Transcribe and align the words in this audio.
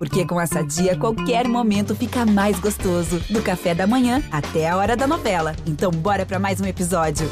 Porque 0.00 0.26
com 0.26 0.40
essa 0.40 0.62
dia, 0.62 0.98
qualquer 0.98 1.46
momento 1.46 1.94
fica 1.94 2.24
mais 2.24 2.58
gostoso. 2.58 3.20
Do 3.30 3.42
café 3.42 3.74
da 3.74 3.86
manhã 3.86 4.22
até 4.32 4.66
a 4.66 4.78
hora 4.78 4.96
da 4.96 5.06
novela. 5.06 5.54
Então, 5.66 5.90
bora 5.90 6.24
para 6.24 6.38
mais 6.38 6.58
um 6.58 6.64
episódio. 6.64 7.28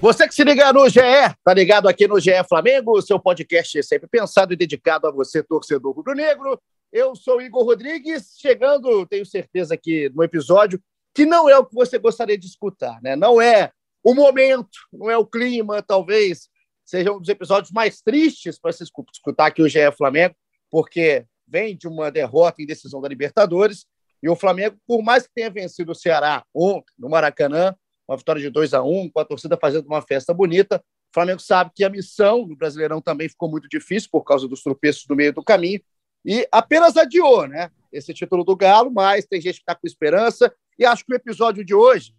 Você 0.00 0.28
que 0.28 0.34
se 0.36 0.44
liga 0.44 0.72
no 0.72 0.88
GE, 0.88 1.00
tá 1.42 1.52
ligado 1.52 1.88
aqui 1.88 2.06
no 2.06 2.20
GE 2.20 2.30
Flamengo, 2.48 3.02
seu 3.02 3.18
podcast 3.18 3.76
é 3.76 3.82
sempre 3.82 4.06
pensado 4.08 4.52
e 4.52 4.56
dedicado 4.56 5.08
a 5.08 5.10
você, 5.10 5.42
torcedor 5.42 5.96
rubro-negro. 5.96 6.60
Eu 6.92 7.16
sou 7.16 7.42
Igor 7.42 7.64
Rodrigues, 7.64 8.36
chegando, 8.38 9.04
tenho 9.04 9.26
certeza 9.26 9.76
que 9.76 10.08
no 10.14 10.22
episódio 10.22 10.80
que 11.12 11.26
não 11.26 11.48
é 11.48 11.58
o 11.58 11.66
que 11.66 11.74
você 11.74 11.98
gostaria 11.98 12.38
de 12.38 12.46
escutar, 12.46 13.00
né? 13.02 13.16
Não 13.16 13.42
é 13.42 13.72
o 14.02 14.14
momento, 14.14 14.78
não 14.92 15.10
é 15.10 15.16
o 15.16 15.26
clima, 15.26 15.82
talvez 15.82 16.48
seja 16.84 17.12
um 17.12 17.20
dos 17.20 17.28
episódios 17.28 17.70
mais 17.70 18.00
tristes 18.00 18.58
para 18.58 18.72
se 18.72 18.82
escutar 18.82 19.46
aqui 19.46 19.62
o 19.62 19.68
GE 19.68 19.92
Flamengo, 19.96 20.34
porque 20.70 21.26
vem 21.46 21.76
de 21.76 21.86
uma 21.86 22.10
derrota 22.10 22.62
em 22.62 22.66
decisão 22.66 23.00
da 23.00 23.08
Libertadores 23.08 23.86
e 24.22 24.28
o 24.28 24.36
Flamengo, 24.36 24.76
por 24.86 25.02
mais 25.02 25.26
que 25.26 25.34
tenha 25.34 25.50
vencido 25.50 25.92
o 25.92 25.94
Ceará 25.94 26.44
ontem 26.54 26.92
no 26.98 27.08
Maracanã, 27.08 27.74
uma 28.08 28.16
vitória 28.16 28.40
de 28.40 28.50
2 28.50 28.74
a 28.74 28.82
1 28.82 29.10
com 29.10 29.20
a 29.20 29.24
torcida 29.24 29.58
fazendo 29.60 29.86
uma 29.86 30.02
festa 30.02 30.32
bonita, 30.32 30.82
o 31.10 31.14
Flamengo 31.14 31.40
sabe 31.40 31.70
que 31.74 31.84
a 31.84 31.90
missão 31.90 32.46
no 32.46 32.56
Brasileirão 32.56 33.00
também 33.00 33.28
ficou 33.28 33.50
muito 33.50 33.68
difícil 33.68 34.08
por 34.10 34.24
causa 34.24 34.48
dos 34.48 34.62
tropeços 34.62 35.06
no 35.08 35.16
meio 35.16 35.32
do 35.32 35.44
caminho 35.44 35.80
e 36.24 36.46
apenas 36.50 36.96
adiou, 36.96 37.46
né? 37.46 37.70
Esse 37.92 38.12
título 38.12 38.44
do 38.44 38.56
Galo, 38.56 38.90
mas 38.90 39.26
tem 39.26 39.40
gente 39.40 39.56
que 39.56 39.62
está 39.62 39.74
com 39.74 39.86
esperança 39.86 40.52
e 40.78 40.84
acho 40.84 41.04
que 41.04 41.12
o 41.12 41.16
episódio 41.16 41.64
de 41.64 41.74
hoje 41.74 42.14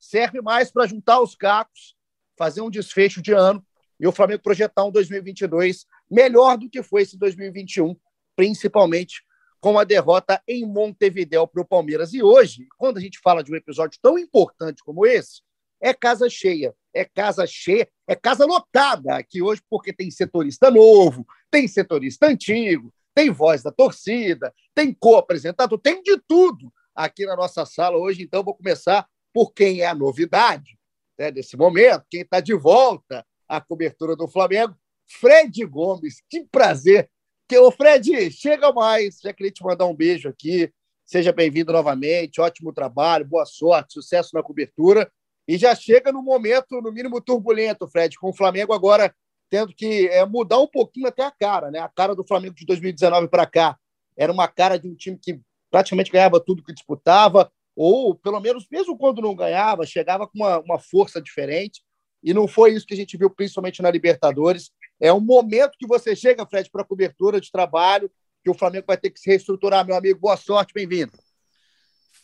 serve 0.00 0.40
mais 0.40 0.72
para 0.72 0.86
juntar 0.86 1.20
os 1.20 1.34
cacos, 1.34 1.94
fazer 2.36 2.62
um 2.62 2.70
desfecho 2.70 3.20
de 3.20 3.32
ano 3.32 3.64
e 4.00 4.06
o 4.06 4.12
Flamengo 4.12 4.42
projetar 4.42 4.84
um 4.84 4.90
2022 4.90 5.84
melhor 6.10 6.56
do 6.56 6.70
que 6.70 6.82
foi 6.82 7.02
esse 7.02 7.18
2021, 7.18 7.94
principalmente 8.34 9.22
com 9.60 9.78
a 9.78 9.84
derrota 9.84 10.42
em 10.48 10.64
Montevideo 10.64 11.46
para 11.46 11.60
o 11.60 11.66
Palmeiras. 11.66 12.14
E 12.14 12.22
hoje, 12.22 12.66
quando 12.78 12.96
a 12.96 13.00
gente 13.00 13.20
fala 13.22 13.44
de 13.44 13.52
um 13.52 13.56
episódio 13.56 13.98
tão 14.02 14.18
importante 14.18 14.82
como 14.82 15.04
esse, 15.04 15.42
é 15.82 15.92
casa 15.92 16.28
cheia, 16.30 16.74
é 16.94 17.04
casa 17.04 17.46
cheia, 17.46 17.88
é 18.06 18.16
casa 18.16 18.46
lotada 18.46 19.16
aqui 19.16 19.42
hoje, 19.42 19.62
porque 19.68 19.92
tem 19.92 20.10
setorista 20.10 20.70
novo, 20.70 21.26
tem 21.50 21.68
setorista 21.68 22.26
antigo, 22.26 22.92
tem 23.14 23.30
voz 23.30 23.62
da 23.62 23.70
torcida, 23.70 24.52
tem 24.74 24.94
co-apresentado, 24.94 25.76
tem 25.76 26.02
de 26.02 26.18
tudo 26.26 26.72
aqui 26.94 27.26
na 27.26 27.36
nossa 27.36 27.66
sala 27.66 27.98
hoje. 27.98 28.22
Então, 28.22 28.42
vou 28.42 28.54
começar 28.54 29.06
por 29.32 29.52
quem 29.52 29.80
é 29.80 29.86
a 29.86 29.94
novidade 29.94 30.78
né, 31.18 31.30
desse 31.30 31.56
momento, 31.56 32.04
quem 32.10 32.22
está 32.22 32.40
de 32.40 32.54
volta 32.54 33.24
à 33.48 33.60
cobertura 33.60 34.16
do 34.16 34.28
Flamengo, 34.28 34.76
Fred 35.06 35.64
Gomes. 35.66 36.22
Que 36.28 36.44
prazer! 36.44 37.10
Que, 37.48 37.58
ô, 37.58 37.70
Fred, 37.70 38.30
chega 38.30 38.72
mais. 38.72 39.18
Já 39.20 39.32
queria 39.32 39.50
te 39.50 39.62
mandar 39.62 39.86
um 39.86 39.94
beijo 39.94 40.28
aqui. 40.28 40.72
Seja 41.04 41.32
bem-vindo 41.32 41.72
novamente. 41.72 42.40
Ótimo 42.40 42.72
trabalho, 42.72 43.26
boa 43.26 43.44
sorte, 43.44 43.94
sucesso 43.94 44.30
na 44.34 44.42
cobertura. 44.42 45.10
E 45.48 45.58
já 45.58 45.74
chega 45.74 46.12
no 46.12 46.22
momento, 46.22 46.80
no 46.80 46.92
mínimo, 46.92 47.20
turbulento, 47.20 47.88
Fred, 47.88 48.16
com 48.18 48.30
o 48.30 48.32
Flamengo 48.32 48.72
agora 48.72 49.12
tendo 49.50 49.74
que 49.74 50.06
é, 50.06 50.24
mudar 50.24 50.60
um 50.60 50.66
pouquinho 50.68 51.08
até 51.08 51.24
a 51.24 51.30
cara, 51.32 51.72
né? 51.72 51.80
A 51.80 51.88
cara 51.88 52.14
do 52.14 52.24
Flamengo 52.24 52.54
de 52.54 52.64
2019 52.64 53.26
para 53.26 53.44
cá 53.44 53.76
era 54.16 54.32
uma 54.32 54.46
cara 54.46 54.78
de 54.78 54.88
um 54.88 54.94
time 54.94 55.18
que 55.20 55.40
praticamente 55.70 56.10
ganhava 56.10 56.38
tudo 56.38 56.62
que 56.62 56.72
disputava, 56.72 57.50
ou 57.74 58.14
pelo 58.14 58.40
menos, 58.40 58.66
mesmo 58.70 58.96
quando 58.96 59.22
não 59.22 59.34
ganhava, 59.34 59.86
chegava 59.86 60.26
com 60.26 60.38
uma, 60.38 60.58
uma 60.60 60.78
força 60.78 61.20
diferente. 61.20 61.82
E 62.22 62.34
não 62.34 62.46
foi 62.46 62.74
isso 62.74 62.86
que 62.86 62.94
a 62.94 62.96
gente 62.96 63.16
viu, 63.16 63.30
principalmente 63.30 63.80
na 63.80 63.90
Libertadores. 63.90 64.70
É 65.00 65.12
um 65.12 65.20
momento 65.20 65.78
que 65.78 65.86
você 65.86 66.14
chega, 66.14 66.46
Fred, 66.46 66.68
para 66.70 66.84
cobertura 66.84 67.40
de 67.40 67.50
trabalho, 67.50 68.10
que 68.44 68.50
o 68.50 68.54
Flamengo 68.54 68.86
vai 68.86 68.96
ter 68.96 69.10
que 69.10 69.18
se 69.18 69.30
reestruturar, 69.30 69.86
meu 69.86 69.96
amigo. 69.96 70.20
Boa 70.20 70.36
sorte, 70.36 70.74
bem-vindo. 70.74 71.12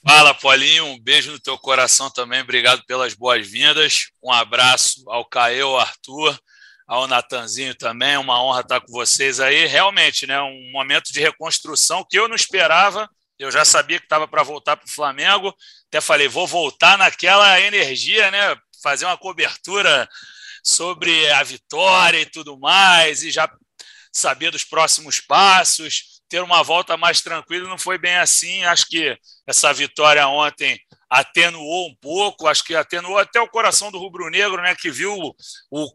Fala, 0.07 0.35
Paulinho. 0.35 0.85
Um 0.85 1.01
beijo 1.01 1.33
no 1.33 1.41
teu 1.41 1.57
coração 1.57 2.11
também. 2.11 2.43
Obrigado 2.43 2.85
pelas 2.85 3.15
boas-vindas. 3.15 4.11
Um 4.23 4.31
abraço 4.31 5.03
ao 5.09 5.25
Caio, 5.25 5.69
ao 5.69 5.79
Arthur 5.79 6.39
ao 6.87 7.09
Natanzinho 7.09 7.75
também, 7.75 8.17
uma 8.17 8.43
honra 8.43 8.61
estar 8.61 8.81
com 8.81 8.93
vocês 8.93 9.41
aí. 9.41 9.67
Realmente, 9.67 10.27
né, 10.27 10.41
um 10.41 10.71
momento 10.71 11.13
de 11.13 11.21
reconstrução 11.21 12.07
que 12.09 12.19
eu 12.19 12.29
não 12.29 12.37
esperava. 12.37 13.11
Eu 13.39 13.51
já 13.51 13.65
sabia 13.65 13.99
que 13.99 14.07
estava 14.07 14.27
para 14.27 14.43
voltar 14.43 14.77
para 14.77 14.87
o 14.87 14.91
Flamengo. 14.91 15.55
Até 15.89 16.01
falei, 16.01 16.29
vou 16.29 16.47
voltar 16.47 16.97
naquela 16.97 17.61
energia, 17.61 18.31
né? 18.31 18.57
Fazer 18.83 19.05
uma 19.05 19.19
cobertura 19.19 20.09
sobre 20.63 21.31
a 21.31 21.43
vitória 21.43 22.21
e 22.21 22.27
tudo 22.27 22.59
mais, 22.59 23.23
e 23.23 23.31
já 23.31 23.49
saber 24.13 24.51
dos 24.51 24.65
próximos 24.65 25.21
passos, 25.21 26.23
ter 26.29 26.43
uma 26.43 26.63
volta 26.63 26.97
mais 26.97 27.21
tranquila. 27.21 27.69
Não 27.69 27.79
foi 27.79 27.99
bem 27.99 28.17
assim. 28.17 28.65
Acho 28.65 28.87
que 28.87 29.17
essa 29.47 29.73
vitória 29.73 30.27
ontem 30.27 30.81
atenuou 31.09 31.89
um 31.89 31.95
pouco, 32.01 32.49
acho 32.49 32.65
que 32.65 32.75
atenuou 32.75 33.19
até 33.19 33.41
o 33.41 33.49
coração 33.49 33.93
do 33.93 33.99
rubro-negro, 33.99 34.61
né, 34.61 34.75
que 34.75 34.91
viu 34.91 35.15
o, 35.15 35.35
o, 35.71 35.89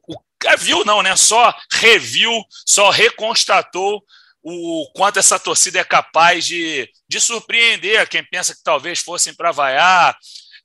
viu 0.57 0.85
não, 0.85 1.01
né? 1.01 1.15
Só 1.15 1.53
reviu, 1.73 2.31
só 2.65 2.89
reconstatou 2.89 4.01
o 4.43 4.89
quanto 4.95 5.19
essa 5.19 5.39
torcida 5.39 5.79
é 5.79 5.83
capaz 5.83 6.45
de, 6.45 6.89
de 7.07 7.19
surpreender 7.19 8.07
quem 8.09 8.23
pensa 8.23 8.55
que 8.55 8.63
talvez 8.63 8.99
fossem 8.99 9.33
para 9.33 9.51
vaiar, 9.51 10.17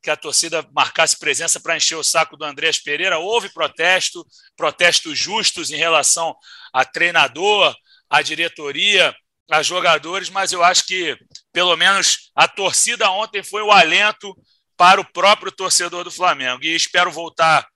que 0.02 0.10
a 0.10 0.16
torcida 0.16 0.66
marcasse 0.72 1.18
presença 1.18 1.60
para 1.60 1.76
encher 1.76 1.96
o 1.96 2.04
saco 2.04 2.36
do 2.36 2.44
Andrés 2.44 2.78
Pereira. 2.78 3.18
Houve 3.18 3.48
protesto, 3.48 4.24
protestos 4.56 5.18
justos 5.18 5.70
em 5.70 5.76
relação 5.76 6.34
a 6.72 6.84
treinador, 6.84 7.74
a 8.08 8.22
diretoria, 8.22 9.14
a 9.50 9.62
jogadores, 9.62 10.30
mas 10.30 10.52
eu 10.52 10.62
acho 10.62 10.86
que 10.86 11.16
pelo 11.52 11.76
menos 11.76 12.30
a 12.34 12.48
torcida 12.48 13.10
ontem 13.10 13.42
foi 13.42 13.62
o 13.62 13.70
alento 13.70 14.34
para 14.76 15.00
o 15.00 15.12
próprio 15.12 15.52
torcedor 15.52 16.04
do 16.04 16.10
Flamengo. 16.10 16.62
E 16.62 16.74
espero 16.74 17.10
voltar 17.10 17.66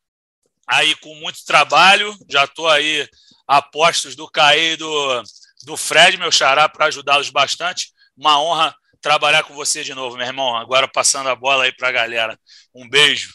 aí 0.67 0.95
com 0.97 1.15
muito 1.17 1.45
trabalho. 1.45 2.17
Já 2.29 2.45
estou 2.45 2.69
aí 2.69 3.09
a 3.47 3.61
postos 3.61 4.15
do 4.15 4.31
Caí 4.31 4.73
e 4.73 4.77
do, 4.77 5.23
do 5.65 5.77
Fred, 5.77 6.17
meu 6.17 6.33
xará, 6.33 6.69
para 6.69 6.87
ajudá-los 6.87 7.31
bastante. 7.31 7.93
Uma 8.17 8.41
honra 8.41 8.75
trabalhar 9.01 9.43
com 9.45 9.55
você 9.55 9.83
de 9.83 9.95
novo, 9.95 10.17
meu 10.17 10.27
irmão. 10.27 10.57
Agora 10.57 10.89
passando 10.89 11.29
a 11.29 11.35
bola 11.35 11.65
aí 11.65 11.73
para 11.73 11.89
a 11.89 11.93
galera. 11.93 12.39
Um 12.75 12.89
beijo. 12.89 13.35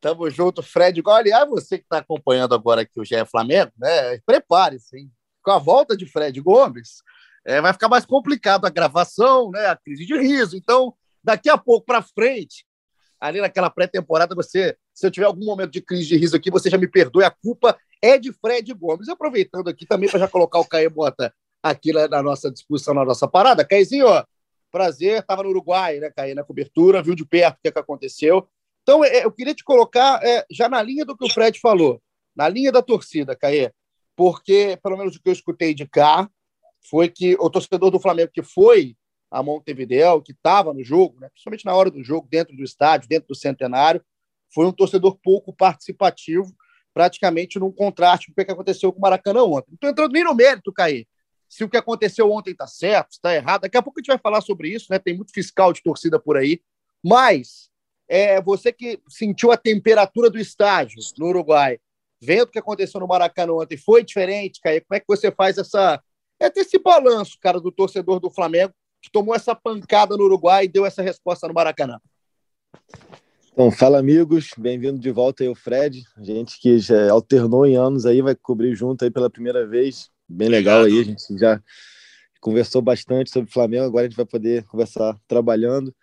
Tamo 0.00 0.28
junto, 0.28 0.62
Fred. 0.62 1.02
Aliás, 1.06 1.48
você 1.48 1.78
que 1.78 1.84
está 1.84 1.98
acompanhando 1.98 2.54
agora 2.54 2.82
aqui 2.82 3.00
o 3.00 3.04
GE 3.04 3.24
Flamengo, 3.30 3.72
né? 3.78 4.18
Prepare-se, 4.26 5.08
Com 5.42 5.50
a 5.50 5.58
volta 5.58 5.96
de 5.96 6.06
Fred 6.06 6.38
Gomes, 6.40 7.02
é, 7.46 7.60
vai 7.60 7.72
ficar 7.72 7.88
mais 7.88 8.04
complicado 8.04 8.66
a 8.66 8.70
gravação, 8.70 9.50
né? 9.50 9.66
A 9.66 9.76
crise 9.76 10.04
de 10.04 10.16
riso. 10.18 10.56
Então, 10.56 10.94
daqui 11.22 11.48
a 11.48 11.56
pouco 11.56 11.86
para 11.86 12.02
frente, 12.02 12.66
ali 13.18 13.40
naquela 13.40 13.70
pré-temporada, 13.70 14.34
você, 14.34 14.76
se 14.92 15.06
eu 15.06 15.10
tiver 15.10 15.26
algum 15.26 15.46
momento 15.46 15.70
de 15.70 15.80
crise 15.80 16.06
de 16.06 16.16
riso 16.16 16.36
aqui, 16.36 16.50
você 16.50 16.68
já 16.68 16.76
me 16.76 16.86
perdoe, 16.86 17.24
a 17.24 17.30
culpa 17.30 17.76
é 18.02 18.18
de 18.18 18.30
Fred 18.32 18.72
Gomes. 18.74 19.08
Aproveitando 19.08 19.68
aqui 19.68 19.86
também 19.86 20.10
para 20.10 20.20
já 20.20 20.28
colocar 20.28 20.58
o 20.58 20.68
Caio 20.68 20.90
Bota 20.90 21.34
aqui 21.64 21.94
na 21.94 22.22
nossa 22.22 22.50
discussão, 22.50 22.92
na 22.92 23.06
nossa 23.06 23.26
parada. 23.26 23.64
Caiozinho, 23.64 24.06
ó, 24.06 24.22
prazer, 24.70 25.20
estava 25.20 25.42
no 25.42 25.48
Uruguai, 25.48 25.98
né, 25.98 26.10
Caio, 26.10 26.34
na 26.34 26.44
cobertura, 26.44 27.02
viu 27.02 27.14
de 27.14 27.24
perto 27.24 27.56
o 27.56 27.62
que, 27.62 27.68
é 27.68 27.72
que 27.72 27.78
aconteceu. 27.78 28.46
Então, 28.82 29.02
é, 29.02 29.24
eu 29.24 29.32
queria 29.32 29.54
te 29.54 29.64
colocar 29.64 30.22
é, 30.22 30.44
já 30.50 30.68
na 30.68 30.82
linha 30.82 31.06
do 31.06 31.16
que 31.16 31.24
o 31.24 31.32
Fred 31.32 31.58
falou, 31.58 32.02
na 32.36 32.46
linha 32.50 32.70
da 32.70 32.82
torcida, 32.82 33.34
Caê, 33.34 33.72
porque, 34.14 34.78
pelo 34.82 34.98
menos 34.98 35.16
o 35.16 35.22
que 35.22 35.30
eu 35.30 35.32
escutei 35.32 35.72
de 35.72 35.86
cá, 35.86 36.28
foi 36.90 37.08
que 37.08 37.34
o 37.40 37.48
torcedor 37.48 37.90
do 37.90 37.98
Flamengo 37.98 38.30
que 38.34 38.42
foi 38.42 38.94
a 39.30 39.42
Montevideo, 39.42 40.20
que 40.20 40.32
estava 40.32 40.74
no 40.74 40.84
jogo, 40.84 41.18
né, 41.18 41.30
principalmente 41.30 41.64
na 41.64 41.74
hora 41.74 41.90
do 41.90 42.04
jogo, 42.04 42.28
dentro 42.30 42.54
do 42.54 42.62
estádio, 42.62 43.08
dentro 43.08 43.28
do 43.28 43.34
centenário, 43.34 44.04
foi 44.52 44.66
um 44.66 44.72
torcedor 44.72 45.16
pouco 45.22 45.50
participativo, 45.50 46.54
praticamente 46.92 47.58
num 47.58 47.72
contraste 47.72 48.26
com 48.26 48.32
o 48.32 48.44
que 48.44 48.52
aconteceu 48.52 48.92
com 48.92 48.98
o 48.98 49.02
Maracanã 49.02 49.44
ontem. 49.44 49.70
Não 49.70 49.76
estou 49.76 49.90
entrando 49.90 50.12
nem 50.12 50.24
no 50.24 50.34
mérito, 50.34 50.70
Caí, 50.72 51.06
se 51.54 51.62
o 51.62 51.68
que 51.68 51.76
aconteceu 51.76 52.32
ontem 52.32 52.50
está 52.50 52.66
certo, 52.66 53.12
está 53.12 53.32
errado. 53.32 53.60
Daqui 53.60 53.76
a 53.76 53.82
pouco 53.82 54.00
a 54.00 54.02
gente 54.02 54.08
vai 54.08 54.18
falar 54.18 54.40
sobre 54.40 54.70
isso, 54.70 54.88
né? 54.90 54.98
Tem 54.98 55.14
muito 55.14 55.32
fiscal 55.32 55.72
de 55.72 55.80
torcida 55.84 56.18
por 56.18 56.36
aí. 56.36 56.60
Mas 57.00 57.70
é, 58.08 58.42
você 58.42 58.72
que 58.72 59.00
sentiu 59.08 59.52
a 59.52 59.56
temperatura 59.56 60.28
do 60.28 60.36
estádio 60.36 60.98
no 61.16 61.26
Uruguai, 61.26 61.78
vendo 62.20 62.42
o 62.42 62.46
que 62.48 62.58
aconteceu 62.58 62.98
no 62.98 63.06
Maracanã 63.06 63.52
ontem, 63.52 63.76
foi 63.76 64.02
diferente, 64.02 64.60
Caí? 64.60 64.80
Como 64.80 64.96
é 64.96 64.98
que 64.98 65.06
você 65.06 65.30
faz 65.30 65.56
essa. 65.56 66.02
É 66.40 66.50
ter 66.50 66.62
esse 66.62 66.76
balanço, 66.76 67.38
cara, 67.40 67.60
do 67.60 67.70
torcedor 67.70 68.18
do 68.18 68.30
Flamengo 68.30 68.74
que 69.00 69.08
tomou 69.12 69.32
essa 69.32 69.54
pancada 69.54 70.16
no 70.16 70.24
Uruguai 70.24 70.64
e 70.64 70.68
deu 70.68 70.84
essa 70.84 71.02
resposta 71.02 71.46
no 71.46 71.54
Maracanã. 71.54 72.00
Então, 73.52 73.70
fala 73.70 74.00
amigos, 74.00 74.50
bem-vindo 74.58 74.98
de 74.98 75.12
volta 75.12 75.44
aí 75.44 75.48
o 75.48 75.54
Fred, 75.54 76.02
gente 76.18 76.58
que 76.58 76.80
já 76.80 77.12
alternou 77.12 77.64
em 77.64 77.76
anos 77.76 78.06
aí, 78.06 78.20
vai 78.20 78.34
cobrir 78.34 78.74
junto 78.74 79.04
aí 79.04 79.10
pela 79.12 79.30
primeira 79.30 79.64
vez, 79.64 80.10
bem 80.28 80.48
legal 80.48 80.80
Obrigado. 80.80 80.98
aí, 80.98 81.02
a 81.02 81.10
gente 81.10 81.38
já 81.38 81.62
conversou 82.40 82.82
bastante 82.82 83.30
sobre 83.30 83.50
Flamengo, 83.50 83.84
agora 83.84 84.06
a 84.06 84.08
gente 84.08 84.16
vai 84.16 84.26
poder 84.26 84.64
conversar 84.64 85.16
trabalhando. 85.26 85.94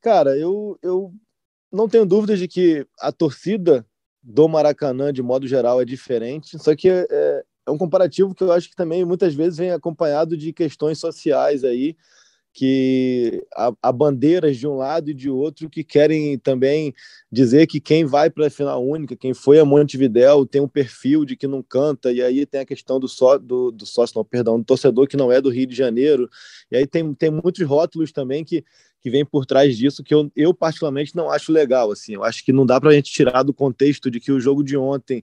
Cara, 0.00 0.36
eu, 0.36 0.78
eu 0.82 1.12
não 1.70 1.88
tenho 1.88 2.06
dúvidas 2.06 2.38
de 2.38 2.48
que 2.48 2.86
a 3.00 3.12
torcida 3.12 3.84
do 4.22 4.48
Maracanã, 4.48 5.12
de 5.12 5.22
modo 5.22 5.46
geral, 5.46 5.80
é 5.80 5.84
diferente. 5.84 6.58
Só 6.58 6.74
que 6.74 6.88
é, 6.88 7.44
é 7.66 7.70
um 7.70 7.78
comparativo 7.78 8.34
que 8.34 8.42
eu 8.42 8.52
acho 8.52 8.68
que 8.68 8.76
também 8.76 9.04
muitas 9.04 9.34
vezes 9.34 9.58
vem 9.58 9.70
acompanhado 9.70 10.36
de 10.36 10.52
questões 10.52 10.98
sociais 10.98 11.64
aí, 11.64 11.96
que 12.52 13.44
há, 13.80 13.92
bandeiras 13.92 14.56
de 14.56 14.66
um 14.66 14.76
lado 14.76 15.10
e 15.10 15.14
de 15.14 15.30
outro 15.30 15.70
que 15.70 15.84
querem 15.84 16.36
também 16.38 16.92
dizer 17.30 17.66
que 17.66 17.80
quem 17.80 18.04
vai 18.04 18.28
para 18.28 18.48
a 18.48 18.50
final 18.50 18.84
única, 18.84 19.16
quem 19.16 19.32
foi 19.32 19.60
a 19.60 19.64
Montevidéu, 19.64 20.44
tem 20.44 20.60
um 20.60 20.68
perfil 20.68 21.24
de 21.24 21.36
que 21.36 21.46
não 21.46 21.62
canta, 21.62 22.12
e 22.12 22.20
aí 22.20 22.44
tem 22.44 22.60
a 22.60 22.66
questão 22.66 22.98
do, 22.98 23.06
só, 23.06 23.38
do, 23.38 23.70
do 23.70 23.86
sócio, 23.86 24.18
não, 24.18 24.24
perdão, 24.24 24.58
do 24.58 24.64
torcedor 24.64 25.06
que 25.06 25.16
não 25.16 25.30
é 25.30 25.40
do 25.40 25.48
Rio 25.48 25.66
de 25.66 25.76
Janeiro, 25.76 26.28
e 26.70 26.76
aí 26.76 26.86
tem, 26.86 27.14
tem 27.14 27.30
muitos 27.30 27.64
rótulos 27.66 28.10
também 28.10 28.44
que, 28.44 28.64
que 29.00 29.10
vem 29.10 29.24
por 29.24 29.46
trás 29.46 29.76
disso 29.78 30.02
que 30.02 30.12
eu, 30.12 30.30
eu 30.34 30.52
particularmente 30.52 31.14
não 31.14 31.30
acho 31.30 31.52
legal, 31.52 31.92
assim, 31.92 32.14
eu 32.14 32.24
acho 32.24 32.44
que 32.44 32.52
não 32.52 32.66
dá 32.66 32.80
para 32.80 32.90
a 32.90 32.94
gente 32.94 33.12
tirar 33.12 33.44
do 33.44 33.54
contexto 33.54 34.10
de 34.10 34.18
que 34.18 34.32
o 34.32 34.40
jogo 34.40 34.64
de 34.64 34.76
ontem 34.76 35.22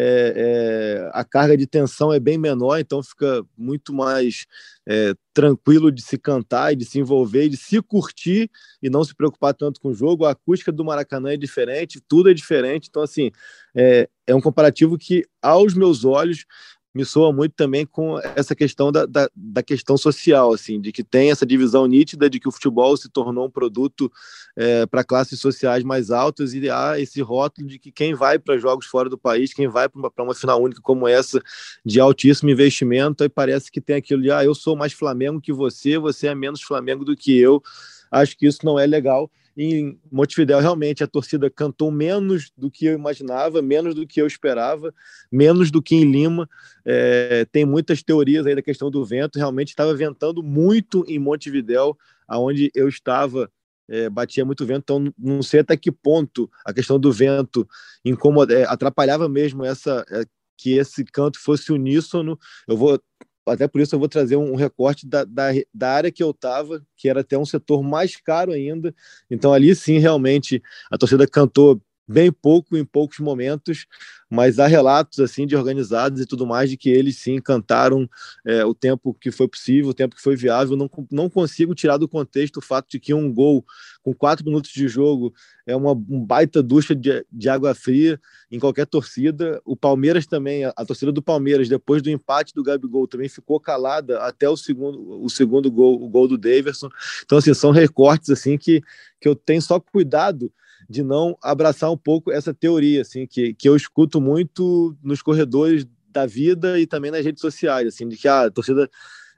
é, 0.00 0.32
é, 0.36 1.10
a 1.12 1.24
carga 1.24 1.56
de 1.56 1.66
tensão 1.66 2.12
é 2.12 2.20
bem 2.20 2.38
menor, 2.38 2.78
então 2.78 3.02
fica 3.02 3.44
muito 3.56 3.92
mais 3.92 4.46
é, 4.86 5.12
tranquilo 5.34 5.90
de 5.90 6.00
se 6.00 6.16
cantar 6.16 6.72
e 6.72 6.76
de 6.76 6.84
se 6.84 7.00
envolver 7.00 7.46
e 7.46 7.48
de 7.48 7.56
se 7.56 7.82
curtir 7.82 8.48
e 8.80 8.88
não 8.88 9.02
se 9.02 9.12
preocupar 9.12 9.54
tanto 9.54 9.80
com 9.80 9.88
o 9.88 9.94
jogo. 9.94 10.24
A 10.24 10.30
acústica 10.30 10.70
do 10.70 10.84
Maracanã 10.84 11.32
é 11.32 11.36
diferente, 11.36 12.00
tudo 12.06 12.30
é 12.30 12.34
diferente. 12.34 12.86
Então, 12.88 13.02
assim, 13.02 13.32
é, 13.74 14.08
é 14.24 14.34
um 14.36 14.40
comparativo 14.40 14.96
que, 14.96 15.24
aos 15.42 15.74
meus 15.74 16.04
olhos, 16.04 16.44
me 16.94 17.04
soa 17.04 17.32
muito 17.32 17.52
também 17.52 17.86
com 17.86 18.18
essa 18.34 18.54
questão 18.54 18.90
da, 18.90 19.06
da, 19.06 19.28
da, 19.34 19.62
questão 19.62 19.96
social, 19.96 20.52
assim, 20.52 20.80
de 20.80 20.90
que 20.90 21.04
tem 21.04 21.30
essa 21.30 21.44
divisão 21.44 21.86
nítida 21.86 22.28
de 22.28 22.40
que 22.40 22.48
o 22.48 22.52
futebol 22.52 22.96
se 22.96 23.08
tornou 23.08 23.46
um 23.46 23.50
produto 23.50 24.10
é, 24.56 24.86
para 24.86 25.04
classes 25.04 25.38
sociais 25.38 25.84
mais 25.84 26.10
altas 26.10 26.54
e 26.54 26.68
há 26.70 26.98
esse 26.98 27.20
rótulo 27.20 27.68
de 27.68 27.78
que 27.78 27.92
quem 27.92 28.14
vai 28.14 28.38
para 28.38 28.58
jogos 28.58 28.86
fora 28.86 29.08
do 29.08 29.18
país, 29.18 29.52
quem 29.52 29.68
vai 29.68 29.88
para 29.88 30.24
uma 30.24 30.34
final 30.34 30.62
única 30.62 30.80
como 30.80 31.06
essa, 31.06 31.40
de 31.84 32.00
altíssimo 32.00 32.50
investimento, 32.50 33.22
aí 33.22 33.28
parece 33.28 33.70
que 33.70 33.80
tem 33.80 33.96
aquilo 33.96 34.22
de, 34.22 34.30
ah, 34.30 34.44
eu 34.44 34.54
sou 34.54 34.74
mais 34.74 34.92
Flamengo 34.92 35.40
que 35.40 35.52
você, 35.52 35.98
você 35.98 36.28
é 36.28 36.34
menos 36.34 36.62
Flamengo 36.62 37.04
do 37.04 37.16
que 37.16 37.38
eu. 37.38 37.62
Acho 38.10 38.36
que 38.36 38.46
isso 38.46 38.60
não 38.64 38.78
é 38.78 38.86
legal 38.86 39.30
em 39.60 39.98
Montevidéu, 40.10 40.60
realmente, 40.60 41.02
a 41.02 41.06
torcida 41.08 41.50
cantou 41.50 41.90
menos 41.90 42.52
do 42.56 42.70
que 42.70 42.86
eu 42.86 42.94
imaginava, 42.94 43.60
menos 43.60 43.92
do 43.92 44.06
que 44.06 44.22
eu 44.22 44.26
esperava, 44.26 44.94
menos 45.32 45.72
do 45.72 45.82
que 45.82 45.96
em 45.96 46.04
Lima. 46.04 46.48
É, 46.84 47.44
tem 47.50 47.64
muitas 47.64 48.00
teorias 48.00 48.46
aí 48.46 48.54
da 48.54 48.62
questão 48.62 48.88
do 48.88 49.04
vento. 49.04 49.36
Realmente 49.36 49.70
estava 49.70 49.92
ventando 49.94 50.44
muito 50.44 51.04
em 51.08 51.18
Montevidéu, 51.18 51.98
aonde 52.28 52.70
eu 52.72 52.88
estava. 52.88 53.50
É, 53.90 54.08
batia 54.10 54.44
muito 54.44 54.66
vento, 54.66 54.82
então 54.82 55.14
não 55.18 55.42
sei 55.42 55.60
até 55.60 55.74
que 55.74 55.90
ponto 55.90 56.50
a 56.62 56.74
questão 56.74 57.00
do 57.00 57.10
vento 57.10 57.66
incomoda, 58.04 58.52
é, 58.52 58.64
atrapalhava 58.64 59.30
mesmo 59.30 59.64
essa 59.64 60.04
é, 60.10 60.24
que 60.58 60.76
esse 60.76 61.04
canto 61.06 61.40
fosse 61.40 61.72
uníssono. 61.72 62.38
Eu 62.68 62.76
vou 62.76 63.00
até 63.48 63.66
por 63.68 63.80
isso 63.80 63.94
eu 63.94 63.98
vou 63.98 64.08
trazer 64.08 64.36
um 64.36 64.54
recorte 64.54 65.06
da, 65.06 65.24
da, 65.24 65.48
da 65.72 65.90
área 65.90 66.12
que 66.12 66.22
eu 66.22 66.30
estava, 66.30 66.82
que 66.96 67.08
era 67.08 67.20
até 67.20 67.38
um 67.38 67.44
setor 67.44 67.82
mais 67.82 68.16
caro 68.16 68.52
ainda. 68.52 68.94
Então, 69.30 69.52
ali 69.52 69.74
sim, 69.74 69.98
realmente, 69.98 70.62
a 70.90 70.98
torcida 70.98 71.26
cantou 71.26 71.80
bem 72.08 72.32
pouco 72.32 72.74
em 72.76 72.84
poucos 72.84 73.18
momentos, 73.18 73.86
mas 74.30 74.58
há 74.58 74.66
relatos 74.66 75.20
assim 75.20 75.46
de 75.46 75.54
organizados 75.54 76.20
e 76.20 76.26
tudo 76.26 76.46
mais 76.46 76.70
de 76.70 76.76
que 76.76 76.88
eles 76.88 77.16
sim 77.16 77.40
cantaram 77.40 78.08
é, 78.46 78.64
o 78.64 78.74
tempo 78.74 79.14
que 79.14 79.30
foi 79.30 79.46
possível, 79.46 79.90
o 79.90 79.94
tempo 79.94 80.16
que 80.16 80.22
foi 80.22 80.34
viável. 80.34 80.76
Não, 80.76 80.90
não 81.10 81.28
consigo 81.28 81.74
tirar 81.74 81.98
do 81.98 82.08
contexto 82.08 82.58
o 82.58 82.62
fato 82.62 82.90
de 82.90 82.98
que 82.98 83.12
um 83.12 83.32
gol 83.32 83.64
com 84.02 84.14
quatro 84.14 84.44
minutos 84.44 84.70
de 84.70 84.88
jogo 84.88 85.34
é 85.66 85.76
uma 85.76 85.92
um 85.92 86.24
baita 86.24 86.62
ducha 86.62 86.94
de, 86.94 87.24
de 87.30 87.48
água 87.48 87.74
fria 87.74 88.18
em 88.50 88.58
qualquer 88.58 88.86
torcida. 88.86 89.60
O 89.64 89.76
Palmeiras 89.76 90.26
também, 90.26 90.64
a, 90.64 90.72
a 90.76 90.84
torcida 90.84 91.12
do 91.12 91.22
Palmeiras, 91.22 91.68
depois 91.68 92.00
do 92.00 92.10
empate 92.10 92.54
do 92.54 92.62
Gabigol, 92.62 93.06
também 93.06 93.28
ficou 93.28 93.60
calada 93.60 94.20
até 94.20 94.48
o 94.48 94.56
segundo, 94.56 95.22
o 95.22 95.28
segundo 95.28 95.70
gol, 95.70 96.02
o 96.02 96.08
gol 96.08 96.26
do 96.26 96.38
Daverson. 96.38 96.88
Então, 97.24 97.38
assim, 97.38 97.52
são 97.52 97.70
recortes 97.70 98.30
assim 98.30 98.56
que, 98.56 98.82
que 99.20 99.28
eu 99.28 99.34
tenho 99.34 99.60
só 99.60 99.78
cuidado 99.78 100.50
de 100.88 101.02
não 101.02 101.36
abraçar 101.42 101.90
um 101.90 101.96
pouco 101.96 102.30
essa 102.30 102.54
teoria, 102.54 103.02
assim, 103.02 103.26
que, 103.26 103.52
que 103.54 103.68
eu 103.68 103.76
escuto 103.76 104.20
muito 104.20 104.96
nos 105.02 105.20
corredores 105.20 105.86
da 106.10 106.24
vida 106.24 106.80
e 106.80 106.86
também 106.86 107.10
nas 107.10 107.24
redes 107.24 107.40
sociais, 107.40 107.86
assim, 107.86 108.08
de 108.08 108.16
que 108.16 108.26
ah, 108.26 108.44
a 108.44 108.50
torcida 108.50 108.90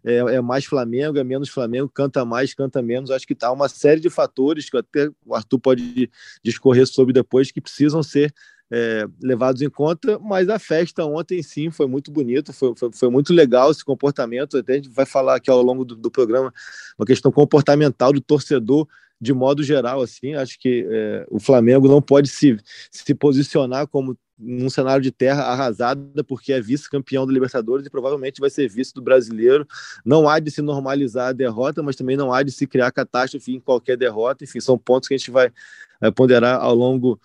é, 0.05 0.17
é, 0.17 0.41
mais 0.41 0.65
Flamengo, 0.65 1.19
é 1.19 1.25
menos 1.25 1.49
Flamengo, 1.49 1.89
canta 1.89 2.25
mais, 2.25 2.55
canta 2.55 2.81
menos. 2.81 3.11
Acho 3.11 3.27
que 3.27 3.35
tá 3.35 3.51
uma 3.53 3.69
série 3.69 4.01
de 4.01 4.09
fatores 4.09 4.71
que 4.71 4.77
até 4.77 5.11
o 5.27 5.35
Arthur 5.35 5.59
pode 5.59 6.11
discorrer 6.43 6.87
sobre 6.87 7.13
depois 7.13 7.51
que 7.51 7.61
precisam 7.61 8.03
ser 8.03 8.33
é, 8.73 9.05
levados 9.21 9.61
em 9.63 9.69
conta, 9.69 10.19
mas 10.21 10.49
a 10.49 10.59
festa 10.59 11.05
ontem 11.05 11.43
sim 11.43 11.71
foi 11.71 11.89
muito 11.89 12.11
bonita, 12.13 12.53
foi, 12.53 12.73
foi, 12.77 12.91
foi, 12.93 13.11
muito 13.11 13.33
legal 13.33 13.71
esse 13.71 13.85
comportamento. 13.85 14.57
Até 14.57 14.75
a 14.75 14.77
gente 14.77 14.89
vai 14.89 15.05
falar 15.05 15.37
aqui 15.37 15.51
ao 15.51 15.61
longo 15.61 15.85
do, 15.85 15.97
do 15.97 16.11
programa 16.11 16.53
uma 16.97 17.05
questão 17.05 17.33
comportamental 17.33 18.13
do 18.13 18.21
torcedor 18.21 18.87
de 19.21 19.33
modo 19.33 19.63
geral, 19.63 20.01
assim, 20.01 20.35
acho 20.35 20.59
que 20.59 20.87
é, 20.89 21.27
o 21.31 21.39
Flamengo 21.39 21.87
não 21.87 22.01
pode 22.01 22.29
se, 22.29 22.57
se 22.91 23.15
posicionar 23.15 23.87
como 23.87 24.17
num 24.41 24.71
cenário 24.71 25.03
de 25.03 25.11
terra 25.11 25.43
arrasada, 25.43 26.25
porque 26.25 26.53
é 26.53 26.61
vice-campeão 26.61 27.27
da 27.27 27.33
Libertadores 27.33 27.85
e 27.85 27.91
provavelmente 27.91 28.41
vai 28.41 28.49
ser 28.49 28.69
vice 28.69 28.95
do 28.95 29.03
brasileiro. 29.03 29.67
Não 30.03 30.27
há 30.27 30.39
de 30.39 30.51
se 30.51 30.63
normalizar 30.63 31.29
a 31.29 31.33
derrota, 31.33 31.83
mas 31.83 31.95
também 31.95 32.17
não 32.17 32.33
há 32.33 32.43
de 32.43 32.51
se 32.51 32.67
criar 32.67 32.91
catástrofe 32.91 33.53
em 33.53 33.61
qualquer 33.61 33.99
derrota. 33.99 34.45
Enfim, 34.45 34.61
são 34.61 34.79
pontos 34.79 35.09
que 35.09 35.15
a 35.15 35.19
gente 35.19 35.31
vai, 35.31 35.53
vai 36.01 36.11
ponderar 36.11 36.59
ao 36.59 36.75
longo 36.75 37.21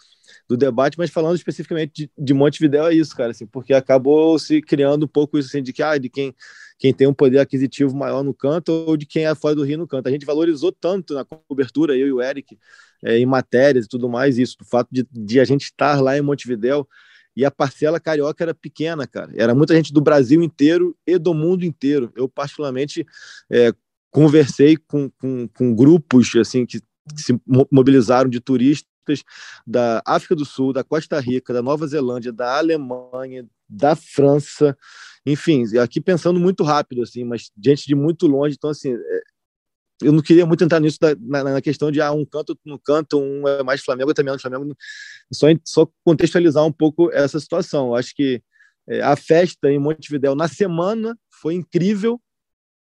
do 0.47 0.57
debate, 0.57 0.97
mas 0.97 1.09
falando 1.09 1.35
especificamente 1.35 2.09
de, 2.17 2.33
de 2.33 2.77
é 2.77 2.93
isso, 2.93 3.15
cara, 3.15 3.31
assim, 3.31 3.45
porque 3.45 3.73
acabou 3.73 4.37
se 4.37 4.61
criando 4.61 5.05
um 5.05 5.07
pouco 5.07 5.37
isso 5.37 5.49
assim, 5.49 5.63
de 5.63 5.73
que 5.73 5.81
ah, 5.81 5.97
de 5.97 6.09
quem, 6.09 6.35
quem 6.77 6.93
tem 6.93 7.07
um 7.07 7.13
poder 7.13 7.39
aquisitivo 7.39 7.95
maior 7.95 8.23
no 8.23 8.33
canto 8.33 8.71
ou 8.71 8.97
de 8.97 9.05
quem 9.05 9.25
é 9.25 9.33
fora 9.33 9.55
do 9.55 9.63
Rio 9.63 9.77
no 9.77 9.87
canto. 9.87 10.07
A 10.07 10.11
gente 10.11 10.25
valorizou 10.25 10.71
tanto 10.71 11.13
na 11.13 11.23
cobertura, 11.23 11.95
eu 11.97 12.07
e 12.07 12.13
o 12.13 12.21
Eric, 12.21 12.57
é, 13.03 13.17
em 13.17 13.25
matérias 13.25 13.85
e 13.85 13.87
tudo 13.87 14.09
mais, 14.09 14.37
isso, 14.37 14.57
o 14.61 14.65
fato 14.65 14.89
de, 14.91 15.07
de 15.11 15.39
a 15.39 15.45
gente 15.45 15.63
estar 15.63 16.01
lá 16.01 16.17
em 16.17 16.21
Montevidéu 16.21 16.87
e 17.35 17.43
a 17.43 17.51
parcela 17.51 17.99
carioca 17.99 18.43
era 18.43 18.53
pequena, 18.53 19.05
cara. 19.05 19.31
Era 19.35 19.53
muita 19.53 19.75
gente 19.75 19.91
do 19.91 19.99
Brasil 19.99 20.41
inteiro 20.41 20.95
e 21.05 21.17
do 21.17 21.33
mundo 21.33 21.65
inteiro. 21.65 22.11
Eu, 22.15 22.29
particularmente, 22.29 23.05
é, 23.49 23.73
conversei 24.09 24.77
com, 24.77 25.09
com, 25.19 25.47
com 25.49 25.75
grupos 25.75 26.33
assim 26.35 26.65
que 26.65 26.81
se 27.15 27.39
mobilizaram 27.71 28.29
de 28.29 28.39
turistas 28.39 29.23
da 29.67 30.01
África 30.05 30.35
do 30.35 30.45
Sul, 30.45 30.73
da 30.73 30.83
Costa 30.83 31.19
Rica, 31.19 31.53
da 31.53 31.61
Nova 31.61 31.85
Zelândia, 31.85 32.31
da 32.31 32.57
Alemanha, 32.57 33.45
da 33.67 33.95
França, 33.95 34.77
enfim, 35.25 35.63
aqui 35.77 35.99
pensando 35.99 36.39
muito 36.39 36.63
rápido, 36.63 37.01
assim, 37.01 37.23
mas 37.23 37.51
gente 37.61 37.85
de 37.87 37.95
muito 37.95 38.27
longe, 38.27 38.55
então, 38.57 38.69
assim, 38.69 38.93
é, 38.93 39.21
eu 40.01 40.11
não 40.11 40.21
queria 40.21 40.45
muito 40.45 40.63
entrar 40.63 40.79
nisso 40.79 40.97
na, 41.21 41.43
na, 41.43 41.61
questão 41.61 41.89
de 41.89 42.01
ah, 42.01 42.11
um 42.11 42.25
canto 42.25 42.57
no 42.65 42.77
canto, 42.77 43.19
um 43.19 43.47
é 43.47 43.63
mais 43.63 43.81
Flamengo, 43.81 44.09
outro 44.09 44.21
é 44.21 44.25
menos 44.25 44.41
Flamengo, 44.41 44.75
só, 45.31 45.47
só 45.63 45.87
contextualizar 46.03 46.65
um 46.65 46.71
pouco 46.71 47.11
essa 47.11 47.39
situação. 47.39 47.87
Eu 47.87 47.95
acho 47.95 48.13
que 48.13 48.41
é, 48.87 49.01
a 49.01 49.15
festa 49.15 49.71
em 49.71 49.79
Montevidéu 49.79 50.35
na 50.35 50.47
semana 50.47 51.17
foi 51.41 51.55
incrível, 51.55 52.21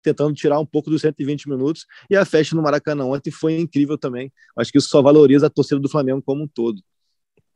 tentando 0.02 0.34
tirar 0.34 0.58
um 0.58 0.66
pouco 0.66 0.90
dos 0.90 1.00
120 1.02 1.48
minutos. 1.48 1.86
E 2.10 2.16
a 2.16 2.24
festa 2.24 2.56
no 2.56 2.62
Maracanã 2.62 3.04
ontem 3.04 3.30
foi 3.30 3.58
incrível 3.58 3.96
também. 3.96 4.32
Acho 4.56 4.72
que 4.72 4.78
isso 4.78 4.88
só 4.88 5.00
valoriza 5.00 5.46
a 5.46 5.50
torcida 5.50 5.80
do 5.80 5.88
Flamengo 5.88 6.22
como 6.22 6.42
um 6.42 6.48
todo. 6.48 6.82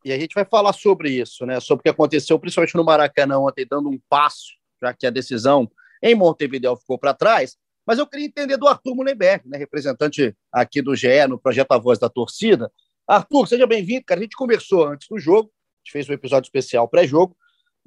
E 0.09 0.13
a 0.13 0.19
gente 0.19 0.35
vai 0.35 0.45
falar 0.47 0.73
sobre 0.73 1.11
isso, 1.11 1.45
né? 1.45 1.61
Sobre 1.61 1.81
o 1.81 1.83
que 1.83 1.91
aconteceu, 1.91 2.39
principalmente 2.39 2.75
no 2.75 2.83
Maracanã 2.83 3.41
ontem, 3.41 3.67
dando 3.69 3.91
um 3.91 4.01
passo, 4.09 4.55
já 4.83 4.95
que 4.95 5.07
a 5.07 5.11
decisão 5.11 5.71
em 6.03 6.15
Montevideo 6.15 6.75
ficou 6.77 6.99
para 6.99 7.13
trás. 7.13 7.59
Mas 7.87 7.99
eu 7.99 8.07
queria 8.07 8.25
entender 8.25 8.57
do 8.57 8.67
Arthur 8.67 8.95
Mullenberg, 8.95 9.47
né? 9.47 9.59
representante 9.59 10.35
aqui 10.51 10.81
do 10.81 10.97
GE 10.97 11.27
no 11.29 11.39
projeto 11.39 11.73
A 11.73 11.79
Voz 11.79 11.99
da 11.99 12.09
Torcida. 12.09 12.73
Arthur, 13.07 13.47
seja 13.47 13.67
bem-vindo, 13.67 14.03
cara. 14.07 14.19
A 14.19 14.23
gente 14.23 14.35
conversou 14.35 14.87
antes 14.87 15.07
do 15.09 15.19
jogo, 15.19 15.51
a 15.51 15.79
gente 15.85 15.93
fez 15.93 16.09
um 16.09 16.15
episódio 16.15 16.47
especial 16.47 16.89
pré-jogo, 16.89 17.37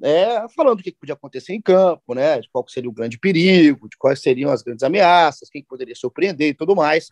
é, 0.00 0.48
falando 0.54 0.78
o 0.78 0.82
que 0.84 0.92
podia 0.92 1.14
acontecer 1.14 1.54
em 1.54 1.60
campo, 1.60 2.14
né, 2.14 2.40
de 2.40 2.48
qual 2.52 2.64
seria 2.68 2.88
o 2.88 2.92
grande 2.92 3.18
perigo, 3.18 3.88
de 3.88 3.96
quais 3.96 4.22
seriam 4.22 4.52
as 4.52 4.62
grandes 4.62 4.84
ameaças, 4.84 5.50
quem 5.50 5.64
poderia 5.64 5.96
surpreender 5.96 6.50
e 6.50 6.54
tudo 6.54 6.76
mais. 6.76 7.10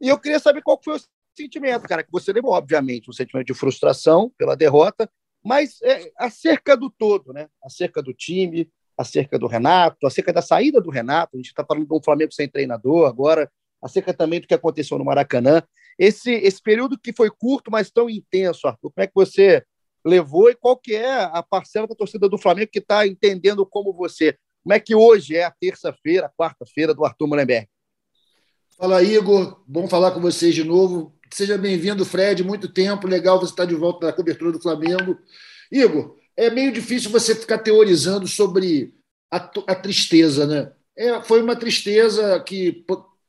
E 0.00 0.08
eu 0.08 0.18
queria 0.18 0.40
saber 0.40 0.62
qual 0.62 0.80
foi 0.82 0.96
o 0.96 1.00
sentimento, 1.38 1.88
cara, 1.88 2.02
que 2.02 2.12
você 2.12 2.32
levou, 2.32 2.52
obviamente, 2.52 3.08
um 3.08 3.12
sentimento 3.12 3.46
de 3.46 3.54
frustração 3.54 4.30
pela 4.36 4.56
derrota, 4.56 5.10
mas 5.44 5.80
é, 5.82 6.10
acerca 6.18 6.76
do 6.76 6.90
todo, 6.90 7.32
né, 7.32 7.48
acerca 7.62 8.02
do 8.02 8.12
time, 8.12 8.70
acerca 8.96 9.38
do 9.38 9.46
Renato, 9.46 10.06
acerca 10.06 10.32
da 10.32 10.42
saída 10.42 10.80
do 10.80 10.90
Renato, 10.90 11.36
a 11.36 11.38
gente 11.38 11.46
está 11.46 11.64
falando 11.64 11.86
de 11.86 11.94
um 11.94 12.02
Flamengo 12.02 12.32
sem 12.32 12.48
treinador 12.48 13.08
agora, 13.08 13.50
acerca 13.80 14.12
também 14.12 14.40
do 14.40 14.46
que 14.46 14.54
aconteceu 14.54 14.98
no 14.98 15.04
Maracanã. 15.04 15.62
Esse, 15.98 16.32
esse 16.32 16.60
período 16.60 16.98
que 16.98 17.12
foi 17.12 17.30
curto, 17.30 17.70
mas 17.70 17.90
tão 17.90 18.10
intenso, 18.10 18.66
Arthur, 18.66 18.92
como 18.92 19.04
é 19.04 19.06
que 19.06 19.14
você 19.14 19.64
levou 20.04 20.50
e 20.50 20.54
qual 20.54 20.76
que 20.76 20.94
é 20.94 21.22
a 21.22 21.42
parcela 21.42 21.86
da 21.86 21.94
torcida 21.94 22.28
do 22.28 22.38
Flamengo 22.38 22.70
que 22.72 22.78
está 22.78 23.06
entendendo 23.06 23.64
como 23.66 23.92
você. 23.92 24.36
Como 24.62 24.74
é 24.74 24.80
que 24.80 24.94
hoje 24.94 25.36
é 25.36 25.44
a 25.44 25.50
terça-feira, 25.50 26.30
quarta-feira 26.36 26.94
do 26.94 27.04
Arthur 27.04 27.26
Mullenberg? 27.26 27.68
Fala, 28.76 29.02
Igor. 29.02 29.60
Bom 29.66 29.88
falar 29.88 30.12
com 30.12 30.20
vocês 30.20 30.54
de 30.54 30.62
novo. 30.62 31.17
Seja 31.32 31.58
bem-vindo, 31.58 32.04
Fred. 32.04 32.42
Muito 32.42 32.68
tempo. 32.68 33.06
Legal 33.06 33.38
você 33.38 33.52
estar 33.52 33.64
de 33.64 33.74
volta 33.74 34.06
na 34.06 34.12
cobertura 34.12 34.52
do 34.52 34.60
Flamengo. 34.60 35.18
Igor, 35.70 36.16
é 36.36 36.50
meio 36.50 36.72
difícil 36.72 37.10
você 37.10 37.34
ficar 37.34 37.58
teorizando 37.58 38.26
sobre 38.26 38.94
a, 39.30 39.36
a 39.36 39.74
tristeza, 39.74 40.46
né? 40.46 40.72
É, 40.96 41.22
foi 41.22 41.42
uma 41.42 41.54
tristeza 41.54 42.40
que 42.40 42.84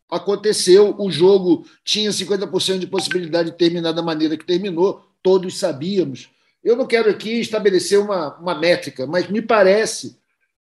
aconteceu, 0.09 0.95
o 0.97 1.11
jogo 1.11 1.65
tinha 1.83 2.09
50% 2.09 2.79
de 2.79 2.87
possibilidade 2.87 3.51
de 3.51 3.57
terminar 3.57 3.91
da 3.91 4.01
maneira 4.01 4.35
que 4.35 4.45
terminou, 4.45 5.05
todos 5.21 5.59
sabíamos. 5.59 6.29
Eu 6.63 6.75
não 6.75 6.87
quero 6.87 7.09
aqui 7.09 7.39
estabelecer 7.39 7.99
uma, 7.99 8.35
uma 8.39 8.55
métrica, 8.55 9.05
mas 9.05 9.29
me 9.29 9.41
parece, 9.41 10.17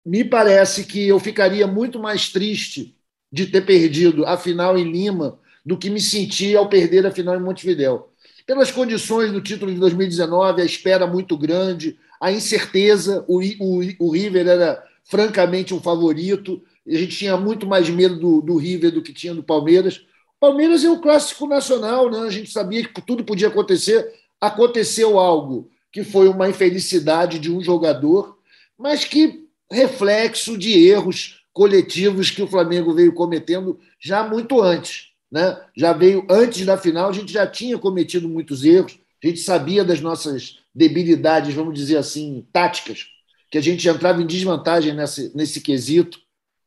me 0.04 0.22
parece 0.24 0.84
que 0.84 1.08
eu 1.08 1.18
ficaria 1.18 1.66
muito 1.66 1.98
mais 1.98 2.28
triste 2.28 2.94
de 3.32 3.46
ter 3.46 3.64
perdido 3.64 4.26
a 4.26 4.36
final 4.36 4.76
em 4.76 4.90
Lima 4.90 5.39
do 5.64 5.76
que 5.76 5.90
me 5.90 6.00
senti 6.00 6.56
ao 6.56 6.68
perder 6.68 7.06
a 7.06 7.10
final 7.10 7.36
em 7.36 7.40
Montevidéu. 7.40 8.10
Pelas 8.46 8.70
condições 8.70 9.32
do 9.32 9.40
título 9.40 9.72
de 9.72 9.78
2019, 9.78 10.62
a 10.62 10.64
espera 10.64 11.06
muito 11.06 11.36
grande, 11.36 11.98
a 12.20 12.32
incerteza, 12.32 13.24
o, 13.28 13.40
o, 13.40 13.80
o 13.98 14.10
River 14.10 14.46
era 14.46 14.82
francamente 15.04 15.72
um 15.72 15.80
favorito, 15.80 16.62
a 16.86 16.94
gente 16.94 17.16
tinha 17.16 17.36
muito 17.36 17.66
mais 17.66 17.88
medo 17.88 18.16
do, 18.16 18.40
do 18.40 18.56
River 18.56 18.92
do 18.92 19.02
que 19.02 19.12
tinha 19.12 19.34
do 19.34 19.42
Palmeiras. 19.42 19.98
O 20.36 20.40
Palmeiras 20.40 20.84
é 20.84 20.90
um 20.90 21.00
clássico 21.00 21.46
nacional, 21.46 22.10
né? 22.10 22.20
a 22.20 22.30
gente 22.30 22.50
sabia 22.50 22.82
que 22.86 23.00
tudo 23.02 23.24
podia 23.24 23.48
acontecer. 23.48 24.12
Aconteceu 24.40 25.18
algo 25.18 25.70
que 25.92 26.02
foi 26.02 26.28
uma 26.28 26.48
infelicidade 26.48 27.38
de 27.38 27.52
um 27.52 27.62
jogador, 27.62 28.38
mas 28.78 29.04
que 29.04 29.46
reflexo 29.70 30.56
de 30.56 30.88
erros 30.88 31.44
coletivos 31.52 32.30
que 32.30 32.42
o 32.42 32.46
Flamengo 32.46 32.94
veio 32.94 33.12
cometendo 33.12 33.78
já 33.98 34.26
muito 34.26 34.60
antes. 34.60 35.09
Né? 35.30 35.58
Já 35.76 35.92
veio 35.92 36.26
antes 36.28 36.66
da 36.66 36.76
final, 36.76 37.08
a 37.08 37.12
gente 37.12 37.32
já 37.32 37.46
tinha 37.46 37.78
cometido 37.78 38.28
muitos 38.28 38.64
erros, 38.64 38.98
a 39.22 39.26
gente 39.26 39.40
sabia 39.40 39.84
das 39.84 40.00
nossas 40.00 40.58
debilidades, 40.74 41.54
vamos 41.54 41.74
dizer 41.74 41.98
assim, 41.98 42.46
táticas, 42.52 43.06
que 43.50 43.58
a 43.58 43.60
gente 43.60 43.86
entrava 43.88 44.22
em 44.22 44.26
desvantagem 44.26 44.94
nesse, 44.94 45.36
nesse 45.36 45.60
quesito. 45.60 46.18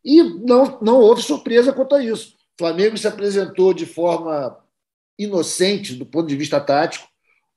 E 0.03 0.22
não, 0.22 0.79
não 0.82 1.00
houve 1.00 1.22
surpresa 1.22 1.72
quanto 1.72 1.96
a 1.96 2.03
isso. 2.03 2.36
O 2.55 2.58
Flamengo 2.60 2.98
se 2.98 3.08
apresentou 3.08 3.74
de 3.74 3.86
forma 3.86 4.58
inocente 5.17 5.96
do 5.96 6.05
ponto 6.05 6.27
de 6.27 6.36
vista 6.36 6.60
tático. 6.60 7.08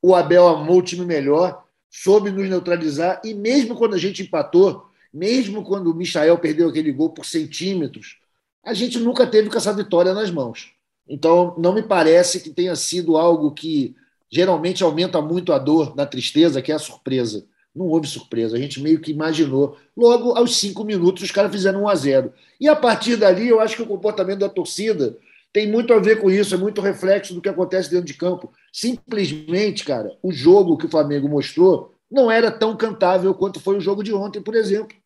O 0.01 0.15
Abel 0.15 0.47
amou 0.47 0.79
o 0.79 0.83
time 0.83 1.05
melhor, 1.05 1.65
soube 1.91 2.31
nos 2.31 2.49
neutralizar. 2.49 3.21
E 3.25 3.35
mesmo 3.35 3.75
quando 3.75 3.95
a 3.95 3.99
gente 3.99 4.23
empatou, 4.23 4.87
mesmo 5.13 5.65
quando 5.65 5.91
o 5.91 5.95
Michael 5.95 6.39
perdeu 6.39 6.69
aquele 6.69 6.93
gol 6.93 7.11
por 7.11 7.27
centímetros, 7.27 8.19
a 8.65 8.73
gente 8.73 8.99
nunca 8.99 9.27
teve 9.27 9.51
com 9.51 9.57
essa 9.57 9.73
vitória 9.73 10.15
nas 10.15 10.31
mãos. 10.31 10.76
Então, 11.09 11.55
não 11.59 11.73
me 11.73 11.83
parece 11.83 12.41
que 12.41 12.51
tenha 12.51 12.75
sido 12.75 13.17
algo 13.17 13.53
que 13.53 13.95
geralmente 14.31 14.83
aumenta 14.83 15.21
muito 15.21 15.53
a 15.53 15.59
dor 15.59 15.95
na 15.95 16.05
tristeza, 16.05 16.61
que 16.61 16.73
é 16.73 16.75
a 16.75 16.81
surpresa. 16.81 17.47
Não 17.75 17.87
houve 17.87 18.09
surpresa, 18.09 18.57
a 18.57 18.59
gente 18.59 18.81
meio 18.81 19.01
que 19.01 19.13
imaginou. 19.13 19.77
Logo, 19.97 20.33
aos 20.33 20.57
cinco 20.57 20.83
minutos, 20.83 21.23
os 21.23 21.31
caras 21.31 21.53
fizeram 21.53 21.83
1 21.83 21.89
a 21.89 21.95
0 21.95 22.33
E 22.61 22.69
a 22.69 22.75
partir 22.75 23.17
dali, 23.17 23.49
eu 23.49 23.61
acho 23.61 23.77
que 23.77 23.83
o 23.83 23.87
comportamento 23.87 24.41
da 24.41 24.49
torcida 24.49 25.17
tem 25.53 25.71
muito 25.71 25.93
a 25.93 25.99
ver 25.99 26.21
com 26.21 26.31
isso, 26.31 26.55
é 26.55 26.59
muito 26.59 26.81
reflexo 26.81 27.35
do 27.35 27.41
que 27.41 27.49
acontece 27.49 27.91
dentro 27.91 28.07
de 28.07 28.15
campo. 28.15 28.53
Simplesmente, 28.73 29.85
cara, 29.85 30.17
o 30.23 30.33
jogo 30.33 30.77
que 30.77 30.87
o 30.87 30.91
Flamengo 30.91 31.29
mostrou 31.29 31.95
não 32.11 32.31
era 32.31 32.51
tão 32.51 32.77
cantável 32.77 33.33
quanto 33.35 33.61
foi 33.61 33.77
o 33.77 33.81
jogo 33.81 34.03
de 34.03 34.13
ontem, 34.13 34.41
por 34.41 34.55
exemplo. 34.55 34.97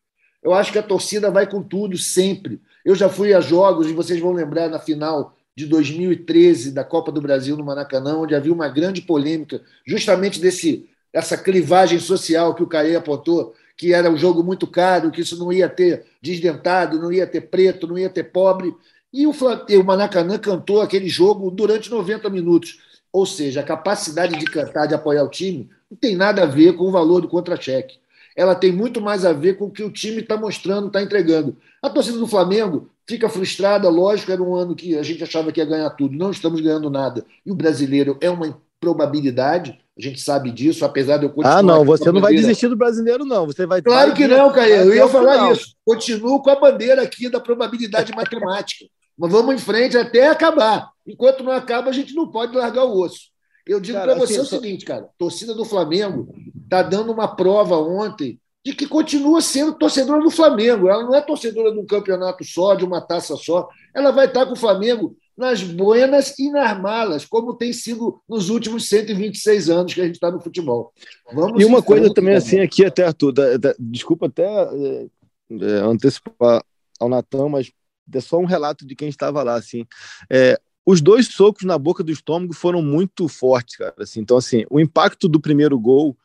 Eu 0.41 0.53
acho 0.53 0.71
que 0.71 0.79
a 0.79 0.83
torcida 0.83 1.29
vai 1.29 1.47
com 1.47 1.61
tudo 1.61 1.97
sempre. 1.97 2.59
Eu 2.83 2.95
já 2.95 3.07
fui 3.07 3.33
a 3.33 3.39
jogos, 3.39 3.87
e 3.87 3.93
vocês 3.93 4.19
vão 4.19 4.31
lembrar 4.31 4.69
na 4.69 4.79
final 4.79 5.35
de 5.55 5.65
2013 5.65 6.71
da 6.71 6.83
Copa 6.83 7.11
do 7.11 7.21
Brasil 7.21 7.57
no 7.57 7.63
Maracanã, 7.63 8.17
onde 8.17 8.35
havia 8.35 8.53
uma 8.53 8.69
grande 8.69 9.01
polêmica 9.01 9.61
justamente 9.85 10.39
desse 10.39 10.89
essa 11.13 11.37
clivagem 11.37 11.99
social 11.99 12.55
que 12.55 12.63
o 12.63 12.67
Caê 12.67 12.95
apontou, 12.95 13.53
que 13.75 13.93
era 13.93 14.09
um 14.09 14.17
jogo 14.17 14.43
muito 14.43 14.65
caro, 14.65 15.11
que 15.11 15.21
isso 15.21 15.37
não 15.37 15.51
ia 15.51 15.67
ter 15.67 16.05
desdentado, 16.21 16.99
não 16.99 17.11
ia 17.11 17.27
ter 17.27 17.41
preto, 17.41 17.87
não 17.87 17.97
ia 17.97 18.09
ter 18.09 18.25
pobre. 18.25 18.73
E 19.11 19.27
o, 19.27 19.31
o 19.31 19.83
Maracanã 19.83 20.37
cantou 20.37 20.81
aquele 20.81 21.09
jogo 21.09 21.51
durante 21.51 21.89
90 21.89 22.29
minutos. 22.29 22.79
Ou 23.11 23.25
seja, 23.25 23.59
a 23.59 23.63
capacidade 23.63 24.37
de 24.37 24.45
cantar, 24.45 24.85
de 24.85 24.93
apoiar 24.93 25.23
o 25.23 25.29
time, 25.29 25.69
não 25.89 25.97
tem 25.97 26.15
nada 26.15 26.43
a 26.43 26.45
ver 26.45 26.77
com 26.77 26.85
o 26.85 26.91
valor 26.91 27.21
do 27.21 27.27
contra-cheque. 27.27 27.99
Ela 28.35 28.55
tem 28.55 28.71
muito 28.71 29.01
mais 29.01 29.25
a 29.25 29.33
ver 29.33 29.57
com 29.57 29.65
o 29.65 29.71
que 29.71 29.83
o 29.83 29.91
time 29.91 30.21
está 30.21 30.37
mostrando, 30.37 30.87
está 30.87 31.01
entregando. 31.01 31.57
A 31.81 31.89
torcida 31.89 32.17
do 32.17 32.27
Flamengo 32.27 32.89
fica 33.07 33.29
frustrada, 33.29 33.89
lógico, 33.89 34.31
era 34.31 34.41
um 34.41 34.55
ano 34.55 34.75
que 34.75 34.97
a 34.97 35.03
gente 35.03 35.23
achava 35.23 35.51
que 35.51 35.59
ia 35.59 35.65
ganhar 35.65 35.89
tudo, 35.91 36.15
não 36.15 36.31
estamos 36.31 36.61
ganhando 36.61 36.89
nada. 36.89 37.25
E 37.45 37.51
o 37.51 37.55
brasileiro 37.55 38.17
é 38.21 38.29
uma 38.29 38.59
probabilidade, 38.79 39.79
a 39.97 40.01
gente 40.01 40.19
sabe 40.19 40.51
disso, 40.51 40.83
apesar 40.83 41.17
de 41.17 41.25
eu 41.25 41.29
continuar. 41.29 41.59
Ah, 41.59 41.61
não, 41.61 41.85
você 41.85 42.11
não 42.11 42.21
vai 42.21 42.33
desistir 42.33 42.67
do 42.67 42.75
brasileiro, 42.75 43.23
não. 43.23 43.45
Você 43.45 43.65
vai. 43.65 43.81
Claro 43.81 44.13
que 44.13 44.27
não, 44.27 44.51
Caio. 44.51 44.75
Eu 44.75 44.95
ia 44.95 45.07
falar 45.07 45.33
final. 45.33 45.53
isso. 45.53 45.75
Continuo 45.85 46.41
com 46.41 46.49
a 46.49 46.59
bandeira 46.59 47.03
aqui 47.03 47.29
da 47.29 47.39
probabilidade 47.39 48.11
matemática. 48.15 48.85
Mas 49.17 49.31
vamos 49.31 49.53
em 49.53 49.59
frente 49.59 49.97
até 49.97 50.27
acabar. 50.27 50.89
Enquanto 51.05 51.43
não 51.43 51.51
acaba, 51.51 51.89
a 51.89 51.93
gente 51.93 52.15
não 52.15 52.27
pode 52.27 52.55
largar 52.55 52.85
o 52.85 52.99
osso. 52.99 53.29
Eu 53.67 53.79
digo 53.79 53.99
para 53.99 54.15
você 54.15 54.39
assim, 54.39 54.41
o 54.41 54.45
seguinte, 54.45 54.85
cara: 54.85 55.09
torcida 55.17 55.53
do 55.53 55.65
Flamengo 55.65 56.33
está 56.63 56.81
dando 56.81 57.11
uma 57.11 57.27
prova 57.27 57.77
ontem 57.77 58.39
de 58.63 58.73
que 58.73 58.87
continua 58.87 59.41
sendo 59.41 59.73
torcedora 59.73 60.21
do 60.21 60.29
Flamengo. 60.29 60.87
Ela 60.87 61.03
não 61.03 61.15
é 61.15 61.21
torcedora 61.21 61.71
de 61.71 61.79
um 61.79 61.85
campeonato 61.85 62.43
só, 62.43 62.75
de 62.75 62.85
uma 62.85 63.01
taça 63.01 63.35
só. 63.35 63.67
Ela 63.93 64.11
vai 64.11 64.27
estar 64.27 64.45
com 64.45 64.53
o 64.53 64.57
Flamengo 64.57 65.17
nas 65.35 65.63
buenas 65.63 66.37
e 66.37 66.51
nas 66.51 66.79
malas, 66.79 67.25
como 67.25 67.55
tem 67.55 67.73
sido 67.73 68.21
nos 68.29 68.49
últimos 68.49 68.87
126 68.87 69.69
anos 69.69 69.93
que 69.93 70.01
a 70.01 70.05
gente 70.05 70.15
está 70.15 70.29
no 70.29 70.39
futebol. 70.39 70.93
Vamos 71.33 71.59
e 71.59 71.65
uma 71.65 71.81
coisa 71.81 72.13
também 72.13 72.35
assim 72.35 72.59
aqui 72.59 72.85
até, 72.85 73.05
Arthur, 73.05 73.31
da, 73.31 73.57
da, 73.57 73.75
desculpa 73.79 74.27
até 74.27 74.45
é, 74.45 75.07
é, 75.49 75.65
antecipar 75.79 76.63
ao 76.99 77.09
Natan, 77.09 77.49
mas 77.49 77.71
é 78.13 78.19
só 78.19 78.37
um 78.37 78.45
relato 78.45 78.85
de 78.85 78.95
quem 78.95 79.09
estava 79.09 79.41
lá, 79.41 79.55
assim, 79.55 79.85
é, 80.29 80.59
os 80.85 81.01
dois 81.01 81.27
socos 81.27 81.63
na 81.63 81.77
boca 81.77 82.03
do 82.03 82.11
estômago 82.11 82.53
foram 82.53 82.81
muito 82.81 83.27
fortes, 83.27 83.77
cara, 83.77 83.95
assim, 83.99 84.19
então 84.19 84.37
assim, 84.37 84.63
o 84.69 84.79
impacto 84.79 85.27
do 85.27 85.39
primeiro 85.39 85.79
gol 85.79 86.15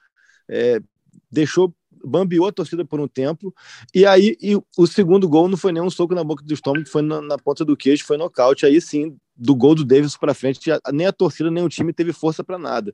é, 0.49 0.81
deixou 1.31 1.73
bambiou 2.07 2.47
a 2.47 2.53
torcida 2.53 2.85
por 2.85 3.01
um 3.01 3.09
tempo, 3.09 3.55
e 3.95 4.07
aí 4.07 4.37
e 4.41 4.57
o 4.77 4.87
segundo 4.87 5.29
gol 5.29 5.49
não 5.49 5.57
foi 5.57 5.73
nem 5.73 5.83
um 5.83 5.91
soco 5.91 6.15
na 6.15 6.23
boca 6.23 6.45
do 6.45 6.55
estômago, 6.55 6.89
foi 6.89 7.03
na, 7.03 7.21
na 7.21 7.37
ponta 7.39 7.65
do 7.65 7.77
queixo, 7.77 8.05
foi 8.05 8.17
nocaute, 8.17 8.65
aí 8.65 8.81
sim, 8.81 9.17
do 9.37 9.55
gol 9.55 9.75
do 9.75 9.85
Davis 9.85 10.17
para 10.17 10.35
frente, 10.35 10.61
nem 10.93 11.07
a 11.07 11.13
torcida, 11.13 11.51
nem 11.51 11.65
o 11.65 11.69
time 11.69 11.93
teve 11.93 12.13
força 12.13 12.45
para 12.45 12.59
nada. 12.59 12.93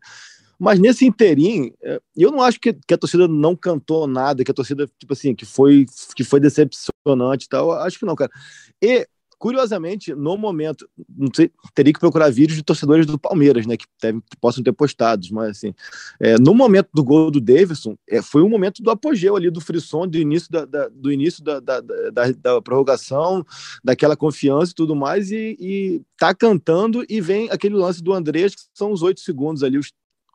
Mas 0.58 0.78
nesse 0.78 1.04
interim, 1.04 1.72
é, 1.82 2.00
eu 2.16 2.30
não 2.30 2.40
acho 2.40 2.60
que, 2.60 2.72
que, 2.72 2.94
a 2.94 2.98
torcida 2.98 3.26
não 3.26 3.56
cantou 3.56 4.06
nada, 4.06 4.44
que 4.44 4.50
a 4.50 4.54
torcida, 4.54 4.88
tipo 4.96 5.12
assim, 5.12 5.34
que 5.34 5.44
foi, 5.44 5.86
que 6.14 6.22
foi 6.22 6.38
decepcionante 6.38 7.46
e 7.46 7.48
tal. 7.48 7.72
Acho 7.72 7.98
que 7.98 8.06
não, 8.06 8.14
cara. 8.14 8.30
E 8.80 9.04
Curiosamente, 9.42 10.14
no 10.14 10.36
momento, 10.36 10.88
não 11.08 11.26
sei, 11.34 11.50
teria 11.74 11.92
que 11.92 11.98
procurar 11.98 12.30
vídeos 12.30 12.56
de 12.56 12.62
torcedores 12.62 13.04
do 13.04 13.18
Palmeiras, 13.18 13.66
né, 13.66 13.76
que, 13.76 13.86
deve, 14.00 14.20
que 14.20 14.36
possam 14.40 14.62
ter 14.62 14.70
postados, 14.70 15.32
mas 15.32 15.50
assim, 15.50 15.74
é, 16.20 16.38
no 16.38 16.54
momento 16.54 16.90
do 16.94 17.02
gol 17.02 17.28
do 17.28 17.40
Davidson, 17.40 17.96
é, 18.08 18.22
foi 18.22 18.40
um 18.40 18.48
momento 18.48 18.80
do 18.80 18.88
apogeu 18.88 19.34
ali 19.34 19.50
do 19.50 19.60
frisson, 19.60 20.06
do 20.06 20.16
início 20.16 20.48
da, 20.48 20.64
da 20.64 20.88
do 20.88 21.10
início 21.10 21.42
da, 21.42 21.58
da, 21.58 21.80
da, 21.80 22.30
da, 22.40 22.62
prorrogação, 22.62 23.44
daquela 23.82 24.16
confiança 24.16 24.70
e 24.70 24.76
tudo 24.76 24.94
mais, 24.94 25.32
e, 25.32 25.56
e 25.58 26.02
tá 26.16 26.32
cantando 26.32 27.04
e 27.08 27.20
vem 27.20 27.50
aquele 27.50 27.74
lance 27.74 28.00
do 28.00 28.12
Andrés, 28.12 28.54
que 28.54 28.62
são 28.72 28.92
os 28.92 29.02
oito 29.02 29.18
segundos 29.22 29.64
ali, 29.64 29.76
os 29.76 29.90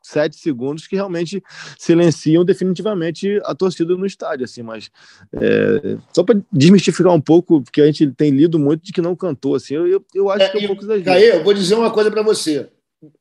sete 0.08 0.36
segundos 0.36 0.86
que 0.86 0.96
realmente 0.96 1.42
silenciam 1.78 2.44
definitivamente 2.44 3.40
a 3.44 3.54
torcida 3.54 3.96
no 3.96 4.06
estádio, 4.06 4.44
assim, 4.44 4.62
mas 4.62 4.90
é, 5.32 5.96
só 6.12 6.22
para 6.24 6.40
desmistificar 6.52 7.12
um 7.12 7.20
pouco, 7.20 7.62
porque 7.62 7.82
a 7.82 7.86
gente 7.86 8.10
tem 8.12 8.30
lido 8.30 8.58
muito 8.58 8.84
de 8.84 8.92
que 8.92 9.02
não 9.02 9.14
cantou, 9.14 9.54
assim, 9.54 9.74
eu, 9.74 10.04
eu 10.14 10.30
acho 10.30 10.44
é, 10.44 10.48
que 10.48 10.58
é 10.58 10.64
um 10.64 10.66
pouco 10.68 10.82
exagero. 10.82 11.04
Caê, 11.04 11.36
eu 11.36 11.44
vou 11.44 11.54
dizer 11.54 11.74
uma 11.74 11.90
coisa 11.90 12.10
para 12.10 12.22
você, 12.22 12.68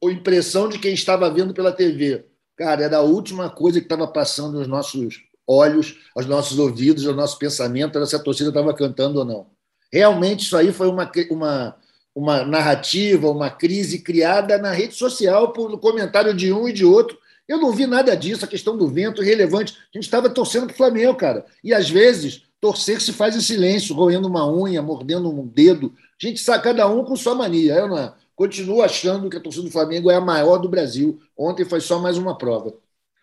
a 0.04 0.10
impressão 0.10 0.70
de 0.70 0.80
quem 0.80 0.94
estava 0.94 1.30
vendo 1.30 1.54
pela 1.54 1.72
TV, 1.72 2.26
cara, 2.56 2.84
era 2.84 2.98
a 2.98 3.02
última 3.02 3.50
coisa 3.50 3.80
que 3.80 3.86
estava 3.86 4.08
passando 4.08 4.58
nos 4.58 4.68
nossos 4.68 5.28
olhos, 5.48 5.98
aos 6.16 6.26
nossos 6.26 6.58
ouvidos, 6.58 7.06
ao 7.08 7.14
nosso 7.14 7.38
pensamento, 7.38 7.98
era 7.98 8.06
se 8.06 8.16
a 8.16 8.20
torcida 8.20 8.50
estava 8.50 8.74
cantando 8.74 9.20
ou 9.20 9.26
não. 9.26 9.48
Realmente 9.92 10.46
isso 10.46 10.58
aí 10.58 10.74
foi 10.74 10.88
uma, 10.88 11.10
uma 11.30 11.76
uma 12.18 12.44
narrativa, 12.44 13.30
uma 13.30 13.48
crise 13.48 14.00
criada 14.00 14.58
na 14.58 14.72
rede 14.72 14.96
social 14.96 15.54
por 15.54 15.80
comentário 15.80 16.34
de 16.34 16.52
um 16.52 16.68
e 16.68 16.74
de 16.74 16.84
outro. 16.84 17.16
Eu 17.48 17.60
não 17.60 17.72
vi 17.72 17.86
nada 17.86 18.18
disso, 18.18 18.44
a 18.44 18.48
questão 18.48 18.76
do 18.76 18.88
vento 18.88 19.22
irrelevante. 19.22 19.78
A 19.94 19.98
gente 19.98 20.06
estava 20.06 20.28
torcendo 20.28 20.66
para 20.66 20.74
o 20.74 20.78
Flamengo, 20.78 21.14
cara. 21.14 21.46
E 21.64 21.76
às 21.76 21.88
vezes 21.88 22.42
torcer 22.60 23.00
se 23.02 23.14
faz 23.14 23.36
em 23.36 23.40
silêncio, 23.40 23.94
roendo 23.94 24.28
uma 24.28 24.52
unha, 24.52 24.82
mordendo 24.82 25.30
um 25.30 25.46
dedo. 25.46 25.94
A 26.20 26.26
gente 26.26 26.42
sabe 26.42 26.64
cada 26.64 26.88
um 26.88 27.06
com 27.06 27.16
sua 27.16 27.36
mania. 27.36 27.76
Eu 27.76 27.88
não 27.88 28.12
continuo 28.36 28.82
achando 28.82 29.30
que 29.30 29.38
a 29.38 29.40
torcida 29.40 29.66
do 29.66 29.72
Flamengo 29.72 30.10
é 30.10 30.16
a 30.16 30.22
maior 30.22 30.58
do 30.58 30.68
Brasil. 30.68 31.20
Ontem 31.38 31.66
foi 31.66 31.80
só 31.80 32.00
mais 32.00 32.18
uma 32.18 32.36
prova. 32.36 32.74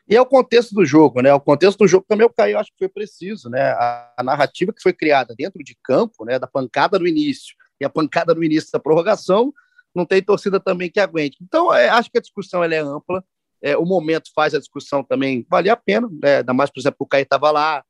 E 0.09 0.15
é 0.15 0.21
o 0.21 0.27
contexto 0.27 0.73
do 0.73 0.87
jogo, 0.87 1.21
né? 1.21 1.35
O 1.35 1.41
contexto 1.41 1.79
do 1.79 1.89
jogo 1.89 2.07
também 2.09 2.27
o 2.27 2.33
Caio 2.33 2.59
acho 2.59 2.71
que 2.71 2.79
foi 2.79 2.89
preciso, 2.89 3.51
né? 3.51 3.61
A, 3.73 4.13
a 4.19 4.23
narrativa 4.23 4.73
que 4.73 4.83
foi 4.83 4.93
criada 4.93 5.35
dentro 5.37 5.65
de 5.65 5.77
campo, 5.83 6.25
né? 6.25 6.39
Da 6.39 6.47
pancada 6.47 6.97
no 6.97 7.09
início, 7.09 7.57
e 7.81 7.85
a 7.85 7.91
pancada 7.91 8.35
no 8.35 8.45
início 8.45 8.71
da 8.73 8.79
prorrogação, 8.79 9.53
não 9.95 10.05
tem 10.05 10.23
torcida 10.23 10.59
também 10.59 10.91
que 10.91 11.01
aguente. 11.01 11.39
Então, 11.41 11.73
é, 11.73 11.89
acho 11.89 12.11
que 12.11 12.19
a 12.19 12.21
discussão 12.21 12.63
ela 12.63 12.75
é 12.75 12.79
ampla. 12.79 13.25
é, 13.63 13.77
o 13.77 13.85
momento 13.85 14.31
faz 14.35 14.55
a 14.55 14.59
discussão 14.59 15.03
também 15.03 15.47
valer 15.49 15.71
a 15.71 15.77
pena, 15.77 16.09
né? 16.23 16.39
ainda 16.39 16.53
mais, 16.53 16.71
por 16.71 16.81
exemplo, 16.81 16.99
o 17.01 17.07
Caio 17.07 17.23
estava 17.23 17.51
lá, 17.51 17.85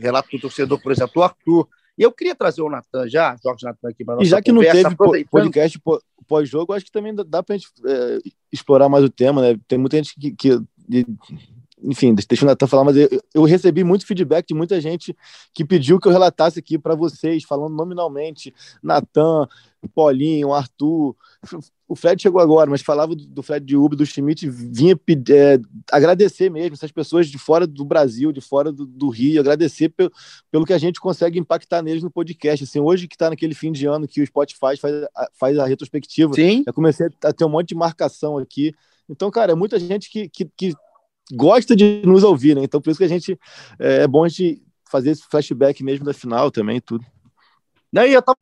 relato 0.00 0.28
do 0.30 0.40
torcedor, 0.40 0.80
por 0.82 0.92
exemplo, 0.92 1.22
o 1.22 1.22
Arthur. 1.22 1.68
E 1.96 2.02
eu 2.02 2.12
queria 2.12 2.34
trazer 2.34 2.62
o 2.62 2.70
Natan 2.70 3.08
já, 3.08 3.36
Jorge 3.42 3.64
Natan 3.64 3.88
aqui 3.88 4.04
para 4.04 4.14
nossa 4.14 4.26
E 4.26 4.30
já 4.30 4.40
que 4.40 4.52
conversa, 4.52 4.90
não 4.90 4.96
teve 5.10 5.24
podcast 5.24 5.80
pós-jogo, 6.28 6.72
acho 6.72 6.84
que 6.84 6.92
também 6.92 7.14
dá 7.14 7.42
para 7.42 7.54
a 7.54 7.58
gente 7.58 7.68
é, 7.84 8.18
explorar 8.52 8.88
mais 8.88 9.04
o 9.04 9.08
tema, 9.08 9.42
né? 9.42 9.58
Tem 9.66 9.78
muita 9.78 9.96
gente 9.96 10.14
que, 10.14 10.30
que 10.30 10.60
enfim, 11.82 12.14
deixa 12.14 12.44
o 12.44 12.48
Natan 12.48 12.66
falar, 12.66 12.84
mas 12.84 12.96
eu, 12.96 13.08
eu, 13.34 13.44
recebi 13.44 13.84
muito 13.84 14.06
feedback 14.06 14.48
de 14.48 14.54
muita 14.54 14.80
gente 14.80 15.16
que 15.54 15.64
pediu 15.64 15.98
que 15.98 16.08
eu 16.08 16.12
relatasse 16.12 16.58
aqui 16.58 16.78
para 16.78 16.94
vocês, 16.94 17.44
falando 17.44 17.74
nominalmente, 17.74 18.54
Natan, 18.82 19.46
Paulinho, 19.94 20.52
Arthur, 20.52 21.14
o 21.88 21.96
Fred 21.96 22.20
chegou 22.20 22.40
agora, 22.40 22.68
mas 22.68 22.82
falava 22.82 23.14
do, 23.14 23.42
Fred 23.42 23.64
de 23.64 23.76
Uber, 23.76 23.96
do 23.96 24.04
Schmidt, 24.04 24.48
vinha 24.48 24.98
é, 25.30 25.60
agradecer 25.90 26.50
mesmo 26.50 26.74
essas 26.74 26.90
pessoas 26.90 27.28
de 27.28 27.38
fora 27.38 27.66
do 27.66 27.84
Brasil, 27.84 28.32
de 28.32 28.40
fora 28.40 28.72
do, 28.72 28.84
do 28.84 29.08
Rio, 29.08 29.40
agradecer 29.40 29.88
pelo, 29.88 30.12
pelo 30.50 30.66
que 30.66 30.72
a 30.72 30.78
gente 30.78 31.00
consegue 31.00 31.38
impactar 31.38 31.80
neles 31.80 32.02
no 32.02 32.10
podcast. 32.10 32.64
Assim, 32.64 32.80
hoje 32.80 33.08
que 33.08 33.14
está 33.14 33.30
naquele 33.30 33.54
fim 33.54 33.72
de 33.72 33.86
ano 33.86 34.06
que 34.06 34.20
o 34.20 34.26
Spotify 34.26 34.58
faz, 34.58 34.80
faz 35.34 35.58
a 35.58 35.66
retrospectiva, 35.66 36.34
Sim. 36.34 36.64
eu 36.66 36.74
comecei 36.74 37.08
a 37.24 37.32
ter 37.32 37.44
um 37.44 37.48
monte 37.48 37.68
de 37.68 37.74
marcação 37.74 38.36
aqui. 38.36 38.74
Então, 39.08 39.30
cara, 39.30 39.52
é 39.52 39.54
muita 39.54 39.78
gente 39.78 40.10
que, 40.10 40.28
que, 40.28 40.44
que 40.44 40.74
gosta 41.32 41.74
de 41.74 42.02
nos 42.04 42.22
ouvir, 42.22 42.54
né? 42.54 42.62
Então, 42.62 42.80
por 42.80 42.90
isso 42.90 42.98
que 42.98 43.04
a 43.04 43.08
gente 43.08 43.38
é, 43.78 44.02
é 44.02 44.06
bom 44.06 44.24
a 44.24 44.28
gente 44.28 44.62
fazer 44.90 45.10
esse 45.10 45.22
flashback 45.30 45.82
mesmo 45.84 46.04
da 46.04 46.14
final 46.14 46.50
também, 46.50 46.80
tudo. 46.80 47.04
Não, 47.90 48.06
e 48.06 48.12
eu 48.12 48.20
estava 48.20 48.36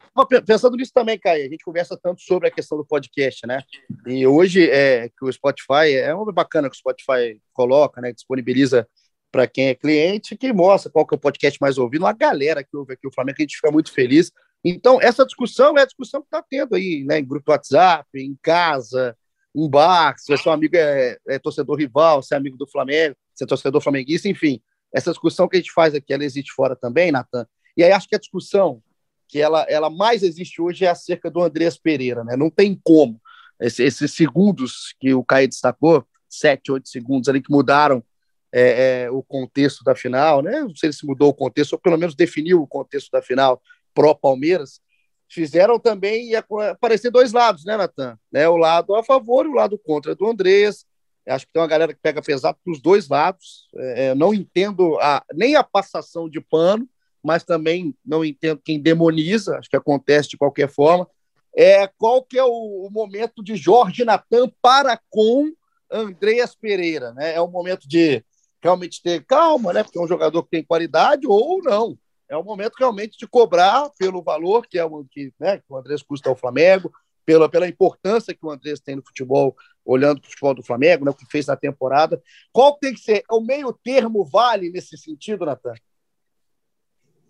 pensando 0.45 0.77
nisso 0.77 0.93
também, 0.93 1.19
Caio. 1.19 1.47
A 1.47 1.49
gente 1.49 1.65
conversa 1.65 1.97
tanto 1.97 2.21
sobre 2.21 2.49
a 2.49 2.51
questão 2.51 2.77
do 2.77 2.85
podcast, 2.85 3.47
né? 3.47 3.63
E 4.05 4.27
hoje 4.27 4.69
é 4.69 5.09
que 5.09 5.25
o 5.25 5.33
Spotify 5.33 5.95
é 5.95 6.13
uma 6.13 6.33
bacana 6.33 6.69
que 6.69 6.75
o 6.75 6.79
Spotify 6.79 7.41
coloca, 7.53 8.01
né? 8.01 8.13
Disponibiliza 8.13 8.89
para 9.31 9.47
quem 9.47 9.69
é 9.69 9.75
cliente, 9.75 10.37
que 10.37 10.53
mostra 10.53 10.91
qual 10.91 11.07
que 11.07 11.15
é 11.15 11.17
o 11.17 11.21
podcast 11.21 11.61
mais 11.61 11.79
ouvido. 11.79 12.07
A 12.07 12.13
galera 12.13 12.65
que 12.65 12.77
ouve 12.77 12.95
aqui 12.95 13.07
o 13.07 13.13
Flamengo, 13.13 13.37
a 13.39 13.43
gente 13.43 13.57
fica 13.57 13.71
muito 13.71 13.93
feliz. 13.93 14.33
Então, 14.65 15.01
essa 15.01 15.25
discussão 15.25 15.79
é 15.79 15.83
a 15.83 15.87
discussão 15.87 16.21
que 16.21 16.27
está 16.27 16.43
tendo 16.43 16.75
aí, 16.75 17.05
né? 17.07 17.21
Em 17.21 17.25
grupo 17.25 17.53
WhatsApp, 17.53 18.09
em 18.17 18.37
casa, 18.43 19.17
um 19.57 19.69
bar, 19.69 20.15
se 20.19 20.37
seu 20.37 20.53
amigo 20.53 20.77
é, 20.77 21.17
é, 21.27 21.39
torcedor 21.39 21.79
rival, 21.79 22.23
se 22.23 22.35
é 22.35 22.37
amigo 22.37 22.59
do 22.59 22.67
Flamengo, 22.67 23.17
se 23.35 23.43
é 23.43 23.47
torcedor 23.47 23.81
flamenguista, 23.81 24.29
enfim. 24.29 24.61
Essa 24.93 25.11
discussão 25.11 25.49
que 25.49 25.57
a 25.57 25.61
gente 25.61 25.73
faz 25.73 25.95
aqui, 25.95 26.13
ela 26.13 26.25
existe 26.25 26.53
fora 26.53 26.77
também, 26.77 27.11
Natan. 27.11 27.47
E 27.75 27.83
aí 27.83 27.91
acho 27.91 28.07
que 28.07 28.15
a 28.15 28.19
discussão 28.19 28.83
que 29.27 29.41
ela, 29.41 29.63
ela 29.63 29.89
mais 29.89 30.23
existe 30.23 30.61
hoje 30.61 30.85
é 30.85 30.89
acerca 30.89 31.31
do 31.31 31.43
Andreas 31.43 31.79
Pereira, 31.79 32.23
né? 32.23 32.37
Não 32.37 32.51
tem 32.51 32.79
como. 32.85 33.21
Esse, 33.59 33.83
esses 33.83 34.13
segundos 34.13 34.95
que 35.01 35.15
o 35.15 35.25
Caio 35.25 35.49
destacou, 35.49 36.07
sete, 36.29 36.71
oito 36.71 36.89
segundos 36.89 37.29
ali 37.29 37.41
que 37.41 37.51
mudaram 37.51 38.05
é, 38.53 39.05
é, 39.05 39.11
o 39.11 39.23
contexto 39.23 39.83
da 39.83 39.95
final, 39.95 40.43
né? 40.43 40.61
Não 40.61 40.77
sei 40.77 40.93
se 40.93 41.07
mudou 41.07 41.31
o 41.31 41.35
contexto, 41.35 41.73
ou 41.73 41.79
pelo 41.79 41.97
menos 41.97 42.15
definiu 42.15 42.61
o 42.61 42.67
contexto 42.67 43.11
da 43.11 43.23
final 43.23 43.61
pró-Palmeiras 43.95 44.81
fizeram 45.29 45.79
também 45.79 46.35
aparecer 46.35 47.11
dois 47.11 47.33
lados, 47.33 47.65
né, 47.65 47.77
Natan? 47.77 48.19
Né, 48.33 48.49
o 48.49 48.57
lado 48.57 48.95
a 48.95 49.03
favor 49.03 49.47
e 49.47 49.49
o 49.49 49.55
lado 49.55 49.79
contra 49.79 50.15
do 50.15 50.27
Andrés. 50.27 50.85
Acho 51.29 51.47
que 51.47 51.53
tem 51.53 51.61
uma 51.61 51.69
galera 51.69 51.93
que 51.93 52.01
pega 52.01 52.23
pesado 52.23 52.57
dos 52.65 52.81
dois 52.81 53.09
lados. 53.09 53.69
É, 53.77 54.15
não 54.15 54.33
entendo 54.33 54.97
a, 55.01 55.25
nem 55.35 55.57
a 55.57 55.65
passação 55.65 56.29
de 56.29 56.41
pano, 56.41 56.89
mas 57.23 57.43
também 57.43 57.95
não 58.05 58.25
entendo 58.25 58.61
quem 58.65 58.81
demoniza. 58.81 59.59
Acho 59.59 59.69
que 59.69 59.77
acontece 59.77 60.29
de 60.29 60.37
qualquer 60.37 60.69
forma. 60.69 61.09
É, 61.57 61.89
qual 61.99 62.23
que 62.23 62.39
é 62.39 62.45
o, 62.45 62.87
o 62.87 62.91
momento 62.91 63.43
de 63.43 63.57
Jorge 63.57 64.05
Natan 64.05 64.49
para 64.63 65.01
com 65.11 65.53
Andreas 65.91 66.55
Pereira? 66.55 67.13
Né? 67.13 67.35
É 67.35 67.41
o 67.41 67.49
momento 67.49 67.89
de 67.89 68.25
realmente 68.63 69.03
ter 69.03 69.25
calma, 69.25 69.73
né? 69.73 69.83
Porque 69.83 69.99
é 69.99 70.03
um 70.03 70.09
jogador 70.09 70.45
que 70.45 70.51
tem 70.51 70.63
qualidade 70.63 71.27
ou 71.27 71.61
não 71.63 71.99
é 72.29 72.37
o 72.37 72.43
momento 72.43 72.75
realmente 72.79 73.19
de 73.19 73.27
cobrar 73.27 73.91
pelo 73.99 74.23
valor 74.23 74.67
que 74.67 74.79
é 74.79 74.85
o 74.85 75.05
que, 75.05 75.33
né, 75.39 75.59
que 75.59 75.65
o 75.69 75.77
Andrés 75.77 76.03
custa 76.03 76.29
ao 76.29 76.37
Flamengo, 76.37 76.93
pela, 77.25 77.49
pela 77.49 77.69
importância 77.69 78.35
que 78.35 78.45
o 78.47 78.51
Andrés 78.51 78.81
tem 78.81 78.97
no 78.97 79.05
futebol, 79.05 79.57
olhando 79.85 80.21
para 80.21 80.29
o 80.29 80.31
futebol 80.31 80.55
do 80.55 80.63
Flamengo, 80.63 81.05
né, 81.05 81.11
o 81.11 81.15
que 81.15 81.27
fez 81.27 81.47
na 81.47 81.57
temporada. 81.57 82.23
Qual 82.53 82.79
tem 82.79 82.95
que 82.95 83.01
ser? 83.01 83.25
O 83.31 83.41
meio 83.41 83.73
termo 83.73 84.25
vale 84.25 84.71
nesse 84.71 84.97
sentido, 84.97 85.45
Natan? 85.45 85.75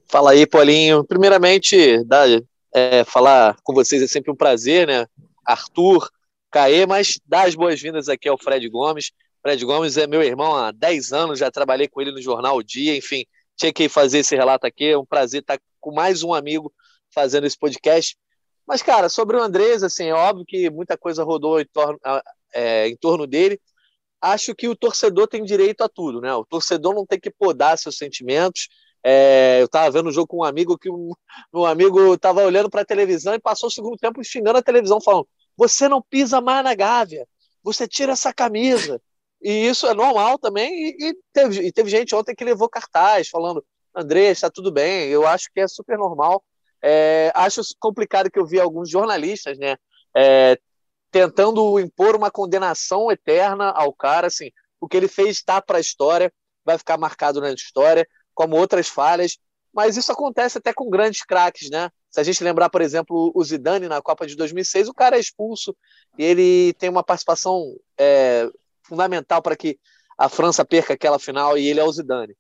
Fala 0.09 0.33
aí, 0.33 0.47
Paulinho. 0.47 1.03
Primeiramente, 1.03 2.05
dá, 2.05 2.25
é, 2.73 3.05
falar 3.05 3.57
com 3.65 3.73
vocês 3.73 4.03
é 4.03 4.07
sempre 4.07 4.31
um 4.31 4.37
prazer, 4.37 4.87
né? 4.87 5.07
Arthur, 5.45 6.11
Caê, 6.51 6.87
mas 6.87 7.19
dar 7.27 7.47
as 7.47 7.55
boas-vindas 7.55 8.09
aqui 8.09 8.29
ao 8.29 8.39
Fred 8.39 8.69
Gomes. 8.69 9.13
Fred 9.43 9.65
Gomes 9.65 9.97
é 9.97 10.07
meu 10.07 10.23
irmão 10.23 10.55
há 10.55 10.73
10 10.73 11.13
anos, 11.13 11.39
já 11.39 11.51
trabalhei 11.51 11.89
com 11.89 12.01
ele 12.01 12.13
no 12.13 12.21
Jornal 12.21 12.57
o 12.57 12.63
Dia, 12.63 12.97
enfim, 12.97 13.25
tinha 13.57 13.73
que 13.73 13.89
fazer 13.89 14.19
esse 14.19 14.37
relato 14.37 14.67
aqui. 14.67 14.87
É 14.87 14.99
um 14.99 15.05
prazer 15.05 15.41
estar 15.41 15.59
com 15.81 15.93
mais 15.93 16.23
um 16.23 16.35
amigo 16.35 16.73
fazendo 17.13 17.47
esse 17.47 17.59
podcast. 17.59 18.17
Mas, 18.67 18.83
cara, 18.83 19.09
sobre 19.09 19.37
o 19.37 19.43
Andrés, 19.43 19.83
assim, 19.83 20.05
é 20.05 20.15
óbvio 20.15 20.45
que 20.47 20.69
muita 20.71 20.97
coisa 20.99 21.25
rodou 21.25 21.61
em 21.61 21.67
torno, 21.67 21.99
é, 22.53 22.89
em 22.89 22.97
torno 22.97 23.27
dele. 23.27 23.61
Acho 24.21 24.55
que 24.55 24.69
o 24.69 24.77
torcedor 24.77 25.29
tem 25.29 25.45
direito 25.45 25.83
a 25.83 25.89
tudo, 25.89 26.21
né? 26.21 26.35
O 26.35 26.45
torcedor 26.45 26.95
não 26.95 27.07
tem 27.07 27.21
que 27.21 27.31
podar 27.31 27.79
seus 27.79 27.97
sentimentos. 27.97 28.69
É, 29.05 29.61
eu 29.61 29.67
estava 29.67 29.91
vendo 29.91 30.09
um 30.09 30.13
jogo 30.13 30.27
com 30.27 30.39
um 30.39 30.45
amigo 30.45 30.77
que 30.77 30.91
um, 30.91 31.13
um 31.55 31.65
amigo 31.65 32.15
estava 32.15 32.45
olhando 32.45 32.69
para 32.69 32.81
a 32.81 32.85
televisão 32.85 33.35
e 33.35 33.39
passou 33.39 33.69
o 33.69 33.71
segundo 33.71 33.97
tempo 33.97 34.23
xingando 34.25 34.59
a 34.59 34.63
televisão, 34.63 35.01
falando: 35.01 35.29
Você 35.57 35.89
não 35.89 36.03
pisa 36.03 36.41
mais 36.41 36.65
na 36.65 36.75
Gávea, 36.75 37.27
você 37.63 37.87
tira 37.87 38.13
essa 38.13 38.33
camisa. 38.35 39.01
E 39.47 39.69
isso 39.69 39.87
é 39.87 39.95
normal 39.95 40.41
também. 40.41 40.73
E, 40.75 40.97
e, 41.11 41.17
teve, 41.33 41.61
e 41.69 41.71
teve 41.71 41.89
gente 41.89 42.13
ontem 42.17 42.35
que 42.35 42.45
levou 42.45 42.69
cartaz 42.69 43.29
falando: 43.29 43.65
André, 43.95 44.33
está 44.33 44.51
tudo 44.51 44.73
bem. 44.73 45.09
Eu 45.09 45.25
acho 45.25 45.49
que 45.55 45.61
é 45.61 45.69
super 45.69 45.97
normal. 45.97 46.43
É, 46.83 47.31
acho 47.33 47.63
complicado 47.79 48.29
que 48.29 48.41
eu 48.41 48.45
vi 48.45 48.59
alguns 48.59 48.91
jornalistas, 48.91 49.57
né, 49.57 49.77
é, 50.17 50.59
tentando 51.13 51.79
impor 51.79 52.17
uma 52.17 52.29
condenação 52.29 53.09
eterna 53.09 53.71
ao 53.71 53.93
cara. 53.93 54.27
Assim, 54.27 54.51
o 54.81 54.89
que 54.89 54.97
ele 54.97 55.07
fez 55.07 55.37
está 55.37 55.63
para 55.63 55.79
a 55.79 55.81
história, 55.81 56.33
vai 56.65 56.77
ficar 56.77 56.99
marcado 56.99 57.41
na 57.41 57.53
história, 57.53 58.05
como 58.35 58.57
outras 58.57 58.89
falhas. 58.89 59.39
Mas 59.73 59.97
isso 59.97 60.11
acontece 60.11 60.59
até 60.59 60.73
com 60.73 60.91
grandes 60.91 61.23
craques, 61.23 61.71
né? 61.71 61.89
Se 62.11 62.19
a 62.19 62.25
gente 62.25 62.43
lembrar, 62.43 62.69
por 62.69 62.81
exemplo, 62.81 63.31
o 63.33 63.45
Zidane 63.45 63.87
na 63.87 64.03
Copa 64.03 64.27
de 64.27 64.35
2006, 64.35 64.89
o 64.89 64.95
cara 64.95 65.17
é 65.17 65.21
expulso 65.21 65.77
e 66.19 66.25
ele 66.25 66.73
tem 66.75 66.89
uma 66.89 67.05
participação 67.05 67.77
é, 67.97 68.51
fundamental 68.87 69.43
para 69.43 69.57
que 69.57 69.79
a 70.19 70.29
França 70.29 70.65
perca 70.65 70.95
aquela 70.95 71.19
final 71.19 71.59
e 71.59 71.69
ele 71.69 71.81
é 71.81 71.85
o 71.85 71.93
Zidane. 71.93 72.37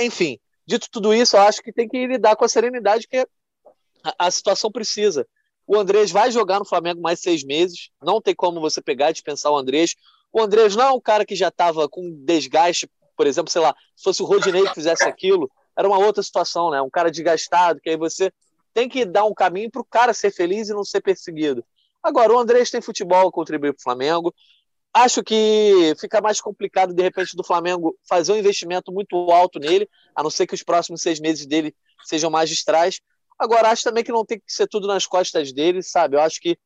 Enfim, 0.00 0.38
dito 0.66 0.88
tudo 0.90 1.14
isso, 1.14 1.36
eu 1.36 1.42
acho 1.42 1.62
que 1.62 1.72
tem 1.72 1.88
que 1.88 2.06
lidar 2.06 2.36
com 2.36 2.44
a 2.44 2.48
serenidade 2.48 3.06
que 3.06 3.26
a, 4.18 4.30
situação 4.30 4.70
precisa. 4.70 5.26
O 5.66 5.76
Andrés 5.76 6.10
vai 6.10 6.30
jogar 6.30 6.58
no 6.58 6.64
Flamengo 6.64 7.00
mais 7.00 7.20
seis 7.20 7.44
meses, 7.44 7.90
não 8.02 8.20
tem 8.20 8.34
como 8.34 8.60
você 8.60 8.80
pegar 8.80 9.10
e 9.10 9.12
dispensar 9.12 9.52
o 9.52 9.56
Andrés. 9.56 9.94
O 10.32 10.40
Andrés 10.40 10.74
não 10.74 10.84
é 10.84 10.90
um 10.90 11.00
cara 11.00 11.24
que 11.24 11.36
já 11.36 11.48
estava 11.48 11.88
com 11.88 12.10
desgaste, 12.24 12.90
por 13.16 13.26
exemplo, 13.26 13.52
sei 13.52 13.60
lá, 13.60 13.74
se 13.94 14.02
fosse 14.02 14.22
o 14.22 14.26
Rodinei 14.26 14.66
que 14.66 14.74
fizesse 14.74 15.04
aquilo, 15.04 15.50
era 15.76 15.86
uma 15.86 15.98
outra 15.98 16.22
situação, 16.22 16.70
né? 16.70 16.80
Um 16.80 16.90
cara 16.90 17.10
desgastado, 17.10 17.80
que 17.80 17.90
aí 17.90 17.96
você 17.96 18.32
tem 18.72 18.88
que 18.88 19.04
dar 19.04 19.24
um 19.24 19.34
caminho 19.34 19.70
para 19.70 19.82
o 19.82 19.84
cara 19.84 20.14
ser 20.14 20.30
feliz 20.32 20.68
e 20.68 20.74
não 20.74 20.84
ser 20.84 21.00
perseguido. 21.00 21.64
Agora, 22.02 22.32
o 22.32 22.38
Andrés 22.38 22.70
tem 22.70 22.80
futebol 22.80 23.28
a 23.28 23.32
contribuir 23.32 23.72
para 23.72 23.80
o 23.80 23.82
Flamengo. 23.82 24.34
Acho 24.92 25.22
que 25.22 25.94
fica 26.00 26.20
mais 26.20 26.40
complicado, 26.40 26.92
de 26.92 27.02
repente, 27.02 27.36
do 27.36 27.44
Flamengo 27.44 27.96
fazer 28.08 28.32
um 28.32 28.36
investimento 28.36 28.90
muito 28.90 29.16
alto 29.30 29.60
nele, 29.60 29.88
a 30.14 30.22
não 30.22 30.30
ser 30.30 30.46
que 30.46 30.54
os 30.54 30.64
próximos 30.64 31.00
seis 31.00 31.20
meses 31.20 31.46
dele 31.46 31.74
sejam 32.04 32.30
magistrais. 32.30 33.00
Agora, 33.38 33.70
acho 33.70 33.84
também 33.84 34.02
que 34.02 34.10
não 34.10 34.24
tem 34.24 34.38
que 34.38 34.52
ser 34.52 34.66
tudo 34.66 34.88
nas 34.88 35.06
costas 35.06 35.52
dele, 35.52 35.82
sabe? 35.82 36.16
Eu 36.16 36.20
acho 36.20 36.40
que 36.40 36.58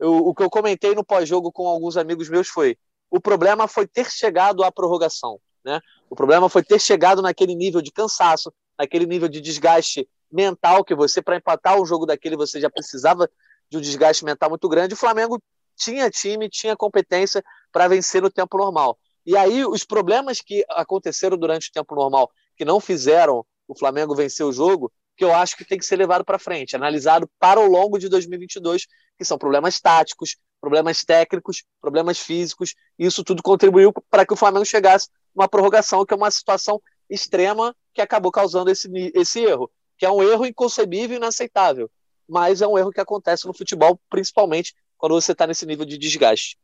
eu, 0.00 0.16
o 0.16 0.34
que 0.34 0.42
eu 0.42 0.50
comentei 0.50 0.94
no 0.94 1.04
pós-jogo 1.04 1.52
com 1.52 1.68
alguns 1.68 1.96
amigos 1.96 2.28
meus 2.28 2.48
foi: 2.48 2.76
o 3.10 3.20
problema 3.20 3.68
foi 3.68 3.86
ter 3.86 4.10
chegado 4.10 4.64
à 4.64 4.72
prorrogação, 4.72 5.40
né? 5.64 5.80
O 6.10 6.16
problema 6.16 6.48
foi 6.48 6.62
ter 6.62 6.80
chegado 6.80 7.22
naquele 7.22 7.54
nível 7.54 7.80
de 7.80 7.92
cansaço, 7.92 8.52
naquele 8.76 9.06
nível 9.06 9.28
de 9.28 9.40
desgaste 9.40 10.08
mental 10.30 10.84
que 10.84 10.94
você, 10.94 11.22
para 11.22 11.36
empatar 11.36 11.80
o 11.80 11.86
jogo 11.86 12.06
daquele, 12.06 12.36
você 12.36 12.60
já 12.60 12.68
precisava 12.68 13.30
de 13.70 13.78
um 13.78 13.80
desgaste 13.80 14.24
mental 14.24 14.50
muito 14.50 14.68
grande. 14.68 14.94
O 14.94 14.96
Flamengo 14.96 15.40
tinha 15.76 16.10
time, 16.10 16.48
tinha 16.48 16.76
competência 16.76 17.42
para 17.72 17.88
vencer 17.88 18.22
no 18.22 18.30
tempo 18.30 18.56
normal. 18.56 18.98
E 19.24 19.36
aí, 19.36 19.64
os 19.64 19.84
problemas 19.84 20.40
que 20.40 20.64
aconteceram 20.70 21.36
durante 21.36 21.68
o 21.68 21.72
tempo 21.72 21.94
normal, 21.94 22.30
que 22.56 22.64
não 22.64 22.80
fizeram 22.80 23.44
o 23.66 23.78
Flamengo 23.78 24.14
vencer 24.14 24.46
o 24.46 24.52
jogo, 24.52 24.90
que 25.16 25.24
eu 25.24 25.34
acho 25.34 25.56
que 25.56 25.64
tem 25.64 25.78
que 25.78 25.84
ser 25.84 25.96
levado 25.96 26.24
para 26.24 26.38
frente, 26.38 26.76
analisado 26.76 27.28
para 27.38 27.60
o 27.60 27.68
longo 27.68 27.98
de 27.98 28.08
2022, 28.08 28.86
que 29.18 29.24
são 29.24 29.36
problemas 29.36 29.80
táticos, 29.80 30.36
problemas 30.60 31.04
técnicos, 31.04 31.64
problemas 31.80 32.18
físicos, 32.18 32.74
isso 32.98 33.24
tudo 33.24 33.42
contribuiu 33.42 33.92
para 34.08 34.24
que 34.24 34.32
o 34.32 34.36
Flamengo 34.36 34.64
chegasse 34.64 35.08
uma 35.34 35.48
prorrogação, 35.48 36.06
que 36.06 36.14
é 36.14 36.16
uma 36.16 36.30
situação 36.30 36.80
extrema 37.10 37.74
que 37.92 38.00
acabou 38.00 38.30
causando 38.30 38.70
esse, 38.70 38.88
esse 39.14 39.40
erro, 39.40 39.70
que 39.96 40.06
é 40.06 40.10
um 40.10 40.22
erro 40.22 40.46
inconcebível 40.46 41.16
e 41.16 41.18
inaceitável, 41.18 41.90
mas 42.28 42.62
é 42.62 42.66
um 42.66 42.78
erro 42.78 42.92
que 42.92 43.00
acontece 43.00 43.46
no 43.46 43.54
futebol, 43.54 44.00
principalmente 44.08 44.74
quando 44.96 45.20
você 45.20 45.32
está 45.32 45.46
nesse 45.46 45.66
nível 45.66 45.84
de 45.84 45.98
desgaste. 45.98 46.56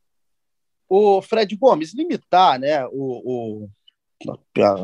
O 0.89 1.23
Fred 1.23 1.55
Gomes 1.57 1.95
limitar, 1.95 2.59
né, 2.59 2.85
o, 2.87 3.63
o 3.63 3.69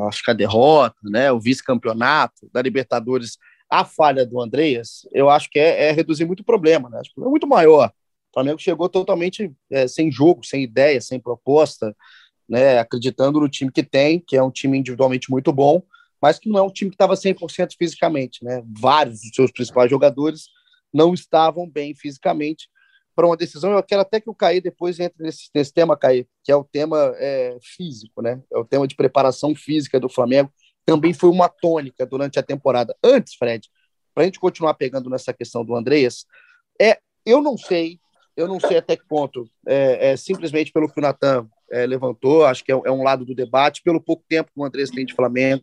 acho 0.09 0.23
que 0.23 0.31
a 0.31 0.35
derrota, 0.35 0.97
né, 1.05 1.33
o 1.33 1.41
vice-campeonato 1.41 2.49
da 2.53 2.61
Libertadores, 2.61 3.39
a 3.71 3.85
falha 3.85 4.27
do 4.27 4.41
Andreas, 4.41 5.07
eu 5.13 5.31
acho 5.31 5.49
que 5.49 5.59
é, 5.59 5.89
é 5.89 5.93
reduzir 5.93 6.25
muito 6.25 6.41
o 6.41 6.45
problema, 6.45 6.91
né? 6.91 6.99
Acho 6.99 7.15
que 7.15 7.21
é 7.21 7.25
muito 7.25 7.47
maior. 7.47 7.89
O 7.89 8.35
Flamengo 8.35 8.59
chegou 8.59 8.89
totalmente 8.89 9.53
é, 9.71 9.87
sem 9.87 10.11
jogo, 10.11 10.45
sem 10.45 10.65
ideia, 10.65 11.01
sem 11.01 11.21
proposta, 11.21 11.97
né, 12.49 12.79
acreditando 12.79 13.41
no 13.41 13.49
time 13.49 13.71
que 13.71 13.83
tem, 13.83 14.19
que 14.19 14.37
é 14.37 14.43
um 14.43 14.51
time 14.51 14.77
individualmente 14.77 15.31
muito 15.31 15.53
bom, 15.53 15.83
mas 16.21 16.39
que 16.39 16.49
não 16.49 16.59
é 16.59 16.63
um 16.63 16.71
time 16.71 16.91
que 16.91 16.97
estava 16.97 17.15
100% 17.15 17.75
fisicamente. 17.79 18.45
Né? 18.45 18.63
Vários 18.67 19.21
dos 19.21 19.31
seus 19.35 19.53
principais 19.53 19.89
jogadores 19.89 20.49
não 20.93 21.15
estavam 21.15 21.69
bem 21.69 21.95
fisicamente 21.95 22.69
para 23.21 23.27
uma 23.27 23.37
decisão. 23.37 23.73
Eu 23.73 23.83
quero 23.83 24.01
até 24.01 24.19
que 24.19 24.31
o 24.31 24.35
Caí 24.35 24.63
depois 24.63 24.99
entre 24.99 25.23
nesse, 25.23 25.51
nesse 25.55 25.75
tema, 25.75 25.95
Caí, 25.95 26.27
que 26.43 26.51
é 26.51 26.57
o 26.57 26.65
tema 26.65 27.13
é, 27.19 27.59
físico, 27.61 28.23
né? 28.23 28.41
é 28.51 28.57
o 28.57 28.65
tema 28.65 28.89
de 28.89 28.97
preparação 28.97 29.55
física 29.55 30.01
do 30.01 30.09
Flamengo. 30.09 30.51
Também 30.87 31.13
foi 31.13 31.29
uma 31.29 31.47
tônica 31.47 32.07
durante 32.07 32.39
a 32.39 32.43
temporada. 32.43 32.97
Antes, 33.05 33.35
Fred, 33.35 33.69
para 34.15 34.23
a 34.23 34.25
gente 34.25 34.41
continuar 34.41 34.73
pegando 34.73 35.11
nessa 35.11 35.35
questão 35.35 35.63
do 35.63 35.77
Andreas, 35.77 36.25
é, 36.81 36.99
eu 37.27 37.43
não 37.43 37.59
sei, 37.59 38.01
eu 38.35 38.49
não 38.49 38.59
sei 38.59 38.79
até 38.79 38.97
que 38.97 39.07
ponto, 39.07 39.47
é, 39.69 40.13
é 40.13 40.17
simplesmente 40.17 40.73
pelo 40.73 40.91
que 40.91 40.99
o 40.99 41.03
Natan 41.03 41.47
é, 41.71 41.87
levantou, 41.87 42.47
acho 42.47 42.65
que 42.65 42.73
é, 42.73 42.75
é, 42.87 42.91
um 42.91 43.03
lado 43.03 43.27
do 43.27 43.35
debate, 43.35 43.83
pelo 43.83 44.01
pouco 44.01 44.25
tempo 44.27 44.51
que 44.51 44.59
o 44.59 44.65
Andrés 44.65 44.89
tem 44.89 45.05
de 45.05 45.13
Flamengo. 45.15 45.63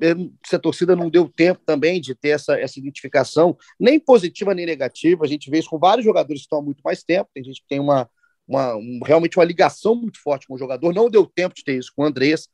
É, 0.00 0.14
se 0.46 0.56
a 0.56 0.58
torcida 0.58 0.94
não 0.94 1.10
deu 1.10 1.28
tempo 1.28 1.60
também 1.64 2.00
de 2.00 2.14
ter 2.14 2.30
essa, 2.30 2.58
essa 2.58 2.78
identificação, 2.78 3.56
nem 3.78 3.98
positiva 3.98 4.54
nem 4.54 4.66
negativa. 4.66 5.24
A 5.24 5.28
gente 5.28 5.50
vê 5.50 5.58
isso 5.58 5.70
com 5.70 5.78
vários 5.78 6.04
jogadores 6.04 6.42
que 6.42 6.46
estão 6.46 6.58
há 6.58 6.62
muito 6.62 6.80
mais 6.82 7.02
tempo. 7.02 7.30
Tem 7.32 7.44
gente 7.44 7.60
que 7.60 7.68
tem 7.68 7.80
uma, 7.80 8.08
uma 8.46 8.76
um, 8.76 9.00
realmente 9.04 9.38
uma 9.38 9.44
ligação 9.44 9.94
muito 9.94 10.20
forte 10.22 10.46
com 10.46 10.54
o 10.54 10.58
jogador. 10.58 10.92
Não 10.92 11.10
deu 11.10 11.26
tempo 11.26 11.54
de 11.54 11.64
ter 11.64 11.78
isso 11.78 11.92
com 11.94 12.02
o 12.02 12.06
Andrés. 12.06 12.48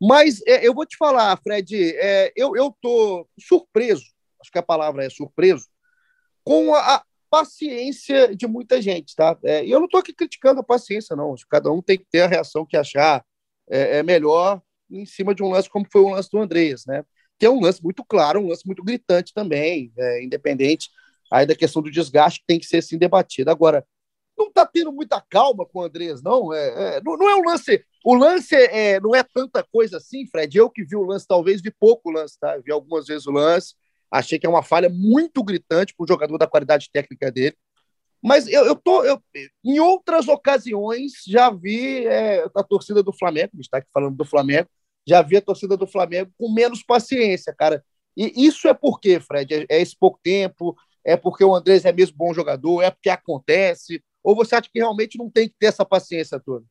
Mas 0.00 0.40
é, 0.46 0.66
eu 0.66 0.74
vou 0.74 0.86
te 0.86 0.96
falar, 0.96 1.38
Fred, 1.42 1.94
é, 1.96 2.32
eu 2.34 2.54
estou 2.56 3.28
surpreso, 3.38 4.04
acho 4.40 4.50
que 4.50 4.58
a 4.58 4.62
palavra 4.62 5.04
é 5.04 5.10
surpreso, 5.10 5.66
com 6.42 6.74
a, 6.74 7.04
paciência 7.30 8.34
de 8.34 8.46
muita 8.46 8.82
gente, 8.82 9.14
tá? 9.14 9.38
É, 9.44 9.64
e 9.64 9.70
eu 9.70 9.78
não 9.78 9.86
estou 9.86 10.00
aqui 10.00 10.12
criticando 10.12 10.60
a 10.60 10.64
paciência, 10.64 11.14
não. 11.14 11.34
Cada 11.48 11.70
um 11.70 11.80
tem 11.80 11.96
que 11.96 12.06
ter 12.10 12.22
a 12.22 12.26
reação 12.26 12.66
que 12.66 12.76
achar 12.76 13.24
é, 13.70 13.98
é, 13.98 14.02
melhor 14.02 14.60
em 14.90 15.06
cima 15.06 15.34
de 15.34 15.42
um 15.42 15.50
lance 15.50 15.68
como 15.68 15.86
foi 15.90 16.00
o 16.00 16.10
lance 16.10 16.30
do 16.30 16.38
Andreas, 16.38 16.84
né? 16.86 17.04
Que 17.38 17.46
é 17.46 17.50
um 17.50 17.60
lance 17.60 17.82
muito 17.82 18.04
claro, 18.04 18.40
um 18.40 18.48
lance 18.48 18.66
muito 18.66 18.82
gritante 18.82 19.32
também, 19.32 19.92
é, 19.96 20.22
independente 20.22 20.90
aí 21.30 21.46
da 21.46 21.54
questão 21.54 21.80
do 21.80 21.90
desgaste 21.90 22.40
que 22.40 22.46
tem 22.46 22.58
que 22.58 22.66
ser 22.66 22.78
assim 22.78 22.98
debatido. 22.98 23.50
Agora, 23.50 23.86
não 24.36 24.48
está 24.48 24.66
tendo 24.66 24.92
muita 24.92 25.20
calma 25.20 25.66
com 25.66 25.80
o 25.80 25.82
Andreas, 25.82 26.22
não. 26.22 26.52
É, 26.52 26.96
é, 26.96 27.00
não, 27.02 27.16
não, 27.16 27.28
é 27.28 27.36
um 27.36 27.44
lance. 27.44 27.84
O 28.04 28.14
lance 28.14 28.54
é, 28.54 28.98
não 28.98 29.14
é 29.14 29.22
tanta 29.22 29.62
coisa 29.62 29.98
assim, 29.98 30.26
Fred. 30.26 30.56
Eu 30.56 30.70
que 30.70 30.82
vi 30.82 30.96
o 30.96 31.04
lance, 31.04 31.26
talvez 31.26 31.60
vi 31.60 31.70
pouco 31.70 32.08
o 32.08 32.12
lance, 32.12 32.38
tá? 32.38 32.56
Vi 32.58 32.72
algumas 32.72 33.06
vezes 33.06 33.26
o 33.26 33.30
lance. 33.30 33.74
Achei 34.10 34.38
que 34.38 34.46
é 34.46 34.48
uma 34.48 34.62
falha 34.62 34.88
muito 34.88 35.44
gritante 35.44 35.94
para 35.94 36.04
o 36.04 36.08
jogador 36.08 36.36
da 36.38 36.46
qualidade 36.46 36.90
técnica 36.92 37.30
dele. 37.30 37.56
Mas 38.22 38.46
eu, 38.48 38.66
eu 38.66 38.74
tô. 38.74 39.04
Eu, 39.04 39.22
em 39.64 39.78
outras 39.78 40.28
ocasiões, 40.28 41.12
já 41.26 41.50
vi 41.50 42.06
é, 42.06 42.44
a 42.54 42.62
torcida 42.62 43.02
do 43.02 43.12
Flamengo, 43.12 43.52
está 43.58 43.78
aqui 43.78 43.88
falando 43.92 44.16
do 44.16 44.24
Flamengo, 44.24 44.68
já 45.06 45.22
vi 45.22 45.36
a 45.36 45.42
torcida 45.42 45.76
do 45.76 45.86
Flamengo 45.86 46.32
com 46.38 46.52
menos 46.52 46.82
paciência, 46.82 47.54
cara. 47.56 47.84
E 48.16 48.46
isso 48.46 48.68
é 48.68 48.74
por 48.74 49.00
quê, 49.00 49.20
Fred? 49.20 49.54
É, 49.54 49.66
é 49.68 49.80
esse 49.80 49.96
pouco 49.96 50.18
tempo? 50.22 50.76
É 51.04 51.16
porque 51.16 51.44
o 51.44 51.54
Andrés 51.54 51.84
é 51.84 51.92
mesmo 51.92 52.16
bom 52.16 52.34
jogador? 52.34 52.82
É 52.82 52.90
porque 52.90 53.08
acontece? 53.08 54.02
Ou 54.22 54.34
você 54.34 54.54
acha 54.54 54.68
que 54.70 54.78
realmente 54.78 55.18
não 55.18 55.30
tem 55.30 55.48
que 55.48 55.54
ter 55.58 55.66
essa 55.66 55.84
paciência 55.84 56.38
toda? 56.38 56.64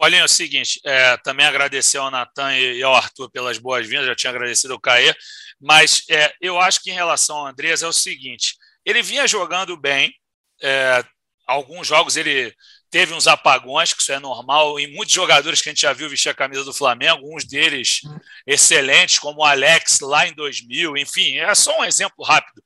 Olha, 0.00 0.16
é 0.16 0.24
o 0.24 0.28
seguinte, 0.28 0.80
é, 0.84 1.16
também 1.18 1.46
agradecer 1.46 1.98
ao 1.98 2.10
Natan 2.10 2.56
e 2.56 2.82
ao 2.82 2.94
Arthur 2.94 3.30
pelas 3.30 3.58
boas-vindas, 3.58 4.06
já 4.06 4.14
tinha 4.14 4.30
agradecido 4.30 4.74
ao 4.74 4.80
Caê, 4.80 5.14
mas 5.60 6.02
é, 6.10 6.34
eu 6.40 6.58
acho 6.58 6.82
que 6.82 6.90
em 6.90 6.94
relação 6.94 7.36
ao 7.36 7.46
Andrés 7.46 7.80
é 7.80 7.86
o 7.86 7.92
seguinte, 7.92 8.56
ele 8.84 9.02
vinha 9.02 9.26
jogando 9.26 9.76
bem, 9.76 10.12
é, 10.60 11.04
alguns 11.46 11.86
jogos 11.86 12.16
ele 12.16 12.52
teve 12.94 13.12
uns 13.12 13.26
apagões, 13.26 13.92
que 13.92 14.00
isso 14.00 14.12
é 14.12 14.20
normal, 14.20 14.78
em 14.78 14.86
muitos 14.94 15.12
jogadores 15.12 15.60
que 15.60 15.68
a 15.68 15.72
gente 15.72 15.82
já 15.82 15.92
viu 15.92 16.08
vestir 16.08 16.28
a 16.28 16.34
camisa 16.34 16.62
do 16.62 16.72
Flamengo, 16.72 17.14
alguns 17.14 17.44
deles 17.44 18.02
excelentes, 18.46 19.18
como 19.18 19.40
o 19.40 19.44
Alex 19.44 19.98
lá 19.98 20.28
em 20.28 20.32
2000, 20.32 20.96
enfim, 20.98 21.38
é 21.38 21.52
só 21.56 21.80
um 21.80 21.84
exemplo 21.84 22.24
rápido. 22.24 22.62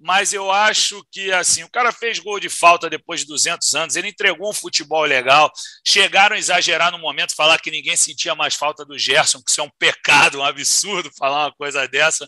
Mas 0.00 0.32
eu 0.32 0.50
acho 0.50 1.06
que 1.12 1.30
assim, 1.30 1.62
o 1.62 1.68
cara 1.68 1.92
fez 1.92 2.18
gol 2.18 2.40
de 2.40 2.48
falta 2.48 2.88
depois 2.88 3.20
de 3.20 3.26
200 3.26 3.74
anos, 3.74 3.96
ele 3.96 4.08
entregou 4.08 4.48
um 4.48 4.54
futebol 4.54 5.04
legal. 5.04 5.52
Chegaram 5.86 6.36
a 6.36 6.38
exagerar 6.38 6.90
no 6.90 6.98
momento, 6.98 7.36
falar 7.36 7.60
que 7.60 7.70
ninguém 7.70 7.96
sentia 7.96 8.34
mais 8.34 8.54
falta 8.54 8.82
do 8.82 8.98
Gerson, 8.98 9.42
que 9.42 9.50
isso 9.50 9.60
é 9.60 9.64
um 9.64 9.70
pecado, 9.78 10.38
um 10.38 10.42
absurdo 10.42 11.10
falar 11.18 11.44
uma 11.44 11.52
coisa 11.54 11.86
dessa. 11.86 12.26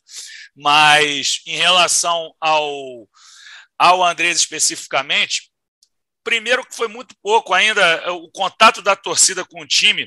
Mas 0.54 1.40
em 1.46 1.56
relação 1.56 2.30
ao, 2.38 3.08
ao 3.78 4.04
Andrés 4.04 4.36
especificamente, 4.36 5.48
Primeiro 6.28 6.62
que 6.62 6.76
foi 6.76 6.88
muito 6.88 7.14
pouco 7.22 7.54
ainda 7.54 7.80
é, 7.80 8.10
o 8.10 8.28
contato 8.28 8.82
da 8.82 8.94
torcida 8.94 9.46
com 9.46 9.62
o 9.62 9.66
time. 9.66 10.06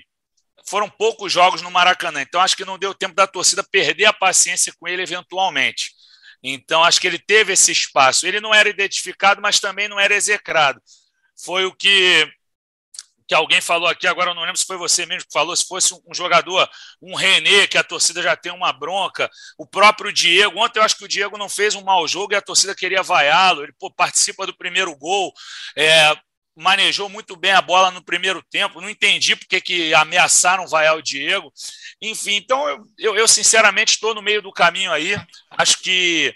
Foram 0.67 0.87
poucos 0.87 1.33
jogos 1.33 1.63
no 1.63 1.71
Maracanã, 1.71 2.21
então 2.21 2.39
acho 2.39 2.55
que 2.55 2.63
não 2.63 2.77
deu 2.77 2.93
tempo 2.93 3.15
da 3.15 3.25
torcida 3.25 3.63
perder 3.63 4.05
a 4.05 4.13
paciência 4.13 4.71
com 4.79 4.87
ele 4.87 5.01
eventualmente. 5.01 5.91
Então 6.43 6.83
acho 6.83 7.01
que 7.01 7.07
ele 7.07 7.17
teve 7.17 7.53
esse 7.53 7.71
espaço. 7.71 8.27
Ele 8.27 8.39
não 8.39 8.53
era 8.53 8.69
identificado, 8.69 9.41
mas 9.41 9.59
também 9.59 9.87
não 9.87 9.99
era 9.99 10.13
execrado. 10.13 10.79
Foi 11.43 11.65
o 11.65 11.73
que 11.73 12.31
que 13.31 13.35
alguém 13.35 13.61
falou 13.61 13.87
aqui, 13.87 14.05
agora 14.05 14.31
eu 14.31 14.35
não 14.35 14.41
lembro 14.41 14.57
se 14.57 14.65
foi 14.65 14.75
você 14.75 15.05
mesmo 15.05 15.25
que 15.25 15.31
falou, 15.31 15.55
se 15.55 15.65
fosse 15.65 15.93
um 15.93 16.13
jogador, 16.13 16.69
um 17.01 17.15
René, 17.15 17.65
que 17.65 17.77
a 17.77 17.83
torcida 17.83 18.21
já 18.21 18.35
tem 18.35 18.51
uma 18.51 18.73
bronca, 18.73 19.29
o 19.57 19.65
próprio 19.65 20.11
Diego, 20.11 20.59
ontem 20.59 20.79
eu 20.79 20.83
acho 20.83 20.97
que 20.97 21.05
o 21.05 21.07
Diego 21.07 21.37
não 21.37 21.47
fez 21.47 21.73
um 21.73 21.81
mau 21.81 22.05
jogo 22.05 22.33
e 22.33 22.35
a 22.35 22.41
torcida 22.41 22.75
queria 22.75 23.01
vaiá-lo, 23.01 23.63
ele 23.63 23.71
pô, 23.79 23.89
participa 23.89 24.45
do 24.45 24.53
primeiro 24.57 24.93
gol, 24.97 25.31
é, 25.77 26.13
manejou 26.57 27.07
muito 27.07 27.37
bem 27.37 27.53
a 27.53 27.61
bola 27.61 27.89
no 27.89 28.03
primeiro 28.03 28.43
tempo, 28.51 28.81
não 28.81 28.89
entendi 28.89 29.33
porque 29.33 29.61
que 29.61 29.93
ameaçaram 29.93 30.67
vaiar 30.67 30.97
o 30.97 31.01
Diego, 31.01 31.53
enfim, 32.01 32.35
então 32.35 32.67
eu, 32.67 32.83
eu, 32.99 33.15
eu 33.15 33.27
sinceramente 33.29 33.93
estou 33.93 34.13
no 34.13 34.21
meio 34.21 34.41
do 34.41 34.51
caminho 34.51 34.91
aí, 34.91 35.15
acho 35.51 35.81
que 35.81 36.35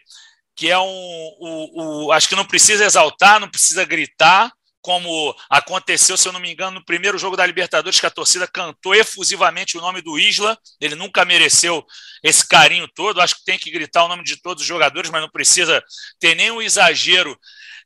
que 0.56 0.72
é 0.72 0.80
um, 0.80 1.36
o, 1.42 2.12
acho 2.14 2.30
que 2.30 2.36
não 2.38 2.46
precisa 2.46 2.86
exaltar, 2.86 3.42
não 3.42 3.50
precisa 3.50 3.84
gritar, 3.84 4.50
como 4.86 5.36
aconteceu, 5.50 6.16
se 6.16 6.28
eu 6.28 6.32
não 6.32 6.40
me 6.40 6.52
engano, 6.52 6.76
no 6.76 6.86
primeiro 6.86 7.18
jogo 7.18 7.36
da 7.36 7.44
Libertadores, 7.44 8.00
que 8.00 8.06
a 8.06 8.12
torcida 8.12 8.48
cantou 8.48 8.94
efusivamente 8.94 9.80
o 9.80 9.82
nome 9.82 10.00
do 10.00 10.20
Isla. 10.20 10.56
Ele 10.80 10.94
nunca 10.94 11.26
mereceu 11.26 11.84
esse 12.22 12.48
carinho 12.48 12.88
todo. 12.90 13.20
Acho 13.20 13.38
que 13.38 13.46
tem 13.46 13.58
que 13.58 13.72
gritar 13.72 14.06
o 14.06 14.08
nome 14.08 14.24
de 14.24 14.40
todos 14.40 14.62
os 14.62 14.68
jogadores, 14.68 15.10
mas 15.10 15.24
não 15.24 15.30
precisa 15.30 15.84
ter 16.20 16.36
nenhum 16.36 16.62
exagero, 16.62 17.36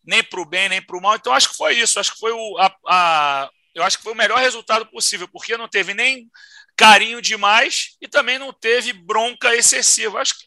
nem 0.03 0.21
para 0.21 0.41
o 0.41 0.45
bem, 0.45 0.67
nem 0.67 0.81
para 0.81 0.97
o 0.97 1.01
mal. 1.01 1.15
Então, 1.15 1.31
acho 1.31 1.47
que 1.47 1.55
foi 1.55 1.79
isso. 1.79 2.01
Acho 2.01 2.12
que 2.12 2.19
foi 2.19 2.33
o, 2.33 2.57
a, 2.57 2.75
a, 2.89 3.49
eu 3.73 3.81
acho 3.83 3.95
que 3.95 4.03
foi 4.03 4.12
o 4.12 4.17
melhor 4.17 4.39
resultado 4.39 4.85
possível, 4.88 5.25
porque 5.29 5.55
não 5.55 5.69
teve 5.69 5.93
nem 5.93 6.27
carinho 6.75 7.21
demais 7.21 7.95
e 8.01 8.09
também 8.09 8.38
não 8.38 8.51
teve 8.51 8.91
bronca 8.91 9.55
excessiva. 9.55 10.19
Acho 10.19 10.38
que 10.38 10.45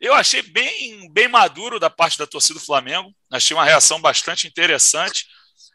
eu 0.00 0.14
achei 0.14 0.40
bem, 0.40 1.12
bem 1.12 1.26
maduro 1.26 1.80
da 1.80 1.90
parte 1.90 2.16
da 2.16 2.28
torcida 2.28 2.60
do 2.60 2.64
Flamengo. 2.64 3.12
Achei 3.28 3.56
uma 3.56 3.64
reação 3.64 4.00
bastante 4.00 4.46
interessante. 4.46 5.26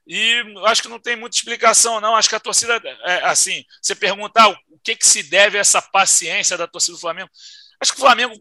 E 0.08 0.44
acho 0.66 0.82
que 0.82 0.88
não 0.88 1.00
tem 1.00 1.16
muita 1.16 1.36
explicação, 1.36 2.00
não. 2.00 2.16
Acho 2.16 2.30
que 2.30 2.36
a 2.36 2.40
torcida, 2.40 2.80
é, 3.04 3.26
assim, 3.26 3.64
você 3.82 3.96
perguntar 3.96 4.50
o 4.50 4.80
que, 4.84 4.96
que 4.96 5.08
se 5.08 5.24
deve 5.24 5.58
a 5.58 5.62
essa 5.62 5.82
paciência 5.82 6.58
da 6.58 6.68
torcida 6.68 6.94
do 6.94 7.02
Flamengo. 7.02 7.30
Acho 7.82 7.92
que 7.92 7.98
o 7.98 8.02
Flamengo 8.02 8.36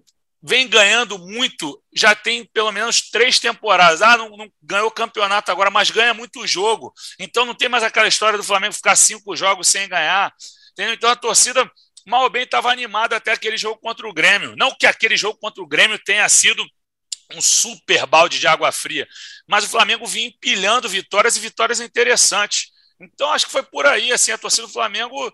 vem 0.47 0.69
ganhando 0.69 1.19
muito, 1.19 1.83
já 1.91 2.15
tem 2.15 2.45
pelo 2.45 2.71
menos 2.71 3.09
três 3.09 3.39
temporadas. 3.39 4.03
Ah, 4.03 4.19
não, 4.19 4.37
não 4.37 4.47
ganhou 4.63 4.91
campeonato 4.91 5.51
agora, 5.51 5.71
mas 5.71 5.91
ganha 5.91 6.13
muito 6.13 6.47
jogo. 6.47 6.93
Então 7.19 7.47
não 7.47 7.55
tem 7.55 7.67
mais 7.67 7.83
aquela 7.83 8.07
história 8.07 8.37
do 8.37 8.45
Flamengo 8.45 8.75
ficar 8.75 8.95
cinco 8.95 9.35
jogos 9.35 9.69
sem 9.69 9.89
ganhar. 9.89 10.35
Entendeu? 10.73 10.93
Então 10.93 11.09
a 11.09 11.17
torcida, 11.17 11.71
mal 12.07 12.25
ou 12.25 12.31
bem, 12.31 12.43
estava 12.43 12.71
animada 12.71 13.17
até 13.17 13.33
aquele 13.33 13.57
jogo 13.57 13.81
contra 13.81 14.07
o 14.07 14.13
Grêmio. 14.13 14.55
Não 14.55 14.71
que 14.75 14.87
aquele 14.87 15.17
jogo 15.17 15.39
contra 15.39 15.63
o 15.63 15.67
Grêmio 15.67 15.99
tenha 15.99 16.29
sido 16.29 16.63
um 17.33 17.41
super 17.41 18.07
balde 18.07 18.39
de 18.39 18.47
água 18.47 18.71
fria. 18.73 19.07
Mas 19.47 19.65
o 19.65 19.69
Flamengo 19.69 20.07
vinha 20.07 20.29
empilhando 20.29 20.89
vitórias 20.89 21.37
e 21.37 21.41
vitórias 21.41 21.81
interessantes. 21.81 22.69
Então 23.01 23.31
acho 23.31 23.47
que 23.47 23.53
foi 23.53 23.63
por 23.63 23.87
aí. 23.87 24.13
Assim, 24.13 24.33
a 24.33 24.39
torcida 24.39 24.67
do 24.67 24.73
Flamengo 24.73 25.33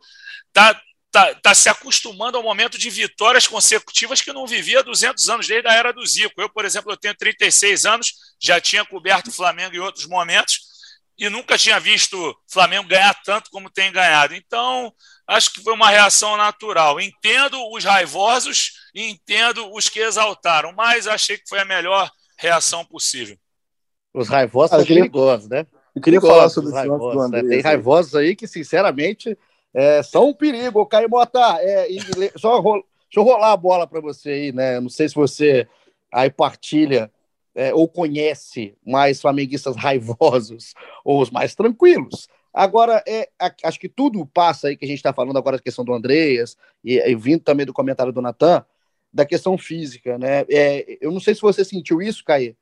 está 0.48 0.80
tá, 1.10 1.34
tá 1.34 1.54
se 1.54 1.68
acostumando 1.68 2.36
ao 2.36 2.42
momento 2.42 2.78
de 2.78 2.88
vitórias 2.90 3.46
consecutivas 3.46 4.20
que 4.20 4.32
não 4.32 4.46
vivia 4.46 4.80
há 4.80 4.82
200 4.82 5.28
anos, 5.28 5.46
desde 5.46 5.68
a 5.68 5.74
era 5.74 5.92
do 5.92 6.06
Zico. 6.06 6.40
Eu, 6.40 6.48
por 6.48 6.64
exemplo, 6.64 6.92
eu 6.92 6.96
tenho 6.96 7.14
36 7.14 7.84
anos, 7.84 8.14
já 8.40 8.60
tinha 8.60 8.84
coberto 8.84 9.30
o 9.30 9.32
Flamengo 9.32 9.74
em 9.74 9.80
outros 9.80 10.06
momentos 10.06 10.70
e 11.18 11.28
nunca 11.28 11.58
tinha 11.58 11.78
visto 11.78 12.16
o 12.16 12.34
Flamengo 12.50 12.88
ganhar 12.88 13.14
tanto 13.22 13.50
como 13.50 13.70
tem 13.70 13.92
ganhado. 13.92 14.34
Então, 14.34 14.92
acho 15.30 15.52
que 15.52 15.62
foi 15.62 15.72
uma 15.72 15.88
reação 15.88 16.36
natural. 16.36 17.00
Entendo 17.00 17.56
os 17.72 17.84
raivosos 17.84 18.72
e 18.94 19.08
entendo 19.10 19.72
os 19.72 19.88
que 19.88 20.00
exaltaram, 20.00 20.72
mas 20.72 21.06
achei 21.06 21.38
que 21.38 21.48
foi 21.48 21.60
a 21.60 21.64
melhor 21.64 22.10
reação 22.38 22.84
possível. 22.84 23.36
Os 24.12 24.28
raivosos 24.28 24.70
são 24.70 24.84
queria... 24.84 25.02
perigosos, 25.02 25.48
né? 25.48 25.66
Eu 25.94 26.02
queria 26.02 26.20
falar 26.20 26.48
sobre 26.48 26.70
esse 26.70 26.86
lance 26.86 27.14
do 27.14 27.20
André. 27.20 27.42
Né? 27.42 27.48
Tem 27.48 27.60
raivosos 27.60 28.14
aí 28.14 28.34
que, 28.34 28.46
sinceramente, 28.46 29.36
é, 29.74 30.02
são 30.02 30.28
um 30.28 30.34
perigo. 30.34 30.86
Caimota, 30.86 31.40
é, 31.60 31.88
só 32.36 32.60
deixa 32.60 32.84
eu 33.16 33.22
rolar 33.22 33.52
a 33.52 33.56
bola 33.56 33.86
para 33.86 34.00
você 34.00 34.30
aí, 34.30 34.52
né? 34.52 34.80
Não 34.80 34.88
sei 34.88 35.08
se 35.08 35.14
você 35.14 35.68
aí 36.12 36.30
partilha 36.30 37.10
é, 37.54 37.74
ou 37.74 37.88
conhece 37.88 38.76
mais 38.84 39.20
flamenguistas 39.20 39.76
raivosos 39.76 40.74
ou 41.04 41.20
os 41.20 41.30
mais 41.30 41.54
tranquilos. 41.54 42.28
Agora, 42.52 43.02
é, 43.06 43.28
acho 43.62 43.78
que 43.78 43.88
tudo 43.88 44.26
passa 44.26 44.68
aí 44.68 44.76
que 44.76 44.84
a 44.84 44.88
gente 44.88 44.98
está 44.98 45.12
falando 45.12 45.36
agora 45.36 45.56
da 45.56 45.62
questão 45.62 45.84
do 45.84 45.92
Andreas, 45.92 46.56
e, 46.84 46.98
e, 46.98 47.14
vindo 47.14 47.42
também 47.42 47.64
do 47.64 47.72
comentário 47.72 48.12
do 48.12 48.20
Natan, 48.20 48.64
da 49.12 49.24
questão 49.24 49.56
física, 49.56 50.18
né? 50.18 50.44
É, 50.48 50.98
eu 51.00 51.12
não 51.12 51.20
sei 51.20 51.34
se 51.34 51.40
você 51.40 51.64
sentiu 51.64 52.02
isso, 52.02 52.24
Caí. 52.24 52.56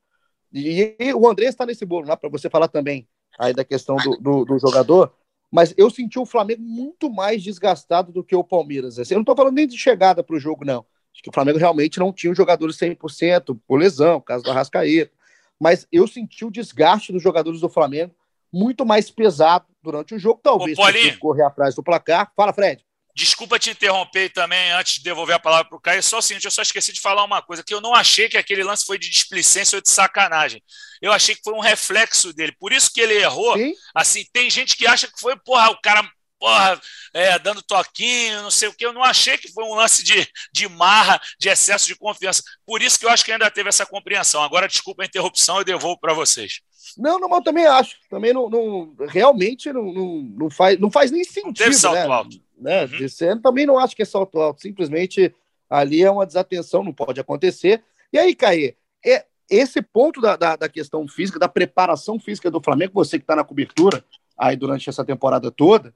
E, 0.53 0.96
e 0.98 1.14
o 1.14 1.29
Andrés 1.29 1.51
está 1.51 1.64
nesse 1.64 1.85
bolo, 1.85 2.07
né? 2.07 2.16
Para 2.16 2.29
você 2.29 2.48
falar 2.51 2.68
também 2.68 3.09
aí 3.38 3.53
da 3.53 3.64
questão 3.64 3.96
do, 3.96 4.16
do, 4.16 4.44
do, 4.44 4.59
jogador, 4.59 5.14
mas 5.51 5.74
eu 5.77 5.88
senti 5.90 6.18
o 6.18 6.27
Flamengo 6.27 6.62
muito 6.62 7.11
mais 7.11 7.42
desgastado 7.42 8.12
do 8.12 8.24
que 8.24 8.35
o 8.35 8.44
Palmeiras. 8.44 8.98
Assim, 8.98 9.14
eu 9.14 9.18
não 9.18 9.22
estou 9.22 9.37
falando 9.37 9.55
nem 9.55 9.66
de 9.66 9.79
chegada 9.79 10.22
para 10.22 10.37
o 10.37 10.40
jogo, 10.40 10.64
não. 10.64 10.85
Acho 11.12 11.22
que 11.22 11.31
o 11.31 11.33
Flamengo 11.33 11.59
realmente 11.59 11.98
não 11.98 12.12
tinha 12.12 12.31
os 12.31 12.37
jogadores 12.37 12.77
100%, 12.77 13.59
por 13.66 13.79
lesão, 13.79 14.20
caso 14.20 14.44
do 14.44 14.51
Arrascaeta. 14.51 15.12
Mas 15.59 15.87
eu 15.90 16.07
senti 16.07 16.44
o 16.44 16.51
desgaste 16.51 17.12
dos 17.12 17.22
jogadores 17.22 17.61
do 17.61 17.68
Flamengo 17.68 18.14
muito 18.52 18.84
mais 18.84 19.11
pesado 19.11 19.66
durante 19.82 20.14
o 20.14 20.18
jogo, 20.18 20.40
talvez 20.42 20.78
Ô, 20.78 20.82
correr 21.18 21.44
atrás 21.44 21.74
do 21.74 21.82
placar. 21.82 22.30
Fala, 22.37 22.52
Fred. 22.52 22.82
Desculpa 23.14 23.58
te 23.58 23.70
interromper 23.70 24.30
também 24.30 24.70
antes 24.70 24.94
de 24.94 25.02
devolver 25.02 25.34
a 25.34 25.40
palavra 25.40 25.68
para 25.68 25.76
o 25.76 25.80
Caio. 25.80 26.02
Só 26.02 26.18
o 26.18 26.22
seguinte, 26.22 26.44
eu 26.44 26.52
só 26.52 26.62
esqueci 26.62 26.92
de 26.92 27.00
falar 27.00 27.24
uma 27.24 27.42
coisa, 27.42 27.64
que 27.64 27.74
eu 27.74 27.80
não 27.80 27.92
achei 27.92 28.28
que 28.28 28.37
aquele 28.37 28.62
lance 28.62 28.87
foi 28.87 28.96
de 28.96 29.11
displicência 29.11 29.76
ou 29.76 29.82
de 29.82 29.90
sacanagem. 29.90 30.62
Eu 31.02 31.12
achei 31.12 31.34
que 31.34 31.42
foi 31.42 31.52
um 31.52 31.61
reflexo 31.61 32.32
dele. 32.32 32.54
Por 32.61 32.72
isso 32.72 32.92
que 32.92 33.00
ele 33.00 33.14
errou. 33.14 33.56
Sim. 33.56 33.72
Assim, 33.92 34.24
tem 34.32 34.48
gente 34.48 34.76
que 34.76 34.87
acha 34.87 35.08
que 35.08 35.18
foi, 35.18 35.37
porra, 35.37 35.68
o 35.70 35.80
cara 35.80 36.08
porra, 36.38 36.80
é, 37.12 37.38
dando 37.38 37.62
toquinho, 37.62 38.42
não 38.42 38.50
sei 38.50 38.68
o 38.68 38.72
que. 38.72 38.87
Eu 38.87 38.92
não 38.92 39.02
achei 39.02 39.37
que 39.37 39.52
foi 39.52 39.64
um 39.64 39.74
lance 39.74 40.04
de, 40.04 40.26
de 40.52 40.68
marra, 40.68 41.20
de 41.38 41.48
excesso 41.48 41.87
de 41.87 41.96
confiança. 41.96 42.42
Por 42.64 42.82
isso 42.82 42.98
que 42.98 43.04
eu 43.04 43.11
acho 43.11 43.24
que 43.24 43.32
ainda 43.32 43.50
teve 43.50 43.68
essa 43.68 43.84
compreensão. 43.84 44.42
Agora, 44.42 44.68
desculpa 44.68 45.02
a 45.02 45.06
interrupção, 45.06 45.58
eu 45.58 45.64
devolvo 45.64 45.98
para 45.98 46.14
vocês. 46.14 46.61
Não, 46.98 47.20
não, 47.20 47.32
eu 47.32 47.42
também 47.42 47.64
acho. 47.64 47.96
Também 48.11 48.32
não, 48.32 48.50
não 48.50 48.94
realmente 49.06 49.72
não, 49.72 49.92
não, 49.92 50.22
não, 50.37 50.50
faz, 50.50 50.78
não 50.80 50.90
faz 50.90 51.12
nem 51.12 51.22
sentido. 51.22 51.66
Não 51.66 51.72
salto 51.72 51.94
né? 51.94 52.06
alto. 52.06 52.40
Né? 52.58 52.84
Uhum. 52.84 53.40
também 53.40 53.64
não 53.64 53.78
acho 53.78 53.94
que 53.94 54.02
é 54.02 54.04
salto 54.04 54.40
alto. 54.40 54.61
Simplesmente 54.61 55.32
ali 55.70 56.02
é 56.02 56.11
uma 56.11 56.26
desatenção, 56.26 56.82
não 56.82 56.92
pode 56.92 57.20
acontecer. 57.20 57.84
E 58.12 58.18
aí, 58.18 58.34
Caê, 58.34 58.74
é, 59.06 59.24
esse 59.48 59.80
ponto 59.80 60.20
da, 60.20 60.34
da, 60.34 60.56
da 60.56 60.68
questão 60.68 61.06
física, 61.06 61.38
da 61.38 61.48
preparação 61.48 62.18
física 62.18 62.50
do 62.50 62.61
Flamengo, 62.61 62.92
você 62.94 63.16
que 63.16 63.22
está 63.22 63.37
na 63.37 63.44
cobertura 63.44 64.04
aí 64.37 64.56
durante 64.56 64.88
essa 64.88 65.04
temporada 65.04 65.50
toda, 65.50 65.94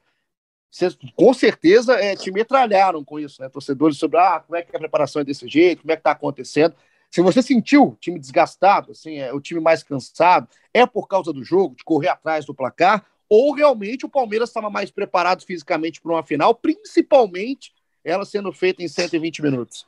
vocês 0.70 0.96
com 1.16 1.34
certeza 1.34 1.94
é, 1.94 2.14
te 2.14 2.30
metralharam 2.30 3.04
com 3.04 3.18
isso, 3.18 3.42
né? 3.42 3.48
Torcedores 3.48 3.98
sobre 3.98 4.18
ah, 4.18 4.40
como 4.40 4.56
é 4.56 4.62
que 4.62 4.74
a 4.74 4.78
preparação 4.78 5.20
é 5.20 5.24
desse 5.24 5.46
jeito, 5.48 5.82
como 5.82 5.92
é 5.92 5.96
que 5.96 6.00
está 6.00 6.12
acontecendo. 6.12 6.74
Se 7.12 7.20
você 7.20 7.42
sentiu 7.42 7.88
o 7.88 7.96
time 8.00 8.18
desgastado, 8.18 8.92
assim, 8.92 9.18
é, 9.18 9.34
o 9.34 9.40
time 9.40 9.60
mais 9.60 9.82
cansado, 9.82 10.48
é 10.72 10.86
por 10.86 11.06
causa 11.06 11.30
do 11.30 11.44
jogo, 11.44 11.76
de 11.76 11.84
correr 11.84 12.08
atrás 12.08 12.46
do 12.46 12.54
placar, 12.54 13.04
ou 13.28 13.52
realmente 13.52 14.06
o 14.06 14.08
Palmeiras 14.08 14.48
estava 14.48 14.70
mais 14.70 14.90
preparado 14.90 15.44
fisicamente 15.44 16.00
para 16.00 16.12
uma 16.12 16.22
final, 16.22 16.54
principalmente 16.54 17.74
ela 18.02 18.24
sendo 18.24 18.50
feita 18.50 18.82
em 18.82 18.88
120 18.88 19.42
minutos? 19.42 19.86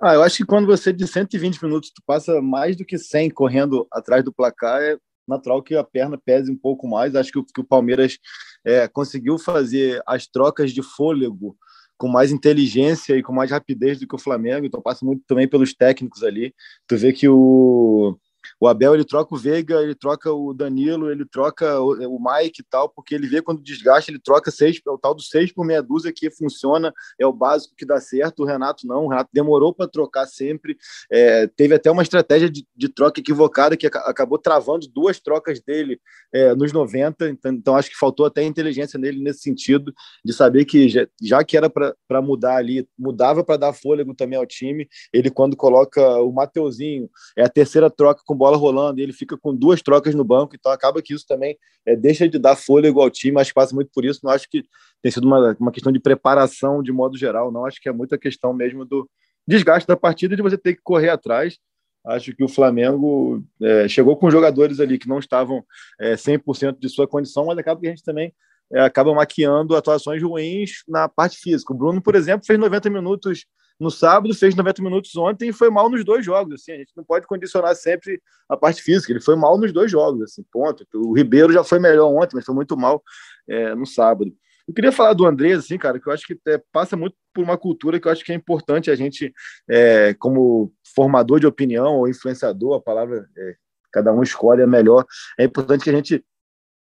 Ah, 0.00 0.14
eu 0.14 0.22
acho 0.22 0.36
que 0.36 0.44
quando 0.44 0.66
você 0.66 0.92
de 0.92 1.06
120 1.06 1.62
minutos 1.64 1.90
tu 1.90 2.00
passa 2.06 2.40
mais 2.40 2.76
do 2.76 2.84
que 2.84 2.96
100 2.96 3.30
correndo 3.30 3.86
atrás 3.90 4.24
do 4.24 4.32
placar, 4.32 4.80
é 4.80 4.96
natural 5.26 5.60
que 5.62 5.74
a 5.74 5.82
perna 5.82 6.16
pese 6.16 6.50
um 6.50 6.56
pouco 6.56 6.86
mais. 6.86 7.14
Acho 7.14 7.32
que 7.32 7.38
o, 7.38 7.44
que 7.44 7.60
o 7.60 7.64
Palmeiras 7.64 8.18
é, 8.64 8.86
conseguiu 8.86 9.36
fazer 9.36 10.00
as 10.06 10.26
trocas 10.28 10.72
de 10.72 10.82
fôlego 10.82 11.56
com 12.00 12.08
mais 12.08 12.32
inteligência 12.32 13.14
e 13.14 13.22
com 13.22 13.30
mais 13.30 13.50
rapidez 13.50 14.00
do 14.00 14.08
que 14.08 14.14
o 14.14 14.18
Flamengo, 14.18 14.64
então 14.64 14.80
passa 14.80 15.04
muito 15.04 15.22
também 15.26 15.46
pelos 15.46 15.74
técnicos 15.74 16.22
ali. 16.22 16.54
Tu 16.86 16.96
vê 16.96 17.12
que 17.12 17.28
o 17.28 18.18
o 18.60 18.68
Abel 18.68 18.94
ele 18.94 19.04
troca 19.04 19.34
o 19.34 19.38
Veiga, 19.38 19.82
ele 19.82 19.94
troca 19.94 20.32
o 20.32 20.52
Danilo, 20.52 21.10
ele 21.10 21.24
troca 21.24 21.80
o, 21.80 22.18
Mike 22.20 22.60
e 22.60 22.64
tal, 22.64 22.88
porque 22.88 23.14
ele 23.14 23.26
vê 23.26 23.40
quando 23.40 23.62
desgasta, 23.62 24.10
ele 24.10 24.18
troca 24.18 24.50
seis, 24.50 24.80
é 24.86 24.90
o 24.90 24.98
tal 24.98 25.14
do 25.14 25.22
seis 25.22 25.52
por 25.52 25.64
meia 25.64 25.82
dúzia 25.82 26.12
que 26.12 26.30
funciona, 26.30 26.92
é 27.18 27.26
o 27.26 27.32
básico 27.32 27.74
que 27.76 27.86
dá 27.86 28.00
certo. 28.00 28.42
O 28.42 28.46
Renato 28.46 28.86
não, 28.86 29.06
o 29.06 29.08
Renato 29.08 29.30
demorou 29.32 29.72
para 29.74 29.88
trocar 29.88 30.26
sempre. 30.26 30.76
É, 31.10 31.46
teve 31.46 31.74
até 31.74 31.90
uma 31.90 32.02
estratégia 32.02 32.50
de, 32.50 32.66
de, 32.76 32.88
troca 32.88 33.20
equivocada 33.20 33.76
que 33.76 33.86
acabou 33.86 34.38
travando 34.38 34.88
duas 34.88 35.20
trocas 35.20 35.60
dele 35.60 36.00
é, 36.32 36.54
nos 36.54 36.72
90, 36.72 37.28
então, 37.28 37.52
então, 37.52 37.76
acho 37.76 37.90
que 37.90 37.96
faltou 37.96 38.26
até 38.26 38.42
inteligência 38.42 38.98
nele 38.98 39.22
nesse 39.22 39.40
sentido, 39.40 39.92
de 40.24 40.32
saber 40.32 40.64
que 40.64 40.88
já, 40.88 41.06
já 41.20 41.44
que 41.44 41.56
era 41.56 41.70
para 41.70 42.22
mudar 42.22 42.56
ali, 42.56 42.86
mudava 42.98 43.44
para 43.44 43.56
dar 43.56 43.72
fôlego 43.72 44.14
também 44.14 44.38
ao 44.38 44.46
time. 44.46 44.88
Ele, 45.12 45.30
quando 45.30 45.56
coloca 45.56 46.20
o 46.20 46.32
Mateuzinho, 46.32 47.08
é 47.36 47.44
a 47.44 47.48
terceira 47.48 47.90
troca 47.90 48.22
com 48.30 48.36
bola 48.36 48.56
rolando 48.56 49.00
e 49.00 49.02
ele 49.02 49.12
fica 49.12 49.36
com 49.36 49.52
duas 49.52 49.82
trocas 49.82 50.14
no 50.14 50.22
banco, 50.22 50.54
então 50.54 50.70
acaba 50.70 51.02
que 51.02 51.12
isso 51.12 51.26
também 51.26 51.58
é, 51.84 51.96
deixa 51.96 52.28
de 52.28 52.38
dar 52.38 52.54
fôlego 52.54 53.00
ao 53.00 53.10
time, 53.10 53.40
acho 53.40 53.50
que 53.50 53.54
passa 53.54 53.74
muito 53.74 53.90
por 53.92 54.04
isso, 54.04 54.20
não 54.22 54.30
acho 54.30 54.48
que 54.48 54.62
tem 55.02 55.10
sido 55.10 55.26
uma, 55.26 55.56
uma 55.58 55.72
questão 55.72 55.90
de 55.90 55.98
preparação 55.98 56.80
de 56.80 56.92
modo 56.92 57.18
geral, 57.18 57.50
não 57.50 57.66
acho 57.66 57.80
que 57.80 57.88
é 57.88 57.92
muita 57.92 58.16
questão 58.16 58.52
mesmo 58.54 58.84
do 58.84 59.10
desgaste 59.44 59.88
da 59.88 59.96
partida 59.96 60.36
de 60.36 60.42
você 60.42 60.56
ter 60.56 60.76
que 60.76 60.80
correr 60.80 61.08
atrás, 61.08 61.58
acho 62.06 62.32
que 62.32 62.44
o 62.44 62.48
Flamengo 62.48 63.42
é, 63.60 63.88
chegou 63.88 64.16
com 64.16 64.30
jogadores 64.30 64.78
ali 64.78 64.96
que 64.96 65.08
não 65.08 65.18
estavam 65.18 65.64
é, 65.98 66.14
100% 66.14 66.78
de 66.78 66.88
sua 66.88 67.08
condição, 67.08 67.46
mas 67.46 67.58
acaba 67.58 67.80
que 67.80 67.88
a 67.88 67.90
gente 67.90 68.04
também 68.04 68.32
é, 68.72 68.80
acaba 68.80 69.12
maquiando 69.12 69.74
atuações 69.74 70.22
ruins 70.22 70.84
na 70.86 71.08
parte 71.08 71.36
física. 71.36 71.72
O 71.72 71.76
Bruno, 71.76 72.00
por 72.00 72.14
exemplo, 72.14 72.46
fez 72.46 72.58
90 72.58 72.88
minutos 72.90 73.44
no 73.80 73.90
sábado, 73.90 74.34
fez 74.34 74.54
90 74.54 74.82
minutos 74.82 75.16
ontem 75.16 75.48
e 75.48 75.52
foi 75.52 75.70
mal 75.70 75.88
nos 75.88 76.04
dois 76.04 76.24
jogos. 76.24 76.54
Assim, 76.54 76.72
a 76.72 76.76
gente 76.76 76.92
não 76.94 77.02
pode 77.02 77.26
condicionar 77.26 77.74
sempre 77.74 78.20
a 78.46 78.56
parte 78.56 78.82
física. 78.82 79.10
Ele 79.10 79.20
foi 79.20 79.34
mal 79.34 79.58
nos 79.58 79.72
dois 79.72 79.90
jogos, 79.90 80.22
assim, 80.22 80.44
ponto. 80.52 80.86
O 80.94 81.14
Ribeiro 81.16 81.50
já 81.50 81.64
foi 81.64 81.78
melhor 81.78 82.12
ontem, 82.12 82.36
mas 82.36 82.44
foi 82.44 82.54
muito 82.54 82.76
mal 82.76 83.02
é, 83.48 83.74
no 83.74 83.86
sábado. 83.86 84.30
Eu 84.68 84.74
queria 84.74 84.92
falar 84.92 85.14
do 85.14 85.26
Andrés, 85.26 85.58
assim, 85.58 85.78
cara, 85.78 85.98
que 85.98 86.06
eu 86.06 86.12
acho 86.12 86.26
que 86.26 86.38
é, 86.46 86.62
passa 86.70 86.96
muito 86.96 87.16
por 87.34 87.42
uma 87.42 87.56
cultura 87.56 87.98
que 87.98 88.06
eu 88.06 88.12
acho 88.12 88.24
que 88.24 88.32
é 88.32 88.34
importante 88.34 88.90
a 88.90 88.94
gente, 88.94 89.32
é, 89.68 90.14
como 90.14 90.72
formador 90.94 91.40
de 91.40 91.46
opinião 91.46 91.96
ou 91.96 92.08
influenciador, 92.08 92.76
a 92.76 92.80
palavra 92.80 93.26
é, 93.36 93.54
cada 93.90 94.12
um 94.12 94.22
escolhe 94.22 94.62
a 94.62 94.66
melhor, 94.66 95.04
é 95.38 95.44
importante 95.44 95.84
que 95.84 95.90
a 95.90 95.94
gente 95.94 96.24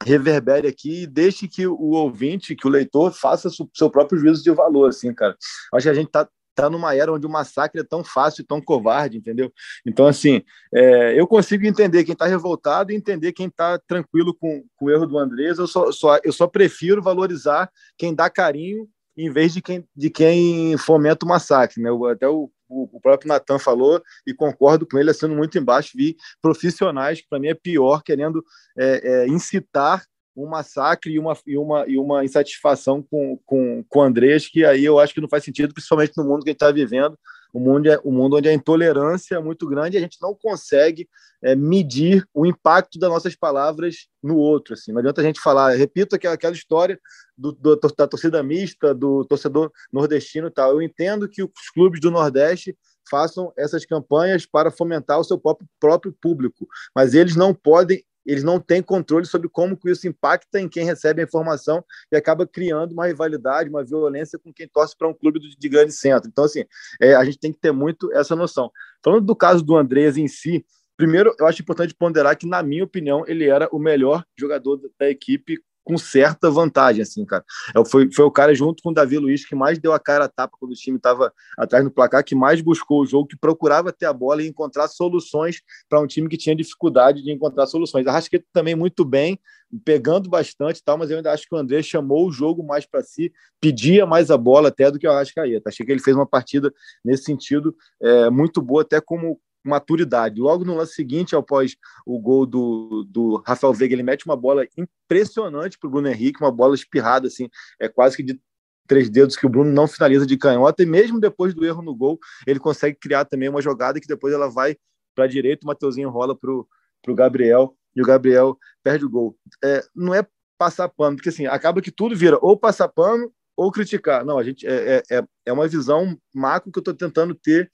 reverbere 0.04 0.68
aqui 0.68 1.04
e 1.04 1.08
deixe 1.08 1.48
que 1.48 1.66
o 1.66 1.92
ouvinte, 1.92 2.56
que 2.56 2.68
o 2.68 2.70
leitor 2.70 3.12
faça 3.12 3.50
seu 3.74 3.90
próprio 3.90 4.20
juízo 4.20 4.44
de 4.44 4.52
valor, 4.52 4.90
assim, 4.90 5.14
cara. 5.14 5.36
Acho 5.74 5.86
que 5.86 5.90
a 5.90 5.94
gente 5.94 6.12
tá 6.12 6.28
tá 6.58 6.70
numa 6.70 6.96
era 6.96 7.14
onde 7.14 7.28
o 7.28 7.30
massacre 7.30 7.80
é 7.80 7.84
tão 7.84 8.04
fácil 8.04 8.42
e 8.42 8.46
tão 8.46 8.60
covarde, 8.60 9.18
entendeu? 9.18 9.54
Então, 9.86 10.08
assim, 10.08 10.42
é, 10.74 11.20
eu 11.20 11.28
consigo 11.28 11.66
entender 11.66 12.04
quem 12.04 12.14
está 12.14 12.26
revoltado 12.26 12.92
e 12.92 12.96
entender 12.96 13.32
quem 13.32 13.48
está 13.48 13.78
tranquilo 13.88 14.34
com, 14.34 14.64
com 14.76 14.86
o 14.86 14.90
erro 14.90 15.06
do 15.06 15.20
Andrés. 15.20 15.60
Eu 15.60 15.68
só, 15.68 15.92
só, 15.92 16.20
eu 16.24 16.34
só 16.34 16.48
prefiro 16.48 17.02
valorizar 17.02 17.70
quem 17.96 18.14
dá 18.14 18.28
carinho 18.28 18.90
em 19.16 19.32
vez 19.32 19.54
de 19.54 19.62
quem, 19.62 19.88
de 19.96 20.10
quem 20.10 20.78
fomenta 20.78 21.26
o 21.26 21.30
massacre, 21.30 21.82
né? 21.82 21.90
Até 22.12 22.28
o, 22.28 22.52
o, 22.68 23.00
próprio 23.00 23.28
Natan 23.30 23.60
falou 23.60 24.02
e 24.26 24.34
concordo 24.34 24.88
com 24.88 24.98
ele, 24.98 25.14
sendo 25.14 25.36
muito 25.36 25.58
embaixo, 25.58 25.92
vi 25.96 26.16
profissionais, 26.42 27.22
que 27.22 27.28
para 27.30 27.40
mim 27.40 27.48
é 27.48 27.56
pior, 27.56 28.04
querendo 28.04 28.44
é, 28.78 29.02
é, 29.04 29.28
incitar 29.28 30.04
um 30.38 30.48
massacre 30.48 31.12
e 31.12 31.20
uma, 31.20 31.36
e 31.46 31.58
uma, 31.58 31.88
e 31.88 31.98
uma 31.98 32.24
insatisfação 32.24 33.02
com, 33.02 33.40
com, 33.46 33.84
com 33.90 34.00
o 34.00 34.04
Andrés, 34.04 34.48
que 34.48 34.64
aí 34.64 34.86
eu 34.86 35.00
acho 35.00 35.14
que 35.14 35.22
não 35.22 35.28
faz 35.28 35.44
sentido, 35.44 35.74
principalmente 35.74 36.14
no 36.16 36.24
mundo 36.24 36.44
que 36.44 36.50
a 36.50 36.52
gente 36.52 36.58
está 36.58 36.72
vivendo, 36.72 37.18
o 37.52 37.60
mundo, 37.60 37.90
é, 37.90 38.00
o 38.04 38.12
mundo 38.12 38.38
onde 38.38 38.48
a 38.48 38.54
intolerância 38.54 39.36
é 39.36 39.40
muito 39.40 39.68
grande 39.68 39.96
e 39.96 39.98
a 39.98 40.02
gente 40.02 40.18
não 40.22 40.36
consegue 40.36 41.10
é, 41.42 41.56
medir 41.56 42.24
o 42.34 42.46
impacto 42.46 43.00
das 43.00 43.10
nossas 43.10 43.36
palavras 43.36 44.08
no 44.22 44.38
outro. 44.38 44.76
Assim. 44.76 44.92
Não 44.92 45.00
adianta 45.00 45.22
a 45.22 45.24
gente 45.24 45.40
falar, 45.40 45.76
repito 45.76 46.16
aquela, 46.16 46.36
aquela 46.36 46.54
história 46.54 47.00
do, 47.36 47.52
do, 47.54 47.76
da 47.76 48.08
torcida 48.08 48.44
mista, 48.44 48.94
do 48.94 49.26
torcedor 49.26 49.72
nordestino 49.92 50.48
e 50.48 50.52
tal. 50.52 50.72
Eu 50.72 50.82
entendo 50.82 51.28
que 51.28 51.42
os 51.42 51.70
clubes 51.74 52.00
do 52.00 52.12
Nordeste 52.12 52.78
façam 53.10 53.54
essas 53.58 53.86
campanhas 53.86 54.46
para 54.46 54.70
fomentar 54.70 55.20
o 55.20 55.24
seu 55.24 55.38
próprio, 55.38 55.68
próprio 55.80 56.16
público, 56.22 56.68
mas 56.94 57.14
eles 57.14 57.36
não 57.36 57.54
podem 57.54 58.04
eles 58.28 58.44
não 58.44 58.60
têm 58.60 58.84
controle 58.84 59.26
sobre 59.26 59.48
como 59.48 59.78
que 59.78 59.90
isso 59.90 60.08
impacta 60.08 60.60
em 60.60 60.68
quem 60.68 60.84
recebe 60.84 61.22
a 61.22 61.24
informação 61.26 61.84
e 62.12 62.18
acaba 62.18 62.46
criando 62.46 62.92
uma 62.92 63.08
rivalidade, 63.08 63.70
uma 63.70 63.84
violência 63.84 64.38
com 64.38 64.54
quem 64.54 64.68
torce 64.68 64.96
para 64.98 65.08
um 65.08 65.14
clube 65.14 65.40
de 65.40 65.70
grande 65.70 65.94
centro. 65.94 66.30
Então, 66.30 66.44
assim, 66.44 66.66
é, 67.02 67.16
a 67.16 67.24
gente 67.24 67.40
tem 67.40 67.54
que 67.54 67.60
ter 67.60 67.72
muito 67.72 68.12
essa 68.12 68.36
noção. 68.36 68.70
Falando 69.02 69.26
do 69.26 69.36
caso 69.36 69.64
do 69.64 69.78
Andrés 69.78 70.18
em 70.18 70.28
si, 70.28 70.66
primeiro, 70.98 71.34
eu 71.40 71.48
acho 71.48 71.62
importante 71.62 71.96
ponderar 71.96 72.36
que, 72.36 72.46
na 72.46 72.62
minha 72.62 72.84
opinião, 72.84 73.24
ele 73.28 73.46
era 73.48 73.70
o 73.72 73.80
melhor 73.80 74.26
jogador 74.38 74.82
da 75.00 75.10
equipe 75.10 75.58
com 75.88 75.98
certa 75.98 76.52
vantagem, 76.52 77.02
assim, 77.02 77.24
cara. 77.24 77.46
É, 77.74 77.86
foi, 77.86 78.12
foi 78.12 78.26
o 78.26 78.32
cara, 78.32 78.54
junto 78.54 78.84
com 78.84 78.90
o 78.90 78.94
Davi 78.94 79.18
Luiz, 79.18 79.46
que 79.46 79.56
mais 79.56 79.80
deu 79.80 79.94
a 79.94 80.00
cara 80.00 80.26
a 80.26 80.28
tapa 80.28 80.58
quando 80.60 80.74
o 80.74 80.76
time 80.76 80.98
estava 80.98 81.32
atrás 81.58 81.82
no 81.82 81.90
placar, 81.90 82.26
que 82.26 82.36
mais 82.36 82.60
buscou 82.60 83.02
o 83.02 83.06
jogo, 83.06 83.30
que 83.30 83.38
procurava 83.38 83.94
ter 83.94 84.06
a 84.06 84.12
bola 84.12 84.44
e 84.44 84.48
encontrar 84.48 84.90
soluções 84.90 85.62
para 85.88 86.02
um 86.02 86.06
time 86.06 86.28
que 86.28 86.36
tinha 86.36 86.54
dificuldade 86.54 87.24
de 87.24 87.32
encontrar 87.32 87.68
soluções. 87.68 88.06
A 88.06 88.12
Rasqueta 88.12 88.46
também 88.52 88.76
muito 88.76 89.06
bem, 89.06 89.40
pegando 89.86 90.30
bastante 90.30 90.84
tal, 90.84 90.98
mas 90.98 91.10
eu 91.10 91.16
ainda 91.16 91.32
acho 91.32 91.48
que 91.48 91.56
o 91.56 91.58
André 91.58 91.82
chamou 91.82 92.28
o 92.28 92.32
jogo 92.34 92.62
mais 92.64 92.86
para 92.86 93.02
si, 93.02 93.32
pedia 93.62 94.06
mais 94.06 94.30
a 94.30 94.38
bola 94.38 94.68
até 94.68 94.92
do 94.92 95.00
que 95.00 95.08
o 95.08 95.12
Arrascaeta. 95.12 95.70
Achei 95.70 95.86
que 95.86 95.92
ele 95.94 96.02
fez 96.02 96.18
uma 96.18 96.28
partida 96.28 96.70
nesse 97.04 97.24
sentido 97.24 97.74
é, 98.02 98.30
muito 98.30 98.62
boa, 98.62 98.82
até 98.82 99.00
como 99.00 99.40
maturidade. 99.68 100.40
Logo 100.40 100.64
no 100.64 100.76
lance 100.76 100.94
seguinte, 100.94 101.36
após 101.36 101.76
o 102.06 102.20
gol 102.20 102.46
do, 102.46 103.06
do 103.10 103.44
Rafael 103.46 103.74
Veiga, 103.74 103.94
ele 103.94 104.04
mete 104.04 104.26
uma 104.26 104.36
bola 104.36 104.66
impressionante 104.78 105.78
para 105.78 105.88
o 105.88 105.92
Bruno 105.92 106.08
Henrique, 106.08 106.42
uma 106.42 106.52
bola 106.52 106.76
espirrada, 106.76 107.28
assim, 107.28 107.50
é 107.80 107.88
quase 107.88 108.18
que 108.18 108.24
de 108.24 108.40
três 108.88 109.10
dedos 109.10 109.36
que 109.36 109.46
o 109.46 109.50
Bruno 109.50 109.72
não 109.72 109.88
finaliza 109.88 110.26
de 110.26 110.38
canhota, 110.38 110.82
e 110.82 110.86
mesmo 110.86 111.20
depois 111.20 111.54
do 111.54 111.66
erro 111.66 111.82
no 111.82 111.94
gol, 111.94 112.18
ele 112.48 112.60
consegue 112.60 112.98
criar 112.98 113.26
também 113.26 113.50
uma 113.50 113.62
jogada 113.62 114.00
que 114.00 114.08
depois 114.08 114.34
ela 114.34 114.50
vai 114.50 114.78
para 115.14 115.26
a 115.26 115.28
direita, 115.28 115.66
o 115.66 115.68
Mateuzinho 115.68 116.10
rola 116.10 116.36
para 116.36 116.52
o 116.52 117.16
Gabriel, 117.16 117.76
e 117.96 118.02
o 118.02 118.06
Gabriel 118.06 118.58
perde 118.84 119.04
o 119.06 119.10
gol. 119.10 119.36
É, 119.64 119.84
não 119.94 120.14
é 120.14 120.26
passar 120.58 120.88
pano, 120.88 121.18
porque 121.18 121.30
assim, 121.30 121.48
acaba 121.48 121.82
que 121.82 121.92
tudo 121.92 122.16
vira 122.16 122.38
ou 122.42 122.58
passar 122.58 122.88
pano 122.88 123.32
ou 123.56 123.72
criticar. 123.72 124.24
Não, 124.24 124.38
a 124.38 124.44
gente 124.44 124.66
é, 124.68 124.98
é, 125.10 125.18
é, 125.18 125.24
é 125.48 125.52
uma 125.52 125.68
visão 125.68 126.16
macro 126.34 126.72
que 126.72 126.78
eu 126.78 126.82
estou 126.82 126.94
tentando 126.94 127.34
ter 127.34 127.70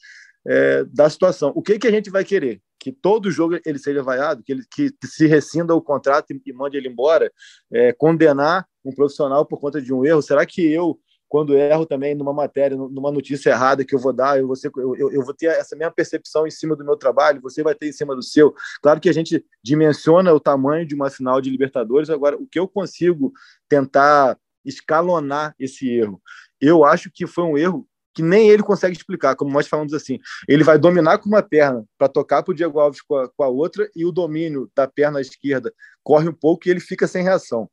é, 0.45 0.83
da 0.85 1.09
situação. 1.09 1.51
O 1.55 1.61
que, 1.61 1.79
que 1.79 1.87
a 1.87 1.91
gente 1.91 2.09
vai 2.09 2.23
querer? 2.23 2.61
Que 2.79 2.91
todo 2.91 3.31
jogo 3.31 3.57
ele 3.65 3.79
seja 3.79 4.03
vaiado, 4.03 4.43
que 4.43 4.51
ele 4.51 4.63
que, 4.69 4.93
se 5.05 5.25
rescinda 5.25 5.73
o 5.73 5.81
contrato 5.81 6.31
e, 6.31 6.41
e 6.45 6.53
mande 6.53 6.77
ele 6.77 6.89
embora, 6.89 7.31
é, 7.71 7.93
condenar 7.93 8.67
um 8.83 8.93
profissional 8.93 9.45
por 9.45 9.59
conta 9.59 9.81
de 9.81 9.93
um 9.93 10.03
erro? 10.03 10.21
Será 10.21 10.45
que 10.45 10.61
eu, 10.61 10.99
quando 11.29 11.57
erro 11.57 11.85
também 11.85 12.13
numa 12.13 12.33
matéria, 12.33 12.75
numa 12.75 13.11
notícia 13.11 13.51
errada 13.51 13.85
que 13.85 13.95
eu 13.95 13.99
vou 13.99 14.11
dar, 14.11 14.37
eu 14.37 14.47
vou, 14.47 14.55
ser, 14.55 14.69
eu, 14.75 14.95
eu, 14.95 15.11
eu 15.11 15.23
vou 15.23 15.33
ter 15.33 15.47
essa 15.47 15.75
mesma 15.75 15.93
percepção 15.93 16.45
em 16.45 16.51
cima 16.51 16.75
do 16.75 16.83
meu 16.83 16.97
trabalho, 16.97 17.41
você 17.41 17.63
vai 17.63 17.73
ter 17.73 17.87
em 17.87 17.93
cima 17.93 18.15
do 18.15 18.21
seu? 18.21 18.53
Claro 18.81 18.99
que 18.99 19.09
a 19.09 19.13
gente 19.13 19.43
dimensiona 19.63 20.33
o 20.33 20.39
tamanho 20.39 20.85
de 20.85 20.93
uma 20.93 21.09
final 21.09 21.39
de 21.39 21.49
Libertadores, 21.49 22.09
agora 22.09 22.35
o 22.35 22.45
que 22.45 22.59
eu 22.59 22.67
consigo 22.67 23.31
tentar 23.69 24.37
escalonar 24.65 25.55
esse 25.57 25.89
erro? 25.89 26.21
Eu 26.59 26.83
acho 26.83 27.09
que 27.11 27.25
foi 27.25 27.43
um 27.45 27.57
erro 27.57 27.87
que 28.13 28.21
nem 28.21 28.49
ele 28.49 28.63
consegue 28.63 28.95
explicar, 28.95 29.35
como 29.35 29.51
nós 29.51 29.67
falamos 29.67 29.93
assim. 29.93 30.19
Ele 30.47 30.63
vai 30.63 30.77
dominar 30.77 31.17
com 31.17 31.27
uma 31.27 31.41
perna 31.41 31.83
para 31.97 32.07
tocar 32.07 32.43
para 32.43 32.51
o 32.51 32.55
Diego 32.55 32.79
Alves 32.79 33.01
com 33.01 33.15
a, 33.15 33.29
com 33.29 33.43
a, 33.43 33.47
outra, 33.47 33.89
e 33.95 34.05
o 34.05 34.11
domínio 34.11 34.69
da 34.75 34.87
perna 34.87 35.19
esquerda 35.19 35.73
corre 36.03 36.29
um 36.29 36.33
pouco 36.33 36.67
e 36.67 36.71
ele 36.71 36.79
fica 36.79 37.07
sem 37.07 37.23
reação. 37.23 37.69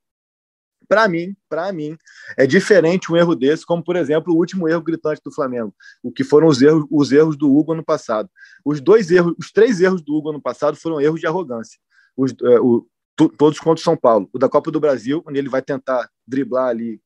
Para 0.88 1.07
mim, 1.07 1.37
para 1.48 1.72
mim, 1.72 1.96
é 2.37 2.46
diferente 2.46 3.12
um 3.12 3.16
erro 3.16 3.37
desse, 3.37 3.64
como 3.64 3.85
por 3.85 3.94
exemplo 3.94 4.35
o 4.35 4.37
último 4.37 4.68
erro 4.68 4.83
gritante 4.83 5.20
do 5.24 5.33
Flamengo, 5.33 5.72
o 6.03 6.11
que 6.11 6.24
foram 6.24 6.48
os 6.48 6.61
erros, 6.61 6.85
os 6.90 7.12
erros 7.12 7.37
do 7.37 7.55
Hugo 7.55 7.74
ano 7.74 7.85
passado. 7.85 8.29
Os 8.64 8.81
dois 8.81 9.11
erros, 9.11 9.35
os 9.38 9.53
três 9.53 9.81
erros 9.81 10.03
do 10.03 10.14
Hugo 10.14 10.31
ano 10.31 10.42
passado 10.42 10.76
foram 10.76 11.00
erros 11.00 11.20
de 11.20 11.26
arrogância. 11.26 11.79
Os, 12.16 12.33
é, 12.42 12.59
o, 12.59 12.87
todos 13.29 13.61
contra 13.61 13.81
o 13.81 13.85
São 13.85 13.96
Paulo. 13.96 14.29
O 14.33 14.38
da 14.38 14.48
Copa 14.48 14.70
do 14.70 14.81
Brasil, 14.81 15.22
onde 15.26 15.38
ele 15.38 15.48
vai 15.48 15.62
tentar 15.62 16.09
driblar 16.26 16.68
ali 16.68 17.00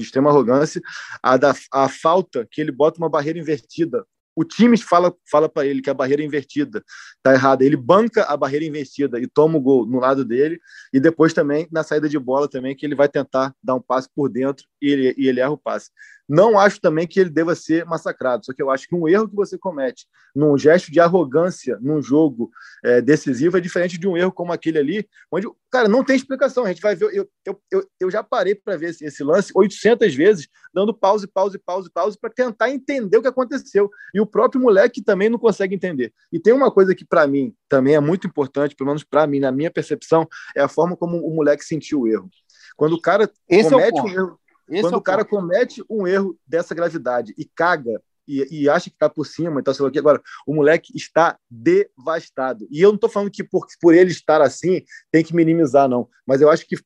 de 0.00 0.06
extrema 0.06 0.30
arrogância, 0.30 0.80
a, 1.22 1.36
da, 1.36 1.54
a 1.72 1.88
falta 1.88 2.46
que 2.50 2.60
ele 2.60 2.72
bota 2.72 2.98
uma 2.98 3.08
barreira 3.08 3.38
invertida. 3.38 4.04
O 4.38 4.44
time 4.44 4.76
fala, 4.76 5.14
fala 5.30 5.48
para 5.48 5.66
ele 5.66 5.80
que 5.80 5.88
a 5.88 5.94
barreira 5.94 6.22
invertida 6.22 6.84
está 7.16 7.32
errada. 7.32 7.64
Ele 7.64 7.76
banca 7.76 8.22
a 8.24 8.36
barreira 8.36 8.66
invertida 8.66 9.18
e 9.18 9.26
toma 9.26 9.56
o 9.56 9.60
gol 9.60 9.86
no 9.86 9.98
lado 9.98 10.26
dele. 10.26 10.60
E 10.92 11.00
depois 11.00 11.32
também, 11.32 11.66
na 11.72 11.82
saída 11.82 12.06
de 12.06 12.18
bola, 12.18 12.46
também 12.46 12.76
que 12.76 12.84
ele 12.84 12.94
vai 12.94 13.08
tentar 13.08 13.54
dar 13.62 13.74
um 13.74 13.80
passe 13.80 14.10
por 14.14 14.28
dentro 14.28 14.66
e 14.82 14.90
ele, 14.90 15.14
e 15.16 15.26
ele 15.26 15.40
erra 15.40 15.52
o 15.52 15.58
passe. 15.58 15.90
Não 16.28 16.58
acho 16.58 16.80
também 16.80 17.06
que 17.06 17.20
ele 17.20 17.30
deva 17.30 17.54
ser 17.54 17.84
massacrado, 17.84 18.44
só 18.44 18.52
que 18.52 18.62
eu 18.62 18.70
acho 18.70 18.88
que 18.88 18.94
um 18.94 19.08
erro 19.08 19.28
que 19.28 19.36
você 19.36 19.56
comete 19.56 20.06
num 20.34 20.58
gesto 20.58 20.90
de 20.90 20.98
arrogância 21.00 21.78
num 21.80 22.02
jogo 22.02 22.50
é, 22.84 23.00
decisivo 23.00 23.56
é 23.56 23.60
diferente 23.60 23.96
de 23.96 24.08
um 24.08 24.16
erro 24.16 24.32
como 24.32 24.52
aquele 24.52 24.78
ali, 24.78 25.08
onde, 25.30 25.48
cara, 25.70 25.88
não 25.88 26.04
tem 26.04 26.16
explicação. 26.16 26.64
A 26.64 26.68
gente 26.68 26.82
vai 26.82 26.96
ver. 26.96 27.14
Eu, 27.14 27.28
eu, 27.44 27.62
eu, 27.70 27.88
eu 28.00 28.10
já 28.10 28.22
parei 28.22 28.54
para 28.54 28.76
ver 28.76 28.90
esse, 28.90 29.04
esse, 29.04 29.22
lance 29.22 29.52
800 29.54 30.14
vezes, 30.14 30.48
dando 30.74 30.92
pause, 30.92 31.26
pause, 31.26 31.58
pause, 31.58 31.90
pause, 31.90 32.18
para 32.18 32.30
tentar 32.30 32.70
entender 32.70 33.16
o 33.16 33.22
que 33.22 33.28
aconteceu. 33.28 33.88
E 34.12 34.20
o 34.20 34.26
próprio 34.26 34.60
moleque 34.60 35.02
também 35.02 35.28
não 35.28 35.38
consegue 35.38 35.74
entender. 35.74 36.12
E 36.32 36.40
tem 36.40 36.52
uma 36.52 36.70
coisa 36.70 36.94
que, 36.94 37.04
para 37.04 37.26
mim, 37.26 37.54
também 37.68 37.94
é 37.94 38.00
muito 38.00 38.26
importante, 38.26 38.74
pelo 38.74 38.88
menos 38.88 39.04
para 39.04 39.26
mim, 39.26 39.40
na 39.40 39.52
minha 39.52 39.70
percepção, 39.70 40.26
é 40.56 40.60
a 40.60 40.68
forma 40.68 40.96
como 40.96 41.18
o 41.18 41.34
moleque 41.34 41.64
sentiu 41.64 42.00
o 42.00 42.08
erro. 42.08 42.28
Quando 42.76 42.94
o 42.94 43.00
cara 43.00 43.30
esse 43.48 43.70
comete 43.70 43.98
é 43.98 44.02
o 44.02 44.04
um 44.04 44.08
erro 44.08 44.40
esse 44.68 44.82
Quando 44.82 44.94
é 44.94 44.96
o, 44.96 45.00
o 45.00 45.02
cara 45.02 45.24
comete 45.24 45.84
um 45.88 46.06
erro 46.06 46.38
dessa 46.46 46.74
gravidade 46.74 47.34
e 47.36 47.44
caga 47.44 48.00
e, 48.26 48.62
e 48.62 48.68
acha 48.68 48.90
que 48.90 48.96
está 48.96 49.08
por 49.08 49.24
cima, 49.24 49.60
então 49.60 49.72
sei 49.72 49.84
lá 49.84 49.90
que 49.90 49.98
agora 49.98 50.20
o 50.46 50.54
moleque 50.54 50.92
está 50.96 51.38
devastado. 51.48 52.66
E 52.70 52.82
eu 52.82 52.88
não 52.88 52.96
estou 52.96 53.08
falando 53.08 53.30
que 53.30 53.44
por, 53.44 53.66
por 53.80 53.94
ele 53.94 54.10
estar 54.10 54.42
assim 54.42 54.82
tem 55.12 55.22
que 55.22 55.34
minimizar, 55.34 55.88
não. 55.88 56.08
Mas 56.26 56.40
eu 56.40 56.50
acho 56.50 56.66
que 56.66 56.76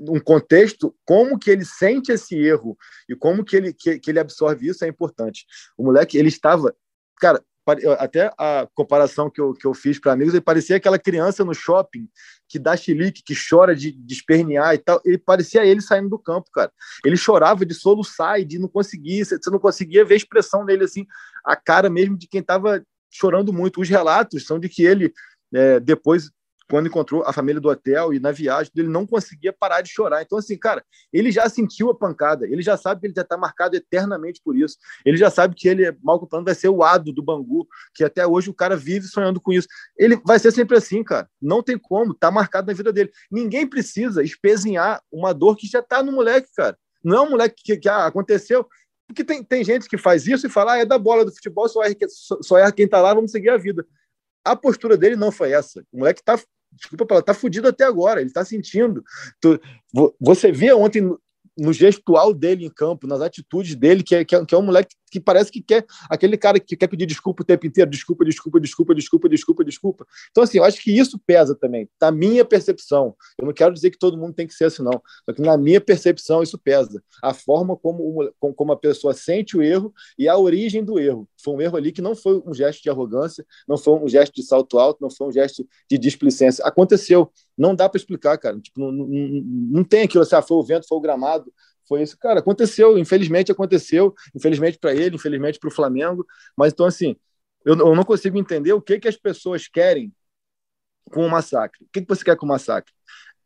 um 0.00 0.20
contexto, 0.20 0.94
como 1.04 1.38
que 1.38 1.50
ele 1.50 1.64
sente 1.64 2.12
esse 2.12 2.36
erro 2.36 2.76
e 3.08 3.16
como 3.16 3.44
que 3.44 3.56
ele, 3.56 3.72
que, 3.72 3.98
que 3.98 4.10
ele 4.10 4.20
absorve 4.20 4.68
isso 4.68 4.84
é 4.84 4.88
importante. 4.88 5.46
O 5.76 5.84
moleque, 5.84 6.18
ele 6.18 6.28
estava, 6.28 6.74
cara, 7.18 7.42
até 7.98 8.32
a 8.38 8.68
comparação 8.74 9.28
que 9.28 9.40
eu, 9.40 9.52
que 9.52 9.66
eu 9.66 9.74
fiz 9.74 9.98
para 9.98 10.12
amigos, 10.12 10.34
ele 10.34 10.40
parecia 10.40 10.76
aquela 10.76 10.98
criança 10.98 11.44
no 11.44 11.54
shopping 11.54 12.08
que 12.48 12.58
dá 12.58 12.76
chilique, 12.76 13.22
que 13.24 13.34
chora 13.34 13.74
de, 13.74 13.90
de 13.90 14.14
espernear 14.14 14.74
e 14.74 14.78
tal. 14.78 15.00
Ele 15.04 15.18
parecia 15.18 15.66
ele 15.66 15.80
saindo 15.80 16.10
do 16.10 16.18
campo, 16.18 16.48
cara. 16.52 16.72
Ele 17.04 17.16
chorava 17.16 17.66
de 17.66 17.74
soluçar 17.74 18.40
e 18.40 18.44
de 18.44 18.58
não 18.58 18.68
conseguir, 18.68 19.24
você 19.24 19.50
não 19.50 19.58
conseguia 19.58 20.04
ver 20.04 20.14
a 20.14 20.18
expressão 20.18 20.64
dele 20.64 20.84
assim, 20.84 21.06
a 21.44 21.56
cara 21.56 21.90
mesmo 21.90 22.16
de 22.16 22.28
quem 22.28 22.40
estava 22.40 22.82
chorando 23.10 23.52
muito. 23.52 23.80
Os 23.80 23.88
relatos 23.88 24.46
são 24.46 24.60
de 24.60 24.68
que 24.68 24.84
ele 24.84 25.12
é, 25.54 25.80
depois 25.80 26.30
quando 26.68 26.86
encontrou 26.88 27.22
a 27.24 27.32
família 27.32 27.60
do 27.60 27.68
hotel 27.68 28.12
e 28.12 28.18
na 28.18 28.32
viagem, 28.32 28.72
ele 28.76 28.88
não 28.88 29.06
conseguia 29.06 29.52
parar 29.52 29.80
de 29.80 29.90
chorar. 29.90 30.22
Então, 30.22 30.38
assim, 30.38 30.56
cara, 30.58 30.84
ele 31.12 31.30
já 31.30 31.48
sentiu 31.48 31.90
a 31.90 31.94
pancada, 31.94 32.46
ele 32.46 32.62
já 32.62 32.76
sabe 32.76 33.00
que 33.00 33.06
ele 33.06 33.14
já 33.14 33.22
está 33.22 33.36
marcado 33.36 33.76
eternamente 33.76 34.40
por 34.44 34.56
isso. 34.56 34.76
Ele 35.04 35.16
já 35.16 35.30
sabe 35.30 35.54
que 35.54 35.68
ele, 35.68 35.96
mal 36.02 36.26
falando, 36.28 36.46
vai 36.46 36.54
ser 36.54 36.68
o 36.68 36.82
ado 36.82 37.12
do 37.12 37.22
Bangu, 37.22 37.66
que 37.94 38.02
até 38.02 38.26
hoje 38.26 38.50
o 38.50 38.54
cara 38.54 38.76
vive 38.76 39.06
sonhando 39.06 39.40
com 39.40 39.52
isso. 39.52 39.68
Ele 39.96 40.20
vai 40.24 40.38
ser 40.38 40.50
sempre 40.50 40.76
assim, 40.76 41.04
cara. 41.04 41.28
Não 41.40 41.62
tem 41.62 41.78
como, 41.78 42.14
tá 42.14 42.30
marcado 42.30 42.66
na 42.66 42.72
vida 42.72 42.92
dele. 42.92 43.10
Ninguém 43.30 43.66
precisa 43.66 44.22
espezinhar 44.22 45.00
uma 45.10 45.32
dor 45.32 45.56
que 45.56 45.66
já 45.66 45.82
tá 45.82 46.02
no 46.02 46.12
moleque, 46.12 46.48
cara. 46.56 46.76
Não 47.04 47.16
é 47.16 47.20
um 47.20 47.30
moleque 47.30 47.62
que, 47.62 47.76
que 47.76 47.88
ah, 47.88 48.06
aconteceu. 48.06 48.66
Porque 49.06 49.22
tem, 49.22 49.44
tem 49.44 49.62
gente 49.62 49.88
que 49.88 49.96
faz 49.96 50.26
isso 50.26 50.46
e 50.46 50.50
fala, 50.50 50.72
ah, 50.72 50.78
é 50.78 50.84
da 50.84 50.98
bola 50.98 51.24
do 51.24 51.32
futebol, 51.32 51.68
só 51.68 51.84
erra, 51.84 51.94
só, 52.08 52.42
só 52.42 52.58
erra 52.58 52.72
quem 52.72 52.88
tá 52.88 53.00
lá, 53.00 53.14
vamos 53.14 53.30
seguir 53.30 53.50
a 53.50 53.56
vida. 53.56 53.86
A 54.44 54.56
postura 54.56 54.96
dele 54.96 55.14
não 55.14 55.30
foi 55.30 55.52
essa. 55.52 55.84
O 55.92 55.98
moleque 55.98 56.22
tá 56.24 56.36
desculpa 56.76 57.06
falar, 57.08 57.22
tá 57.22 57.34
fudido 57.34 57.68
até 57.68 57.84
agora, 57.84 58.20
ele 58.20 58.30
tá 58.32 58.44
sentindo. 58.44 59.02
Tu, 59.40 59.60
você 60.20 60.52
vê 60.52 60.72
ontem 60.72 61.02
no 61.56 61.72
gestual 61.72 62.34
dele 62.34 62.66
em 62.66 62.70
campo, 62.70 63.06
nas 63.06 63.20
atitudes 63.20 63.74
dele, 63.74 64.02
que 64.02 64.14
é, 64.14 64.24
que 64.24 64.36
é, 64.36 64.44
que 64.44 64.54
é 64.54 64.58
um 64.58 64.62
moleque 64.62 64.94
que 65.16 65.20
parece 65.20 65.50
que 65.50 65.62
quer 65.62 65.86
aquele 66.10 66.36
cara 66.36 66.60
que 66.60 66.76
quer 66.76 66.86
pedir 66.86 67.06
desculpa 67.06 67.42
o 67.42 67.44
tempo 67.44 67.66
inteiro, 67.66 67.90
desculpa, 67.90 68.24
desculpa, 68.24 68.60
desculpa, 68.60 68.94
desculpa, 68.94 69.28
desculpa, 69.28 69.64
desculpa. 69.64 70.06
Então, 70.30 70.42
assim, 70.42 70.58
eu 70.58 70.64
acho 70.64 70.82
que 70.82 70.96
isso 70.96 71.18
pesa 71.18 71.54
também, 71.54 71.88
da 71.98 72.10
minha 72.10 72.44
percepção. 72.44 73.16
Eu 73.38 73.46
não 73.46 73.52
quero 73.52 73.72
dizer 73.72 73.90
que 73.90 73.98
todo 73.98 74.18
mundo 74.18 74.34
tem 74.34 74.46
que 74.46 74.52
ser 74.52 74.66
assim, 74.66 74.82
não. 74.82 75.00
Só 75.24 75.32
que 75.32 75.40
na 75.40 75.56
minha 75.56 75.80
percepção 75.80 76.42
isso 76.42 76.58
pesa. 76.58 77.02
A 77.22 77.32
forma 77.32 77.76
como, 77.76 78.30
como 78.38 78.72
a 78.72 78.76
pessoa 78.76 79.14
sente 79.14 79.56
o 79.56 79.62
erro 79.62 79.92
e 80.18 80.28
a 80.28 80.36
origem 80.36 80.84
do 80.84 80.98
erro. 80.98 81.28
Foi 81.42 81.54
um 81.54 81.60
erro 81.60 81.76
ali 81.76 81.92
que 81.92 82.02
não 82.02 82.14
foi 82.14 82.42
um 82.44 82.52
gesto 82.52 82.82
de 82.82 82.90
arrogância, 82.90 83.46
não 83.66 83.78
foi 83.78 83.94
um 83.94 84.08
gesto 84.08 84.34
de 84.34 84.42
salto 84.42 84.78
alto, 84.78 84.98
não 85.00 85.10
foi 85.10 85.28
um 85.28 85.32
gesto 85.32 85.66
de 85.90 85.96
displicência. 85.96 86.64
Aconteceu. 86.64 87.30
Não 87.56 87.74
dá 87.74 87.88
para 87.88 87.98
explicar, 87.98 88.36
cara. 88.36 88.60
Tipo, 88.60 88.80
não, 88.80 88.92
não, 88.92 89.06
não 89.08 89.84
tem 89.84 90.02
aquilo 90.02 90.22
assim, 90.22 90.36
ah, 90.36 90.42
foi 90.42 90.58
o 90.58 90.62
vento, 90.62 90.86
foi 90.86 90.98
o 90.98 91.00
gramado, 91.00 91.50
foi 91.88 92.02
isso. 92.02 92.16
Cara, 92.18 92.40
aconteceu, 92.40 92.98
infelizmente 92.98 93.52
aconteceu, 93.52 94.14
infelizmente 94.34 94.78
para 94.78 94.94
ele, 94.94 95.16
infelizmente 95.16 95.58
para 95.58 95.68
o 95.68 95.72
Flamengo. 95.72 96.26
Mas 96.56 96.72
então, 96.72 96.86
assim, 96.86 97.16
eu, 97.64 97.76
eu, 97.78 97.94
não 97.94 98.04
consigo 98.04 98.38
entender 98.38 98.72
o 98.72 98.82
que, 98.82 98.98
que 98.98 99.08
as 99.08 99.16
pessoas 99.16 99.68
querem 99.68 100.12
com 101.10 101.24
o 101.26 101.30
massacre. 101.30 101.84
O 101.84 101.88
que, 101.92 102.02
que 102.02 102.08
você 102.08 102.24
quer 102.24 102.36
com 102.36 102.46
o 102.46 102.48
massacre? 102.48 102.92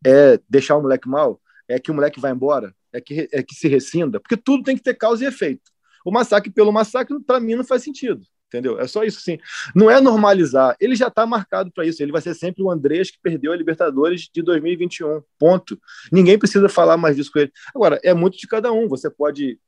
É 0.04 0.38
deixar 0.48 0.76
o 0.76 0.82
moleque 0.82 1.08
mal? 1.08 1.40
É 1.68 1.78
que 1.78 1.90
o 1.90 1.94
moleque 1.94 2.20
vá 2.20 2.30
embora? 2.30 2.74
É 2.92 3.00
que, 3.00 3.28
é 3.32 3.42
que 3.42 3.54
se 3.54 3.68
rescinda? 3.68 4.18
Porque 4.20 4.36
tudo 4.36 4.64
tem 4.64 4.76
que 4.76 4.82
ter 4.82 4.94
causa 4.94 5.24
e 5.24 5.28
efeito. 5.28 5.70
O 6.04 6.10
massacre 6.10 6.50
pelo 6.50 6.72
massacre, 6.72 7.18
para 7.20 7.40
mim, 7.40 7.54
não 7.54 7.64
faz 7.64 7.82
sentido 7.82 8.24
entendeu? 8.50 8.80
É 8.80 8.86
só 8.86 9.04
isso, 9.04 9.20
sim. 9.20 9.38
Não 9.74 9.88
é 9.88 10.00
normalizar. 10.00 10.76
Ele 10.80 10.96
já 10.96 11.06
está 11.06 11.24
marcado 11.24 11.70
para 11.72 11.86
isso. 11.86 12.02
Ele 12.02 12.12
vai 12.12 12.20
ser 12.20 12.34
sempre 12.34 12.62
o 12.62 12.70
Andrés 12.70 13.10
que 13.10 13.18
perdeu 13.22 13.52
a 13.52 13.56
Libertadores 13.56 14.28
de 14.32 14.42
2021. 14.42 15.22
Ponto. 15.38 15.80
Ninguém 16.10 16.38
precisa 16.38 16.68
falar 16.68 16.96
mais 16.96 17.16
disso 17.16 17.30
com 17.32 17.38
ele. 17.38 17.52
Agora, 17.74 18.00
é 18.02 18.12
muito 18.12 18.36
de 18.36 18.46
cada 18.48 18.72
um. 18.72 18.88
Você 18.88 19.08
pode 19.08 19.58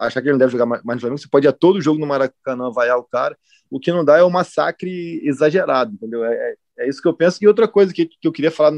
achar 0.00 0.20
que 0.20 0.28
ele 0.28 0.32
não 0.32 0.38
deve 0.38 0.52
jogar 0.52 0.66
mais 0.66 0.82
no 0.82 1.00
Flamengo. 1.00 1.18
Você 1.18 1.28
pode 1.28 1.46
ir 1.46 1.50
a 1.50 1.52
todo 1.52 1.80
jogo 1.80 2.00
no 2.00 2.06
Maracanã 2.06 2.70
vaiar 2.70 2.98
o 2.98 3.04
cara. 3.04 3.36
O 3.70 3.78
que 3.78 3.92
não 3.92 4.04
dá 4.04 4.16
é 4.16 4.24
um 4.24 4.30
massacre 4.30 5.20
exagerado, 5.24 5.92
entendeu? 5.92 6.24
É, 6.24 6.34
é, 6.34 6.54
é, 6.78 6.88
isso 6.88 7.02
que 7.02 7.08
eu 7.08 7.14
penso. 7.14 7.38
E 7.42 7.46
outra 7.46 7.68
coisa 7.68 7.92
que, 7.92 8.06
que 8.06 8.26
eu 8.26 8.32
queria 8.32 8.50
falar 8.50 8.72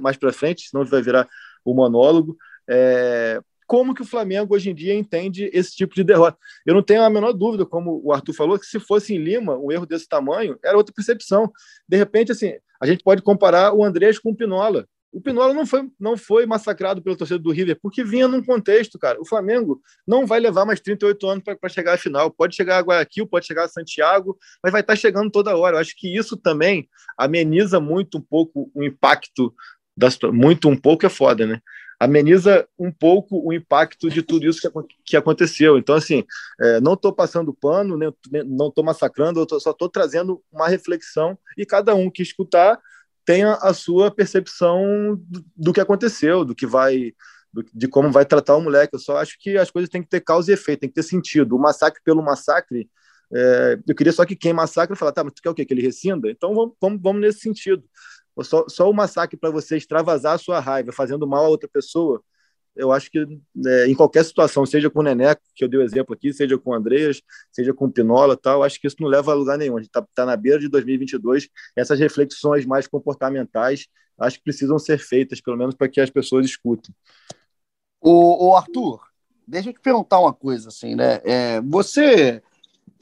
mais 0.00 0.16
para 0.16 0.32
frente, 0.32 0.68
senão 0.68 0.84
vai 0.84 1.02
virar 1.02 1.28
o 1.64 1.74
monólogo. 1.74 2.36
É, 2.68 3.40
como 3.72 3.94
que 3.94 4.02
o 4.02 4.06
Flamengo 4.06 4.54
hoje 4.54 4.68
em 4.68 4.74
dia 4.74 4.94
entende 4.94 5.48
esse 5.50 5.74
tipo 5.74 5.94
de 5.94 6.04
derrota. 6.04 6.36
Eu 6.66 6.74
não 6.74 6.82
tenho 6.82 7.02
a 7.02 7.08
menor 7.08 7.32
dúvida, 7.32 7.64
como 7.64 8.02
o 8.04 8.12
Arthur 8.12 8.34
falou, 8.34 8.58
que 8.58 8.66
se 8.66 8.78
fosse 8.78 9.14
em 9.14 9.16
Lima, 9.16 9.56
um 9.56 9.72
erro 9.72 9.86
desse 9.86 10.06
tamanho, 10.06 10.58
era 10.62 10.76
outra 10.76 10.92
percepção. 10.94 11.50
De 11.88 11.96
repente, 11.96 12.30
assim, 12.30 12.52
a 12.78 12.86
gente 12.86 13.02
pode 13.02 13.22
comparar 13.22 13.72
o 13.72 13.82
Andrés 13.82 14.18
com 14.18 14.28
o 14.28 14.36
Pinola. 14.36 14.86
O 15.10 15.22
Pinola 15.22 15.54
não 15.54 15.64
foi, 15.64 15.88
não 15.98 16.18
foi 16.18 16.44
massacrado 16.44 17.00
pelo 17.00 17.16
torcedor 17.16 17.42
do 17.42 17.50
River, 17.50 17.78
porque 17.80 18.04
vinha 18.04 18.28
num 18.28 18.44
contexto, 18.44 18.98
cara. 18.98 19.18
O 19.18 19.24
Flamengo 19.24 19.80
não 20.06 20.26
vai 20.26 20.38
levar 20.38 20.66
mais 20.66 20.78
38 20.78 21.26
anos 21.26 21.42
para 21.42 21.70
chegar 21.70 21.94
à 21.94 21.96
final. 21.96 22.30
Pode 22.30 22.54
chegar 22.54 22.76
a 22.76 22.82
Guayaquil, 22.82 23.26
pode 23.26 23.46
chegar 23.46 23.64
a 23.64 23.68
Santiago, 23.68 24.36
mas 24.62 24.70
vai 24.70 24.82
estar 24.82 24.92
tá 24.92 25.00
chegando 25.00 25.30
toda 25.30 25.56
hora. 25.56 25.76
Eu 25.76 25.80
acho 25.80 25.94
que 25.96 26.14
isso 26.14 26.36
também 26.36 26.90
ameniza 27.16 27.80
muito 27.80 28.18
um 28.18 28.22
pouco 28.22 28.70
o 28.74 28.84
impacto 28.84 29.50
da 29.96 30.08
muito 30.30 30.68
um 30.68 30.76
pouco 30.76 31.06
é 31.06 31.08
foda, 31.08 31.46
né? 31.46 31.60
Ameniza 32.02 32.66
um 32.76 32.90
pouco 32.90 33.46
o 33.46 33.52
impacto 33.52 34.10
de 34.10 34.22
tudo 34.22 34.46
isso 34.46 34.60
que, 34.60 34.68
que 35.04 35.16
aconteceu. 35.16 35.78
Então, 35.78 35.94
assim, 35.94 36.24
é, 36.60 36.80
não 36.80 36.94
estou 36.94 37.12
passando 37.12 37.54
pano, 37.54 37.96
nem, 37.96 38.12
não 38.44 38.68
estou 38.68 38.82
massacrando, 38.82 39.38
eu 39.38 39.46
tô, 39.46 39.60
só 39.60 39.70
estou 39.70 39.88
trazendo 39.88 40.42
uma 40.50 40.68
reflexão 40.68 41.38
e 41.56 41.64
cada 41.64 41.94
um 41.94 42.10
que 42.10 42.22
escutar 42.22 42.80
tenha 43.24 43.54
a 43.54 43.72
sua 43.72 44.10
percepção 44.10 45.16
do, 45.16 45.44
do 45.56 45.72
que 45.72 45.80
aconteceu, 45.80 46.44
do 46.44 46.56
que 46.56 46.66
vai. 46.66 47.12
Do, 47.52 47.64
de 47.72 47.86
como 47.86 48.10
vai 48.10 48.24
tratar 48.24 48.56
o 48.56 48.60
moleque. 48.60 48.96
Eu 48.96 48.98
só 48.98 49.18
acho 49.18 49.36
que 49.38 49.56
as 49.56 49.70
coisas 49.70 49.88
têm 49.88 50.02
que 50.02 50.08
ter 50.08 50.22
causa 50.22 50.50
e 50.50 50.54
efeito, 50.54 50.80
tem 50.80 50.88
que 50.88 50.94
ter 50.94 51.02
sentido. 51.04 51.54
O 51.54 51.58
massacre 51.58 52.00
pelo 52.02 52.22
massacre, 52.22 52.90
é, 53.32 53.78
eu 53.86 53.94
queria 53.94 54.12
só 54.12 54.24
que 54.24 54.34
quem 54.34 54.52
massacre 54.52 54.96
fala, 54.96 55.12
tá, 55.12 55.22
mas 55.22 55.34
tu 55.34 55.42
quer 55.42 55.50
o 55.50 55.54
quê? 55.54 55.64
Que 55.64 55.74
ele 55.74 55.82
rescinda? 55.82 56.30
Então 56.30 56.54
vamos, 56.54 56.74
vamos, 56.80 57.00
vamos 57.00 57.20
nesse 57.20 57.40
sentido. 57.40 57.84
Só, 58.40 58.64
só 58.68 58.90
o 58.90 58.94
massacre 58.94 59.36
para 59.36 59.50
você 59.50 59.76
extravasar 59.76 60.34
a 60.34 60.38
sua 60.38 60.60
raiva, 60.60 60.92
fazendo 60.92 61.26
mal 61.26 61.44
a 61.44 61.48
outra 61.48 61.68
pessoa, 61.68 62.22
eu 62.74 62.90
acho 62.90 63.10
que 63.10 63.18
é, 63.66 63.86
em 63.86 63.94
qualquer 63.94 64.24
situação, 64.24 64.64
seja 64.64 64.88
com 64.88 65.00
o 65.00 65.02
Neneco, 65.02 65.42
que 65.54 65.62
eu 65.62 65.68
dei 65.68 65.78
o 65.78 65.82
exemplo 65.82 66.14
aqui, 66.14 66.32
seja 66.32 66.56
com 66.58 66.70
o 66.70 66.74
Andreas, 66.74 67.20
seja 67.50 67.74
com 67.74 67.84
o 67.84 67.92
Pinola 67.92 68.36
tal, 68.36 68.62
acho 68.62 68.80
que 68.80 68.86
isso 68.86 68.96
não 69.00 69.08
leva 69.08 69.32
a 69.32 69.34
lugar 69.34 69.58
nenhum. 69.58 69.76
A 69.76 69.80
gente 69.80 69.88
está 69.88 70.06
tá 70.14 70.24
na 70.24 70.36
beira 70.36 70.58
de 70.58 70.68
2022, 70.68 71.48
essas 71.76 71.98
reflexões 71.98 72.64
mais 72.64 72.86
comportamentais 72.86 73.86
acho 74.18 74.38
que 74.38 74.44
precisam 74.44 74.78
ser 74.78 74.98
feitas, 74.98 75.40
pelo 75.40 75.56
menos 75.56 75.74
para 75.74 75.88
que 75.88 76.00
as 76.00 76.10
pessoas 76.10 76.46
escutem. 76.46 76.94
O, 78.00 78.54
Arthur, 78.56 79.00
deixa 79.46 79.70
eu 79.70 79.72
te 79.72 79.80
perguntar 79.80 80.20
uma 80.20 80.32
coisa, 80.32 80.68
assim, 80.68 80.94
né? 80.94 81.20
É, 81.24 81.60
você 81.60 82.42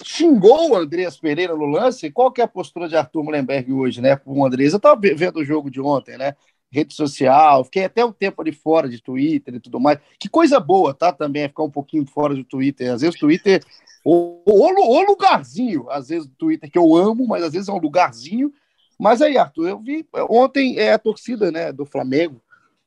xingou 0.02 0.70
o 0.70 0.76
Andreas 0.76 1.18
Pereira 1.18 1.54
no 1.54 1.66
lance. 1.66 2.10
Qual 2.10 2.30
que 2.30 2.40
é 2.40 2.44
a 2.44 2.48
postura 2.48 2.88
de 2.88 2.96
Arthur 2.96 3.22
Mullenberg 3.22 3.72
hoje, 3.72 4.00
né, 4.00 4.16
com 4.16 4.40
o 4.40 4.44
Andreas? 4.44 4.72
Eu 4.72 4.78
estava 4.78 5.00
vendo 5.00 5.38
o 5.38 5.44
jogo 5.44 5.70
de 5.70 5.80
ontem, 5.80 6.16
né? 6.16 6.34
Rede 6.72 6.94
social, 6.94 7.64
fiquei 7.64 7.84
até 7.84 8.04
um 8.04 8.12
tempo 8.12 8.40
ali 8.40 8.52
fora 8.52 8.88
de 8.88 9.02
Twitter 9.02 9.54
e 9.54 9.60
tudo 9.60 9.80
mais. 9.80 9.98
Que 10.18 10.28
coisa 10.28 10.60
boa, 10.60 10.94
tá? 10.94 11.12
Também 11.12 11.42
é 11.42 11.48
ficar 11.48 11.64
um 11.64 11.70
pouquinho 11.70 12.06
fora 12.06 12.34
do 12.34 12.44
Twitter. 12.44 12.92
Às 12.92 13.00
vezes 13.00 13.16
o 13.16 13.18
Twitter, 13.18 13.64
o, 14.04 14.40
o, 14.46 15.02
lugarzinho, 15.02 15.90
às 15.90 16.08
vezes 16.08 16.28
o 16.28 16.34
Twitter 16.36 16.70
que 16.70 16.78
eu 16.78 16.94
amo, 16.94 17.26
mas 17.26 17.42
às 17.42 17.52
vezes 17.52 17.68
é 17.68 17.72
um 17.72 17.80
lugarzinho. 17.80 18.52
Mas 18.96 19.20
aí, 19.20 19.36
Arthur, 19.36 19.68
eu 19.68 19.80
vi 19.80 20.06
ontem 20.28 20.78
é 20.78 20.92
a 20.92 20.98
torcida 20.98 21.50
né, 21.50 21.72
do 21.72 21.84
Flamengo, 21.84 22.40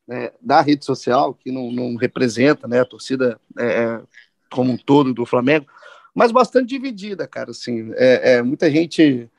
né, 0.08 0.32
da 0.42 0.62
rede 0.62 0.86
social, 0.86 1.34
que 1.34 1.52
não, 1.52 1.70
não 1.70 1.96
representa 1.98 2.68
né, 2.70 2.80
a 2.80 2.86
torcida 2.86 3.38
é, 3.60 3.66
é 3.66 4.02
como 4.50 4.72
um 4.72 4.78
todo 4.78 5.14
do 5.14 5.26
Flamengo 5.26 5.66
mas 6.14 6.32
bastante 6.32 6.70
dividida, 6.70 7.28
cara. 7.28 7.52
Assim, 7.52 7.92
é, 7.96 8.34
é 8.34 8.42
muita 8.42 8.70
gente 8.70 9.30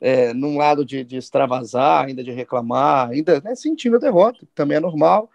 é, 0.00 0.32
num 0.34 0.56
lado 0.56 0.84
de, 0.84 1.04
de, 1.04 1.16
extravasar, 1.16 2.06
ainda 2.06 2.22
de 2.22 2.30
reclamar, 2.30 3.10
ainda 3.10 3.40
né, 3.40 3.54
sentindo 3.54 3.96
a 3.96 4.00
derrota, 4.00 4.40
que 4.40 4.52
também 4.54 4.76
é 4.76 4.80
normal, 4.80 5.30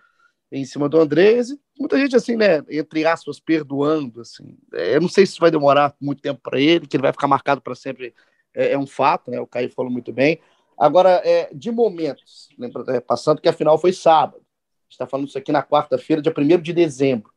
em 0.52 0.66
cima 0.66 0.90
do 0.90 1.00
Andrés, 1.00 1.56
muita 1.80 1.98
gente 1.98 2.16
assim, 2.16 2.36
né, 2.36 2.64
entre 2.70 3.06
aspas, 3.06 3.40
perdoando, 3.40 4.22
assim. 4.22 4.58
É, 4.74 4.96
eu 4.96 5.02
não 5.02 5.08
sei 5.08 5.26
se 5.26 5.40
vai 5.40 5.50
demorar 5.50 5.96
muito 6.00 6.22
tempo 6.22 6.40
para 6.44 6.60
ele, 6.60 6.86
que 6.86 6.96
ele 6.96 7.04
vai 7.04 7.12
ficar 7.12 7.28
marcado 7.28 7.62
para 7.62 7.74
sempre, 7.74 8.14
é, 8.54 8.74
é, 8.74 8.78
um 8.78 8.86
fato, 8.86 9.32
né, 9.32 9.40
o 9.40 9.48
Caio 9.48 9.72
falou 9.72 9.92
muito 9.92 10.12
bem. 10.12 10.40
Agora, 10.78 11.22
é, 11.24 11.50
de 11.54 11.72
momentos, 11.72 12.50
lembra, 12.58 12.84
é, 12.96 13.00
passando 13.00 13.42
que 13.42 13.48
a 13.48 13.54
final 13.54 13.78
foi 13.78 13.94
sábado, 13.94 14.44
está 14.90 15.08
falando 15.08 15.28
isso 15.28 15.38
aqui 15.38 15.52
na 15.52 15.64
quarta-feira, 15.64 16.22
dia 16.22 16.34
1 16.38 16.62
de 16.62 16.74
dezembro. 16.74 17.32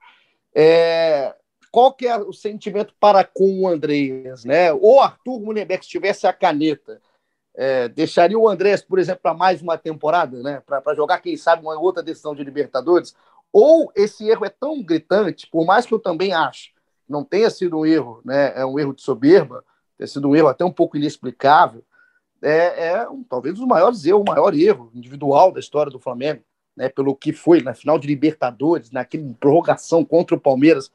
É, 0.54 1.34
qual 1.74 1.92
que 1.92 2.06
é 2.06 2.16
o 2.16 2.32
sentimento 2.32 2.94
para 3.00 3.24
com 3.24 3.62
o 3.62 3.66
Andreas, 3.66 4.44
né? 4.44 4.72
Ou 4.72 5.00
Arthur 5.00 5.40
Mullenberg, 5.40 5.84
se 5.84 5.90
tivesse 5.90 6.24
a 6.24 6.32
caneta, 6.32 7.02
é, 7.52 7.88
deixaria 7.88 8.38
o 8.38 8.48
Andrés, 8.48 8.80
por 8.80 8.96
exemplo, 9.00 9.22
para 9.22 9.34
mais 9.34 9.60
uma 9.60 9.76
temporada, 9.76 10.40
né? 10.40 10.62
Para 10.64 10.94
jogar, 10.94 11.18
quem 11.18 11.36
sabe, 11.36 11.62
uma 11.62 11.76
outra 11.76 12.00
decisão 12.00 12.32
de 12.32 12.44
Libertadores? 12.44 13.12
Ou 13.52 13.90
esse 13.96 14.24
erro 14.28 14.44
é 14.44 14.48
tão 14.48 14.84
gritante, 14.84 15.48
por 15.50 15.66
mais 15.66 15.84
que 15.84 15.92
eu 15.92 15.98
também 15.98 16.32
acho 16.32 16.72
não 17.08 17.24
tenha 17.24 17.50
sido 17.50 17.78
um 17.78 17.84
erro, 17.84 18.20
né? 18.24 18.52
É 18.56 18.64
um 18.64 18.78
erro 18.78 18.94
de 18.94 19.02
soberba, 19.02 19.64
tenha 19.98 20.06
sido 20.06 20.28
um 20.28 20.36
erro 20.36 20.48
até 20.48 20.64
um 20.64 20.72
pouco 20.72 20.96
inexplicável, 20.96 21.84
é, 22.40 22.88
é 22.88 23.08
um, 23.08 23.24
talvez 23.24 23.56
um 23.56 23.58
dos 23.58 23.68
maiores 23.68 24.04
erros, 24.04 24.22
o 24.22 24.30
maior 24.30 24.54
erro 24.54 24.92
individual 24.94 25.50
da 25.50 25.58
história 25.58 25.90
do 25.90 25.98
Flamengo, 25.98 26.42
né? 26.76 26.88
Pelo 26.88 27.16
que 27.16 27.32
foi 27.32 27.62
na 27.62 27.74
final 27.74 27.98
de 27.98 28.06
Libertadores, 28.06 28.92
naquela 28.92 29.34
prorrogação 29.40 30.04
contra 30.04 30.36
o 30.36 30.40
Palmeiras, 30.40 30.88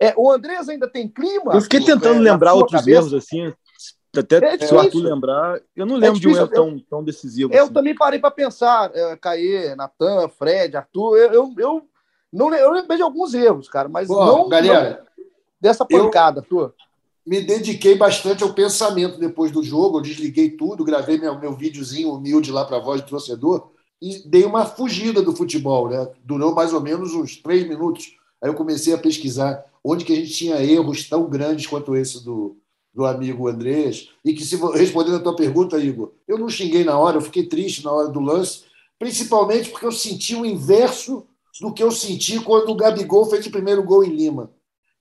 é, 0.00 0.14
o 0.16 0.30
Andrés 0.30 0.68
ainda 0.68 0.88
tem 0.88 1.08
clima? 1.08 1.54
Eu 1.54 1.60
fiquei 1.60 1.80
tentando 1.80 2.16
é, 2.16 2.30
lembrar 2.30 2.54
outros 2.54 2.80
cabeça. 2.80 2.98
erros, 2.98 3.14
assim. 3.14 3.52
Até 4.16 4.54
é 4.54 4.58
se 4.58 4.74
o 4.74 4.78
Arthur 4.78 5.02
lembrar, 5.02 5.60
eu 5.76 5.84
não 5.84 5.96
lembro 5.96 6.16
é 6.16 6.20
de 6.20 6.28
um 6.28 6.36
erro 6.36 6.48
tão, 6.48 6.78
tão 6.90 7.04
decisivo. 7.04 7.52
Eu 7.52 7.64
assim. 7.64 7.72
também 7.72 7.94
parei 7.94 8.18
para 8.18 8.30
pensar, 8.30 8.90
é, 8.94 9.16
Caê, 9.16 9.74
Natan, 9.76 10.28
Fred, 10.28 10.76
Arthur. 10.76 11.16
Eu, 11.16 11.32
eu, 11.32 11.54
eu, 11.58 11.82
não, 12.32 12.52
eu 12.54 12.72
lembrei 12.72 12.96
de 12.96 13.02
alguns 13.02 13.34
erros, 13.34 13.68
cara, 13.68 13.88
mas 13.88 14.08
Pô, 14.08 14.24
não, 14.24 14.48
galera, 14.48 15.04
não 15.06 15.24
dessa 15.60 15.84
pancada, 15.84 16.40
Arthur. 16.40 16.74
Me 17.26 17.42
dediquei 17.42 17.94
bastante 17.94 18.42
ao 18.42 18.54
pensamento 18.54 19.18
depois 19.18 19.50
do 19.50 19.62
jogo. 19.62 19.98
Eu 19.98 20.02
desliguei 20.02 20.50
tudo, 20.50 20.84
gravei 20.84 21.18
meu, 21.18 21.38
meu 21.38 21.54
videozinho 21.54 22.14
humilde 22.14 22.50
lá 22.50 22.64
para 22.64 22.78
a 22.78 22.82
voz 22.82 23.02
do 23.02 23.08
torcedor 23.08 23.70
e 24.00 24.26
dei 24.26 24.44
uma 24.44 24.64
fugida 24.64 25.20
do 25.20 25.36
futebol, 25.36 25.90
né? 25.90 26.08
Durou 26.24 26.54
mais 26.54 26.72
ou 26.72 26.80
menos 26.80 27.14
uns 27.14 27.36
três 27.36 27.68
minutos. 27.68 28.16
Aí 28.42 28.48
eu 28.48 28.54
comecei 28.54 28.94
a 28.94 28.98
pesquisar 28.98 29.64
onde 29.82 30.04
que 30.04 30.12
a 30.12 30.16
gente 30.16 30.32
tinha 30.32 30.62
erros 30.62 31.08
tão 31.08 31.28
grandes 31.28 31.66
quanto 31.66 31.96
esse 31.96 32.24
do, 32.24 32.56
do 32.92 33.06
amigo 33.06 33.48
Andrés, 33.48 34.10
e 34.24 34.34
que, 34.34 34.44
se 34.44 34.56
respondendo 34.74 35.16
a 35.16 35.20
tua 35.20 35.36
pergunta, 35.36 35.78
Igor, 35.78 36.12
eu 36.26 36.38
não 36.38 36.48
xinguei 36.48 36.84
na 36.84 36.98
hora, 36.98 37.16
eu 37.16 37.22
fiquei 37.22 37.46
triste 37.46 37.84
na 37.84 37.92
hora 37.92 38.08
do 38.08 38.20
lance, 38.20 38.64
principalmente 38.98 39.70
porque 39.70 39.86
eu 39.86 39.92
senti 39.92 40.34
o 40.34 40.44
inverso 40.44 41.26
do 41.60 41.72
que 41.72 41.82
eu 41.82 41.90
senti 41.90 42.40
quando 42.40 42.70
o 42.70 42.74
Gabigol 42.74 43.26
fez 43.26 43.46
o 43.46 43.50
primeiro 43.50 43.82
gol 43.82 44.04
em 44.04 44.14
Lima, 44.14 44.50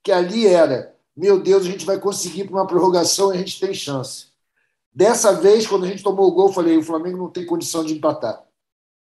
que 0.04 0.12
ali 0.12 0.48
era, 0.48 0.96
meu 1.16 1.40
Deus, 1.40 1.66
a 1.66 1.70
gente 1.70 1.86
vai 1.86 2.00
conseguir 2.00 2.46
para 2.46 2.54
uma 2.54 2.68
prorrogação 2.68 3.34
e 3.34 3.36
a 3.36 3.40
gente 3.40 3.60
tem 3.60 3.74
chance. 3.74 4.28
Dessa 4.94 5.34
vez, 5.34 5.68
quando 5.68 5.86
a 5.86 5.88
gente 5.88 6.04
tomou 6.04 6.28
o 6.28 6.32
gol, 6.32 6.48
eu 6.48 6.54
falei, 6.54 6.78
o 6.78 6.84
Flamengo 6.84 7.18
não 7.18 7.30
tem 7.30 7.46
condição 7.46 7.84
de 7.84 7.94
empatar. 7.94 8.44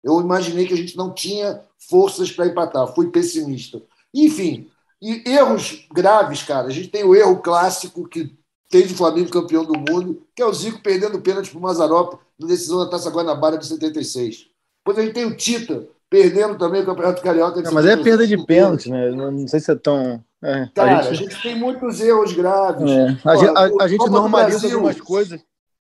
Eu 0.04 0.20
imaginei 0.20 0.68
que 0.68 0.74
a 0.74 0.78
gente 0.78 0.98
não 0.98 1.14
tinha 1.14 1.64
forças 1.78 2.32
para 2.32 2.48
empatar, 2.48 2.94
fui 2.94 3.10
pessimista. 3.10 3.82
Enfim, 4.14 4.70
e 5.02 5.24
erros 5.30 5.86
graves, 5.94 6.44
cara. 6.44 6.68
A 6.68 6.72
gente 6.72 6.88
tem 6.88 7.04
o 7.04 7.16
erro 7.16 7.38
clássico 7.38 8.08
que 8.08 8.34
fez 8.72 8.92
o 8.92 8.96
Flamengo 8.96 9.30
campeão 9.30 9.66
do 9.66 9.78
mundo, 9.78 10.26
que 10.36 10.42
é 10.42 10.46
o 10.46 10.54
Zico 10.54 10.82
perdendo 10.82 11.22
pênalti 11.22 11.50
para 11.52 11.60
o 11.60 11.62
Mazarop 11.62 12.20
na 12.40 12.48
decisão 12.48 12.80
da 12.80 12.90
Taça 12.90 13.10
Guanabara 13.10 13.58
de 13.58 13.68
76. 13.68 14.48
Depois 14.80 14.98
a 14.98 15.02
gente 15.06 15.14
tem 15.14 15.26
o 15.26 15.36
Tita 15.36 15.88
perdendo 16.10 16.58
também 16.58 16.82
o 16.82 16.86
Campeonato 16.86 17.22
Carioca. 17.22 17.58
De 17.58 17.66
não, 17.66 17.74
mas 17.74 17.86
é 17.86 17.98
perda 17.98 18.26
de 18.26 18.38
pênalti, 18.46 18.90
né? 18.90 19.12
Não 19.12 19.48
sei 19.48 19.60
se 19.60 19.72
é 19.72 19.76
tão. 19.76 20.24
É, 20.42 20.70
cara, 20.74 21.00
a 21.00 21.02
gente... 21.04 21.12
a 21.12 21.30
gente... 21.30 21.42
tem 21.42 21.56
muitos 21.56 22.00
erros 22.00 22.34
graves. 22.34 22.90
É. 22.90 23.18
A, 23.26 23.36
gente, 23.36 23.58
a, 23.58 23.84
a 23.84 23.88
gente 23.88 24.10
normaliza 24.10 24.60
Brasil, 24.60 24.78
algumas 24.78 25.02
coisas. 25.02 25.42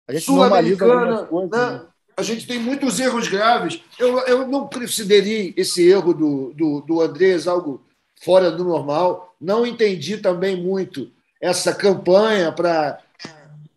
A 0.06 0.12
gente 0.12 0.30
normaliza 0.30 0.84
algumas 0.84 1.28
coisas. 1.28 1.50
Né? 1.50 1.72
Né? 1.72 1.86
A 2.16 2.22
gente 2.22 2.46
tem 2.46 2.58
muitos 2.58 2.98
erros 3.00 3.28
graves. 3.28 3.80
Eu, 3.98 4.18
eu 4.20 4.46
não 4.48 4.68
considerei 4.68 5.54
esse 5.56 5.88
erro 5.88 6.12
do, 6.12 6.52
do, 6.54 6.80
do 6.80 7.00
Andrés 7.00 7.46
algo 7.46 7.82
fora 8.20 8.50
do 8.50 8.64
normal. 8.64 9.34
Não 9.40 9.66
entendi 9.66 10.18
também 10.18 10.56
muito 10.56 11.10
essa 11.40 11.74
campanha 11.74 12.50
para 12.52 12.98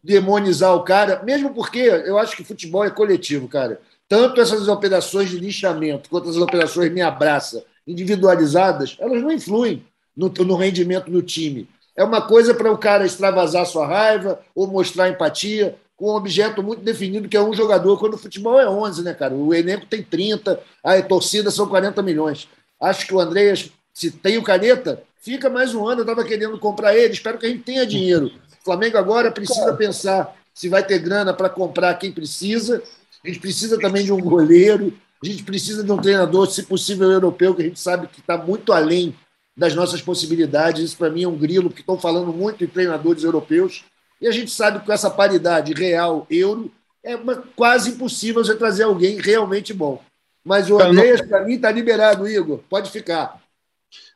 demonizar 0.04 0.76
o 0.76 0.84
cara, 0.84 1.22
mesmo 1.24 1.54
porque 1.54 1.80
eu 1.80 2.18
acho 2.18 2.36
que 2.36 2.44
futebol 2.44 2.84
é 2.84 2.90
coletivo, 2.90 3.48
cara. 3.48 3.80
Tanto 4.10 4.42
essas 4.42 4.68
operações 4.68 5.30
de 5.30 5.38
lixamento 5.38 6.10
quanto 6.10 6.30
as 6.30 6.38
operações 6.38 6.92
me 6.92 7.02
abraça 7.02 7.64
individualizadas, 7.88 8.98
elas 9.00 9.22
não 9.22 9.32
influem 9.32 9.86
no, 10.16 10.30
no 10.30 10.56
rendimento 10.56 11.10
do 11.10 11.22
time. 11.22 11.70
É 11.96 12.04
uma 12.04 12.22
coisa 12.22 12.54
para 12.54 12.72
o 12.72 12.78
cara 12.78 13.06
extravasar 13.06 13.66
sua 13.66 13.86
raiva 13.86 14.40
ou 14.56 14.68
mostrar 14.68 15.10
empatia 15.10 15.76
com 15.96 16.12
um 16.12 16.16
objeto 16.16 16.64
muito 16.64 16.82
definido 16.82 17.30
que 17.30 17.38
é 17.38 17.42
um 17.42 17.54
jogador, 17.54 18.00
quando 18.00 18.16
o 18.16 18.18
futebol 18.18 18.60
é 18.60 18.68
11, 18.68 19.04
né, 19.04 19.14
cara? 19.14 19.36
O 19.36 19.54
elenco 19.54 19.86
tem 19.86 20.02
30, 20.02 20.60
a 20.84 21.02
torcida 21.04 21.52
são 21.52 21.68
40 21.68 22.02
milhões. 22.02 22.48
Acho 22.80 23.06
que 23.06 23.14
o 23.14 23.20
Andreas 23.20 23.70
se 23.94 24.12
tem 24.12 24.38
o 24.38 24.44
caneta, 24.44 25.04
fica 25.22 25.50
mais 25.50 25.74
um 25.74 25.88
ano. 25.88 26.02
Eu 26.02 26.06
estava 26.06 26.24
querendo 26.24 26.58
comprar 26.60 26.96
ele, 26.96 27.14
espero 27.14 27.38
que 27.38 27.46
a 27.46 27.50
gente 27.50 27.64
tenha 27.64 27.86
dinheiro. 27.86 28.28
O 28.62 28.64
Flamengo 28.64 28.98
agora 28.98 29.32
precisa 29.32 29.74
pensar 29.74 30.36
se 30.54 30.70
vai 30.70 30.84
ter 30.84 31.00
grana 31.00 31.34
para 31.34 31.50
comprar 31.50 31.94
quem 31.96 32.12
precisa. 32.12 32.84
A 33.24 33.28
gente 33.28 33.40
precisa 33.40 33.80
também 33.80 34.04
de 34.04 34.12
um 34.12 34.20
goleiro. 34.20 34.94
A 35.24 35.28
gente 35.28 35.44
precisa 35.44 35.84
de 35.84 35.92
um 35.92 35.98
treinador, 35.98 36.48
se 36.48 36.64
possível, 36.64 37.12
europeu, 37.12 37.54
que 37.54 37.62
a 37.62 37.66
gente 37.66 37.80
sabe 37.80 38.08
que 38.08 38.20
está 38.20 38.38
muito 38.38 38.74
além 38.74 39.16
das 39.56 39.76
nossas 39.76 40.02
possibilidades. 40.02 40.84
Isso, 40.84 40.98
para 40.98 41.10
mim, 41.10 41.24
é 41.24 41.28
um 41.28 41.38
grilo, 41.38 41.70
porque 41.70 41.82
estão 41.82 42.00
falando 42.00 42.34
muito 42.34 42.64
em 42.64 42.68
treinadores 42.68 43.24
europeus. 43.24 43.84
E 44.20 44.28
a 44.28 44.32
gente 44.32 44.52
sabe 44.52 44.80
que 44.80 44.86
com 44.86 44.94
essa 44.94 45.10
paridade 45.10 45.74
real-euro 45.74 46.72
é 47.04 47.18
quase 47.56 47.92
impossível 47.92 48.44
você 48.44 48.56
trazer 48.56 48.84
alguém 48.84 49.20
realmente 49.20 49.74
bom. 49.74 50.02
Mas 50.44 50.70
o 50.70 50.80
Andreas, 50.80 51.22
para 51.22 51.44
mim, 51.44 51.54
está 51.54 51.72
liberado, 51.72 52.28
Igor. 52.28 52.60
Pode 52.70 52.90
ficar. 52.90 53.41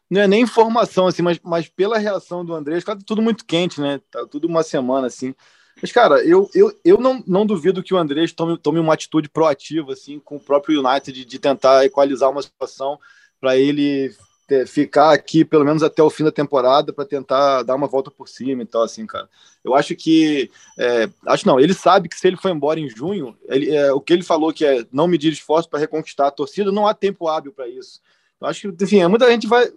Não 0.10 0.22
é 0.22 0.28
nem 0.28 0.44
informação, 0.44 1.08
assim, 1.08 1.22
mas, 1.22 1.40
mas 1.44 1.68
pela 1.68 1.98
reação 1.98 2.46
do 2.46 2.54
Andrés, 2.54 2.84
tá 2.84 2.96
tudo 2.96 3.22
muito 3.22 3.46
quente, 3.46 3.82
né? 3.82 4.00
Tá 4.12 4.26
tudo 4.28 4.48
uma 4.48 4.62
semana, 4.62 5.08
assim. 5.08 5.34
Mas, 5.82 5.92
cara, 5.92 6.24
eu, 6.24 6.50
eu, 6.54 6.74
eu 6.86 6.98
não, 6.98 7.24
não 7.28 7.46
duvido 7.46 7.84
que 7.84 7.94
o 7.94 7.98
Andrés 7.98 8.32
tome, 8.32 8.58
tome 8.58 8.80
uma 8.80 8.94
atitude 8.94 9.28
proativa, 9.30 9.94
assim, 9.94 10.20
com 10.20 10.38
o 10.38 10.40
próprio 10.40 10.80
United, 10.80 11.12
de, 11.12 11.26
de 11.26 11.40
tentar 11.40 11.86
equalizar 11.86 12.30
uma 12.30 12.42
situação 12.42 13.00
para 13.42 13.58
ele 13.58 14.16
ter, 14.48 14.68
ficar 14.68 15.12
aqui 15.12 15.44
pelo 15.44 15.66
menos 15.66 15.84
até 15.84 16.02
o 16.02 16.10
fim 16.10 16.24
da 16.24 16.32
temporada 16.32 16.94
para 16.94 17.06
tentar 17.06 17.64
dar 17.64 17.76
uma 17.76 17.88
volta 17.88 18.10
por 18.10 18.30
cima 18.30 18.62
e 18.62 18.66
tal, 18.66 18.84
assim, 18.84 19.06
cara. 19.06 19.30
Eu 19.64 19.76
acho 19.76 19.96
que. 19.96 20.50
É, 20.78 21.10
acho 21.28 21.48
não, 21.48 21.60
ele 21.60 21.74
sabe 21.74 22.08
que 22.08 22.18
se 22.18 22.28
ele 22.28 22.38
for 22.38 22.50
embora 22.50 22.80
em 22.80 22.90
junho, 22.90 23.36
ele, 23.50 23.76
é, 23.76 23.92
o 23.92 24.00
que 24.00 24.14
ele 24.14 24.24
falou 24.24 24.54
que 24.54 24.66
é 24.66 24.86
não 24.92 25.08
medir 25.08 25.34
esforço 25.34 25.70
para 25.70 25.80
reconquistar 25.80 26.28
a 26.28 26.32
torcida, 26.32 26.72
não 26.72 26.88
há 26.88 26.94
tempo 26.94 27.28
hábil 27.28 27.52
para 27.52 27.68
isso. 27.68 28.00
Acho 28.42 28.72
que, 28.72 28.84
enfim, 28.84 29.06
muita 29.08 29.30
gente 29.30 29.48
vai. 29.48 29.72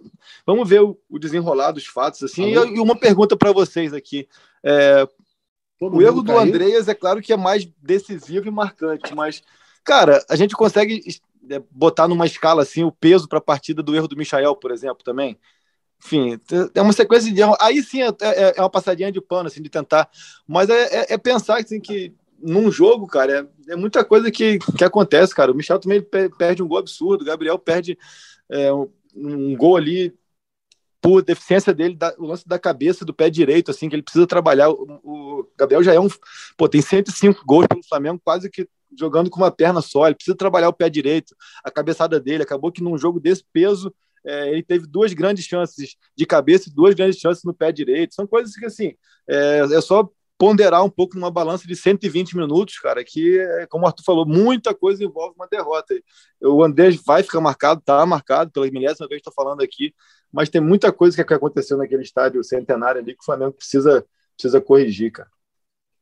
Vamos 0.45 0.67
ver 0.67 0.81
o, 0.81 0.97
o 1.09 1.17
desenrolar 1.17 1.71
dos 1.71 1.85
fatos, 1.85 2.23
assim. 2.23 2.45
E, 2.45 2.53
e, 2.53 2.79
uma 2.79 2.97
pergunta 2.97 3.35
para 3.37 3.51
vocês 3.51 3.93
aqui. 3.93 4.27
É, 4.63 5.07
o 5.79 6.01
erro 6.01 6.21
do 6.21 6.37
Andreas 6.37 6.87
é 6.87 6.93
claro 6.93 7.21
que 7.21 7.31
é 7.31 7.37
mais 7.37 7.65
decisivo 7.81 8.47
e 8.47 8.51
marcante, 8.51 9.15
mas, 9.15 9.41
cara, 9.83 10.23
a 10.29 10.35
gente 10.35 10.53
consegue 10.55 11.01
é, 11.49 11.61
botar 11.71 12.07
numa 12.07 12.25
escala 12.25 12.63
assim 12.63 12.83
o 12.83 12.91
peso 12.91 13.29
para 13.29 13.37
a 13.37 13.41
partida 13.41 13.81
do 13.81 13.95
erro 13.95 14.07
do 14.07 14.17
Michael, 14.17 14.55
por 14.55 14.71
exemplo, 14.71 15.03
também. 15.03 15.39
Enfim, 16.03 16.39
é 16.73 16.81
uma 16.81 16.93
sequência 16.93 17.31
de 17.31 17.41
erros. 17.41 17.57
Aí 17.59 17.81
sim 17.81 18.01
é, 18.01 18.07
é, 18.21 18.53
é, 18.57 18.61
uma 18.61 18.69
passadinha 18.69 19.11
de 19.11 19.21
pano, 19.21 19.47
assim, 19.47 19.61
de 19.61 19.69
tentar. 19.69 20.09
Mas 20.47 20.69
é, 20.69 20.83
é, 20.83 21.13
é 21.13 21.17
pensar 21.17 21.59
assim, 21.59 21.79
que 21.79 22.13
num 22.41 22.71
jogo, 22.71 23.05
cara, 23.05 23.49
é, 23.67 23.73
é, 23.73 23.75
muita 23.75 24.03
coisa 24.03 24.31
que, 24.31 24.59
que 24.77 24.83
acontece, 24.83 25.35
cara. 25.35 25.51
O 25.51 25.55
Michel 25.55 25.79
também 25.79 26.05
perde 26.37 26.63
um 26.63 26.67
gol 26.67 26.77
absurdo, 26.77 27.21
o 27.21 27.25
Gabriel 27.25 27.59
perde 27.59 27.97
é, 28.51 28.73
um, 28.73 28.89
um, 29.15 29.55
gol 29.55 29.77
ali 29.77 30.13
por 31.01 31.21
deficiência 31.21 31.73
dele, 31.73 31.95
da, 31.95 32.13
o 32.17 32.25
lance 32.25 32.47
da 32.47 32.59
cabeça 32.59 33.05
do 33.05 33.13
pé 33.13 33.29
direito, 33.29 33.71
assim, 33.71 33.87
que 33.87 33.95
ele 33.95 34.03
precisa 34.03 34.27
trabalhar. 34.27 34.69
O, 34.69 34.99
o, 35.03 35.49
Gabriel 35.57 35.83
já 35.83 35.93
é 35.93 35.99
um. 35.99 36.09
Pô, 36.57 36.67
tem 36.67 36.81
105 36.81 37.45
gols 37.45 37.67
pelo 37.67 37.83
Flamengo, 37.87 38.21
quase 38.23 38.49
que 38.49 38.67
jogando 38.97 39.29
com 39.29 39.39
uma 39.39 39.51
perna 39.51 39.81
só. 39.81 40.07
Ele 40.07 40.15
precisa 40.15 40.35
trabalhar 40.35 40.69
o 40.69 40.73
pé 40.73 40.89
direito, 40.89 41.35
a 41.63 41.71
cabeçada 41.71 42.19
dele. 42.19 42.43
Acabou 42.43 42.71
que 42.71 42.83
num 42.83 42.97
jogo 42.97 43.19
desse 43.19 43.43
peso, 43.53 43.93
é, 44.25 44.51
ele 44.51 44.63
teve 44.63 44.85
duas 44.85 45.13
grandes 45.13 45.45
chances 45.45 45.95
de 46.15 46.25
cabeça 46.25 46.69
e 46.69 46.73
duas 46.73 46.93
grandes 46.93 47.19
chances 47.19 47.43
no 47.43 47.53
pé 47.53 47.71
direito. 47.71 48.13
São 48.13 48.27
coisas 48.27 48.53
que, 48.55 48.65
assim, 48.65 48.93
é, 49.27 49.59
é 49.71 49.81
só 49.81 50.09
ponderar 50.39 50.85
um 50.85 50.89
pouco 50.89 51.15
numa 51.15 51.29
balança 51.29 51.67
de 51.67 51.75
120 51.75 52.37
minutos, 52.37 52.79
cara, 52.79 53.03
que, 53.03 53.37
como 53.69 53.83
o 53.83 53.87
Arthur 53.87 54.03
falou, 54.05 54.25
muita 54.25 54.73
coisa 54.73 55.03
envolve 55.03 55.35
uma 55.35 55.45
derrota. 55.47 55.93
O 56.41 56.63
André 56.63 56.91
vai 57.05 57.21
ficar 57.21 57.41
marcado, 57.41 57.81
tá 57.81 58.05
marcado, 58.05 58.49
pela 58.49 58.65
milésima 58.71 59.05
vez 59.09 59.19
estou 59.19 59.33
falando 59.33 59.61
aqui, 59.61 59.93
mas 60.31 60.47
tem 60.47 60.61
muita 60.61 60.93
coisa 60.93 61.21
que 61.21 61.33
aconteceu 61.33 61.77
naquele 61.77 62.03
estádio 62.03 62.41
centenário 62.41 63.01
ali 63.01 63.13
que 63.13 63.21
o 63.21 63.25
Flamengo 63.25 63.51
precisa, 63.51 64.05
precisa 64.33 64.61
corrigir, 64.61 65.11
cara. 65.11 65.29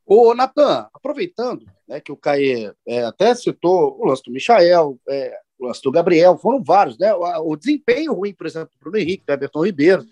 Ô, 0.05 0.35
Natan, 0.35 0.87
aproveitando 0.93 1.65
né, 1.87 1.99
que 1.99 2.11
o 2.11 2.17
Caê 2.17 2.71
é, 2.87 3.03
até 3.05 3.33
citou 3.33 3.99
o 3.99 4.05
lance 4.05 4.21
do 4.23 4.31
Michael, 4.31 4.99
é, 5.09 5.35
o 5.57 5.65
lance 5.65 5.81
do 5.81 5.91
Gabriel, 5.91 6.37
foram 6.37 6.63
vários, 6.63 6.95
né? 6.99 7.11
O, 7.13 7.53
o 7.53 7.57
desempenho 7.57 8.13
ruim, 8.13 8.35
por 8.35 8.45
exemplo, 8.45 8.69
do 8.71 8.79
Bruno 8.79 8.97
Henrique, 8.97 9.25
do 9.25 9.33
Everton 9.33 9.65
Ribeiro, 9.65 10.05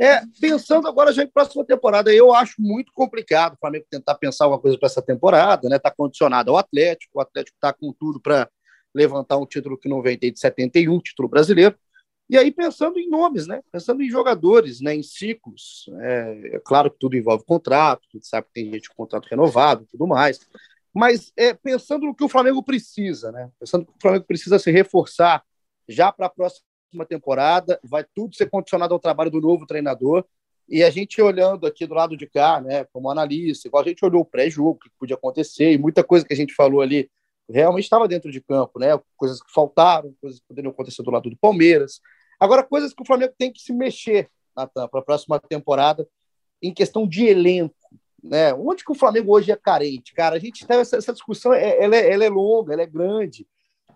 é, 0.00 0.22
pensando 0.40 0.88
agora 0.88 1.12
já 1.12 1.22
em 1.22 1.28
próxima 1.28 1.64
temporada, 1.64 2.12
eu 2.12 2.34
acho 2.34 2.60
muito 2.60 2.92
complicado 2.92 3.54
o 3.54 3.58
Flamengo 3.58 3.86
tentar 3.90 4.14
pensar 4.14 4.44
alguma 4.44 4.60
coisa 4.60 4.78
para 4.78 4.86
essa 4.86 5.02
temporada, 5.02 5.68
né? 5.68 5.76
Está 5.76 5.90
condicionado 5.90 6.50
ao 6.50 6.56
Atlético, 6.56 7.18
o 7.18 7.20
Atlético 7.20 7.56
está 7.56 7.72
com 7.72 7.92
tudo 7.92 8.20
para 8.20 8.48
levantar 8.94 9.36
um 9.38 9.46
título 9.46 9.78
que 9.78 9.88
não 9.88 10.02
vem 10.02 10.18
desde 10.18 10.40
71, 10.40 10.98
título 11.00 11.28
brasileiro. 11.28 11.76
E 12.28 12.38
aí 12.38 12.50
pensando 12.50 12.98
em 12.98 13.08
nomes, 13.08 13.46
né? 13.46 13.60
Pensando 13.70 14.02
em 14.02 14.08
jogadores, 14.08 14.80
né? 14.80 14.94
Em 14.94 15.02
ciclos. 15.02 15.90
É, 16.00 16.56
é 16.56 16.60
claro 16.60 16.90
que 16.90 16.98
tudo 16.98 17.16
envolve 17.16 17.44
contrato, 17.44 18.02
a 18.12 18.16
gente 18.16 18.26
sabe 18.26 18.46
que 18.46 18.54
tem 18.54 18.72
gente 18.72 18.88
com 18.88 18.96
contrato 18.96 19.28
renovado, 19.28 19.86
tudo 19.90 20.06
mais. 20.06 20.40
Mas 20.94 21.32
é, 21.36 21.54
pensando 21.54 22.06
no 22.06 22.14
que 22.14 22.24
o 22.24 22.28
Flamengo 22.28 22.62
precisa, 22.62 23.30
né? 23.30 23.50
Pensando 23.58 23.84
que 23.84 23.92
o 23.92 24.00
Flamengo 24.00 24.24
precisa 24.24 24.58
se 24.58 24.70
reforçar 24.70 25.44
já 25.88 26.10
para 26.10 26.26
a 26.26 26.30
próxima 26.30 26.71
próxima 26.92 27.06
temporada, 27.06 27.80
vai 27.82 28.04
tudo 28.14 28.36
ser 28.36 28.48
condicionado 28.50 28.92
ao 28.94 29.00
trabalho 29.00 29.30
do 29.30 29.40
novo 29.40 29.66
treinador. 29.66 30.24
E 30.68 30.82
a 30.82 30.90
gente 30.90 31.20
olhando 31.20 31.66
aqui 31.66 31.86
do 31.86 31.94
lado 31.94 32.16
de 32.16 32.26
cá, 32.26 32.60
né, 32.60 32.84
como 32.92 33.10
analista, 33.10 33.66
igual 33.66 33.82
a 33.82 33.88
gente 33.88 34.04
olhou 34.04 34.22
o 34.22 34.24
pré-jogo, 34.24 34.70
o 34.70 34.78
que 34.78 34.90
podia 34.98 35.16
acontecer, 35.16 35.72
e 35.72 35.78
muita 35.78 36.04
coisa 36.04 36.24
que 36.24 36.32
a 36.32 36.36
gente 36.36 36.54
falou 36.54 36.80
ali 36.80 37.10
realmente 37.50 37.84
estava 37.84 38.06
dentro 38.06 38.30
de 38.30 38.40
campo, 38.40 38.78
né? 38.78 38.98
Coisas 39.16 39.42
que 39.42 39.52
faltaram, 39.52 40.14
coisas 40.20 40.38
que 40.38 40.46
poderiam 40.46 40.70
acontecer 40.70 41.02
do 41.02 41.10
lado 41.10 41.28
do 41.28 41.36
Palmeiras. 41.36 42.00
Agora, 42.38 42.62
coisas 42.62 42.94
que 42.94 43.02
o 43.02 43.06
Flamengo 43.06 43.34
tem 43.36 43.52
que 43.52 43.60
se 43.60 43.72
mexer, 43.72 44.30
Natan, 44.56 44.88
para 44.88 45.00
a 45.00 45.04
próxima 45.04 45.40
temporada, 45.40 46.06
em 46.62 46.72
questão 46.72 47.06
de 47.06 47.26
elenco. 47.26 47.74
Né? 48.22 48.54
Onde 48.54 48.84
que 48.84 48.92
o 48.92 48.94
Flamengo 48.94 49.34
hoje 49.34 49.50
é 49.50 49.56
carente? 49.56 50.14
Cara, 50.14 50.36
a 50.36 50.38
gente 50.38 50.64
tem 50.64 50.78
essa, 50.78 50.96
essa 50.96 51.12
discussão, 51.12 51.52
é, 51.52 51.82
ela, 51.82 51.96
é, 51.96 52.12
ela 52.12 52.24
é 52.24 52.30
longa, 52.30 52.72
ela 52.72 52.82
é 52.82 52.86
grande. 52.86 53.46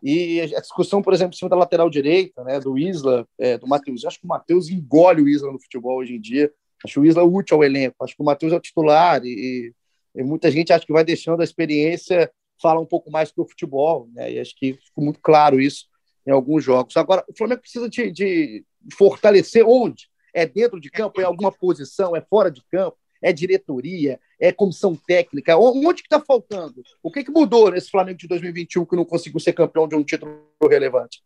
E 0.02 0.40
a 0.40 0.60
discussão, 0.60 1.02
por 1.02 1.12
exemplo, 1.12 1.34
em 1.34 1.38
cima 1.38 1.50
da 1.50 1.56
lateral 1.56 1.90
direita, 1.90 2.42
né, 2.44 2.60
do 2.60 2.78
Isla, 2.78 3.26
é, 3.38 3.58
do 3.58 3.66
Matheus. 3.66 4.04
Acho 4.04 4.18
que 4.18 4.24
o 4.24 4.28
Matheus 4.28 4.68
engole 4.68 5.22
o 5.22 5.28
Isla 5.28 5.52
no 5.52 5.60
futebol 5.60 5.98
hoje 5.98 6.14
em 6.14 6.20
dia. 6.20 6.52
Acho 6.84 7.00
o 7.00 7.06
Isla 7.06 7.24
útil 7.24 7.56
ao 7.56 7.64
elenco. 7.64 7.96
Acho 8.02 8.14
que 8.14 8.22
o 8.22 8.24
Matheus 8.24 8.52
é 8.52 8.56
o 8.56 8.60
titular 8.60 9.24
e, 9.24 9.72
e, 10.14 10.22
muita 10.22 10.50
gente 10.50 10.72
acha 10.72 10.86
que 10.86 10.92
vai 10.92 11.04
deixando 11.04 11.40
a 11.40 11.44
experiência 11.44 12.30
falar 12.60 12.80
um 12.80 12.86
pouco 12.86 13.10
mais 13.10 13.32
do 13.32 13.42
o 13.42 13.48
futebol. 13.48 14.08
Né, 14.12 14.32
e 14.32 14.40
acho 14.40 14.54
que 14.56 14.74
ficou 14.74 15.04
muito 15.04 15.20
claro 15.20 15.60
isso 15.60 15.86
em 16.26 16.30
alguns 16.30 16.64
jogos. 16.64 16.96
Agora, 16.96 17.24
o 17.28 17.36
Flamengo 17.36 17.60
precisa 17.60 17.88
de, 17.88 18.10
de 18.10 18.64
fortalecer 18.96 19.64
onde? 19.66 20.08
É 20.34 20.44
dentro 20.44 20.80
de 20.80 20.90
campo? 20.90 21.20
É 21.20 21.24
alguma 21.24 21.52
posição? 21.52 22.14
É 22.14 22.20
fora 22.20 22.50
de 22.50 22.62
campo? 22.70 22.96
É 23.22 23.32
diretoria, 23.32 24.20
é 24.40 24.52
comissão 24.52 24.94
técnica? 24.94 25.56
Onde 25.56 26.02
que 26.02 26.06
está 26.06 26.20
faltando? 26.20 26.82
O 27.02 27.10
que, 27.10 27.24
que 27.24 27.30
mudou 27.30 27.70
nesse 27.70 27.90
Flamengo 27.90 28.18
de 28.18 28.28
2021 28.28 28.84
que 28.84 28.96
não 28.96 29.04
conseguiu 29.04 29.40
ser 29.40 29.52
campeão 29.52 29.88
de 29.88 29.96
um 29.96 30.04
título 30.04 30.46
relevante? 30.62 31.22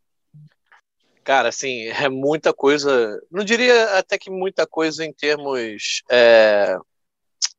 Cara, 1.23 1.49
assim, 1.49 1.85
é 1.87 2.09
muita 2.09 2.53
coisa. 2.53 3.21
Não 3.31 3.45
diria 3.45 3.99
até 3.99 4.19
que 4.19 4.31
muita 4.31 4.67
coisa 4.67 5.05
em 5.05 5.13
termos 5.13 6.03
é, 6.11 6.77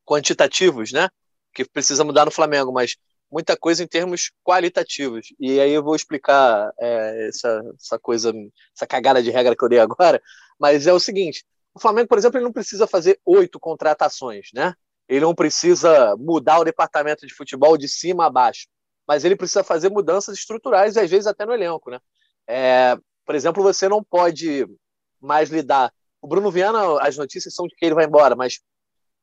quantitativos, 0.05 0.91
né? 0.91 1.09
Que 1.53 1.63
precisa 1.63 2.03
mudar 2.03 2.25
no 2.25 2.31
Flamengo, 2.31 2.71
mas 2.71 2.97
muita 3.31 3.55
coisa 3.55 3.83
em 3.83 3.87
termos 3.87 4.31
qualitativos. 4.43 5.27
E 5.39 5.59
aí 5.59 5.71
eu 5.71 5.83
vou 5.83 5.95
explicar 5.95 6.71
é, 6.79 7.27
essa, 7.29 7.61
essa 7.79 7.99
coisa, 7.99 8.33
essa 8.75 8.85
cagada 8.85 9.23
de 9.23 9.31
regra 9.31 9.55
que 9.55 9.63
eu 9.63 9.69
dei 9.69 9.79
agora. 9.79 10.21
Mas 10.59 10.85
é 10.87 10.93
o 10.93 10.99
seguinte: 10.99 11.45
o 11.73 11.79
Flamengo, 11.79 12.07
por 12.07 12.17
exemplo, 12.17 12.37
ele 12.37 12.45
não 12.45 12.51
precisa 12.53 12.85
fazer 12.85 13.19
oito 13.25 13.59
contratações, 13.59 14.49
né? 14.53 14.73
Ele 15.07 15.21
não 15.21 15.35
precisa 15.35 16.15
mudar 16.17 16.59
o 16.59 16.63
departamento 16.63 17.25
de 17.25 17.33
futebol 17.33 17.77
de 17.77 17.87
cima 17.87 18.25
a 18.25 18.29
baixo, 18.29 18.67
mas 19.07 19.23
ele 19.23 19.35
precisa 19.35 19.63
fazer 19.63 19.89
mudanças 19.89 20.37
estruturais 20.37 20.95
e 20.95 20.99
às 20.99 21.09
vezes 21.09 21.27
até 21.27 21.45
no 21.45 21.53
elenco, 21.53 21.89
né? 21.89 21.99
É, 22.47 22.97
por 23.25 23.35
exemplo, 23.35 23.63
você 23.63 23.87
não 23.87 24.03
pode 24.03 24.67
mais 25.19 25.49
lidar. 25.49 25.93
O 26.21 26.27
Bruno 26.27 26.51
Viana, 26.51 27.01
as 27.01 27.17
notícias 27.17 27.53
são 27.53 27.67
de 27.67 27.75
que 27.75 27.85
ele 27.85 27.95
vai 27.95 28.05
embora, 28.05 28.35
mas 28.35 28.59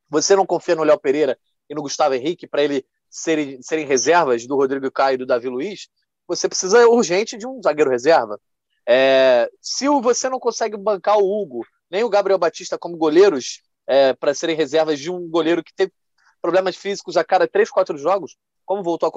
você 0.09 0.35
não 0.35 0.47
confia 0.47 0.75
no 0.75 0.85
Léo 0.85 0.99
Pereira 0.99 1.39
e 1.69 1.75
no 1.75 1.83
Gustavo 1.83 2.15
Henrique 2.15 2.47
para 2.47 2.63
ele 2.63 2.85
serem, 3.11 3.61
serem 3.63 3.87
reservas 3.87 4.47
do 4.47 4.57
Rodrigo 4.57 4.91
Caio 4.91 5.15
e 5.15 5.19
do 5.19 5.27
Davi 5.27 5.49
Luiz, 5.49 5.89
você 6.27 6.49
precisa 6.49 6.87
urgente 6.89 7.37
de 7.37 7.47
um 7.47 7.61
zagueiro 7.63 7.91
reserva. 7.91 8.41
É, 8.87 9.51
se 9.61 9.87
você 9.89 10.29
não 10.29 10.39
consegue 10.39 10.77
bancar 10.77 11.19
o 11.19 11.43
Hugo 11.43 11.65
nem 11.91 12.05
o 12.05 12.09
Gabriel 12.09 12.39
Batista 12.39 12.79
como 12.79 12.97
goleiros 12.97 13.63
é, 13.87 14.13
para 14.13 14.35
serem 14.35 14.57
reservas 14.57 14.99
de 14.99 15.11
um 15.11 15.29
goleiro 15.29 15.65
que 15.65 15.75
teve 15.75 15.93
problemas 16.41 16.77
físicos 16.77 17.17
a 17.17 17.25
cada 17.25 17.49
três, 17.49 17.71
quatro 17.71 17.97
jogos, 17.97 18.37
como 18.65 18.83
voltou 18.83 19.07
a 19.07 19.11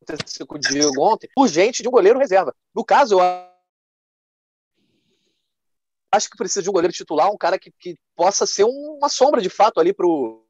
acontecer 0.00 0.46
com 0.46 0.56
o 0.56 0.58
Diego 0.58 1.02
ontem, 1.02 1.28
urgente 1.36 1.82
de 1.82 1.88
um 1.88 1.92
goleiro 1.92 2.18
reserva. 2.18 2.54
No 2.74 2.84
caso, 2.84 3.18
eu 3.18 3.20
acho 6.12 6.30
que 6.30 6.36
precisa 6.36 6.62
de 6.62 6.70
um 6.70 6.72
goleiro 6.72 6.94
titular, 6.94 7.30
um 7.30 7.36
cara 7.36 7.58
que, 7.58 7.72
que 7.72 7.98
possa 8.14 8.46
ser 8.46 8.64
uma 8.64 9.08
sombra 9.08 9.40
de 9.40 9.50
fato 9.50 9.80
ali 9.80 9.92
para 9.92 10.06
o 10.06 10.43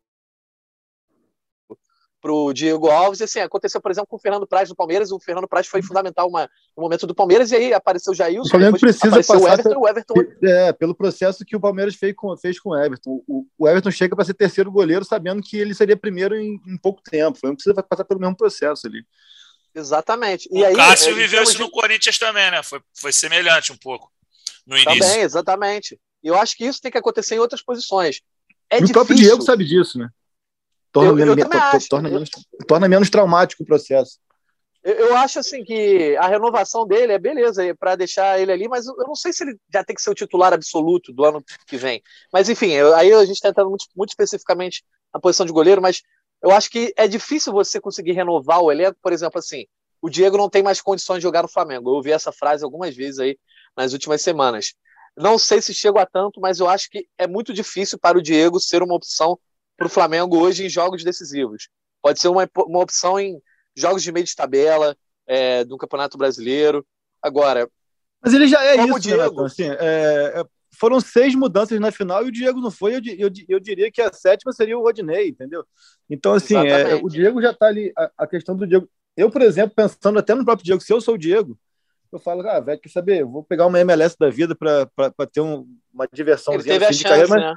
pro 2.25 2.55
Diego 2.55 2.89
Alves. 2.89 3.21
E 3.21 3.25
assim, 3.25 3.41
aconteceu, 3.41 3.83
por 3.83 3.91
exemplo, 3.91 4.07
com 4.09 4.17
o 4.17 4.19
Fernando 4.19 4.47
Praz 4.47 4.71
do 4.71 4.75
Palmeiras. 4.75 5.13
O 5.13 5.21
Fernando 5.21 5.47
Praz 5.47 5.67
foi 5.67 5.83
fundamental 5.83 6.27
uma, 6.27 6.49
no 6.75 6.83
momento 6.83 7.07
do 7.07 7.15
Palmeiras, 7.15 7.53
e 7.53 7.57
aí 7.57 7.75
apareceu 7.75 8.15
o 8.15 8.17
Jailson. 8.17 8.47
O 8.47 8.51
Flamengo 8.51 8.81
precisa 8.81 9.11
passar 9.11 9.37
o 9.37 9.47
Everton, 9.47 9.79
o 9.79 9.87
Everton. 9.87 10.15
É, 10.43 10.73
pelo 10.73 10.95
processo 10.95 11.45
que 11.45 11.55
o 11.55 11.61
Palmeiras 11.61 11.95
fez 11.95 12.15
com, 12.17 12.35
fez 12.39 12.59
com 12.59 12.71
o 12.71 12.77
Everton. 12.83 13.23
O, 13.29 13.45
o 13.59 13.69
Everton 13.69 13.91
chega 13.91 14.17
para 14.17 14.25
ser 14.25 14.33
terceiro 14.33 14.73
goleiro, 14.73 15.05
sabendo 15.05 15.43
que 15.43 15.59
ele 15.59 15.75
seria 15.75 15.99
primeiro 15.99 16.35
em, 16.35 16.59
em 16.67 16.79
pouco 16.79 17.03
tempo. 17.03 17.37
O 17.37 17.41
Flamengo 17.41 17.59
precisa 17.59 17.83
passar 17.83 18.05
pelo 18.07 18.21
mesmo 18.21 18.37
processo 18.37 18.87
ali. 18.87 19.05
Exatamente. 19.75 20.49
E 20.51 20.63
o 20.63 20.65
aí, 20.65 20.75
Cássio 20.75 21.13
é, 21.13 21.15
viveu 21.15 21.43
isso 21.43 21.59
no 21.59 21.71
Corinthians 21.71 22.17
também, 22.17 22.51
né? 22.51 22.63
Foi, 22.63 22.81
foi 22.95 23.13
semelhante 23.13 23.71
um 23.71 23.77
pouco 23.77 24.11
no 24.67 24.79
início. 24.79 24.99
Também, 24.99 25.21
exatamente. 25.21 26.01
E 26.23 26.29
eu 26.29 26.39
acho 26.39 26.57
que 26.57 26.65
isso 26.65 26.81
tem 26.81 26.91
que 26.91 26.97
acontecer 26.97 27.35
em 27.35 27.41
outras 27.41 27.61
posições. 27.61 28.23
É 28.71 28.81
e 28.81 28.85
o 28.85 28.93
próprio 28.93 29.15
Diego 29.15 29.43
sabe 29.43 29.67
disso, 29.67 29.99
né? 29.99 30.09
Torna, 30.95 31.21
eu, 31.21 31.27
eu 31.27 31.37
menos, 31.37 31.89
torna, 31.89 32.09
menos, 32.09 32.31
torna 32.69 32.89
menos 32.89 33.11
traumático 33.11 33.65
o 33.65 33.67
processo. 33.67 34.21
Eu, 34.85 35.17
acho 35.17 35.41
assim 35.41 35.65
que 35.65 36.17
a 36.19 36.29
renovação 36.29 36.87
dele 36.87 37.13
é 37.13 37.19
beleza 37.19 37.75
para 37.75 37.97
deixar 37.97 38.39
ele 38.39 38.53
ali, 38.53 38.69
mas 38.69 38.87
eu 38.87 38.95
não 38.99 39.17
sei 39.17 39.33
se 39.33 39.43
ele 39.43 39.59
já 39.73 39.83
tem 39.83 39.97
que 39.97 40.03
ser 40.03 40.11
o 40.11 40.15
titular 40.15 40.53
absoluto 40.53 41.13
do 41.13 41.25
ano 41.25 41.43
que 41.67 41.77
vem. 41.77 42.01
Mas 42.33 42.49
enfim, 42.49 42.71
eu, 42.71 42.95
aí 42.95 43.13
a 43.13 43.25
gente 43.25 43.35
está 43.35 43.49
entrando 43.49 43.71
muito, 43.71 43.87
muito 43.97 44.11
especificamente 44.11 44.85
na 45.13 45.19
posição 45.19 45.45
de 45.45 45.53
goleiro, 45.53 45.83
mas 45.83 46.03
eu 46.41 46.53
acho 46.53 46.71
que 46.71 46.95
é 46.97 47.09
difícil 47.09 47.53
você 47.53 47.81
conseguir 47.81 48.13
renovar 48.13 48.61
o 48.61 48.71
elenco, 48.71 48.99
por 49.03 49.13
exemplo, 49.13 49.39
assim, 49.39 49.65
o 50.01 50.09
Diego 50.09 50.37
não 50.37 50.49
tem 50.49 50.63
mais 50.63 50.81
condições 50.81 51.17
de 51.17 51.23
jogar 51.23 51.43
no 51.43 51.49
Flamengo. 51.49 51.91
Eu 51.91 51.95
ouvi 51.95 52.13
essa 52.13 52.31
frase 52.31 52.63
algumas 52.63 52.95
vezes 52.95 53.19
aí 53.19 53.37
nas 53.77 53.95
últimas 53.95 54.23
semanas. 54.23 54.75
Não 55.17 55.39
sei 55.39 55.61
se 55.61 55.75
chego 55.75 55.99
a 55.99 56.07
tanto, 56.07 56.41
mas 56.41 56.61
eu 56.61 56.69
acho 56.69 56.89
que 56.89 57.09
é 57.19 57.27
muito 57.27 57.53
difícil 57.53 57.99
para 57.99 58.17
o 58.19 58.23
Diego 58.23 58.61
ser 58.61 58.83
uma 58.83 58.95
opção 58.95 59.37
para 59.77 59.87
o 59.87 59.91
Flamengo 59.91 60.39
hoje 60.39 60.65
em 60.65 60.69
jogos 60.69 61.03
decisivos. 61.05 61.69
Pode 62.03 62.21
ser 62.21 62.29
uma, 62.29 62.49
uma 62.67 62.81
opção 62.81 63.19
em 63.19 63.41
jogos 63.77 64.03
de 64.03 64.13
meio 64.13 64.27
de 64.27 64.35
tabela 64.35 64.97
é, 65.27 65.65
do 65.65 65.77
Campeonato 65.77 66.19
Brasileiro. 66.19 66.87
Agora. 67.23 67.69
Mas 68.23 68.35
ele 68.35 68.47
já 68.47 68.63
é 68.65 68.77
isso, 68.77 69.01
Diego, 69.01 69.41
né, 69.41 69.47
assim, 69.47 69.69
é, 69.69 70.45
foram 70.79 71.01
seis 71.01 71.35
mudanças 71.35 71.79
na 71.79 71.91
final 71.91 72.25
e 72.25 72.29
o 72.29 72.33
Diego 72.33 72.61
não 72.61 72.71
foi. 72.71 72.97
Eu, 72.97 73.01
eu, 73.19 73.31
eu 73.49 73.61
diria 73.61 73.91
que 73.91 74.01
a 74.01 74.13
sétima 74.13 74.53
seria 74.53 74.79
o 74.79 74.83
Rodinei, 74.83 75.29
entendeu? 75.29 75.65
Então, 76.09 76.33
assim, 76.35 76.57
é, 76.57 76.95
o 76.97 77.09
Diego 77.09 77.41
já 77.41 77.51
está 77.51 77.67
ali. 77.67 77.93
A, 77.97 78.11
a, 78.19 78.27
questão 78.27 78.57
do 78.57 78.67
Diego. 78.67 78.89
Eu, 79.17 79.31
por 79.31 79.43
exemplo, 79.43 79.75
pensando 79.75 80.19
até 80.19 80.35
no 80.35 80.45
próprio 80.45 80.65
Diego, 80.65 80.83
se 80.83 80.93
eu 80.93 81.01
sou 81.01 81.15
o 81.15 81.19
Diego, 81.19 81.59
eu 82.17 82.21
falo, 82.21 82.47
ah, 82.49 82.61
velho, 82.61 82.81
quer 82.81 82.89
saber? 82.89 83.23
Eu 83.23 83.29
vou 83.29 83.43
pegar 83.43 83.67
uma 83.67 83.81
MLS 83.81 84.17
da 84.19 84.31
vida 84.31 84.55
para 84.55 84.87
ter 85.33 85.41
um, 85.41 85.67
uma 85.93 86.07
diversão 86.13 86.55
assim, 86.55 86.69
de 86.69 87.05
carreira, 87.05 87.29
mas, 87.29 87.43
né? 87.43 87.55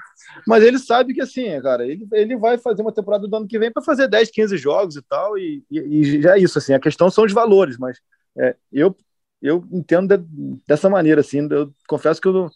mas, 0.47 0.63
ele 0.63 0.79
sabe 0.79 1.13
que 1.13 1.21
assim, 1.21 1.61
cara, 1.61 1.85
ele, 1.85 2.07
ele 2.11 2.35
vai 2.35 2.57
fazer 2.57 2.81
uma 2.81 2.91
temporada 2.91 3.27
do 3.27 3.35
ano 3.35 3.47
que 3.47 3.59
vem 3.59 3.71
para 3.71 3.83
fazer 3.83 4.07
10, 4.07 4.31
15 4.31 4.57
jogos 4.57 4.95
e 4.95 5.01
tal, 5.01 5.37
e, 5.37 5.63
e, 5.69 5.79
e, 5.79 6.21
já 6.21 6.35
é 6.35 6.39
isso, 6.39 6.57
assim, 6.57 6.73
a 6.73 6.79
questão 6.79 7.09
são 7.09 7.25
os 7.25 7.33
valores, 7.33 7.77
mas 7.77 7.99
é, 8.37 8.55
eu, 8.71 8.95
eu 9.41 9.63
entendo 9.71 10.17
de, 10.17 10.25
dessa 10.67 10.89
maneira, 10.89 11.21
assim, 11.21 11.47
eu 11.51 11.73
confesso 11.87 12.21
que 12.21 12.27
eu 12.27 12.33
não, 12.33 12.49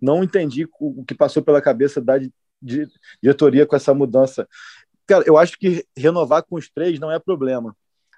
não 0.00 0.24
entendi 0.24 0.64
o, 0.78 1.00
o 1.00 1.04
que 1.04 1.14
passou 1.14 1.42
pela 1.42 1.62
cabeça 1.62 2.00
da 2.00 2.18
de, 2.18 2.32
de, 2.60 2.88
diretoria 3.22 3.66
com 3.66 3.76
essa 3.76 3.94
mudança. 3.94 4.46
Cara, 5.06 5.24
eu 5.26 5.36
acho 5.36 5.58
que 5.58 5.84
renovar 5.96 6.42
com 6.42 6.56
os 6.56 6.68
três 6.68 6.98
não 6.98 7.10
é 7.10 7.18
problema. 7.18 7.76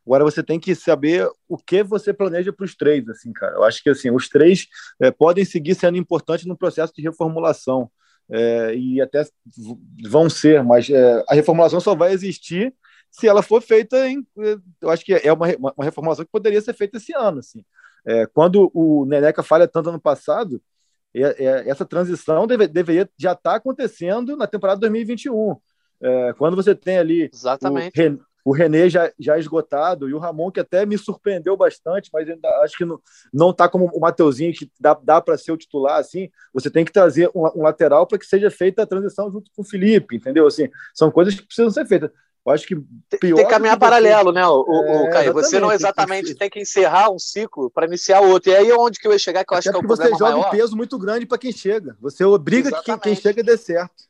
Agora 0.08 0.24
você 0.24 0.42
tem 0.42 0.58
que 0.58 0.74
saber 0.74 1.28
o 1.46 1.58
que 1.58 1.82
você 1.82 2.14
planeja 2.14 2.50
para 2.50 2.64
os 2.64 2.74
três, 2.74 3.06
assim, 3.10 3.30
cara. 3.30 3.56
Eu 3.56 3.64
acho 3.64 3.82
que 3.82 3.90
assim 3.90 4.10
os 4.10 4.26
três 4.26 4.66
é, 4.98 5.10
podem 5.10 5.44
seguir 5.44 5.74
sendo 5.74 5.98
importantes 5.98 6.46
no 6.46 6.56
processo 6.56 6.94
de 6.96 7.02
reformulação 7.02 7.90
é, 8.30 8.74
e 8.74 9.02
até 9.02 9.22
vão 10.08 10.30
ser, 10.30 10.64
mas 10.64 10.88
é, 10.88 11.22
a 11.28 11.34
reformulação 11.34 11.78
só 11.78 11.94
vai 11.94 12.14
existir 12.14 12.74
se 13.10 13.28
ela 13.28 13.42
for 13.42 13.60
feita 13.60 14.08
em. 14.08 14.26
Eu 14.80 14.88
acho 14.88 15.04
que 15.04 15.12
é 15.12 15.30
uma, 15.30 15.46
uma 15.58 15.84
reformulação 15.84 16.24
que 16.24 16.30
poderia 16.30 16.60
ser 16.62 16.72
feita 16.72 16.96
esse 16.96 17.14
ano, 17.14 17.40
assim. 17.40 17.62
É, 18.06 18.24
quando 18.24 18.70
o 18.72 19.04
Neneca 19.04 19.42
falha 19.42 19.68
tanto 19.68 19.90
ano 19.90 20.00
passado, 20.00 20.58
é, 21.14 21.20
é, 21.20 21.68
essa 21.68 21.84
transição 21.84 22.46
deve, 22.46 22.66
deveria 22.66 23.06
já 23.18 23.32
estar 23.32 23.50
tá 23.50 23.56
acontecendo 23.56 24.38
na 24.38 24.46
temporada 24.46 24.80
2021. 24.80 25.54
É, 26.00 26.32
quando 26.38 26.56
você 26.56 26.74
tem 26.74 26.96
ali 26.96 27.28
Exatamente. 27.30 28.00
o, 28.00 28.20
o 28.48 28.52
René 28.52 28.88
já, 28.88 29.12
já 29.18 29.38
esgotado 29.38 30.08
e 30.08 30.14
o 30.14 30.18
Ramon, 30.18 30.50
que 30.50 30.60
até 30.60 30.86
me 30.86 30.96
surpreendeu 30.96 31.54
bastante, 31.54 32.08
mas 32.10 32.26
ainda 32.26 32.48
acho 32.62 32.78
que 32.78 32.84
não, 32.86 32.98
não 33.30 33.52
tá 33.52 33.68
como 33.68 33.90
o 33.92 34.00
Mateuzinho, 34.00 34.54
que 34.54 34.70
dá, 34.80 34.98
dá 35.02 35.20
para 35.20 35.36
ser 35.36 35.52
o 35.52 35.56
titular, 35.56 35.98
assim, 35.98 36.30
você 36.54 36.70
tem 36.70 36.82
que 36.82 36.90
trazer 36.90 37.30
um, 37.34 37.44
um 37.54 37.62
lateral 37.62 38.06
para 38.06 38.18
que 38.18 38.24
seja 38.24 38.50
feita 38.50 38.82
a 38.82 38.86
transição 38.86 39.30
junto 39.30 39.50
com 39.54 39.60
o 39.60 39.64
Felipe, 39.64 40.16
entendeu? 40.16 40.46
Assim, 40.46 40.70
são 40.94 41.10
coisas 41.10 41.34
que 41.34 41.44
precisam 41.44 41.70
ser 41.70 41.86
feitas. 41.86 42.10
Eu 42.46 42.52
acho 42.52 42.66
que 42.66 42.74
pior 43.20 43.36
tem 43.36 43.44
que 43.44 43.50
caminhar 43.50 43.76
que 43.76 43.80
paralelo, 43.80 44.32
né, 44.32 44.46
o, 44.46 44.64
é, 44.66 45.02
o 45.02 45.10
Caio? 45.10 45.34
Você 45.34 45.60
não 45.60 45.70
exatamente 45.70 46.34
tem 46.34 46.48
que 46.48 46.58
encerrar 46.58 47.10
um 47.10 47.18
ciclo 47.18 47.70
para 47.70 47.86
iniciar 47.86 48.22
outro. 48.22 48.50
E 48.50 48.56
aí 48.56 48.70
é 48.70 48.74
onde 48.74 48.98
que 48.98 49.06
eu 49.06 49.12
ia 49.12 49.18
chegar, 49.18 49.44
que 49.44 49.52
eu 49.52 49.58
acho 49.58 49.68
que 49.68 49.76
é 49.76 49.78
o 49.78 49.82
problema 49.86 50.10
você 50.10 50.18
joga 50.18 50.36
maior. 50.38 50.48
um 50.48 50.50
peso 50.50 50.74
muito 50.74 50.98
grande 50.98 51.26
para 51.26 51.36
quem 51.36 51.52
chega. 51.52 51.94
Você 52.00 52.24
obriga 52.24 52.70
que 52.70 52.82
quem, 52.82 52.98
quem 52.98 53.14
chega 53.14 53.42
dê 53.42 53.58
certo. 53.58 54.08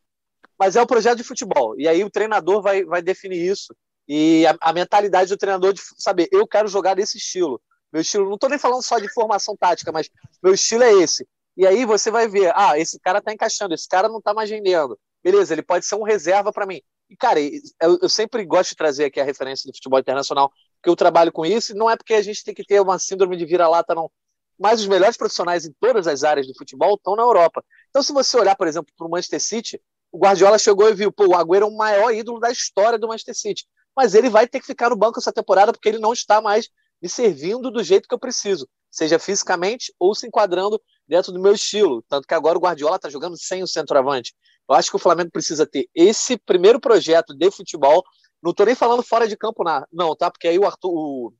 Mas 0.56 0.76
é 0.76 0.82
o 0.82 0.86
projeto 0.86 1.16
de 1.16 1.24
futebol. 1.24 1.74
E 1.76 1.88
aí 1.88 2.04
o 2.04 2.10
treinador 2.10 2.62
vai, 2.62 2.84
vai 2.84 3.02
definir 3.02 3.40
isso. 3.40 3.74
E 4.08 4.46
a, 4.46 4.56
a, 4.60 4.72
mentalidade 4.72 5.28
do 5.28 5.36
treinador 5.36 5.74
de 5.74 5.82
saber, 5.98 6.28
eu 6.32 6.46
quero 6.46 6.66
jogar 6.66 6.94
desse 6.94 7.18
estilo. 7.18 7.60
Meu 7.92 8.00
estilo, 8.00 8.26
não 8.26 8.34
estou 8.34 8.48
nem 8.48 8.58
falando 8.58 8.82
só 8.82 8.98
de 8.98 9.12
formação 9.12 9.54
tática, 9.54 9.92
mas 9.92 10.08
meu 10.42 10.54
estilo 10.54 10.82
é 10.82 10.92
esse. 10.94 11.28
E 11.56 11.66
aí 11.66 11.84
você 11.84 12.10
vai 12.10 12.26
ver, 12.28 12.52
ah, 12.54 12.78
esse 12.78 12.98
cara 13.00 13.18
está 13.18 13.32
encaixando, 13.32 13.74
esse 13.74 13.86
cara 13.88 14.08
não 14.08 14.18
está 14.18 14.32
mais 14.32 14.48
vendendo. 14.48 14.98
Beleza, 15.22 15.52
ele 15.52 15.62
pode 15.62 15.84
ser 15.84 15.96
um 15.96 16.04
reserva 16.04 16.52
para 16.52 16.64
mim. 16.64 16.80
E, 17.10 17.16
cara, 17.16 17.40
eu, 17.40 17.98
eu, 18.00 18.08
sempre 18.08 18.44
gosto 18.44 18.70
de 18.70 18.76
trazer 18.76 19.06
aqui 19.06 19.20
a 19.20 19.24
referência 19.24 19.70
do 19.70 19.74
futebol 19.74 19.98
internacional, 19.98 20.50
porque 20.76 20.88
eu 20.88 20.96
trabalho 20.96 21.32
com 21.32 21.44
isso, 21.44 21.72
e 21.72 21.74
não 21.74 21.90
é 21.90 21.96
porque 21.96 22.14
a 22.14 22.22
gente 22.22 22.44
tem 22.44 22.54
que 22.54 22.64
ter 22.64 22.80
uma 22.80 22.98
síndrome 22.98 23.36
de 23.36 23.44
vira-lata, 23.44 23.94
não. 23.94 24.10
Mas 24.58 24.80
os 24.80 24.86
melhores 24.86 25.16
profissionais 25.16 25.64
em 25.66 25.72
todas 25.80 26.06
as 26.06 26.22
áreas 26.22 26.46
do 26.46 26.54
futebol 26.54 26.94
estão 26.94 27.16
na 27.16 27.22
Europa. 27.22 27.64
Então, 27.90 28.02
se 28.02 28.12
você 28.12 28.38
olhar, 28.38 28.56
por 28.56 28.68
exemplo, 28.68 28.92
para 28.96 29.06
o 29.06 29.10
Manchester 29.10 29.40
City, 29.40 29.82
o 30.12 30.18
Guardiola 30.18 30.58
chegou 30.58 30.88
e 30.88 30.94
viu, 30.94 31.12
pô, 31.12 31.26
o 31.26 31.34
Agüero 31.34 31.64
é 31.64 31.68
o 31.68 31.76
maior 31.76 32.12
ídolo 32.12 32.38
da 32.38 32.50
história 32.50 32.98
do 32.98 33.08
Manchester 33.08 33.34
City 33.34 33.66
mas 33.98 34.14
ele 34.14 34.30
vai 34.30 34.46
ter 34.46 34.60
que 34.60 34.66
ficar 34.66 34.90
no 34.90 34.96
banco 34.96 35.18
essa 35.18 35.32
temporada 35.32 35.72
porque 35.72 35.88
ele 35.88 35.98
não 35.98 36.12
está 36.12 36.40
mais 36.40 36.68
me 37.02 37.08
servindo 37.08 37.68
do 37.68 37.82
jeito 37.82 38.08
que 38.08 38.14
eu 38.14 38.18
preciso, 38.18 38.68
seja 38.88 39.18
fisicamente 39.18 39.92
ou 39.98 40.14
se 40.14 40.24
enquadrando 40.24 40.80
dentro 41.04 41.32
do 41.32 41.40
meu 41.40 41.52
estilo. 41.52 42.00
Tanto 42.08 42.24
que 42.24 42.32
agora 42.32 42.56
o 42.56 42.60
Guardiola 42.60 42.94
está 42.94 43.10
jogando 43.10 43.36
sem 43.36 43.60
o 43.60 43.66
centroavante. 43.66 44.36
Eu 44.70 44.76
acho 44.76 44.88
que 44.88 44.94
o 44.94 45.00
Flamengo 45.00 45.32
precisa 45.32 45.66
ter 45.66 45.88
esse 45.92 46.38
primeiro 46.38 46.78
projeto 46.78 47.34
de 47.34 47.50
futebol. 47.50 48.04
Não 48.40 48.52
estou 48.52 48.66
nem 48.66 48.76
falando 48.76 49.02
fora 49.02 49.26
de 49.26 49.36
campo, 49.36 49.64
não, 49.92 50.14
tá? 50.14 50.30
Porque 50.30 50.46
aí 50.46 50.60
o 50.60 50.64
Arthur, 50.64 50.92
o, 50.92 51.32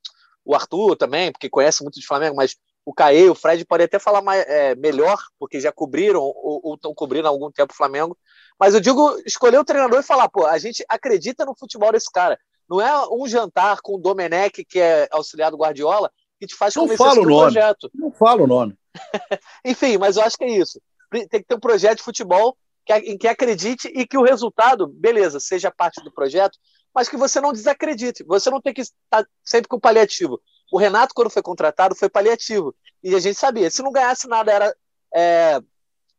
o 0.45 0.53
Arthur 0.53 0.97
também, 0.97 1.31
porque 1.31 1.49
conhece 1.49 1.85
muito 1.85 2.01
de 2.01 2.07
Flamengo, 2.09 2.35
mas 2.35 2.57
o 2.85 2.93
Caê, 2.93 3.29
o 3.29 3.37
Fred 3.37 3.65
podem 3.67 3.85
até 3.85 4.01
falar 4.01 4.21
mais, 4.21 4.45
é, 4.49 4.75
melhor, 4.75 5.23
porque 5.39 5.61
já 5.61 5.71
cobriram 5.71 6.23
ou 6.23 6.75
estão 6.75 6.93
cobrindo 6.93 7.29
há 7.29 7.31
algum 7.31 7.53
tempo 7.53 7.73
o 7.73 7.77
Flamengo. 7.77 8.19
Mas 8.59 8.73
eu 8.73 8.81
digo, 8.81 9.17
escolher 9.27 9.59
o 9.59 9.65
treinador 9.65 10.01
e 10.01 10.03
falar, 10.03 10.29
pô, 10.31 10.47
a 10.47 10.59
gente 10.59 10.83
acredita 10.89 11.45
no 11.45 11.55
futebol 11.55 11.93
desse 11.93 12.11
cara. 12.11 12.39
Não 12.69 12.81
é 12.81 13.09
um 13.09 13.27
jantar 13.27 13.81
com 13.81 13.95
o 13.95 13.99
Domenech, 13.99 14.65
que 14.65 14.79
é 14.79 15.09
auxiliar 15.11 15.51
do 15.51 15.57
Guardiola, 15.57 16.11
que 16.39 16.47
te 16.47 16.55
faz 16.55 16.75
não 16.75 16.89
fala 16.89 17.21
o 17.21 17.25
nome. 17.25 17.53
projeto. 17.53 17.91
Não 17.95 18.13
fala 18.13 18.43
o 18.43 18.47
nome. 18.47 18.75
Enfim, 19.65 19.97
mas 19.97 20.17
eu 20.17 20.23
acho 20.23 20.37
que 20.37 20.45
é 20.45 20.51
isso. 20.51 20.81
Tem 21.11 21.27
que 21.27 21.45
ter 21.45 21.55
um 21.55 21.61
projeto 21.61 21.99
de 21.99 22.05
futebol 22.05 22.57
que, 22.85 22.93
em 22.93 23.17
que 23.17 23.27
acredite 23.27 23.89
e 23.89 24.07
que 24.07 24.19
o 24.19 24.23
resultado, 24.23 24.87
beleza, 24.87 25.41
seja 25.41 25.71
parte 25.71 26.03
do 26.03 26.13
projeto, 26.13 26.59
mas 26.95 27.09
que 27.09 27.17
você 27.17 27.41
não 27.41 27.53
desacredite. 27.53 28.25
Você 28.25 28.51
não 28.51 28.61
tem 28.61 28.75
que 28.75 28.83
estar 28.83 29.27
sempre 29.43 29.69
com 29.69 29.81
paliativo. 29.81 30.41
O 30.71 30.79
Renato, 30.79 31.15
quando 31.15 31.31
foi 31.31 31.43
contratado, 31.43 31.95
foi 31.95 32.09
paliativo. 32.09 32.75
E 33.03 33.15
a 33.15 33.21
gente 33.21 33.39
sabia, 33.39 33.71
se 33.71 33.83
não 33.83 33.93
ganhasse 33.93 34.29
nada, 34.29 34.53
era 34.53 34.77
é, 35.15 35.61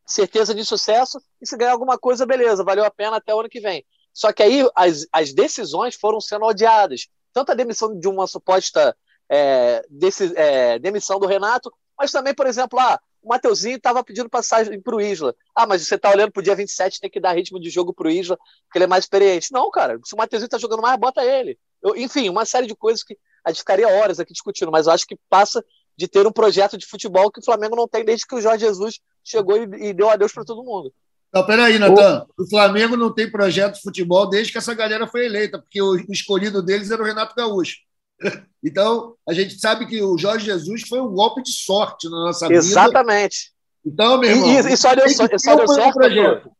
certeza 0.06 0.56
de 0.56 0.66
sucesso, 0.66 1.22
e 1.42 1.46
se 1.46 1.56
ganhar 1.56 1.74
alguma 1.74 1.98
coisa, 1.98 2.26
beleza, 2.26 2.64
valeu 2.64 2.84
a 2.84 2.92
pena 2.92 3.18
até 3.18 3.34
o 3.34 3.40
ano 3.40 3.50
que 3.50 3.60
vem. 3.60 3.86
Só 4.20 4.34
que 4.34 4.44
aí 4.44 4.70
as, 4.76 5.08
as 5.14 5.32
decisões 5.32 5.96
foram 5.96 6.20
sendo 6.20 6.44
odiadas. 6.44 7.08
Tanto 7.32 7.54
a 7.54 7.56
demissão 7.56 7.98
de 7.98 8.06
uma 8.06 8.28
suposta 8.28 8.94
é, 9.30 9.82
desse, 9.90 10.34
é, 10.36 10.78
demissão 10.78 11.22
do 11.22 11.26
Renato, 11.26 11.72
mas 11.98 12.12
também, 12.12 12.36
por 12.36 12.46
exemplo, 12.46 12.78
ah, 12.82 13.00
o 13.24 13.30
Mateuzinho 13.30 13.78
estava 13.78 14.04
pedindo 14.04 14.30
passagem 14.30 14.82
para 14.82 14.94
o 14.94 15.00
Isla. 15.00 15.34
Ah, 15.56 15.66
mas 15.66 15.88
você 15.88 15.96
está 15.96 16.12
olhando 16.12 16.34
para 16.34 16.42
o 16.42 16.44
dia 16.44 16.54
27, 16.54 17.00
tem 17.00 17.10
que 17.10 17.18
dar 17.18 17.32
ritmo 17.32 17.62
de 17.62 17.70
jogo 17.70 17.94
para 17.94 18.10
o 18.10 18.12
Isla, 18.12 18.38
porque 18.66 18.80
ele 18.80 18.84
é 18.84 18.88
mais 18.88 19.06
experiente. 19.06 19.54
Não, 19.54 19.72
cara, 19.72 19.98
se 20.04 20.14
o 20.14 20.18
Mateuzinho 20.18 20.48
está 20.48 20.58
jogando 20.58 20.82
mais, 20.82 21.00
bota 21.00 21.24
ele. 21.24 21.58
Eu, 21.82 21.96
enfim, 21.96 22.28
uma 22.28 22.44
série 22.44 22.68
de 22.68 22.76
coisas 22.76 23.06
que 23.06 23.18
a 23.46 23.52
gente 23.52 23.60
ficaria 23.60 23.88
horas 23.88 24.20
aqui 24.20 24.34
discutindo, 24.34 24.70
mas 24.70 24.86
eu 24.86 24.92
acho 24.92 25.08
que 25.08 25.18
passa 25.30 25.64
de 25.96 26.10
ter 26.10 26.28
um 26.28 26.32
projeto 26.34 26.78
de 26.78 26.86
futebol 26.86 27.32
que 27.32 27.40
o 27.40 27.46
Flamengo 27.46 27.74
não 27.74 27.88
tem 27.88 28.04
desde 28.04 28.28
que 28.28 28.36
o 28.36 28.42
Jorge 28.42 28.66
Jesus 28.66 29.00
chegou 29.24 29.56
e, 29.56 29.92
e 29.92 29.94
deu 29.94 30.10
adeus 30.10 30.34
para 30.34 30.44
todo 30.44 30.62
mundo. 30.62 30.94
Não, 31.34 31.46
peraí, 31.46 31.78
Natan. 31.78 32.26
O 32.38 32.50
Flamengo 32.50 32.98
não 32.98 33.14
tem 33.14 33.30
projeto 33.30 33.76
de 33.76 33.82
futebol 33.82 34.28
desde 34.28 34.52
que 34.52 34.58
essa 34.58 34.74
galera 34.74 35.06
foi 35.06 35.26
eleita, 35.26 35.60
porque 35.60 35.82
o 35.82 35.96
escolhido 36.10 36.62
deles 36.62 36.90
era 36.90 37.02
o 37.02 37.06
Renato 37.06 37.36
Gaúcho. 37.36 37.78
Então, 38.62 39.16
a 39.26 39.34
gente 39.34 39.58
sabe 39.58 39.86
que 39.86 40.04
o 40.04 40.18
Jorge 40.18 40.48
Jesus 40.48 40.82
foi 40.86 41.00
um 41.00 41.08
golpe 41.08 41.42
de 41.42 41.54
sorte 41.54 42.10
na 42.10 42.26
nossa 42.26 42.46
vida. 42.46 42.60
Exatamente. 42.60 43.54
Então, 43.86 44.18
meu 44.18 44.30
irmão. 44.30 44.50
E, 44.50 44.74
e 44.74 44.76
só 44.76 44.94
deu, 44.94 45.08
só, 45.08 45.26
só 45.38 45.56
deu 45.56 45.68
certo. 45.70 45.94
Projeto. 45.94 46.52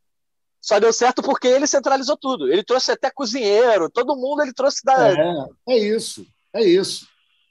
Só 0.62 0.80
deu 0.80 0.94
certo 0.94 1.22
porque 1.22 1.50
ele 1.50 1.68
centralizou 1.68 2.16
tudo. 2.16 2.48
Ele 2.48 2.64
trouxe 2.64 2.92
até 2.92 3.12
cozinheiro, 3.12 3.90
todo 3.90 4.16
mundo 4.16 4.42
ele 4.42 4.54
trouxe 4.54 4.80
da. 4.84 5.12
É, 5.12 5.46
é 5.70 5.78
isso. 5.78 6.26
É 6.54 6.64
isso. 6.64 7.06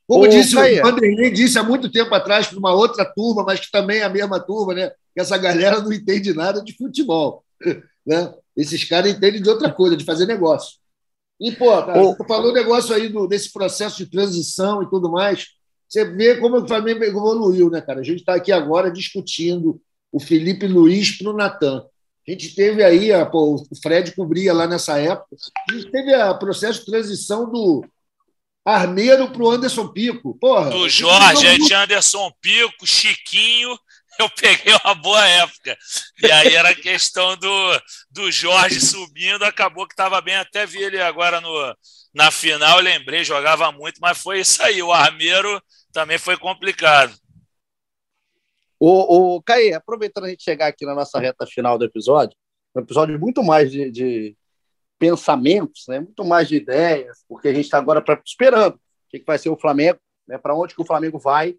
Como 0.06 0.24
Ô, 0.24 0.28
disse 0.28 0.56
o 0.56 0.82
Vanderlei 0.82 1.30
disse 1.30 1.58
há 1.58 1.62
muito 1.62 1.92
tempo 1.92 2.14
atrás 2.14 2.46
para 2.46 2.58
uma 2.58 2.72
outra 2.72 3.04
turma, 3.04 3.44
mas 3.44 3.60
que 3.60 3.70
também 3.70 3.98
é 3.98 4.04
a 4.04 4.08
mesma 4.08 4.40
turma, 4.40 4.72
né? 4.72 4.90
Que 5.18 5.22
essa 5.22 5.36
galera 5.36 5.80
não 5.80 5.92
entende 5.92 6.32
nada 6.32 6.62
de 6.62 6.76
futebol. 6.76 7.44
Né? 8.06 8.32
Esses 8.56 8.84
caras 8.84 9.12
entendem 9.12 9.42
de 9.42 9.50
outra 9.50 9.70
coisa, 9.70 9.94
de 9.94 10.02
fazer 10.02 10.24
negócio. 10.24 10.78
E, 11.38 11.52
pô, 11.52 11.66
cara, 11.82 12.02
você 12.02 12.24
falou 12.26 12.52
o 12.52 12.54
negócio 12.54 12.94
aí 12.94 13.10
do, 13.10 13.26
desse 13.26 13.52
processo 13.52 13.98
de 13.98 14.06
transição 14.06 14.82
e 14.82 14.88
tudo 14.88 15.10
mais. 15.10 15.48
Você 15.86 16.06
vê 16.06 16.36
como 16.36 16.56
o 16.56 16.66
Flamengo 16.66 17.04
evoluiu, 17.04 17.68
né, 17.68 17.82
cara? 17.82 18.00
A 18.00 18.02
gente 18.02 18.20
está 18.20 18.34
aqui 18.34 18.50
agora 18.50 18.90
discutindo 18.90 19.78
o 20.10 20.18
Felipe 20.18 20.66
Luiz 20.66 21.18
para 21.18 21.30
o 21.30 21.36
Natan. 21.36 21.84
A 22.26 22.30
gente 22.30 22.54
teve 22.54 22.82
aí, 22.82 23.12
a, 23.12 23.26
pô, 23.26 23.56
o 23.56 23.76
Fred 23.76 24.16
cobria 24.16 24.54
lá 24.54 24.66
nessa 24.66 24.98
época, 24.98 25.36
a 25.68 25.74
gente 25.74 25.90
teve 25.90 26.16
o 26.16 26.38
processo 26.38 26.80
de 26.80 26.86
transição 26.86 27.50
do 27.50 27.84
Armeiro 28.64 29.30
para 29.30 29.42
o 29.42 29.50
Anderson 29.50 29.88
Pico. 29.88 30.34
Porra, 30.38 30.70
do 30.70 30.88
Jorge, 30.88 31.46
aí 31.46 31.58
tinha 31.58 31.84
Anderson 31.84 32.30
Pico, 32.40 32.86
Chiquinho, 32.86 33.78
eu 34.20 34.28
peguei 34.30 34.74
uma 34.84 34.94
boa 34.94 35.26
época. 35.26 35.78
E 36.22 36.30
aí 36.30 36.54
era 36.54 36.74
questão 36.74 37.36
do, 37.36 37.82
do 38.10 38.30
Jorge 38.30 38.80
subindo, 38.80 39.44
acabou 39.44 39.86
que 39.86 39.92
estava 39.92 40.20
bem, 40.20 40.36
até 40.36 40.66
vi 40.66 40.82
ele 40.82 41.00
agora 41.00 41.40
no, 41.40 41.76
na 42.12 42.30
final, 42.30 42.80
lembrei, 42.80 43.24
jogava 43.24 43.70
muito, 43.70 43.98
mas 44.00 44.18
foi 44.18 44.40
isso 44.40 44.62
aí. 44.62 44.82
O 44.82 44.92
Armeiro 44.92 45.62
também 45.92 46.18
foi 46.18 46.36
complicado. 46.36 47.14
O, 48.80 49.36
o 49.36 49.42
Caí, 49.42 49.72
aproveitando 49.72 50.24
a 50.24 50.28
gente 50.28 50.42
chegar 50.42 50.68
aqui 50.68 50.84
na 50.84 50.94
nossa 50.94 51.18
reta 51.18 51.46
final 51.46 51.76
do 51.76 51.84
episódio, 51.84 52.36
um 52.74 52.80
episódio 52.80 53.18
muito 53.18 53.42
mais 53.42 53.70
de, 53.70 53.90
de 53.90 54.36
pensamentos, 54.98 55.84
né? 55.88 56.00
muito 56.00 56.24
mais 56.24 56.48
de 56.48 56.56
ideias, 56.56 57.24
porque 57.28 57.48
a 57.48 57.54
gente 57.54 57.64
está 57.64 57.78
agora 57.78 58.00
pra, 58.00 58.20
esperando 58.24 58.74
o 58.74 58.80
que, 59.10 59.18
que 59.20 59.26
vai 59.26 59.38
ser 59.38 59.48
o 59.48 59.56
Flamengo, 59.56 59.98
né? 60.26 60.38
para 60.38 60.54
onde 60.54 60.74
que 60.74 60.82
o 60.82 60.86
Flamengo 60.86 61.18
vai, 61.18 61.56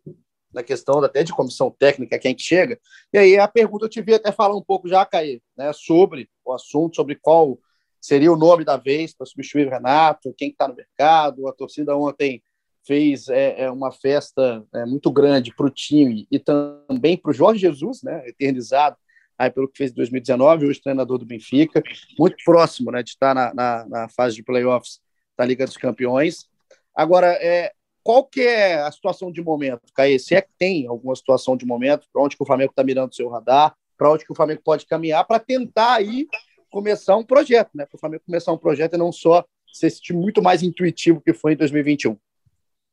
na 0.53 0.63
questão 0.63 1.03
até 1.03 1.23
de 1.23 1.33
comissão 1.33 1.69
técnica, 1.69 2.19
quem 2.19 2.35
que 2.35 2.41
chega. 2.41 2.79
E 3.13 3.17
aí 3.17 3.37
a 3.37 3.47
pergunta 3.47 3.85
eu 3.85 3.89
te 3.89 4.01
vi 4.01 4.13
até 4.13 4.31
falar 4.31 4.55
um 4.55 4.63
pouco 4.63 4.87
já, 4.87 5.05
Caí, 5.05 5.41
né, 5.55 5.71
sobre 5.73 6.29
o 6.43 6.53
assunto, 6.53 6.95
sobre 6.95 7.15
qual 7.15 7.59
seria 8.01 8.31
o 8.31 8.37
nome 8.37 8.63
da 8.63 8.77
vez 8.77 9.13
para 9.13 9.25
substituir 9.25 9.67
o 9.67 9.69
Renato, 9.69 10.33
quem 10.37 10.49
está 10.49 10.67
no 10.67 10.75
mercado. 10.75 11.47
A 11.47 11.53
torcida 11.53 11.95
ontem 11.95 12.41
fez 12.85 13.27
é, 13.27 13.63
é 13.63 13.71
uma 13.71 13.91
festa 13.91 14.65
é, 14.73 14.85
muito 14.85 15.11
grande 15.11 15.53
para 15.53 15.67
o 15.67 15.69
time 15.69 16.27
e 16.31 16.39
também 16.39 17.17
para 17.17 17.31
o 17.31 17.33
Jorge 17.33 17.61
Jesus, 17.61 18.01
né, 18.01 18.27
eternizado 18.27 18.97
aí 19.39 19.49
pelo 19.49 19.69
que 19.69 19.77
fez 19.77 19.91
em 19.91 19.95
2019, 19.95 20.67
hoje 20.67 20.81
treinador 20.81 21.17
do 21.17 21.25
Benfica, 21.25 21.81
muito 22.19 22.35
próximo 22.43 22.91
né, 22.91 23.01
de 23.01 23.11
estar 23.11 23.33
na, 23.33 23.53
na, 23.53 23.85
na 23.87 24.09
fase 24.09 24.35
de 24.35 24.43
playoffs 24.43 24.99
da 25.37 25.45
Liga 25.45 25.65
dos 25.65 25.77
Campeões. 25.77 26.49
Agora, 26.93 27.27
é, 27.39 27.71
qual 28.03 28.23
que 28.23 28.41
é 28.41 28.81
a 28.81 28.91
situação 28.91 29.31
de 29.31 29.41
momento, 29.41 29.81
Caê? 29.93 30.17
Se 30.17 30.35
é 30.35 30.41
que 30.41 30.49
tem 30.57 30.87
alguma 30.87 31.15
situação 31.15 31.55
de 31.55 31.65
momento, 31.65 32.07
para 32.11 32.21
onde 32.21 32.35
que 32.35 32.43
o 32.43 32.45
Flamengo 32.45 32.71
está 32.71 32.83
mirando 32.83 33.11
o 33.11 33.15
seu 33.15 33.29
radar, 33.29 33.75
para 33.97 34.11
onde 34.11 34.25
que 34.25 34.31
o 34.31 34.35
Flamengo 34.35 34.61
pode 34.63 34.85
caminhar 34.85 35.25
para 35.25 35.39
tentar 35.39 35.95
aí 35.95 36.27
começar 36.71 37.17
um 37.17 37.23
projeto, 37.23 37.71
né? 37.75 37.85
Para 37.85 37.97
o 37.97 37.99
Flamengo 37.99 38.23
começar 38.25 38.51
um 38.51 38.57
projeto 38.57 38.93
e 38.93 38.97
não 38.97 39.11
só 39.11 39.43
ser 39.71 39.87
esse 39.87 40.01
time 40.01 40.19
muito 40.19 40.41
mais 40.41 40.63
intuitivo 40.63 41.21
que 41.21 41.33
foi 41.33 41.53
em 41.53 41.57
2021. 41.57 42.17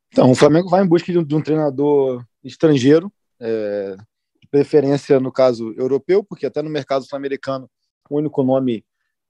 Então, 0.08 0.30
o 0.30 0.34
Flamengo 0.34 0.68
vai 0.68 0.82
em 0.82 0.86
busca 0.86 1.12
de 1.12 1.18
um, 1.18 1.24
de 1.24 1.34
um 1.34 1.42
treinador 1.42 2.24
estrangeiro, 2.42 3.12
é, 3.40 3.96
de 4.40 4.48
preferência, 4.48 5.20
no 5.20 5.32
caso, 5.32 5.74
europeu, 5.76 6.24
porque 6.24 6.46
até 6.46 6.62
no 6.62 6.70
mercado 6.70 7.04
sul-americano 7.04 7.68
o 8.08 8.16
único 8.16 8.42
nome 8.42 8.84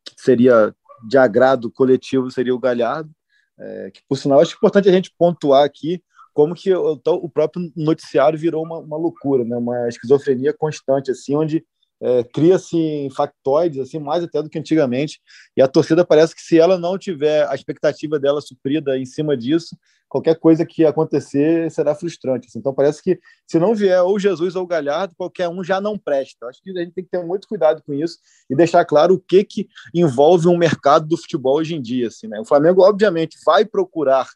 que 0.05 0.15
seria 0.17 0.75
de 1.09 1.19
agrado 1.19 1.71
coletivo 1.71 2.31
seria 2.31 2.55
o 2.55 2.59
Galhardo. 2.59 3.11
É, 3.59 3.91
que, 3.91 4.01
por 4.09 4.17
sinal, 4.17 4.41
acho 4.41 4.55
importante 4.55 4.89
a 4.89 4.93
gente 4.93 5.13
pontuar 5.19 5.65
aqui 5.65 6.03
como 6.35 6.55
que 6.55 6.73
o, 6.75 7.01
o 7.07 7.31
próprio 7.31 7.73
noticiário 7.75 8.39
virou 8.39 8.63
uma, 8.63 8.79
uma, 8.79 8.99
loucura, 8.99 9.43
né? 9.43 9.57
uma 9.57 9.89
esquizofrenia 9.89 10.53
constante, 10.53 11.11
assim, 11.11 11.35
onde 11.35 11.65
é, 11.99 12.23
cria-se 12.25 13.09
factoides, 13.17 13.81
assim, 13.81 13.99
mais 13.99 14.23
até 14.23 14.43
do 14.43 14.51
que 14.51 14.59
antigamente, 14.59 15.19
e 15.57 15.63
a 15.63 15.69
torcida 15.69 16.05
parece 16.05 16.35
que 16.35 16.43
se 16.43 16.59
ela 16.59 16.79
não 16.79 16.99
tiver 16.99 17.49
a 17.49 17.55
expectativa 17.55 18.19
dela 18.19 18.43
suprida 18.43 18.99
em 18.99 19.07
cima 19.07 19.35
disso, 19.35 19.75
qualquer 20.09 20.39
coisa 20.39 20.65
que 20.65 20.85
acontecer 20.85 21.71
será 21.71 21.95
frustrante. 21.95 22.47
Assim. 22.49 22.59
Então 22.59 22.73
parece 22.75 23.03
que 23.03 23.19
se 23.47 23.59
não 23.59 23.75
vier 23.75 24.03
ou 24.03 24.19
Jesus 24.19 24.55
ou 24.57 24.67
Galhardo, 24.67 25.15
qualquer 25.17 25.49
um 25.49 25.63
já 25.63 25.81
não 25.81 25.99
presta. 25.99 26.47
Acho 26.47 26.63
que 26.63 26.71
a 26.71 26.83
gente 26.83 26.95
tem 26.95 27.05
que 27.05 27.11
ter 27.11 27.25
muito 27.25 27.49
cuidado 27.49 27.83
com 27.83 27.93
isso 27.93 28.19
e 28.49 28.57
deixar 28.57 28.85
claro 28.85 29.15
o 29.15 29.21
que, 29.21 29.45
que 29.45 29.69
envolve 29.95 30.49
um 30.49 30.57
mercado 30.57 31.07
do 31.07 31.17
futebol 31.17 31.57
hoje 31.57 31.75
em 31.75 31.83
dia. 31.83 32.09
Assim, 32.09 32.29
né? 32.29 32.41
O 32.41 32.45
Flamengo, 32.45 32.83
obviamente, 32.83 33.37
vai 33.45 33.65
procurar 33.65 34.29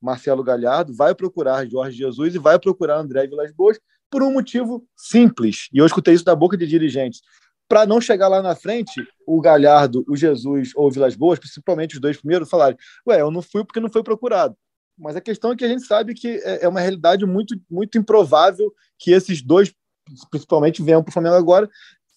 Marcelo 0.00 0.42
Galhardo, 0.42 0.94
vai 0.94 1.14
procurar 1.14 1.66
Jorge 1.66 1.96
Jesus 1.96 2.34
e 2.34 2.38
vai 2.38 2.58
procurar 2.58 2.98
André 2.98 3.26
Vilas 3.26 3.52
Boas 3.52 3.78
por 4.10 4.22
um 4.22 4.32
motivo 4.32 4.84
simples. 4.96 5.68
E 5.72 5.78
eu 5.78 5.86
escutei 5.86 6.14
isso 6.14 6.24
da 6.24 6.34
boca 6.34 6.56
de 6.56 6.66
dirigentes 6.66 7.20
para 7.68 7.86
não 7.86 8.02
chegar 8.02 8.28
lá 8.28 8.42
na 8.42 8.54
frente, 8.54 9.02
o 9.26 9.40
Galhardo, 9.40 10.04
o 10.06 10.14
Jesus 10.14 10.72
ou 10.74 10.88
o 10.88 10.90
Vilas 10.90 11.16
Boas, 11.16 11.38
principalmente 11.38 11.94
os 11.94 12.00
dois 12.02 12.18
primeiros, 12.18 12.50
falarem: 12.50 12.76
Ué, 13.08 13.22
eu 13.22 13.30
não 13.30 13.40
fui 13.40 13.64
porque 13.64 13.80
não 13.80 13.88
foi 13.88 14.02
procurado. 14.02 14.54
Mas 15.02 15.16
a 15.16 15.20
questão 15.20 15.50
é 15.52 15.56
que 15.56 15.64
a 15.64 15.68
gente 15.68 15.84
sabe 15.84 16.14
que 16.14 16.28
é, 16.28 16.64
é 16.64 16.68
uma 16.68 16.80
realidade 16.80 17.26
muito, 17.26 17.60
muito 17.68 17.98
improvável 17.98 18.72
que 18.98 19.10
esses 19.10 19.42
dois, 19.42 19.74
principalmente, 20.30 20.82
venham 20.82 21.02
para 21.02 21.10
o 21.10 21.12
Flamengo 21.12 21.34
agora, 21.34 21.68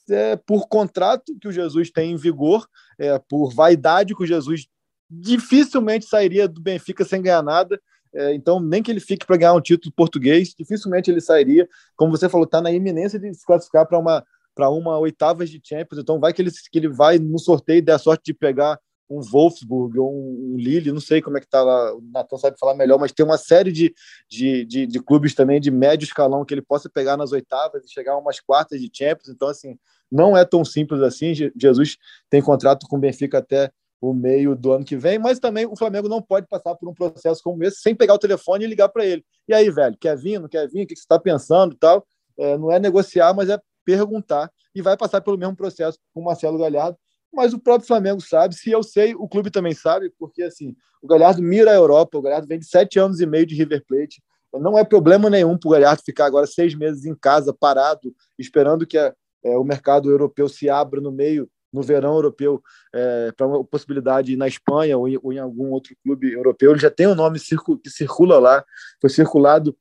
é, 0.10 0.36
por 0.36 0.68
contrato 0.68 1.36
que 1.42 1.48
o 1.48 1.52
Jesus 1.52 1.90
tem 1.90 2.12
em 2.12 2.16
vigor, 2.16 2.68
é, 3.00 3.18
por 3.18 3.52
vaidade 3.52 4.16
que 4.16 4.24
o 4.24 4.28
Jesus 4.28 4.68
dificilmente 5.10 6.06
sairia 6.06 6.48
do 6.48 6.62
Benfica 6.62 7.04
sem 7.04 7.22
ganhar 7.22 7.42
nada. 7.42 7.82
É, 8.14 8.34
então, 8.36 8.60
nem 8.60 8.84
que 8.84 8.92
ele 8.92 9.00
fique 9.00 9.26
para 9.26 9.38
ganhar 9.38 9.54
um 9.54 9.62
título 9.62 9.94
português, 9.96 10.54
dificilmente 10.58 11.10
ele 11.10 11.22
sairia. 11.22 11.68
Como 11.96 12.12
você 12.12 12.30
falou, 12.30 12.46
está 12.46 12.62
na 12.62 12.72
iminência 12.72 13.20
de 13.20 13.34
se 13.34 13.46
classificar 13.46 13.88
para 13.88 13.98
uma 13.98 14.24
para 14.56 14.70
uma 14.70 14.98
oitavas 14.98 15.50
de 15.50 15.60
Champions. 15.62 16.00
Então, 16.00 16.18
vai 16.18 16.32
que 16.32 16.42
ele, 16.42 16.50
que 16.50 16.80
ele 16.80 16.88
vai 16.88 17.20
no 17.20 17.38
sorteio 17.38 17.84
der 17.84 17.92
a 17.92 18.00
sorte 18.00 18.24
de 18.24 18.34
pegar 18.34 18.80
um 19.10 19.22
Wolfsburg 19.22 20.00
ou 20.00 20.12
um, 20.14 20.56
Lille, 20.58 20.92
não 20.92 21.00
sei 21.00 21.22
como 21.22 21.38
é 21.38 21.40
que 21.40 21.46
está 21.46 21.62
lá, 21.62 21.96
o 21.96 22.02
Natan 22.02 22.38
sabe 22.38 22.58
falar 22.60 22.74
melhor, 22.74 23.00
mas 23.00 23.12
tem 23.12 23.26
uma 23.26 23.38
série 23.38 23.72
de, 23.72 23.94
de, 24.30 24.66
de, 24.66 24.86
de, 24.88 25.00
clubes 25.00 25.36
também 25.36 25.62
de 25.62 25.70
médio 25.70 26.06
escalão 26.06 26.44
que 26.44 26.54
ele 26.54 26.62
possa 26.62 26.90
pegar 26.90 27.16
nas 27.16 27.32
oitavas 27.32 27.86
e 27.86 27.92
chegar 27.92 28.14
a 28.14 28.18
umas 28.18 28.40
quartas 28.40 28.80
de 28.80 28.90
Champions, 28.92 29.30
então 29.30 29.48
assim, 29.48 29.78
não 30.12 30.36
é 30.36 30.44
tão 30.44 30.66
simples 30.66 31.02
assim, 31.02 31.34
Jesus 31.56 31.98
tem 32.30 32.42
contrato 32.42 32.88
com 32.88 32.98
o 32.98 33.00
Benfica 33.00 33.38
até 33.38 33.72
o 34.02 34.14
meio 34.14 34.56
do 34.56 34.72
ano 34.72 34.86
que 34.86 34.96
vem, 34.96 35.18
mas 35.18 35.40
também 35.40 35.66
o 35.66 35.76
Flamengo 35.76 36.08
não 36.08 36.22
pode 36.22 36.48
passar 36.48 36.76
por 36.76 36.88
um 36.88 36.94
processo 36.94 37.42
como 37.44 37.64
esse 37.64 37.82
sem 37.82 37.96
pegar 37.96 38.14
o 38.14 38.20
telefone 38.20 38.66
e 38.66 38.68
ligar 38.68 38.90
para 38.90 39.06
ele. 39.06 39.24
E 39.48 39.54
aí, 39.54 39.70
velho, 39.70 39.98
quer 40.00 40.18
vir, 40.18 40.40
não 40.40 40.48
quer 40.48 40.68
vir, 40.68 40.84
o 40.84 40.88
que 40.88 40.96
você 40.96 41.02
está 41.02 41.18
pensando 41.18 41.76
tal? 41.76 42.06
É, 42.38 42.58
não 42.58 42.72
é 42.72 42.80
negociar, 42.80 43.34
mas 43.34 43.50
é 43.50 43.60
perguntar 43.86 44.52
e 44.74 44.82
vai 44.82 44.98
passar 44.98 45.22
pelo 45.22 45.38
mesmo 45.38 45.56
processo 45.56 45.98
com 46.14 46.22
o 46.22 46.24
Marcelo 46.24 46.58
Galhardo, 46.58 46.98
mas 47.36 47.54
o 47.54 47.60
próprio 47.60 47.88
Flamengo 47.88 48.22
sabe, 48.22 48.56
se 48.56 48.72
eu 48.72 48.82
sei, 48.82 49.14
o 49.14 49.28
clube 49.28 49.52
também 49.52 49.74
sabe, 49.74 50.12
porque 50.18 50.44
assim, 50.44 50.76
o 51.02 51.08
Galhardo 51.08 51.42
mira 51.42 51.72
a 51.72 51.76
Europa, 51.76 52.18
o 52.18 52.22
Galhardo 52.22 52.48
vem 52.48 52.60
de 52.60 52.66
sete 52.66 52.98
anos 52.98 53.20
e 53.20 53.26
meio 53.26 53.46
de 53.46 53.56
River 53.56 53.84
Plate, 53.88 54.22
não 54.54 54.78
é 54.78 54.84
problema 54.84 55.30
nenhum 55.30 55.58
para 55.58 55.68
o 55.68 55.72
Galhardo 55.72 56.02
ficar 56.04 56.26
agora 56.26 56.48
seis 56.48 56.74
meses 56.74 57.06
em 57.06 57.16
casa, 57.16 57.54
parado, 57.54 58.14
esperando 58.40 58.88
que 58.88 58.98
a, 58.98 59.14
é, 59.44 59.58
o 59.58 59.64
mercado 59.64 60.10
europeu 60.10 60.48
se 60.48 60.70
abra 60.70 61.02
no 61.02 61.12
meio, 61.12 61.50
no 61.72 61.82
verão 61.82 62.14
europeu, 62.16 62.62
é, 62.94 63.32
para 63.36 63.48
uma 63.48 63.64
possibilidade 63.64 64.36
na 64.38 64.48
Espanha 64.48 64.98
ou 64.98 65.08
em, 65.08 65.20
ou 65.22 65.34
em, 65.34 65.40
algum 65.40 65.72
outro 65.72 65.94
clube 66.02 66.32
europeu. 66.32 66.72
Ele 66.72 66.80
já 66.80 66.90
tem 66.90 67.06
o 67.06 67.12
um 67.12 67.16
nome 67.16 67.38
que 67.84 67.90
circula 67.90 68.40
lá, 68.40 68.64
foi 69.02 69.10
circulado 69.10 69.76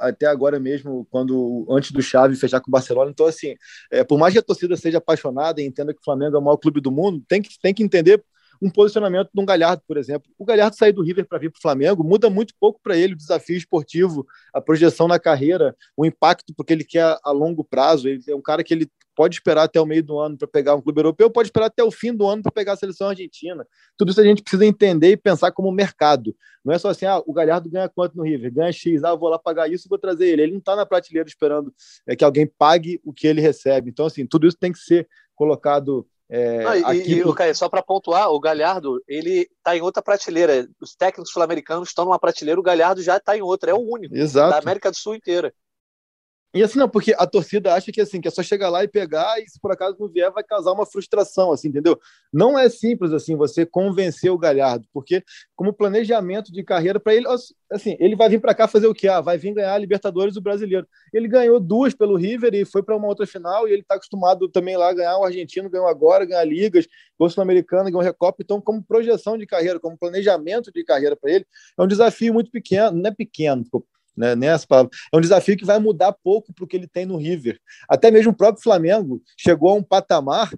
até 0.00 0.26
agora 0.26 0.60
mesmo, 0.60 1.06
quando 1.10 1.66
antes 1.70 1.90
do 1.90 2.02
Xavi 2.02 2.36
fechar 2.36 2.60
com 2.60 2.68
o 2.68 2.72
Barcelona. 2.72 3.10
Então, 3.10 3.26
assim, 3.26 3.54
é, 3.90 4.04
por 4.04 4.18
mais 4.18 4.32
que 4.32 4.38
a 4.38 4.42
torcida 4.42 4.76
seja 4.76 4.98
apaixonada 4.98 5.60
e 5.60 5.64
entenda 5.64 5.94
que 5.94 6.00
o 6.00 6.04
Flamengo 6.04 6.36
é 6.36 6.38
o 6.38 6.42
maior 6.42 6.58
clube 6.58 6.80
do 6.80 6.90
mundo, 6.90 7.22
tem 7.26 7.40
que, 7.40 7.58
tem 7.60 7.72
que 7.72 7.82
entender 7.82 8.22
um 8.60 8.70
posicionamento 8.70 9.30
de 9.34 9.40
um 9.40 9.44
Galhardo, 9.44 9.82
por 9.86 9.96
exemplo. 9.96 10.30
O 10.38 10.44
Galhardo 10.44 10.76
sair 10.76 10.92
do 10.92 11.02
River 11.02 11.26
para 11.26 11.38
vir 11.38 11.50
para 11.50 11.58
o 11.58 11.62
Flamengo 11.62 12.04
muda 12.04 12.30
muito 12.30 12.54
pouco 12.58 12.80
para 12.82 12.96
ele 12.96 13.14
o 13.14 13.16
desafio 13.16 13.56
esportivo, 13.56 14.26
a 14.52 14.60
projeção 14.60 15.08
na 15.08 15.18
carreira, 15.18 15.76
o 15.96 16.06
impacto 16.06 16.54
porque 16.56 16.72
ele 16.72 16.84
quer 16.84 17.18
a 17.22 17.30
longo 17.30 17.64
prazo. 17.64 18.08
Ele 18.08 18.22
é 18.28 18.34
um 18.34 18.42
cara 18.42 18.62
que 18.62 18.72
ele 18.72 18.88
pode 19.14 19.36
esperar 19.36 19.64
até 19.64 19.80
o 19.80 19.86
meio 19.86 20.02
do 20.02 20.18
ano 20.18 20.36
para 20.36 20.48
pegar 20.48 20.74
um 20.74 20.80
clube 20.80 21.00
europeu, 21.00 21.30
pode 21.30 21.48
esperar 21.48 21.66
até 21.66 21.82
o 21.82 21.90
fim 21.90 22.14
do 22.14 22.26
ano 22.26 22.42
para 22.42 22.52
pegar 22.52 22.72
a 22.72 22.76
seleção 22.76 23.08
argentina. 23.08 23.66
Tudo 23.96 24.10
isso 24.10 24.20
a 24.20 24.24
gente 24.24 24.42
precisa 24.42 24.66
entender 24.66 25.10
e 25.10 25.16
pensar 25.16 25.52
como 25.52 25.70
mercado. 25.70 26.34
Não 26.64 26.74
é 26.74 26.78
só 26.78 26.88
assim, 26.88 27.06
ah, 27.06 27.22
o 27.26 27.32
Galhardo 27.32 27.70
ganha 27.70 27.88
quanto 27.88 28.16
no 28.16 28.22
River? 28.22 28.52
Ganha 28.52 28.72
X, 28.72 29.04
ah, 29.04 29.14
vou 29.14 29.28
lá 29.28 29.38
pagar 29.38 29.70
isso, 29.70 29.88
vou 29.88 29.98
trazer 29.98 30.28
ele. 30.28 30.42
Ele 30.42 30.52
não 30.52 30.58
está 30.58 30.74
na 30.74 30.86
prateleira 30.86 31.28
esperando 31.28 31.72
é, 32.06 32.16
que 32.16 32.24
alguém 32.24 32.46
pague 32.46 33.00
o 33.04 33.12
que 33.12 33.26
ele 33.26 33.40
recebe. 33.40 33.90
Então, 33.90 34.06
assim, 34.06 34.26
tudo 34.26 34.46
isso 34.46 34.56
tem 34.58 34.72
que 34.72 34.78
ser 34.78 35.08
colocado 35.34 36.06
é, 36.28 36.64
Não, 36.64 36.94
e, 36.94 37.12
e 37.12 37.22
pro... 37.22 37.34
Caio, 37.34 37.54
só 37.54 37.68
para 37.68 37.82
pontuar, 37.82 38.30
o 38.30 38.40
Galhardo 38.40 39.02
ele 39.06 39.48
está 39.56 39.76
em 39.76 39.82
outra 39.82 40.02
prateleira. 40.02 40.66
Os 40.80 40.94
técnicos 40.94 41.30
sul-americanos 41.30 41.88
estão 41.88 42.04
numa 42.04 42.18
prateleira, 42.18 42.58
o 42.58 42.62
Galhardo 42.62 43.02
já 43.02 43.18
está 43.18 43.36
em 43.36 43.42
outra, 43.42 43.70
é 43.70 43.74
o 43.74 43.78
único 43.78 44.16
Exato. 44.16 44.50
da 44.50 44.58
América 44.58 44.90
do 44.90 44.96
Sul 44.96 45.14
inteira. 45.14 45.52
E 46.54 46.62
assim, 46.62 46.78
não, 46.78 46.88
porque 46.88 47.12
a 47.18 47.26
torcida 47.26 47.74
acha 47.74 47.90
que 47.90 48.00
assim, 48.00 48.20
que 48.20 48.28
é 48.28 48.30
só 48.30 48.40
chegar 48.40 48.70
lá 48.70 48.84
e 48.84 48.88
pegar, 48.88 49.40
e 49.40 49.48
se 49.48 49.58
por 49.58 49.72
acaso 49.72 49.96
não 49.98 50.08
vier, 50.08 50.30
vai 50.30 50.44
causar 50.44 50.70
uma 50.70 50.86
frustração, 50.86 51.50
assim, 51.50 51.66
entendeu? 51.66 51.98
Não 52.32 52.56
é 52.56 52.68
simples 52.68 53.12
assim 53.12 53.34
você 53.34 53.66
convencer 53.66 54.30
o 54.30 54.38
Galhardo, 54.38 54.86
porque 54.92 55.24
como 55.56 55.72
planejamento 55.72 56.52
de 56.52 56.62
carreira 56.62 57.00
para 57.00 57.12
ele, 57.12 57.26
assim, 57.72 57.96
ele 57.98 58.14
vai 58.14 58.28
vir 58.28 58.40
para 58.40 58.54
cá 58.54 58.68
fazer 58.68 58.86
o 58.86 58.94
quê? 58.94 59.08
Ah, 59.08 59.20
vai 59.20 59.36
vir 59.36 59.52
ganhar 59.52 59.74
a 59.74 59.78
Libertadores 59.78 60.34
do 60.34 60.40
Brasileiro. 60.40 60.86
Ele 61.12 61.26
ganhou 61.26 61.58
duas 61.58 61.92
pelo 61.92 62.14
River 62.14 62.54
e 62.54 62.64
foi 62.64 62.84
para 62.84 62.96
uma 62.96 63.08
outra 63.08 63.26
final, 63.26 63.66
e 63.66 63.72
ele 63.72 63.82
está 63.82 63.96
acostumado 63.96 64.48
também 64.48 64.76
lá 64.76 64.90
a 64.90 64.94
ganhar 64.94 65.18
o 65.18 65.24
argentino, 65.24 65.68
ganhou 65.68 65.88
agora, 65.88 66.24
ganhar 66.24 66.44
ligas, 66.44 66.86
gol 67.18 67.28
sul-americano, 67.28 67.90
ganhou 67.90 68.00
Recopa, 68.00 68.44
então 68.44 68.60
como 68.60 68.80
projeção 68.80 69.36
de 69.36 69.44
carreira, 69.44 69.80
como 69.80 69.98
planejamento 69.98 70.70
de 70.70 70.84
carreira 70.84 71.16
para 71.16 71.32
ele, 71.32 71.46
é 71.76 71.82
um 71.82 71.88
desafio 71.88 72.32
muito 72.32 72.52
pequeno, 72.52 72.92
não 72.92 73.10
é 73.10 73.12
pequeno, 73.12 73.64
né, 74.16 74.34
nessa 74.34 74.66
palavra. 74.66 74.90
É 75.12 75.16
um 75.16 75.20
desafio 75.20 75.56
que 75.56 75.64
vai 75.64 75.78
mudar 75.78 76.12
pouco 76.12 76.52
para 76.52 76.64
o 76.64 76.66
que 76.66 76.76
ele 76.76 76.86
tem 76.86 77.06
no 77.06 77.16
River. 77.16 77.58
Até 77.88 78.10
mesmo 78.10 78.32
o 78.32 78.36
próprio 78.36 78.62
Flamengo 78.62 79.22
chegou 79.36 79.70
a 79.70 79.74
um 79.74 79.82
patamar 79.82 80.50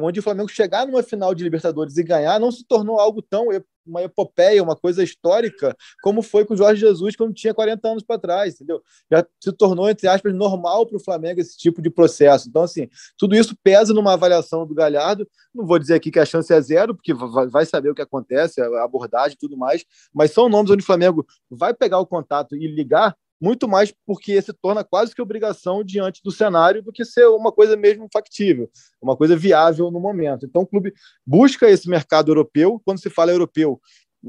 onde 0.00 0.20
o 0.20 0.22
Flamengo 0.22 0.48
chegar 0.48 0.86
numa 0.86 1.02
final 1.02 1.34
de 1.34 1.44
Libertadores 1.44 1.96
e 1.98 2.02
ganhar 2.02 2.40
não 2.40 2.50
se 2.50 2.64
tornou 2.64 2.98
algo 2.98 3.20
tão 3.20 3.48
uma 3.86 4.02
epopeia, 4.02 4.62
uma 4.62 4.76
coisa 4.76 5.02
histórica, 5.02 5.76
como 6.02 6.22
foi 6.22 6.44
com 6.44 6.54
o 6.54 6.56
Jorge 6.56 6.80
Jesus 6.80 7.16
quando 7.16 7.34
tinha 7.34 7.54
40 7.54 7.88
anos 7.88 8.02
para 8.02 8.18
trás, 8.18 8.54
entendeu? 8.54 8.82
Já 9.10 9.26
se 9.40 9.52
tornou, 9.52 9.88
entre 9.88 10.08
aspas, 10.08 10.34
normal 10.34 10.86
para 10.86 10.96
o 10.96 11.02
Flamengo 11.02 11.40
esse 11.40 11.56
tipo 11.56 11.82
de 11.82 11.90
processo. 11.90 12.48
Então, 12.48 12.62
assim, 12.62 12.88
tudo 13.16 13.34
isso 13.34 13.56
pesa 13.62 13.92
numa 13.92 14.14
avaliação 14.14 14.66
do 14.66 14.74
Galhardo. 14.74 15.28
Não 15.54 15.66
vou 15.66 15.78
dizer 15.78 15.94
aqui 15.94 16.10
que 16.10 16.18
a 16.18 16.24
chance 16.24 16.52
é 16.52 16.60
zero, 16.60 16.94
porque 16.94 17.12
vai 17.50 17.66
saber 17.66 17.90
o 17.90 17.94
que 17.94 18.02
acontece, 18.02 18.60
a 18.60 18.84
abordagem 18.84 19.34
e 19.34 19.38
tudo 19.38 19.56
mais, 19.56 19.84
mas 20.14 20.30
são 20.30 20.48
nomes 20.48 20.70
onde 20.70 20.82
o 20.82 20.86
Flamengo 20.86 21.26
vai 21.50 21.74
pegar 21.74 21.98
o 21.98 22.06
contato 22.06 22.56
e 22.56 22.66
ligar 22.66 23.16
muito 23.42 23.66
mais 23.66 23.92
porque 24.06 24.40
se 24.40 24.52
torna 24.52 24.84
quase 24.84 25.12
que 25.12 25.20
obrigação 25.20 25.82
diante 25.82 26.22
do 26.22 26.30
cenário 26.30 26.80
do 26.80 26.92
que 26.92 27.04
ser 27.04 27.26
uma 27.26 27.50
coisa 27.50 27.76
mesmo 27.76 28.08
factível, 28.12 28.70
uma 29.02 29.16
coisa 29.16 29.36
viável 29.36 29.90
no 29.90 29.98
momento. 29.98 30.46
Então, 30.46 30.62
o 30.62 30.66
clube 30.66 30.94
busca 31.26 31.68
esse 31.68 31.88
mercado 31.88 32.30
europeu. 32.30 32.80
Quando 32.84 33.00
se 33.00 33.10
fala 33.10 33.32
europeu, 33.32 33.80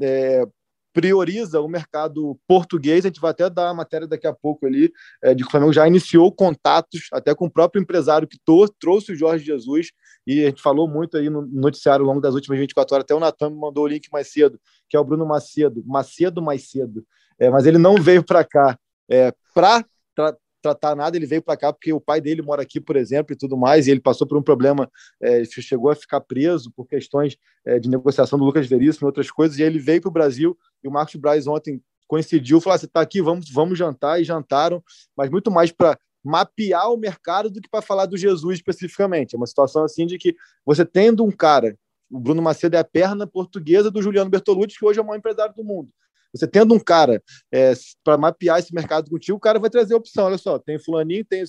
é, 0.02 0.44
prioriza 0.92 1.60
o 1.60 1.68
mercado 1.68 2.36
português. 2.48 3.04
A 3.04 3.08
gente 3.08 3.20
vai 3.20 3.30
até 3.30 3.48
dar 3.48 3.68
a 3.68 3.74
matéria 3.74 4.08
daqui 4.08 4.26
a 4.26 4.32
pouco 4.32 4.66
ali, 4.66 4.92
é, 5.22 5.32
de 5.32 5.44
que 5.44 5.48
o 5.48 5.50
Flamengo 5.50 5.72
já 5.72 5.86
iniciou 5.86 6.32
contatos 6.32 7.08
até 7.12 7.32
com 7.36 7.46
o 7.46 7.50
próprio 7.50 7.80
empresário 7.80 8.26
que 8.26 8.38
trouxe 8.80 9.12
o 9.12 9.16
Jorge 9.16 9.44
Jesus. 9.44 9.92
E 10.26 10.42
a 10.42 10.46
gente 10.46 10.60
falou 10.60 10.88
muito 10.88 11.16
aí 11.16 11.30
no 11.30 11.42
noticiário 11.42 12.04
ao 12.04 12.08
longo 12.08 12.20
das 12.20 12.34
últimas 12.34 12.58
24 12.58 12.96
horas. 12.96 13.04
Até 13.04 13.14
o 13.14 13.20
Natan 13.20 13.50
me 13.50 13.60
mandou 13.60 13.84
o 13.84 13.88
link 13.88 14.08
mais 14.10 14.32
cedo, 14.32 14.58
que 14.88 14.96
é 14.96 15.00
o 15.00 15.04
Bruno 15.04 15.24
Macedo. 15.24 15.84
Macedo 15.86 16.42
mais 16.42 16.68
cedo. 16.68 17.06
É, 17.38 17.48
mas 17.48 17.64
ele 17.64 17.78
não 17.78 17.94
veio 17.96 18.24
para 18.24 18.44
cá 18.44 18.76
é, 19.08 19.32
para 19.54 19.84
tra 20.14 20.36
tratar 20.64 20.96
nada, 20.96 21.14
ele 21.14 21.26
veio 21.26 21.42
para 21.42 21.58
cá 21.58 21.70
porque 21.70 21.92
o 21.92 22.00
pai 22.00 22.22
dele 22.22 22.40
mora 22.40 22.62
aqui, 22.62 22.80
por 22.80 22.96
exemplo, 22.96 23.34
e 23.34 23.36
tudo 23.36 23.54
mais, 23.54 23.86
e 23.86 23.90
ele 23.90 24.00
passou 24.00 24.26
por 24.26 24.38
um 24.38 24.42
problema, 24.42 24.90
é, 25.20 25.44
chegou 25.44 25.90
a 25.90 25.94
ficar 25.94 26.22
preso 26.22 26.72
por 26.74 26.86
questões 26.86 27.36
é, 27.66 27.78
de 27.78 27.86
negociação 27.86 28.38
do 28.38 28.46
Lucas 28.46 28.66
Veríssimo 28.66 29.06
e 29.06 29.08
outras 29.08 29.30
coisas, 29.30 29.58
e 29.58 29.62
ele 29.62 29.78
veio 29.78 30.00
para 30.00 30.08
o 30.08 30.12
Brasil, 30.12 30.56
e 30.82 30.88
o 30.88 30.90
Marcos 30.90 31.16
Braz 31.16 31.46
ontem 31.46 31.82
coincidiu, 32.08 32.62
falou, 32.62 32.78
você 32.78 32.86
está 32.86 33.02
aqui, 33.02 33.20
vamos, 33.20 33.50
vamos 33.50 33.78
jantar, 33.78 34.22
e 34.22 34.24
jantaram, 34.24 34.82
mas 35.14 35.28
muito 35.28 35.50
mais 35.50 35.70
para 35.70 35.98
mapear 36.24 36.90
o 36.90 36.96
mercado 36.96 37.50
do 37.50 37.60
que 37.60 37.68
para 37.68 37.82
falar 37.82 38.06
do 38.06 38.16
Jesus 38.16 38.56
especificamente. 38.56 39.34
É 39.34 39.36
uma 39.36 39.46
situação 39.46 39.84
assim 39.84 40.06
de 40.06 40.16
que 40.16 40.34
você 40.64 40.84
tendo 40.86 41.22
um 41.22 41.30
cara, 41.30 41.76
o 42.10 42.18
Bruno 42.18 42.40
Macedo 42.40 42.76
é 42.76 42.78
a 42.78 42.84
perna 42.84 43.26
portuguesa 43.26 43.90
do 43.90 44.00
Juliano 44.00 44.30
Bertolucci, 44.30 44.78
que 44.78 44.84
hoje 44.86 44.98
é 44.98 45.02
o 45.02 45.04
maior 45.04 45.18
empresário 45.18 45.54
do 45.54 45.62
mundo. 45.62 45.90
Você 46.34 46.48
tendo 46.48 46.74
um 46.74 46.80
cara 46.80 47.22
é, 47.52 47.72
para 48.02 48.18
mapear 48.18 48.58
esse 48.58 48.74
mercado 48.74 49.08
contigo, 49.08 49.38
o 49.38 49.40
cara 49.40 49.58
vai 49.58 49.70
trazer 49.70 49.94
opção. 49.94 50.26
Olha 50.26 50.38
só, 50.38 50.58
tem 50.58 50.78
fulaninho, 50.78 51.24
tem 51.24 51.44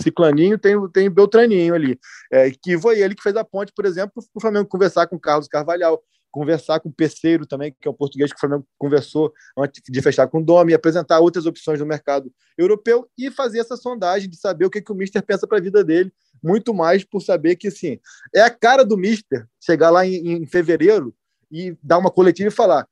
ciclaninho, 0.00 0.58
tem, 0.58 0.76
tem 0.90 1.10
beltraninho 1.10 1.74
ali. 1.74 1.98
É, 2.32 2.50
que 2.50 2.78
foi 2.78 3.00
ele 3.00 3.14
que 3.14 3.22
fez 3.22 3.36
a 3.36 3.44
ponte, 3.44 3.72
por 3.74 3.84
exemplo, 3.84 4.12
para 4.14 4.38
o 4.38 4.40
Flamengo 4.40 4.68
conversar 4.68 5.06
com 5.06 5.16
o 5.16 5.20
Carlos 5.20 5.48
Carvalhal, 5.48 6.00
conversar 6.30 6.78
com 6.80 6.88
o 6.88 6.92
Peceiro 6.92 7.46
também, 7.46 7.74
que 7.80 7.88
é 7.88 7.90
um 7.90 7.94
português 7.94 8.30
que 8.30 8.36
o 8.36 8.40
Flamengo 8.40 8.66
conversou 8.78 9.32
antes 9.56 9.82
de 9.88 10.02
fechar 10.02 10.28
com 10.28 10.38
o 10.38 10.44
Domi, 10.44 10.74
apresentar 10.74 11.20
outras 11.20 11.46
opções 11.46 11.80
no 11.80 11.86
mercado 11.86 12.30
europeu 12.56 13.08
e 13.16 13.30
fazer 13.30 13.58
essa 13.58 13.76
sondagem 13.76 14.28
de 14.28 14.36
saber 14.36 14.66
o 14.66 14.70
que, 14.70 14.80
que 14.80 14.92
o 14.92 14.94
Mister 14.94 15.22
pensa 15.22 15.46
para 15.46 15.58
a 15.58 15.60
vida 15.60 15.82
dele, 15.82 16.12
muito 16.42 16.72
mais 16.72 17.04
por 17.04 17.20
saber 17.20 17.56
que, 17.56 17.68
assim, 17.68 17.98
é 18.34 18.40
a 18.40 18.50
cara 18.50 18.84
do 18.84 18.96
Mister 18.96 19.46
chegar 19.60 19.90
lá 19.90 20.06
em, 20.06 20.42
em 20.42 20.46
fevereiro 20.46 21.14
e 21.50 21.76
dar 21.82 21.98
uma 21.98 22.10
coletiva 22.10 22.48
e 22.48 22.52
falar: 22.52 22.86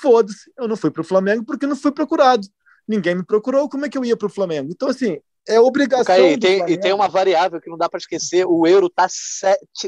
foda-se, 0.00 0.50
eu 0.58 0.68
não 0.68 0.76
fui 0.76 0.90
para 0.90 1.02
o 1.02 1.04
Flamengo 1.04 1.44
porque 1.44 1.66
não 1.66 1.76
fui 1.76 1.92
procurado. 1.92 2.46
Ninguém 2.86 3.14
me 3.14 3.24
procurou, 3.24 3.68
como 3.68 3.84
é 3.84 3.88
que 3.88 3.98
eu 3.98 4.04
ia 4.04 4.16
para 4.16 4.26
o 4.26 4.30
Flamengo? 4.30 4.70
Então, 4.70 4.88
assim, 4.88 5.18
é 5.48 5.58
obrigação. 5.60 6.04
Caí, 6.04 6.38
tem, 6.38 6.68
e 6.68 6.78
tem 6.78 6.92
uma 6.92 7.08
variável 7.08 7.60
que 7.60 7.70
não 7.70 7.78
dá 7.78 7.88
para 7.88 7.98
esquecer: 7.98 8.46
o 8.46 8.66
euro 8.66 8.86
está 8.86 9.06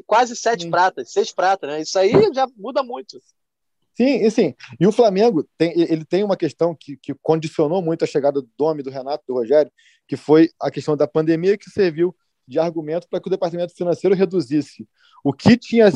quase 0.07 0.35
sete 0.37 0.65
Sim. 0.65 0.71
pratas, 0.71 1.13
seis 1.13 1.33
pratas, 1.33 1.71
né? 1.71 1.83
Isso 1.83 1.99
aí 1.99 2.13
já 2.35 2.47
muda 2.57 2.83
muito. 2.83 3.19
Sim, 3.95 4.25
e 4.25 4.31
sim. 4.31 4.55
E 4.81 4.87
o 4.87 4.93
Flamengo 4.93 5.47
tem, 5.59 5.79
ele 5.79 6.05
tem 6.05 6.25
uma 6.25 6.37
questão 6.37 6.75
que, 6.75 6.97
que 6.97 7.15
condicionou 7.23 7.83
muito 7.83 8.05
a 8.05 8.07
chegada 8.07 8.41
do 8.41 8.49
Domi, 8.57 8.83
do 8.83 8.91
Renato, 8.91 9.25
do 9.29 9.35
Rogério, 9.35 9.71
que 10.09 10.17
foi 10.17 10.49
a 10.61 10.71
questão 10.71 10.97
da 10.97 11.07
pandemia 11.07 11.59
que 11.59 11.71
serviu 11.71 12.17
de 12.49 12.59
argumento 12.59 13.07
para 13.09 13.21
que 13.21 13.29
o 13.29 13.31
departamento 13.31 13.75
financeiro 13.75 14.17
reduzisse 14.17 14.87
o 15.23 15.33
que 15.33 15.57
tinha 15.57 15.87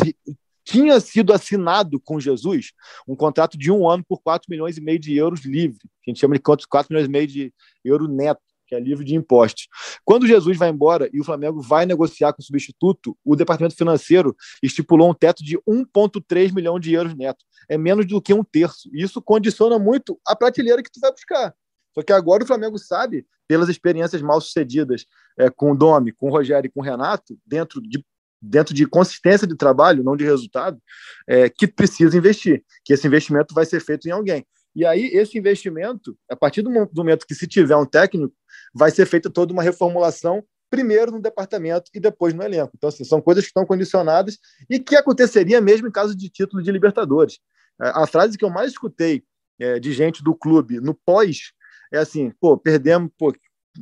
tinha 0.66 0.98
sido 0.98 1.32
assinado 1.32 2.00
com 2.00 2.18
Jesus 2.18 2.72
um 3.06 3.14
contrato 3.14 3.56
de 3.56 3.70
um 3.70 3.88
ano 3.88 4.04
por 4.06 4.20
4 4.20 4.46
milhões 4.50 4.76
e 4.76 4.80
meio 4.80 4.98
de 4.98 5.16
euros 5.16 5.44
livre. 5.44 5.78
A 6.04 6.10
gente 6.10 6.20
chama 6.20 6.34
de 6.34 6.42
4 6.42 6.88
milhões 6.90 7.06
e 7.06 7.10
meio 7.10 7.26
de 7.26 7.54
euro 7.84 8.08
neto, 8.08 8.42
que 8.66 8.74
é 8.74 8.80
livre 8.80 9.04
de 9.04 9.14
impostos. 9.14 9.68
Quando 10.04 10.26
Jesus 10.26 10.58
vai 10.58 10.68
embora 10.68 11.08
e 11.12 11.20
o 11.20 11.24
Flamengo 11.24 11.62
vai 11.62 11.86
negociar 11.86 12.32
com 12.32 12.42
o 12.42 12.44
substituto, 12.44 13.16
o 13.24 13.36
departamento 13.36 13.76
financeiro 13.76 14.34
estipulou 14.60 15.08
um 15.08 15.14
teto 15.14 15.44
de 15.44 15.56
1,3 15.58 16.52
milhão 16.52 16.80
de 16.80 16.92
euros 16.92 17.14
neto. 17.14 17.44
É 17.68 17.78
menos 17.78 18.04
do 18.04 18.20
que 18.20 18.34
um 18.34 18.42
terço. 18.42 18.90
Isso 18.92 19.22
condiciona 19.22 19.78
muito 19.78 20.18
a 20.26 20.34
prateleira 20.34 20.82
que 20.82 20.90
tu 20.90 20.98
vai 20.98 21.12
buscar. 21.12 21.54
Só 21.94 22.02
que 22.02 22.12
agora 22.12 22.42
o 22.42 22.46
Flamengo 22.46 22.76
sabe, 22.76 23.24
pelas 23.46 23.68
experiências 23.68 24.20
mal 24.20 24.40
sucedidas 24.40 25.06
é, 25.38 25.48
com 25.48 25.70
o 25.70 25.76
Domi, 25.76 26.10
com 26.10 26.26
o 26.26 26.32
Rogério 26.32 26.66
e 26.66 26.70
com 26.70 26.80
o 26.80 26.82
Renato, 26.82 27.38
dentro 27.46 27.80
de 27.80 28.04
dentro 28.40 28.74
de 28.74 28.86
consistência 28.86 29.46
de 29.46 29.56
trabalho, 29.56 30.04
não 30.04 30.16
de 30.16 30.24
resultado, 30.24 30.80
é, 31.26 31.48
que 31.48 31.66
precisa 31.66 32.16
investir, 32.16 32.62
que 32.84 32.92
esse 32.92 33.06
investimento 33.06 33.54
vai 33.54 33.64
ser 33.64 33.80
feito 33.80 34.06
em 34.08 34.10
alguém. 34.10 34.46
E 34.74 34.84
aí, 34.84 35.06
esse 35.06 35.38
investimento, 35.38 36.16
a 36.30 36.36
partir 36.36 36.60
do 36.60 36.70
momento 36.70 37.26
que 37.26 37.34
se 37.34 37.46
tiver 37.46 37.76
um 37.76 37.86
técnico, 37.86 38.34
vai 38.74 38.90
ser 38.90 39.06
feita 39.06 39.30
toda 39.30 39.52
uma 39.52 39.62
reformulação, 39.62 40.44
primeiro 40.68 41.12
no 41.12 41.20
departamento 41.20 41.90
e 41.94 42.00
depois 42.00 42.34
no 42.34 42.42
elenco. 42.42 42.72
Então, 42.76 42.88
assim, 42.88 43.04
são 43.04 43.20
coisas 43.20 43.44
que 43.44 43.48
estão 43.48 43.64
condicionadas 43.64 44.38
e 44.68 44.78
que 44.78 44.94
aconteceria 44.94 45.60
mesmo 45.60 45.88
em 45.88 45.90
caso 45.92 46.14
de 46.14 46.28
título 46.28 46.62
de 46.62 46.70
Libertadores. 46.70 47.38
É, 47.80 47.88
a 47.88 48.06
frase 48.06 48.36
que 48.36 48.44
eu 48.44 48.50
mais 48.50 48.72
escutei 48.72 49.24
é, 49.58 49.78
de 49.78 49.92
gente 49.92 50.22
do 50.22 50.34
clube 50.34 50.80
no 50.80 50.94
pós 50.94 51.52
é 51.92 51.98
assim, 51.98 52.32
pô, 52.40 52.58
perdemos, 52.58 53.10
pô, 53.16 53.32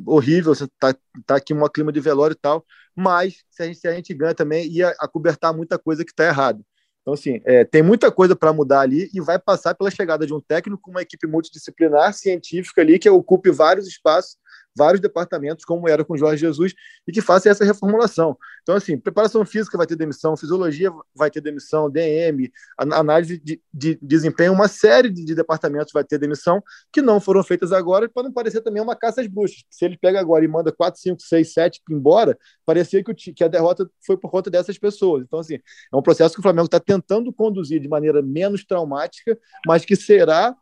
horrível, 0.07 0.55
você 0.55 0.67
tá, 0.79 0.95
tá 1.27 1.37
aqui 1.37 1.53
um 1.55 1.69
clima 1.69 1.93
de 1.93 2.01
velório 2.01 2.35
e 2.35 2.39
tal, 2.39 2.65
mas 2.95 3.45
se 3.51 3.63
a 3.63 3.67
gente, 3.67 3.79
se 3.79 3.89
a 3.89 3.95
gente 3.95 4.15
ganha 4.15 4.35
também, 4.35 4.67
ia 4.67 4.95
acobertar 5.01 5.55
muita 5.55 5.79
coisa 5.79 6.05
que 6.05 6.11
está 6.11 6.25
errada. 6.27 6.61
Então, 7.03 7.13
assim, 7.13 7.41
é, 7.45 7.65
tem 7.65 7.83
muita 7.83 8.11
coisa 8.11 8.35
para 8.35 8.53
mudar 8.53 8.81
ali 8.81 9.11
e 9.13 9.21
vai 9.21 9.39
passar 9.39 9.75
pela 9.75 9.91
chegada 9.91 10.27
de 10.27 10.33
um 10.33 10.41
técnico 10.41 10.91
uma 10.91 11.03
equipe 11.03 11.27
multidisciplinar, 11.27 12.15
científica 12.15 12.81
ali, 12.81 12.99
que 12.99 13.11
ocupe 13.11 13.51
vários 13.51 13.87
espaços 13.87 14.37
vários 14.77 15.01
departamentos, 15.01 15.64
como 15.64 15.89
era 15.89 16.05
com 16.05 16.16
Jorge 16.16 16.41
Jesus, 16.41 16.75
e 17.07 17.12
que 17.12 17.20
faça 17.20 17.49
essa 17.49 17.64
reformulação. 17.64 18.37
Então, 18.62 18.75
assim, 18.75 18.99
preparação 18.99 19.45
física 19.45 19.77
vai 19.77 19.87
ter 19.87 19.97
demissão, 19.97 20.37
fisiologia 20.37 20.91
vai 21.14 21.31
ter 21.31 21.41
demissão, 21.41 21.91
DM, 21.91 22.51
análise 22.79 23.39
de, 23.39 23.61
de 23.72 23.99
desempenho, 24.01 24.53
uma 24.53 24.68
série 24.68 25.11
de, 25.11 25.25
de, 25.25 25.35
departamentos 25.35 25.93
vai 25.93 26.03
ter 26.03 26.18
demissão 26.18 26.62
que 26.93 27.03
não 27.03 27.20
foram 27.20 27.43
feitas 27.43 27.72
agora, 27.72 28.09
para 28.09 28.22
não 28.25 28.33
parecer 28.33 28.61
também 28.62 28.83
uma 28.83 28.97
caça 28.97 29.20
às 29.20 29.27
bruxas. 29.27 29.64
Se 29.70 29.85
ele 29.85 29.97
pega 29.97 30.18
agora 30.18 30.45
e 30.45 30.49
manda 30.49 30.72
4, 30.72 31.01
5, 31.01 31.20
6, 31.20 31.53
7 31.53 31.83
embora, 31.91 32.37
parecia 32.64 33.03
que, 33.05 33.11
o, 33.11 33.14
que 33.14 33.45
a 33.45 33.49
derrota 33.49 33.89
foi 34.05 34.16
por 34.16 34.31
conta 34.31 34.51
dessas 34.51 34.79
pessoas. 34.79 35.25
Então, 35.25 35.39
assim, 35.39 35.55
é 35.55 35.97
um 35.97 36.03
processo 36.03 36.35
que 36.35 36.41
o 36.41 36.43
Flamengo 36.43 36.66
está 36.66 36.81
tentando 36.81 37.33
conduzir 37.33 37.81
de 37.81 37.89
maneira 37.89 38.22
menos 38.22 38.64
traumática, 38.64 39.39
mas 39.66 39.85
que 39.85 39.95
será 39.95 40.57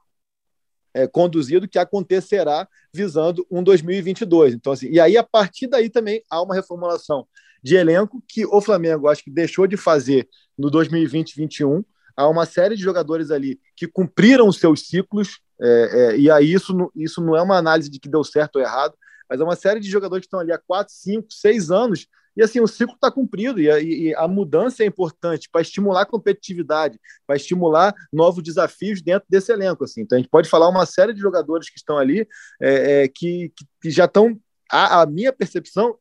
é, 0.94 1.06
conduzido 1.06 1.68
que 1.68 1.78
acontecerá 1.78 2.68
visando 2.92 3.46
um 3.50 3.62
2022. 3.62 4.54
Então, 4.54 4.72
assim, 4.72 4.88
e 4.88 5.00
aí, 5.00 5.16
a 5.16 5.22
partir 5.22 5.66
daí 5.66 5.88
também 5.88 6.22
há 6.30 6.42
uma 6.42 6.54
reformulação 6.54 7.26
de 7.62 7.76
elenco 7.76 8.22
que 8.26 8.44
o 8.44 8.60
Flamengo 8.60 9.08
acho 9.08 9.22
que 9.22 9.30
deixou 9.30 9.66
de 9.66 9.76
fazer 9.76 10.28
no 10.58 10.70
2020-21. 10.70 11.84
Há 12.16 12.28
uma 12.28 12.44
série 12.44 12.76
de 12.76 12.82
jogadores 12.82 13.30
ali 13.30 13.60
que 13.76 13.86
cumpriram 13.86 14.48
os 14.48 14.58
seus 14.58 14.86
ciclos, 14.88 15.40
é, 15.60 15.90
é, 15.92 16.18
e 16.18 16.30
aí 16.30 16.52
isso, 16.52 16.90
isso 16.94 17.22
não 17.22 17.36
é 17.36 17.42
uma 17.42 17.56
análise 17.56 17.88
de 17.88 17.98
que 17.98 18.08
deu 18.08 18.24
certo 18.24 18.56
ou 18.56 18.62
errado, 18.62 18.94
mas 19.30 19.40
é 19.40 19.44
uma 19.44 19.56
série 19.56 19.80
de 19.80 19.88
jogadores 19.88 20.22
que 20.22 20.26
estão 20.26 20.40
ali 20.40 20.52
há 20.52 20.58
4, 20.58 20.92
5, 20.92 21.26
6 21.30 21.70
anos 21.70 22.06
e 22.36 22.42
assim, 22.42 22.60
o 22.60 22.66
ciclo 22.66 22.94
está 22.94 23.10
cumprido 23.10 23.60
e 23.60 23.70
a, 23.70 23.80
e 23.80 24.14
a, 24.14 24.26
mudança 24.26 24.82
é 24.82 24.86
importante 24.86 25.48
para 25.50 25.60
estimular 25.60 26.02
a 26.02 26.06
competitividade, 26.06 26.98
para 27.26 27.36
estimular 27.36 27.94
novos 28.12 28.42
desafios 28.42 29.02
dentro 29.02 29.26
desse 29.28 29.52
elenco. 29.52 29.84
Assim. 29.84 30.00
Então, 30.00 30.16
a 30.16 30.20
gente 30.20 30.30
pode 30.30 30.48
falar 30.48 30.68
uma 30.68 30.86
série 30.86 31.12
de 31.12 31.20
jogadores 31.20 31.68
que 31.68 31.78
estão 31.78 31.98
ali 31.98 32.26
é, 32.60 33.02
é, 33.02 33.08
que, 33.08 33.52
que, 33.80 33.90
já 33.90 34.06
estão 34.06 34.38
a, 34.70 35.02
a 35.02 35.06
minha 35.06 35.32
percepção 35.32 35.98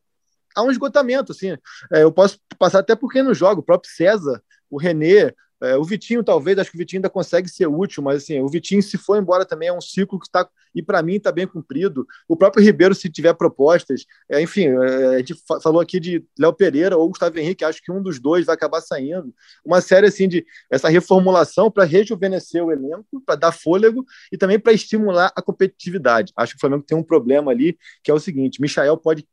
há 0.54 0.62
um 0.62 0.70
esgotamento, 0.70 1.32
assim. 1.32 1.50
É, 1.92 2.02
eu 2.02 2.12
posso 2.12 2.38
passar 2.58 2.80
até 2.80 2.94
porque 2.94 3.22
não 3.22 3.34
joga. 3.34 3.60
O 3.60 3.64
próprio 3.64 3.92
César, 3.92 4.42
o 4.70 4.78
René, 4.78 5.34
é, 5.62 5.76
o 5.76 5.84
Vitinho, 5.84 6.24
talvez, 6.24 6.58
acho 6.58 6.70
que 6.70 6.76
o 6.76 6.78
Vitinho 6.78 6.98
ainda 6.98 7.10
consegue 7.10 7.48
ser 7.48 7.66
útil, 7.66 8.02
mas 8.02 8.22
assim, 8.22 8.40
o 8.40 8.48
Vitinho, 8.48 8.82
se 8.82 8.98
for 8.98 9.16
embora, 9.16 9.44
também 9.44 9.68
é 9.68 9.72
um 9.72 9.80
ciclo 9.80 10.18
que 10.18 10.26
está, 10.26 10.48
e 10.74 10.82
para 10.82 11.02
mim, 11.02 11.14
está 11.14 11.30
bem 11.30 11.46
cumprido. 11.46 12.06
O 12.28 12.36
próprio 12.36 12.64
Ribeiro, 12.64 12.94
se 12.94 13.08
tiver 13.08 13.32
propostas, 13.34 14.04
é, 14.28 14.40
enfim, 14.40 14.66
é, 14.66 15.06
a 15.14 15.18
gente 15.18 15.34
falou 15.62 15.80
aqui 15.80 16.00
de 16.00 16.24
Léo 16.38 16.52
Pereira 16.52 16.96
ou 16.96 17.08
Gustavo 17.08 17.38
Henrique, 17.38 17.64
acho 17.64 17.82
que 17.82 17.92
um 17.92 18.02
dos 18.02 18.18
dois 18.18 18.46
vai 18.46 18.54
acabar 18.54 18.80
saindo. 18.80 19.32
Uma 19.64 19.80
série 19.80 20.06
assim 20.06 20.28
de 20.28 20.44
essa 20.70 20.88
reformulação 20.88 21.70
para 21.70 21.84
rejuvenescer 21.84 22.64
o 22.64 22.72
elenco, 22.72 23.22
para 23.24 23.36
dar 23.36 23.52
fôlego 23.52 24.04
e 24.32 24.36
também 24.36 24.58
para 24.58 24.72
estimular 24.72 25.32
a 25.36 25.42
competitividade. 25.42 26.32
Acho 26.36 26.52
que 26.52 26.56
o 26.58 26.60
Flamengo 26.60 26.84
tem 26.84 26.96
um 26.96 27.02
problema 27.02 27.52
ali, 27.52 27.78
que 28.02 28.10
é 28.10 28.14
o 28.14 28.20
seguinte: 28.20 28.60
Michael 28.60 28.96
pode 28.96 29.26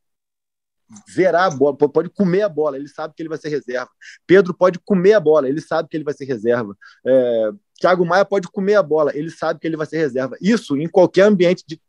verar 1.07 1.45
a 1.45 1.49
bola, 1.49 1.77
pode 1.77 2.09
comer 2.09 2.41
a 2.41 2.49
bola, 2.49 2.77
ele 2.77 2.87
sabe 2.87 3.13
que 3.15 3.21
ele 3.21 3.29
vai 3.29 3.37
ser 3.37 3.49
reserva. 3.49 3.89
Pedro 4.25 4.53
pode 4.53 4.79
comer 4.79 5.13
a 5.13 5.19
bola, 5.19 5.47
ele 5.47 5.61
sabe 5.61 5.87
que 5.87 5.95
ele 5.95 6.03
vai 6.03 6.13
ser 6.13 6.25
reserva. 6.25 6.75
É, 7.05 7.51
Thiago 7.79 8.05
Maia 8.05 8.25
pode 8.25 8.47
comer 8.47 8.75
a 8.75 8.83
bola, 8.83 9.15
ele 9.15 9.29
sabe 9.29 9.59
que 9.59 9.67
ele 9.67 9.77
vai 9.77 9.85
ser 9.85 9.97
reserva. 9.97 10.35
Isso, 10.41 10.75
em 10.77 10.87
qualquer 10.87 11.23
ambiente 11.23 11.63
de, 11.67 11.79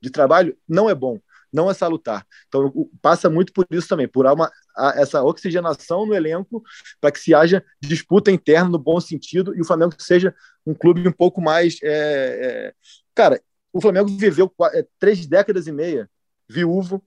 de 0.00 0.10
trabalho, 0.10 0.56
não 0.68 0.88
é 0.88 0.94
bom, 0.94 1.18
não 1.52 1.70
é 1.70 1.74
salutar. 1.74 2.24
Então, 2.46 2.72
passa 3.02 3.28
muito 3.28 3.52
por 3.52 3.66
isso 3.70 3.88
também, 3.88 4.06
por 4.06 4.26
uma, 4.26 4.50
essa 4.94 5.22
oxigenação 5.22 6.06
no 6.06 6.14
elenco, 6.14 6.62
para 7.00 7.10
que 7.10 7.18
se 7.18 7.34
haja 7.34 7.64
disputa 7.80 8.30
interna 8.30 8.70
no 8.70 8.78
bom 8.78 9.00
sentido 9.00 9.54
e 9.56 9.60
o 9.60 9.64
Flamengo 9.64 9.94
seja 9.98 10.34
um 10.64 10.74
clube 10.74 11.06
um 11.06 11.12
pouco 11.12 11.40
mais. 11.40 11.78
É, 11.82 11.88
é... 11.90 12.74
Cara, 13.14 13.40
o 13.72 13.80
Flamengo 13.80 14.08
viveu 14.08 14.52
é, 14.72 14.86
três 14.98 15.26
décadas 15.26 15.66
e 15.66 15.72
meia 15.72 16.08
viúvo, 16.48 17.02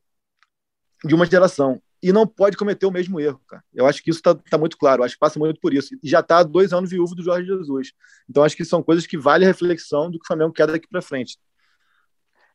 de 1.03 1.15
uma 1.15 1.25
geração. 1.25 1.81
E 2.03 2.11
não 2.11 2.25
pode 2.25 2.57
cometer 2.57 2.85
o 2.85 2.91
mesmo 2.91 3.19
erro, 3.19 3.39
cara. 3.47 3.63
Eu 3.73 3.85
acho 3.85 4.01
que 4.01 4.09
isso 4.09 4.19
está 4.19 4.33
tá 4.33 4.57
muito 4.57 4.75
claro, 4.77 5.03
acho 5.03 5.13
que 5.15 5.19
passa 5.19 5.37
muito 5.37 5.59
por 5.59 5.73
isso. 5.73 5.93
E 6.01 6.09
já 6.09 6.19
está 6.19 6.41
dois 6.41 6.73
anos 6.73 6.89
viúvo 6.89 7.13
do 7.13 7.23
Jorge 7.23 7.45
Jesus. 7.45 7.91
Então 8.29 8.43
acho 8.43 8.57
que 8.57 8.65
são 8.65 8.81
coisas 8.81 9.05
que 9.05 9.17
vale 9.17 9.45
a 9.45 9.47
reflexão 9.47 10.09
do 10.09 10.17
que 10.17 10.25
o 10.25 10.27
Flamengo 10.27 10.51
quer 10.51 10.67
daqui 10.67 10.87
para 10.87 11.01
frente. 11.01 11.37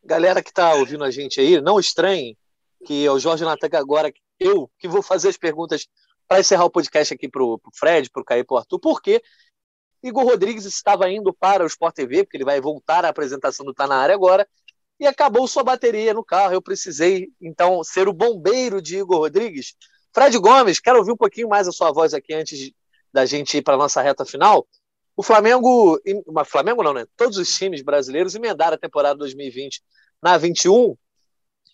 Galera 0.05 0.43
que 0.43 0.51
está 0.51 0.75
ouvindo 0.75 1.05
a 1.05 1.11
gente 1.11 1.41
aí, 1.41 1.61
não 1.61 1.79
estranhe 1.79 2.37
que 2.85 3.05
é 3.05 3.11
o 3.11 3.19
Jorge 3.19 3.45
Natan 3.45 3.69
agora, 3.73 4.13
eu 4.39 4.71
que 4.79 4.87
vou 4.87 5.03
fazer 5.03 5.29
as 5.29 5.37
perguntas 5.37 5.87
para 6.29 6.41
encerrar 6.41 6.65
o 6.65 6.71
podcast 6.71 7.15
aqui 7.15 7.29
para 7.29 7.43
o 7.43 7.61
Fred, 7.75 8.11
para 8.11 8.21
o 8.21 8.39
e 8.39 8.45
para 8.45 8.59
Arthur, 8.59 8.79
porque 8.79 9.23
Igor 10.03 10.25
Rodrigues 10.25 10.65
estava 10.65 11.11
indo 11.11 11.33
para 11.33 11.65
o 11.65 11.67
Sport 11.67 11.95
TV, 11.95 12.25
porque 12.25 12.37
ele 12.37 12.45
vai 12.45 12.61
voltar 12.61 13.05
à 13.05 13.09
apresentação 13.09 13.65
do 13.65 13.75
Tá 13.75 13.87
Na 13.87 13.97
Área 13.97 14.15
agora, 14.15 14.47
e 14.99 15.07
acabou 15.07 15.47
sua 15.47 15.63
bateria 15.63 16.15
no 16.15 16.25
carro. 16.25 16.55
Eu 16.55 16.63
precisei, 16.63 17.29
então, 17.41 17.83
ser 17.85 18.09
o 18.09 18.13
bombeiro 18.13 18.81
de 18.81 18.99
Igor 18.99 19.19
Rodrigues. 19.19 19.75
Fred 20.13 20.39
Gomes, 20.39 20.81
quero 20.81 20.99
ouvir 20.99 21.13
um 21.13 21.17
pouquinho 21.17 21.49
mais 21.49 21.69
a 21.69 21.73
sua 21.73 21.93
voz 21.93 22.15
aqui 22.15 22.33
antes 22.33 22.73
da 23.13 23.27
gente 23.27 23.59
ir 23.59 23.63
para 23.63 23.75
a 23.75 23.79
nossa 23.79 24.01
reta 24.01 24.25
final. 24.25 24.67
O 25.17 25.23
Flamengo, 25.23 25.99
Flamengo 26.45 26.83
não, 26.83 26.93
né? 26.93 27.07
Todos 27.17 27.39
os 27.39 27.55
times 27.55 27.83
brasileiros 27.83 28.35
emendaram 28.35 28.75
a 28.75 28.79
temporada 28.79 29.19
2020 29.19 29.83
na 30.23 30.37
21 30.37 30.97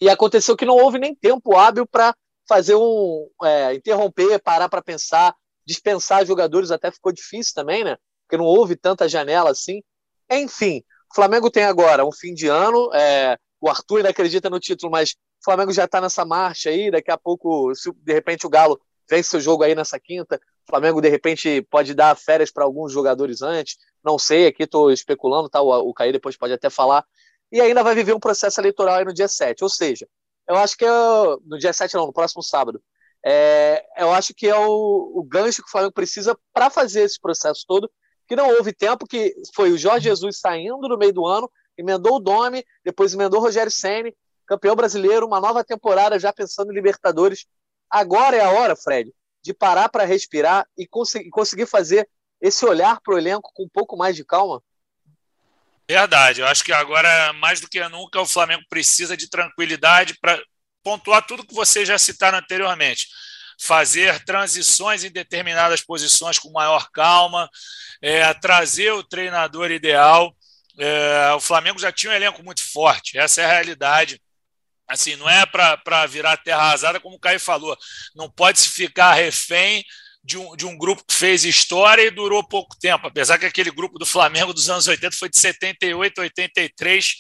e 0.01 0.09
aconteceu 0.09 0.57
que 0.57 0.65
não 0.65 0.77
houve 0.77 0.99
nem 0.99 1.15
tempo 1.15 1.57
hábil 1.57 1.87
para 1.87 2.15
fazer 2.49 2.75
um 2.75 3.29
é, 3.45 3.75
interromper, 3.75 4.41
parar 4.41 4.69
para 4.69 4.83
pensar, 4.83 5.35
dispensar 5.65 6.27
jogadores 6.27 6.71
até 6.71 6.91
ficou 6.91 7.13
difícil 7.13 7.55
também, 7.55 7.85
né? 7.85 7.97
Porque 8.27 8.37
não 8.37 8.45
houve 8.45 8.77
tanta 8.77 9.09
janela 9.09 9.51
assim. 9.51 9.83
Enfim, 10.31 10.83
o 11.13 11.15
Flamengo 11.15 11.51
tem 11.51 11.65
agora 11.65 12.07
um 12.07 12.11
fim 12.11 12.33
de 12.33 12.49
ano, 12.49 12.91
é, 12.95 13.39
o 13.61 13.69
Arthur 13.69 13.99
ainda 13.99 14.09
acredita 14.09 14.49
no 14.49 14.59
título, 14.59 14.91
mas 14.91 15.11
o 15.11 15.45
Flamengo 15.45 15.71
já 15.71 15.85
está 15.85 16.01
nessa 16.01 16.25
marcha 16.25 16.71
aí, 16.71 16.91
daqui 16.91 17.11
a 17.11 17.19
pouco, 17.19 17.75
se 17.75 17.93
de 17.93 18.13
repente 18.15 18.47
o 18.47 18.51
Galo 18.51 18.81
vence 19.09 19.37
o 19.37 19.41
jogo 19.41 19.63
aí 19.63 19.75
nessa 19.75 20.01
quinta, 20.01 20.37
o 20.37 20.71
Flamengo 20.71 21.03
de 21.03 21.11
repente 21.11 21.61
pode 21.71 21.93
dar 21.93 22.17
férias 22.17 22.51
para 22.51 22.65
alguns 22.65 22.93
jogadores 22.93 23.43
antes, 23.43 23.77
não 24.03 24.19
sei, 24.19 24.47
aqui 24.47 24.63
estou 24.63 24.91
especulando, 24.91 25.51
tá? 25.51 25.61
O, 25.61 25.91
o 25.91 25.93
Caí 25.93 26.13
depois 26.13 26.35
pode 26.35 26.55
até 26.55 26.71
falar, 26.71 27.05
e 27.51 27.61
ainda 27.61 27.83
vai 27.83 27.95
viver 27.95 28.15
um 28.15 28.21
processo 28.21 28.59
eleitoral 28.59 28.95
aí 28.95 29.05
no 29.05 29.13
dia 29.13 29.29
7, 29.29 29.63
ou 29.63 29.69
seja, 29.69 30.09
eu 30.49 30.57
acho 30.57 30.79
que 30.79 30.85
é, 30.87 30.89
no 31.45 31.59
dia 31.59 31.75
7 31.75 31.95
não, 31.95 32.07
no 32.07 32.13
próximo 32.13 32.43
sábado, 32.43 32.83
é, 33.23 33.85
eu 33.99 34.11
acho 34.13 34.33
que 34.33 34.49
é 34.49 34.57
o, 34.57 35.13
o 35.15 35.23
gancho 35.23 35.63
que 35.63 35.69
o 35.69 35.71
Flamengo 35.71 35.93
precisa 35.93 36.35
para 36.55 36.71
fazer 36.71 37.03
esse 37.03 37.21
processo 37.21 37.67
todo, 37.69 37.91
que 38.33 38.37
não 38.37 38.49
houve 38.49 38.73
tempo, 38.73 39.07
que 39.07 39.35
foi 39.55 39.71
o 39.73 39.77
Jorge 39.77 40.05
Jesus 40.05 40.39
saindo 40.39 40.89
no 40.89 40.97
meio 40.97 41.13
do 41.13 41.27
ano, 41.27 41.53
emendou 41.77 42.17
o 42.17 42.19
Domi, 42.19 42.65
depois 42.83 43.13
emendou 43.13 43.39
o 43.39 43.43
Rogério 43.43 43.71
Senni, 43.71 44.17
campeão 44.47 44.75
brasileiro, 44.75 45.27
uma 45.27 45.39
nova 45.39 45.63
temporada 45.63 46.19
já 46.19 46.33
pensando 46.33 46.73
em 46.73 46.75
Libertadores. 46.75 47.45
Agora 47.91 48.35
é 48.35 48.41
a 48.41 48.51
hora, 48.51 48.75
Fred, 48.75 49.13
de 49.43 49.53
parar 49.53 49.91
para 49.91 50.07
respirar 50.07 50.67
e 50.79 50.87
conseguir, 50.87 51.67
fazer 51.67 52.09
esse 52.41 52.65
olhar 52.65 53.03
para 53.03 53.15
o 53.15 53.19
elenco 53.19 53.53
com 53.53 53.65
um 53.65 53.69
pouco 53.69 53.99
mais 53.99 54.17
de 54.17 54.25
calma? 54.25 54.63
Verdade, 55.87 56.41
eu 56.41 56.47
acho 56.47 56.65
que 56.65 56.73
agora, 56.73 57.35
mais 57.35 57.61
do 57.61 57.69
que 57.69 57.87
nunca, 57.91 58.19
o 58.19 58.27
Flamengo 58.27 58.63
precisa 58.67 59.15
de 59.15 59.29
tranquilidade 59.29 60.19
para 60.19 60.43
pontuar 60.83 61.27
tudo 61.27 61.47
que 61.47 61.55
vocês 61.55 61.87
já 61.87 61.99
citaram 61.99 62.39
anteriormente 62.39 63.09
fazer 63.63 64.25
transições 64.25 65.05
em 65.05 65.11
determinadas 65.11 65.81
posições 65.81 66.37
com 66.37 66.51
maior 66.51 66.91
calma, 66.91 67.49
é, 68.01 68.35
trazer 68.35 68.91
o 68.91 69.05
treinador 69.05 69.71
ideal. 69.71 70.35
É, 70.77 71.33
o 71.37 71.41
Flamengo 71.41 71.79
já 71.79 71.93
tinha 71.93 72.13
um 72.13 72.17
elenco 72.17 72.43
muito 72.43 72.63
forte, 72.63 73.17
essa 73.17 73.41
é 73.41 73.45
a 73.45 73.53
realidade. 73.53 74.21
Assim, 74.89 75.15
não 75.15 75.31
é 75.31 75.47
para 75.47 76.07
virar 76.07 76.37
terra 76.39 76.61
arrasada, 76.63 76.99
como 76.99 77.17
o 77.17 77.21
Caio 77.21 77.39
falou. 77.39 77.77
Não 78.17 78.29
pode 78.29 78.59
se 78.59 78.69
ficar 78.69 79.15
refém 79.15 79.85
de 80.25 80.37
um, 80.37 80.57
de 80.57 80.67
um 80.67 80.77
grupo 80.77 81.05
que 81.07 81.15
fez 81.15 81.45
história 81.45 82.03
e 82.03 82.11
durou 82.11 82.43
pouco 82.43 82.77
tempo, 82.79 83.07
apesar 83.07 83.39
que 83.39 83.47
aquele 83.47 83.71
grupo 83.71 83.99
do 83.99 84.05
Flamengo 84.05 84.53
dos 84.53 84.69
anos 84.69 84.89
80 84.89 85.17
foi 85.17 85.29
de 85.29 85.39
78 85.39 86.19
a 86.19 86.23
83, 86.23 87.15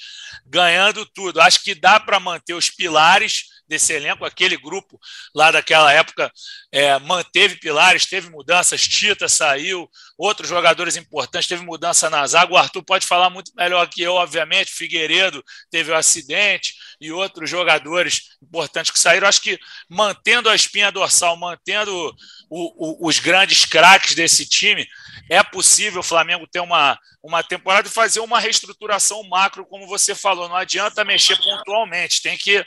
ganhando 0.44 1.06
tudo. 1.06 1.40
Acho 1.40 1.62
que 1.62 1.74
dá 1.74 2.00
para 2.00 2.18
manter 2.18 2.54
os 2.54 2.68
pilares 2.68 3.51
desse 3.72 3.94
elenco, 3.94 4.24
aquele 4.24 4.56
grupo 4.58 5.00
lá 5.34 5.50
daquela 5.50 5.90
época 5.90 6.30
é, 6.70 6.98
manteve 6.98 7.56
pilares, 7.56 8.04
teve 8.04 8.28
mudanças, 8.28 8.82
Tita 8.86 9.28
saiu, 9.28 9.88
outros 10.18 10.46
jogadores 10.46 10.94
importantes, 10.96 11.48
teve 11.48 11.64
mudança 11.64 12.10
na 12.10 12.26
zaga. 12.26 12.52
O 12.52 12.56
Arthur 12.56 12.82
pode 12.82 13.06
falar 13.06 13.30
muito 13.30 13.50
melhor 13.56 13.88
que 13.88 14.02
eu, 14.02 14.12
obviamente. 14.12 14.70
Figueiredo 14.70 15.42
teve 15.70 15.90
o 15.90 15.94
um 15.94 15.96
acidente 15.96 16.74
e 17.00 17.10
outros 17.10 17.48
jogadores 17.48 18.36
importantes 18.42 18.92
que 18.92 18.98
saíram. 18.98 19.26
Acho 19.26 19.40
que 19.40 19.58
mantendo 19.88 20.50
a 20.50 20.54
espinha 20.54 20.92
dorsal, 20.92 21.34
mantendo 21.36 22.14
o, 22.50 23.04
o, 23.04 23.08
os 23.08 23.18
grandes 23.18 23.64
craques 23.64 24.14
desse 24.14 24.46
time, 24.46 24.86
é 25.30 25.42
possível 25.42 26.00
o 26.00 26.04
Flamengo 26.04 26.46
ter 26.46 26.60
uma, 26.60 26.98
uma 27.22 27.42
temporada 27.42 27.88
e 27.88 27.90
fazer 27.90 28.20
uma 28.20 28.38
reestruturação 28.38 29.26
macro, 29.30 29.64
como 29.64 29.86
você 29.86 30.14
falou. 30.14 30.46
Não 30.46 30.56
adianta 30.56 31.04
mexer 31.04 31.36
pontualmente, 31.36 32.20
tem 32.20 32.36
que 32.36 32.62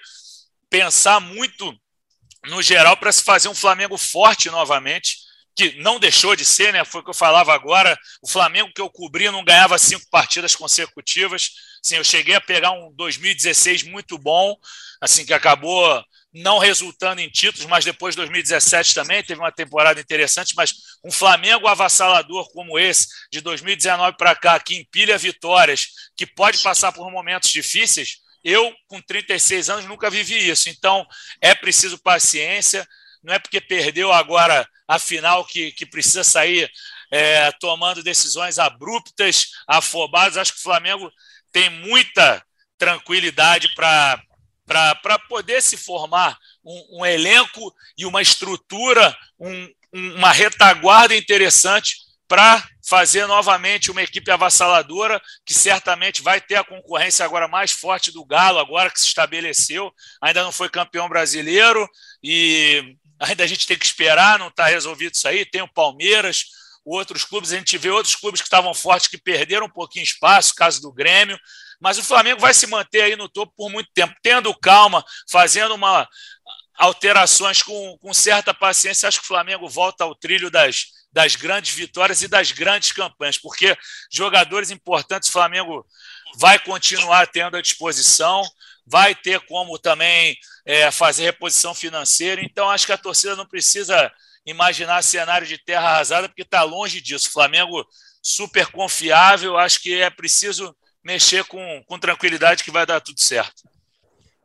pensar 0.76 1.22
muito 1.22 1.74
no 2.48 2.62
geral 2.62 2.98
para 2.98 3.12
se 3.12 3.24
fazer 3.24 3.48
um 3.48 3.56
Flamengo 3.56 3.98
forte 3.98 4.50
novamente, 4.50 5.20
que 5.56 5.72
não 5.80 5.98
deixou 5.98 6.36
de 6.36 6.44
ser, 6.44 6.74
né? 6.74 6.84
Foi 6.84 7.00
o 7.00 7.04
que 7.04 7.10
eu 7.12 7.14
falava 7.14 7.54
agora. 7.54 7.98
O 8.22 8.30
Flamengo 8.30 8.72
que 8.76 8.82
eu 8.82 8.90
cobri 8.90 9.32
não 9.32 9.44
ganhava 9.44 9.78
cinco 9.78 10.06
partidas 10.12 10.54
consecutivas. 10.54 11.50
Sim, 11.82 11.96
eu 11.96 12.04
cheguei 12.04 12.36
a 12.36 12.42
pegar 12.42 12.72
um 12.72 12.92
2016 12.94 13.84
muito 13.84 14.18
bom, 14.18 14.54
assim 15.00 15.26
que 15.26 15.34
acabou 15.34 16.04
não 16.34 16.58
resultando 16.58 17.22
em 17.22 17.30
títulos, 17.30 17.66
mas 17.68 17.86
depois 17.86 18.14
de 18.14 18.18
2017 18.18 18.94
também 18.94 19.24
teve 19.24 19.40
uma 19.40 19.54
temporada 19.54 20.02
interessante, 20.02 20.54
mas 20.58 20.74
um 21.06 21.10
Flamengo 21.10 21.70
avassalador 21.70 22.52
como 22.52 22.78
esse 22.78 23.08
de 23.32 23.40
2019 23.40 24.18
para 24.18 24.36
cá, 24.36 24.60
que 24.60 24.76
empilha 24.76 25.18
vitórias, 25.18 25.88
que 26.18 26.28
pode 26.28 26.62
passar 26.62 26.92
por 26.92 27.10
momentos 27.10 27.50
difíceis, 27.50 28.25
eu, 28.46 28.72
com 28.88 29.02
36 29.02 29.72
anos, 29.72 29.86
nunca 29.86 30.08
vivi 30.08 30.48
isso. 30.48 30.70
Então, 30.70 31.04
é 31.41 31.56
preciso 31.56 31.98
paciência. 31.98 32.88
Não 33.24 33.34
é 33.34 33.39
porque 33.39 33.60
perdeu 33.60 34.14
agora 34.14 34.70
a 34.88 35.00
final 35.00 35.43
que, 35.43 35.72
que 35.72 35.84
precisa 35.84 36.24
sair 36.24 36.72
é, 37.12 37.52
tomando 37.54 38.04
decisões 38.04 38.60
abruptas, 38.60 39.48
afobadas. 39.68 40.38
Acho 40.38 40.54
que 40.54 40.60
o 40.60 40.64
Flamengo 40.64 41.12
tem 41.52 41.72
muita 41.72 42.46
tranquilidade 42.78 43.74
para 43.74 45.20
poder 45.28 45.64
se 45.64 45.76
formar 45.76 46.38
um, 46.64 47.00
um, 47.00 47.06
elenco 47.06 47.74
e 47.98 48.06
uma 48.06 48.22
estrutura, 48.22 49.18
um, 49.39 49.74
uma 49.91 50.32
retaguarda 50.32 51.16
interessante 51.16 52.05
para 52.28 52.64
fazer 52.88 53.26
novamente 53.28 53.92
uma 53.92 54.02
equipe 54.02 54.30
avassaladora, 54.32 55.22
que 55.46 55.54
certamente 55.54 56.22
vai 56.22 56.40
ter 56.42 56.56
a 56.56 56.64
concorrência 56.64 57.26
agora 57.26 57.48
mais 57.48 57.72
forte 57.72 58.12
do 58.12 58.26
Galo, 58.26 58.60
agora 58.60 58.90
que 58.90 59.00
se 59.00 59.08
estabeleceu. 59.08 59.92
Ainda 60.22 60.44
não 60.44 60.52
foi 60.52 60.70
campeão 60.70 61.08
brasileiro 61.10 61.88
e 62.24 62.96
ainda 63.20 63.44
a 63.44 63.48
gente 63.48 63.68
tem 63.68 63.78
que 63.78 63.86
esperar, 63.86 64.40
não 64.40 64.48
está 64.48 64.66
resolvido 64.66 65.14
isso 65.14 65.28
aí. 65.28 65.46
Tem 65.46 65.62
o 65.62 65.72
Palmeiras, 65.72 66.46
outros 66.84 67.24
clubes, 67.24 67.52
a 67.52 67.58
gente 67.58 67.78
vê 67.78 67.90
outros 67.90 68.16
clubes 68.16 68.42
que 68.42 68.48
estavam 68.48 68.74
fortes 68.74 69.08
que 69.08 69.18
perderam 69.18 69.66
um 69.68 69.72
pouquinho 69.72 70.04
espaço, 70.04 70.54
caso 70.56 70.82
do 70.82 70.92
Grêmio. 70.92 71.40
mas 71.80 71.98
o 71.98 72.04
Flamengo 72.04 72.40
vai 72.40 72.54
se 72.54 72.68
manter 72.68 73.02
aí 73.02 73.16
no 73.16 73.30
topo 73.30 73.54
por 73.56 73.70
muito 73.70 73.90
tempo, 73.94 74.16
tendo 74.22 74.54
calma, 74.58 75.04
fazendo 75.30 75.76
uma 75.76 76.08
alterações 76.78 77.62
com, 77.62 77.98
com 78.00 78.14
certa 78.14 78.54
paciência. 78.54 79.08
Acho 79.08 79.20
que 79.20 79.26
o 79.26 79.28
Flamengo 79.28 79.68
volta 79.68 80.04
ao 80.04 80.16
trilho 80.16 80.52
das, 80.52 80.88
das 81.16 81.38
grandes 81.38 81.74
vitórias 81.74 82.22
e 82.22 82.28
das 82.28 82.51
grandes 82.51 82.91
campanhas, 82.91 83.38
porque 83.38 83.74
jogadores 84.11 84.70
importantes 84.70 85.30
o 85.30 85.32
Flamengo 85.32 85.86
vai 86.36 86.59
continuar 86.59 87.26
tendo 87.28 87.55
à 87.55 87.61
disposição, 87.61 88.43
vai 88.86 89.16
ter 89.16 89.39
como 89.47 89.80
também 89.80 90.36
é, 90.66 90.91
fazer 90.91 91.24
reposição 91.24 91.74
financeira. 91.74 92.41
Então, 92.43 92.70
acho 92.70 92.86
que 92.86 92.91
a 92.91 92.97
torcida 92.97 93.34
não 93.34 93.45
precisa 93.45 94.11
imaginar 94.45 95.01
cenário 95.01 95.47
de 95.47 95.57
terra 95.57 95.88
arrasada, 95.88 96.28
porque 96.28 96.41
está 96.41 96.63
longe 96.63 96.99
disso. 96.99 97.30
O 97.30 97.32
Flamengo 97.32 97.88
super 98.22 98.68
confiável, 98.68 99.57
acho 99.57 99.82
que 99.82 100.01
é 100.01 100.09
preciso 100.09 100.76
mexer 101.01 101.45
com, 101.45 101.82
com 101.88 101.97
tranquilidade 101.97 102.61
que 102.61 102.72
vai 102.72 102.86
dar 102.86 102.99
tudo 102.99 103.22
certo. 103.22 103.63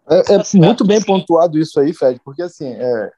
É, 0.09 0.35
é 0.35 0.43
muito 0.55 0.87
bem 0.87 1.03
pontuado 1.03 1.59
isso 1.59 1.81
aí, 1.81 1.93
Fred, 1.93 2.21
porque 2.25 2.43
assim, 2.43 2.73
é, 2.73 3.11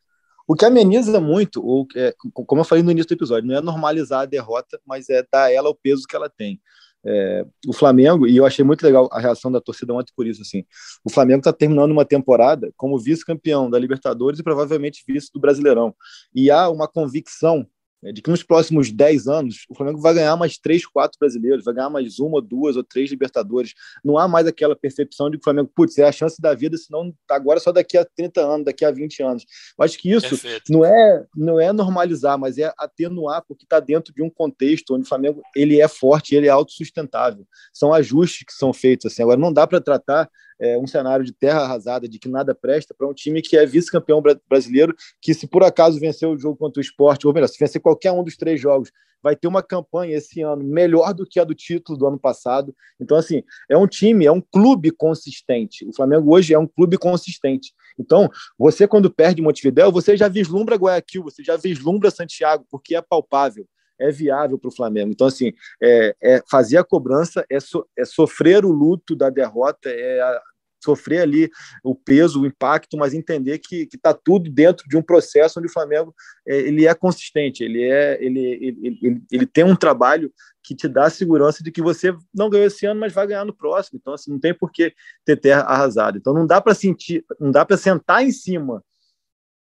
o 0.53 0.55
que 0.55 0.67
ameniza 0.67 1.19
muito, 1.19 1.65
ou, 1.65 1.87
é, 1.97 2.15
como 2.35 2.61
eu 2.61 2.65
falei 2.65 2.85
no 2.85 2.91
início 2.91 3.09
do 3.09 3.15
episódio, 3.15 3.49
não 3.49 3.57
é 3.57 3.61
normalizar 3.63 4.21
a 4.21 4.27
derrota, 4.27 4.79
mas 4.87 5.09
é 5.09 5.25
dar 5.33 5.45
a 5.45 5.51
ela 5.51 5.71
o 5.71 5.75
peso 5.75 6.03
que 6.07 6.15
ela 6.15 6.29
tem. 6.29 6.61
É, 7.03 7.47
o 7.67 7.73
Flamengo, 7.73 8.27
e 8.27 8.37
eu 8.37 8.45
achei 8.45 8.63
muito 8.63 8.83
legal 8.83 9.09
a 9.11 9.19
reação 9.19 9.51
da 9.51 9.63
torcida 9.63 9.95
ontem 9.95 10.13
por 10.15 10.27
isso, 10.27 10.43
assim, 10.43 10.63
o 11.03 11.11
Flamengo 11.11 11.39
está 11.39 11.55
terminando 11.55 11.91
uma 11.91 12.05
temporada 12.05 12.71
como 12.77 12.99
vice-campeão 12.99 13.71
da 13.71 13.79
Libertadores 13.79 14.41
e 14.41 14.43
provavelmente 14.43 15.03
vice 15.09 15.31
do 15.33 15.41
Brasileirão. 15.41 15.95
E 16.35 16.51
há 16.51 16.69
uma 16.69 16.87
convicção 16.87 17.67
de 18.11 18.21
que 18.21 18.31
nos 18.31 18.43
próximos 18.43 18.91
10 18.91 19.29
anos 19.29 19.65
o 19.69 19.75
Flamengo 19.75 20.01
vai 20.01 20.15
ganhar 20.15 20.37
mais 20.37 20.59
3, 20.59 20.87
4 20.87 21.19
brasileiros, 21.19 21.65
vai 21.65 21.75
ganhar 21.75 21.91
mais 21.91 22.19
uma, 22.19 22.43
duas 22.43 22.77
ou 22.77 22.83
três 22.83 23.11
Libertadores. 23.11 23.75
Não 24.05 24.19
há 24.19 24.27
mais 24.27 24.47
aquela 24.47 24.75
percepção 24.75 25.31
de 25.31 25.37
que 25.37 25.43
o 25.43 25.45
Flamengo, 25.45 25.71
putz, 25.75 25.97
é 25.99 26.05
a 26.05 26.13
chance 26.13 26.41
da 26.41 26.55
vida, 26.55 26.77
senão 26.77 27.15
agora 27.31 27.61
só 27.61 27.71
daqui 27.71 27.97
a 27.97 28.05
30 28.05 28.41
anos, 28.41 28.65
daqui 28.65 28.85
a 28.85 28.91
20 28.91 29.23
anos. 29.23 29.45
Eu 29.79 29.85
acho 29.85 29.99
que 29.99 30.11
isso 30.11 30.41
não 30.69 30.85
é, 30.85 31.25
não 31.37 31.61
é 31.61 31.73
normalizar, 31.73 32.37
mas 32.37 32.59
é 32.59 32.73
atenuar, 32.77 33.45
porque 33.47 33.65
está 33.65 33.79
dentro 33.79 34.13
de 34.13 34.23
um 34.23 34.31
contexto 34.31 34.95
onde 34.95 35.05
o 35.05 35.09
Flamengo 35.09 35.43
ele 35.55 35.81
é 35.81 35.87
forte, 35.87 36.35
ele 36.35 36.49
é 36.49 36.51
autossustentável. 36.51 37.47
São 37.73 37.93
ajustes 37.93 38.45
que 38.47 38.53
são 38.53 38.73
feitos. 38.73 39.13
Assim. 39.13 39.23
Agora, 39.23 39.39
não 39.39 39.53
dá 39.53 39.67
para 39.67 39.81
tratar 39.81 40.29
é, 40.61 40.79
um 40.79 40.87
cenário 40.87 41.25
de 41.25 41.33
terra 41.33 41.61
arrasada, 41.61 42.09
de 42.09 42.19
que 42.19 42.29
nada 42.29 42.55
presta, 42.55 42.95
para 42.95 43.09
um 43.09 43.15
time 43.15 43.43
que 43.43 43.57
é 43.57 43.67
vice-campeão 43.67 44.23
brasileiro, 44.49 44.95
que 45.21 45.35
se 45.35 45.47
por 45.47 45.63
acaso 45.63 45.99
vencer 45.99 46.29
o 46.29 46.39
jogo 46.39 46.57
contra 46.57 46.81
o 46.81 46.83
esporte, 46.83 47.27
ou 47.27 47.33
melhor, 47.33 47.49
se 47.49 47.59
vencer 47.59 47.81
qualquer 47.81 48.13
um 48.13 48.25
dos 48.25 48.37
três 48.37 48.61
jogos, 48.61 48.91
vai 49.23 49.37
ter 49.37 49.47
uma 49.47 49.63
campanha 49.63 50.17
esse 50.17 50.43
ano 50.43 50.65
melhor 50.65 51.15
do 51.15 51.25
que 51.25 51.39
a 51.39 51.45
do 51.45 51.55
título 51.55 51.97
do 51.97 52.07
ano 52.07 52.19
passado. 52.19 52.75
Então, 53.01 53.17
assim, 53.17 53.43
é 53.71 53.77
um 53.77 53.87
time, 53.87 54.27
é 54.27 54.33
um 54.33 54.41
clube 54.41 54.91
consistente. 54.91 55.89
O 55.89 55.95
Flamengo 55.95 56.35
hoje 56.35 56.53
é 56.53 56.59
um 56.59 56.67
clube 56.67 56.99
consistente. 56.99 57.73
Então, 57.99 58.29
você, 58.59 58.89
quando 58.89 59.13
perde 59.13 59.41
Montevidéu, 59.41 59.93
você 59.93 60.17
já 60.17 60.27
vislumbra 60.27 60.77
Guayaquil, 60.77 61.23
você 61.23 61.45
já 61.45 61.57
vislumbra 61.57 62.11
Santiago, 62.11 62.67
porque 62.69 62.97
é 62.97 63.01
palpável 63.01 63.67
é 64.03 64.11
viável 64.11 64.59
para 64.59 64.69
o 64.69 64.75
Flamengo. 64.75 65.11
Então, 65.11 65.27
assim, 65.27 65.53
é, 65.83 66.15
é, 66.23 66.43
fazer 66.51 66.77
a 66.77 66.85
cobrança, 66.85 67.45
é, 67.51 67.61
so, 67.61 67.87
é 67.97 68.05
sofrer 68.05 68.65
o 68.65 68.73
luto 68.73 69.15
da 69.15 69.31
derrota, 69.31 69.89
é 69.89 70.41
sofrer 70.83 71.21
ali 71.21 71.51
o 71.85 71.95
peso, 71.95 72.43
o 72.43 72.47
impacto, 72.47 72.97
mas 72.97 73.15
entender 73.15 73.59
que 73.59 73.89
está 73.93 74.13
tudo 74.13 74.51
dentro 74.51 74.87
de 74.89 74.97
um 74.97 75.03
processo 75.03 75.59
onde 75.61 75.69
o 75.69 75.73
Flamengo 75.73 76.13
é, 76.47 76.57
ele 76.59 76.87
é 76.87 76.95
consistente, 76.95 77.63
ele, 77.63 77.85
é, 77.85 78.19
ele, 78.21 78.41
ele, 78.41 78.99
ele, 79.01 79.23
ele 79.31 79.47
tem 79.47 79.65
um 79.65 79.77
trabalho 79.77 80.33
que 80.63 80.75
te 80.75 80.89
dá 80.89 81.07
a 81.07 81.11
segurança 81.11 81.63
de 81.63 81.71
que 81.71 81.83
você 81.83 82.15
não 82.35 82.51
ganhou 82.51 82.67
esse 82.67 82.85
ano, 82.87 83.01
mas 83.01 83.13
vai 83.13 83.27
ganhar 83.27 83.45
no 83.45 83.55
próximo. 83.55 83.99
Então, 84.01 84.13
assim, 84.13 84.31
não 84.31 84.39
tem 84.39 84.55
por 84.55 84.71
que 84.71 84.93
ter 85.25 85.37
terra 85.37 85.63
arrasada. 85.63 86.19
Então, 86.19 86.33
não 86.33 86.47
dá 86.47 86.61
para 86.61 86.75
sentir, 86.75 87.25
não 87.39 87.51
dá 87.51 87.65
para 87.65 87.77
sentar 87.77 88.25
em 88.25 88.33
cima 88.33 88.83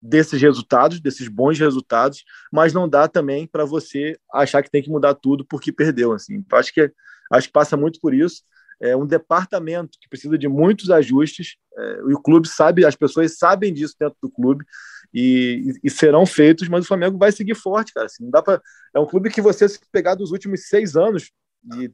desses 0.03 0.41
resultados, 0.41 0.99
desses 0.99 1.27
bons 1.27 1.57
resultados, 1.57 2.23
mas 2.51 2.73
não 2.73 2.89
dá 2.89 3.07
também 3.07 3.47
para 3.47 3.63
você 3.63 4.17
achar 4.33 4.61
que 4.61 4.69
tem 4.69 4.83
que 4.83 4.89
mudar 4.89 5.13
tudo 5.15 5.45
porque 5.45 5.71
perdeu. 5.71 6.11
Assim. 6.11 6.35
Então, 6.35 6.59
acho 6.59 6.73
que 6.73 6.91
acho 7.31 7.47
que 7.47 7.53
passa 7.53 7.77
muito 7.77 7.99
por 7.99 8.13
isso 8.13 8.43
é 8.83 8.95
um 8.95 9.05
departamento 9.05 9.97
que 9.99 10.09
precisa 10.09 10.37
de 10.37 10.47
muitos 10.47 10.89
ajustes, 10.89 11.55
é, 11.77 12.01
o 12.03 12.21
clube 12.21 12.47
sabe, 12.47 12.85
as 12.85 12.95
pessoas 12.95 13.37
sabem 13.37 13.73
disso 13.73 13.95
dentro 13.97 14.17
do 14.21 14.29
clube, 14.29 14.65
e, 15.13 15.73
e, 15.83 15.89
serão 15.89 16.25
feitos, 16.25 16.67
mas 16.67 16.83
o 16.83 16.87
Flamengo 16.87 17.17
vai 17.17 17.31
seguir 17.31 17.55
forte, 17.55 17.93
cara. 17.93 18.07
Assim, 18.07 18.23
não 18.23 18.31
dá 18.31 18.41
para 18.41 18.61
é 18.93 18.99
um 18.99 19.05
clube 19.05 19.29
que 19.29 19.41
você, 19.41 19.69
se 19.69 19.79
pegar 19.91 20.15
dos 20.15 20.31
últimos 20.31 20.67
seis 20.67 20.95
anos, 20.95 21.31
e 21.77 21.89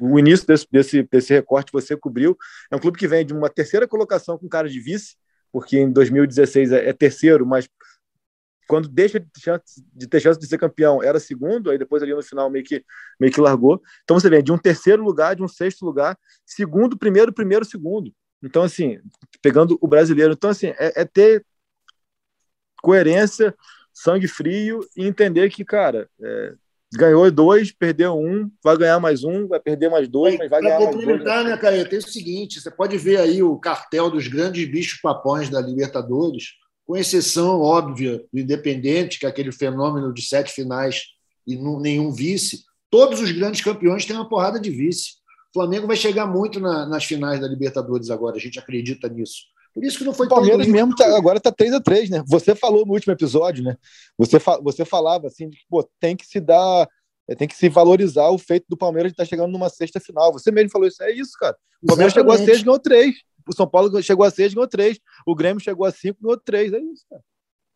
o 0.00 0.18
início 0.18 0.46
desse, 0.46 0.66
desse, 0.70 1.02
desse 1.02 1.34
recorte 1.34 1.72
você 1.72 1.96
cobriu, 1.96 2.36
é 2.70 2.76
um 2.76 2.78
clube 2.78 2.98
que 2.98 3.08
vem 3.08 3.26
de 3.26 3.34
uma 3.34 3.50
terceira 3.50 3.86
colocação 3.86 4.38
com 4.38 4.48
cara 4.48 4.68
de 4.68 4.80
vice, 4.80 5.16
porque 5.52 5.78
em 5.78 5.92
2016 5.92 6.72
é, 6.72 6.88
é 6.88 6.92
terceiro, 6.92 7.46
mas 7.46 7.68
quando 8.66 8.88
deixa 8.88 9.20
de 9.20 9.28
chance, 9.38 9.84
de 9.92 10.06
ter 10.06 10.20
chance 10.20 10.40
de 10.40 10.46
ser 10.46 10.56
campeão, 10.58 11.02
era 11.02 11.20
segundo, 11.20 11.70
aí 11.70 11.76
depois 11.76 12.02
ali 12.02 12.14
no 12.14 12.22
final 12.22 12.48
meio 12.48 12.64
que, 12.64 12.84
meio 13.20 13.32
que 13.32 13.40
largou. 13.40 13.82
Então 14.02 14.18
você 14.18 14.30
vem 14.30 14.42
de 14.42 14.50
um 14.50 14.58
terceiro 14.58 15.02
lugar, 15.02 15.36
de 15.36 15.42
um 15.42 15.48
sexto 15.48 15.84
lugar, 15.84 16.18
segundo, 16.46 16.96
primeiro, 16.96 17.32
primeiro, 17.32 17.64
segundo. 17.64 18.12
Então, 18.42 18.62
assim, 18.62 18.98
pegando 19.40 19.78
o 19.80 19.86
brasileiro. 19.86 20.32
Então, 20.32 20.50
assim, 20.50 20.68
é, 20.78 21.02
é 21.02 21.04
ter 21.04 21.44
coerência, 22.82 23.54
sangue 23.92 24.26
frio 24.26 24.80
e 24.96 25.06
entender 25.06 25.48
que, 25.50 25.64
cara, 25.64 26.08
é, 26.20 26.54
ganhou 26.92 27.30
dois, 27.30 27.72
perdeu 27.72 28.14
um, 28.14 28.50
vai 28.62 28.76
ganhar 28.76 29.00
mais 29.00 29.24
um, 29.24 29.46
vai 29.46 29.60
perder 29.60 29.88
mais 29.88 30.08
dois, 30.08 30.36
mas 30.38 30.50
vai 30.50 30.60
ganhar 30.60 30.78
mais 30.78 30.90
dois. 30.90 31.04
Para 31.04 31.06
complementar, 31.06 31.44
né, 31.44 31.56
Caio, 31.56 31.88
tem 31.88 31.98
o 31.98 32.02
seguinte, 32.02 32.60
você 32.60 32.70
pode 32.70 32.96
ver 32.98 33.18
aí 33.18 33.42
o 33.42 33.58
cartel 33.58 34.10
dos 34.10 34.28
grandes 34.28 34.68
bichos 34.68 35.00
papões 35.00 35.48
da 35.48 35.60
Libertadores, 35.60 36.54
com 36.86 36.96
exceção 36.96 37.60
óbvia 37.60 38.24
do 38.32 38.40
Independente, 38.40 39.18
que 39.18 39.26
é 39.26 39.28
aquele 39.28 39.52
fenômeno 39.52 40.12
de 40.12 40.22
sete 40.22 40.52
finais 40.52 41.04
e 41.46 41.56
nenhum 41.56 42.12
vice, 42.12 42.64
todos 42.90 43.20
os 43.20 43.30
grandes 43.32 43.62
campeões 43.62 44.04
têm 44.04 44.16
uma 44.16 44.28
porrada 44.28 44.60
de 44.60 44.70
vice. 44.70 45.12
O 45.50 45.60
Flamengo 45.60 45.86
vai 45.86 45.96
chegar 45.96 46.26
muito 46.26 46.60
na, 46.60 46.86
nas 46.86 47.04
finais 47.04 47.40
da 47.40 47.48
Libertadores 47.48 48.10
agora, 48.10 48.36
a 48.36 48.40
gente 48.40 48.58
acredita 48.58 49.08
nisso. 49.08 49.42
Por 49.74 49.84
isso 49.84 49.98
que 49.98 50.04
não 50.04 50.12
foi 50.12 50.26
O 50.26 50.28
Palmeiras 50.28 50.66
mesmo 50.66 50.94
tá, 50.94 51.16
agora 51.16 51.38
está 51.38 51.50
3 51.50 51.74
a 51.74 51.80
3 51.80 52.10
né? 52.10 52.22
Você 52.26 52.54
falou 52.54 52.84
no 52.84 52.92
último 52.92 53.12
episódio, 53.12 53.64
né? 53.64 53.76
Você, 54.18 54.38
fa 54.38 54.58
você 54.60 54.84
falava 54.84 55.26
assim, 55.26 55.48
de 55.48 55.56
que 55.56 55.64
pô, 55.68 55.88
tem 55.98 56.16
que 56.16 56.26
se 56.26 56.40
dar, 56.40 56.86
tem 57.38 57.48
que 57.48 57.56
se 57.56 57.68
valorizar 57.68 58.28
o 58.28 58.38
feito 58.38 58.66
do 58.68 58.76
Palmeiras 58.76 59.10
de 59.10 59.14
estar 59.14 59.24
tá 59.24 59.28
chegando 59.28 59.50
numa 59.50 59.68
sexta 59.68 59.98
final. 59.98 60.32
Você 60.32 60.50
mesmo 60.50 60.70
falou 60.70 60.86
isso, 60.86 61.02
é 61.02 61.10
isso, 61.10 61.32
cara. 61.38 61.56
O 61.82 61.86
Palmeiras 61.86 62.12
Exatamente. 62.14 62.38
chegou 62.38 62.44
a 62.44 62.46
seis 62.46 62.60
e 62.60 62.64
ganhou 62.64 62.78
três. 62.78 63.14
O 63.48 63.54
São 63.54 63.66
Paulo 63.66 64.02
chegou 64.02 64.24
a 64.24 64.30
seis, 64.30 64.54
ganhou 64.54 64.68
três. 64.68 64.98
O 65.26 65.34
Grêmio 65.34 65.60
chegou 65.60 65.86
a 65.86 65.90
cinco, 65.90 66.18
ganhou 66.22 66.38
três. 66.38 66.72
É 66.72 66.78
isso, 66.78 67.04
cara. 67.08 67.22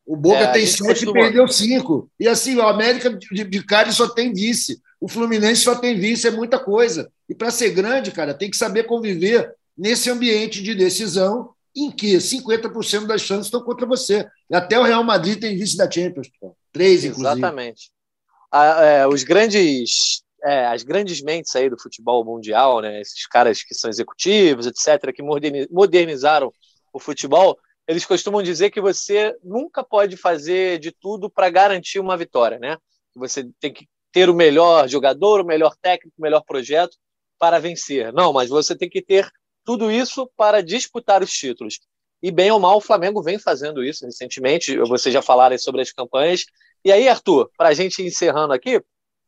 O 0.06 0.16
Boca 0.16 0.38
é, 0.38 0.52
tem 0.52 0.66
sete 0.66 1.04
e 1.04 1.12
perdeu 1.12 1.48
cinco. 1.48 2.08
E 2.20 2.28
assim, 2.28 2.54
o 2.56 2.62
América 2.62 3.10
de, 3.10 3.42
de 3.42 3.64
Cali 3.64 3.92
só 3.92 4.08
tem 4.08 4.32
vice. 4.32 4.80
O 5.00 5.08
Fluminense 5.08 5.62
só 5.62 5.74
tem 5.74 5.98
vice, 5.98 6.28
é 6.28 6.30
muita 6.30 6.60
coisa. 6.60 7.10
E 7.28 7.34
para 7.34 7.50
ser 7.50 7.70
grande, 7.70 8.12
cara, 8.12 8.32
tem 8.32 8.48
que 8.48 8.56
saber 8.56 8.84
conviver 8.84 9.52
nesse 9.76 10.08
ambiente 10.08 10.62
de 10.62 10.74
decisão 10.74 11.50
em 11.76 11.90
que 11.90 12.16
50% 12.16 13.06
das 13.06 13.20
chances 13.20 13.46
estão 13.46 13.62
contra 13.62 13.86
você. 13.86 14.26
Até 14.50 14.78
o 14.78 14.82
Real 14.82 15.04
Madrid 15.04 15.38
tem 15.38 15.56
vice 15.56 15.76
da 15.76 15.90
Champions. 15.90 16.28
Três, 16.72 17.04
inclusive. 17.04 17.38
Exatamente. 17.38 17.90
É, 18.52 19.06
os 19.06 19.22
grandes 19.22 20.22
é, 20.42 20.66
as 20.66 20.82
grandes 20.82 21.20
mentes 21.22 21.54
aí 21.56 21.68
do 21.68 21.78
futebol 21.78 22.24
mundial, 22.24 22.80
né, 22.80 23.00
esses 23.00 23.26
caras 23.26 23.62
que 23.62 23.74
são 23.74 23.90
executivos, 23.90 24.66
etc., 24.66 25.12
que 25.12 25.22
modernizaram 25.70 26.52
o 26.92 27.00
futebol, 27.00 27.58
eles 27.86 28.04
costumam 28.04 28.42
dizer 28.42 28.70
que 28.70 28.80
você 28.80 29.34
nunca 29.42 29.82
pode 29.82 30.16
fazer 30.16 30.78
de 30.78 30.92
tudo 30.92 31.30
para 31.30 31.50
garantir 31.50 31.98
uma 31.98 32.16
vitória, 32.16 32.58
né? 32.58 32.76
Você 33.14 33.48
tem 33.60 33.72
que 33.72 33.86
ter 34.12 34.28
o 34.28 34.34
melhor 34.34 34.88
jogador, 34.88 35.40
o 35.40 35.46
melhor 35.46 35.74
técnico, 35.80 36.14
o 36.18 36.22
melhor 36.22 36.42
projeto 36.44 36.96
para 37.38 37.58
vencer. 37.58 38.12
Não, 38.12 38.32
mas 38.32 38.48
você 38.48 38.76
tem 38.76 38.88
que 38.88 39.02
ter 39.02 39.28
tudo 39.66 39.90
isso 39.90 40.30
para 40.36 40.62
disputar 40.62 41.22
os 41.24 41.32
títulos. 41.32 41.80
E 42.22 42.30
bem 42.30 42.50
ou 42.52 42.60
mal, 42.60 42.78
o 42.78 42.80
Flamengo 42.80 43.20
vem 43.20 43.38
fazendo 43.38 43.84
isso 43.84 44.06
recentemente. 44.06 44.78
Vocês 44.78 45.12
já 45.12 45.20
falaram 45.20 45.58
sobre 45.58 45.82
as 45.82 45.90
campanhas. 45.92 46.46
E 46.84 46.92
aí, 46.92 47.08
Arthur, 47.08 47.50
para 47.58 47.70
a 47.70 47.74
gente 47.74 48.00
encerrando 48.00 48.54
aqui, 48.54 48.80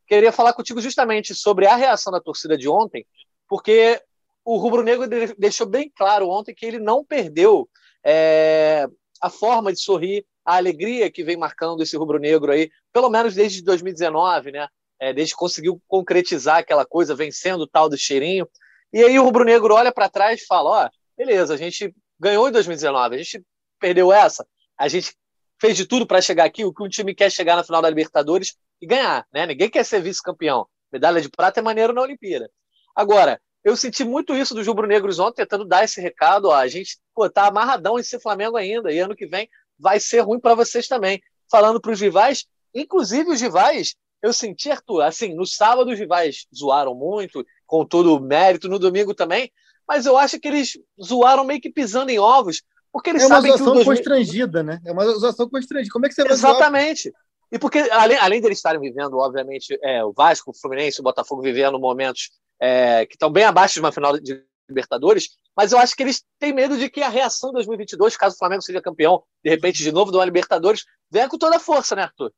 queria 0.07 0.31
falar 0.31 0.53
contigo 0.53 0.81
justamente 0.81 1.35
sobre 1.35 1.67
a 1.67 1.75
reação 1.75 2.13
da 2.13 2.21
torcida 2.21 2.57
de 2.57 2.69
ontem, 2.69 3.05
porque 3.49 4.01
o 4.45 4.57
Rubro 4.57 4.83
Negro 4.83 5.07
deixou 5.37 5.67
bem 5.67 5.93
claro 5.95 6.29
ontem 6.29 6.55
que 6.55 6.65
ele 6.65 6.79
não 6.79 7.05
perdeu 7.05 7.69
é, 8.05 8.87
a 9.21 9.29
forma 9.29 9.73
de 9.73 9.81
sorrir, 9.81 10.25
a 10.45 10.57
alegria 10.57 11.11
que 11.11 11.25
vem 11.25 11.37
marcando 11.37 11.83
esse 11.83 11.97
Rubro 11.97 12.19
Negro 12.19 12.53
aí, 12.53 12.71
pelo 12.93 13.11
menos 13.11 13.35
desde 13.35 13.63
2019, 13.63 14.53
né? 14.53 14.69
É, 15.01 15.13
desde 15.13 15.35
que 15.35 15.39
conseguiu 15.39 15.83
concretizar 15.87 16.59
aquela 16.59 16.87
coisa, 16.87 17.15
vencendo 17.15 17.63
o 17.63 17.67
tal 17.67 17.89
do 17.89 17.97
cheirinho. 17.97 18.49
E 18.93 19.03
aí 19.03 19.19
o 19.19 19.25
Rubro 19.25 19.45
Negro 19.45 19.75
olha 19.75 19.93
para 19.93 20.09
trás 20.09 20.41
e 20.41 20.47
fala: 20.47 20.87
ó, 20.87 20.91
beleza, 21.17 21.55
a 21.55 21.57
gente 21.57 21.95
ganhou 22.19 22.49
em 22.49 22.53
2019, 22.53 23.15
a 23.15 23.19
gente 23.19 23.45
perdeu 23.79 24.13
essa, 24.13 24.47
a 24.77 24.89
gente 24.89 25.15
fez 25.61 25.77
de 25.77 25.87
tudo 25.87 26.07
para 26.07 26.21
chegar 26.21 26.45
aqui, 26.45 26.65
o 26.65 26.73
que 26.73 26.83
um 26.83 26.89
time 26.89 27.15
quer 27.15 27.31
chegar 27.31 27.57
na 27.57 27.65
final 27.65 27.83
da 27.83 27.89
Libertadores 27.89 28.57
e 28.81 28.87
ganhar, 28.87 29.27
né? 29.33 29.47
Ninguém 29.47 29.69
quer 29.69 29.85
ser 29.85 30.01
vice-campeão. 30.01 30.67
Medalha 30.93 31.21
de 31.21 31.29
prata 31.29 31.61
é 31.61 31.63
maneiro 31.63 31.93
na 31.93 32.01
Olimpíada. 32.01 32.51
Agora, 32.95 33.41
eu 33.65 33.77
senti 33.77 34.05
muito 34.05 34.35
isso 34.35 34.55
dos 34.55 34.67
rubro-negros 34.67 35.19
ontem, 35.19 35.43
tentando 35.43 35.65
dar 35.65 35.85
esse 35.85 36.01
recado. 36.01 36.49
Ó, 36.49 36.55
a 36.55 36.69
gente 36.69 36.99
pô, 37.15 37.29
tá 37.29 37.47
amarradão 37.47 37.99
em 37.99 38.03
ser 38.03 38.21
Flamengo 38.21 38.57
ainda, 38.57 38.93
e 38.93 38.99
ano 38.99 39.17
que 39.17 39.27
vem 39.27 39.49
vai 39.79 40.01
ser 40.01 40.21
ruim 40.21 40.41
para 40.41 40.55
vocês 40.55 40.87
também. 40.87 41.21
Falando 41.51 41.81
para 41.81 41.93
os 41.93 42.01
rivais, 42.01 42.47
inclusive 42.75 43.31
os 43.31 43.41
rivais, 43.41 43.95
eu 44.23 44.33
senti, 44.33 44.71
Arthur, 44.71 45.03
assim, 45.03 45.35
no 45.35 45.47
sábado 45.47 45.91
os 45.91 45.99
rivais 45.99 46.47
zoaram 46.55 46.95
muito, 46.95 47.45
com 47.69 47.85
todo 47.85 48.17
o 48.17 48.21
mérito, 48.21 48.69
no 48.69 48.79
domingo 48.79 49.15
também, 49.15 49.53
mas 49.87 50.07
eu 50.07 50.17
acho 50.17 50.41
que 50.41 50.49
eles 50.49 50.73
zoaram 51.01 51.45
meio 51.45 51.61
que 51.61 51.71
pisando 51.71 52.11
em 52.11 52.19
ovos, 52.19 52.63
porque 52.91 53.11
eles 53.11 53.23
é 53.23 53.29
sabem 53.29 53.53
que. 53.53 53.59
É 53.59 53.63
uma 53.63 53.73
zoação 53.75 53.85
constrangida, 53.85 54.63
né? 54.63 54.81
É 54.85 54.91
uma 54.91 55.07
zoação 55.07 55.49
constrangida. 55.49 55.93
Como 55.93 56.07
é 56.07 56.09
que 56.09 56.15
você 56.15 56.25
vai 56.25 56.33
Exatamente. 56.33 57.11
Zoar? 57.11 57.23
E 57.53 57.59
porque, 57.59 57.79
além, 57.91 58.19
além 58.19 58.41
deles 58.41 58.59
estarem 58.59 58.81
vivendo, 58.81 59.17
obviamente, 59.19 59.79
é, 59.83 60.05
o 60.05 60.13
Vasco, 60.13 60.51
o 60.51 60.55
Fluminense, 60.55 61.01
o 61.01 61.05
Botafogo 61.05 61.41
vivendo 61.41 61.79
momentos 61.79 62.31
é, 62.61 63.07
que 63.07 63.15
estão 63.15 63.31
bem 63.31 63.45
abaixo 63.45 63.75
de 63.75 63.81
uma 63.81 63.93
final 63.93 64.19
de 64.19 64.43
Libertadores, 64.69 65.31
mas 65.57 65.73
eu 65.73 65.79
acho 65.79 65.97
que 65.97 66.03
eles 66.03 66.23
têm 66.39 66.53
medo 66.53 66.77
de 66.77 66.91
que 66.91 67.03
a 67.03 67.09
reação 67.09 67.51
de 67.51 67.55
2022, 67.55 68.17
caso 68.17 68.35
o 68.35 68.39
Flamengo 68.39 68.63
seja 68.63 68.83
campeão, 68.83 69.23
de 69.43 69.51
repente, 69.51 69.83
de 69.83 69.91
novo, 69.91 70.11
do 70.11 70.23
Libertadores, 70.23 70.85
venha 71.11 71.29
com 71.29 71.39
toda 71.39 71.57
a 71.57 71.61
força, 71.61 71.97
né, 71.97 72.03
Arthur? 72.03 72.33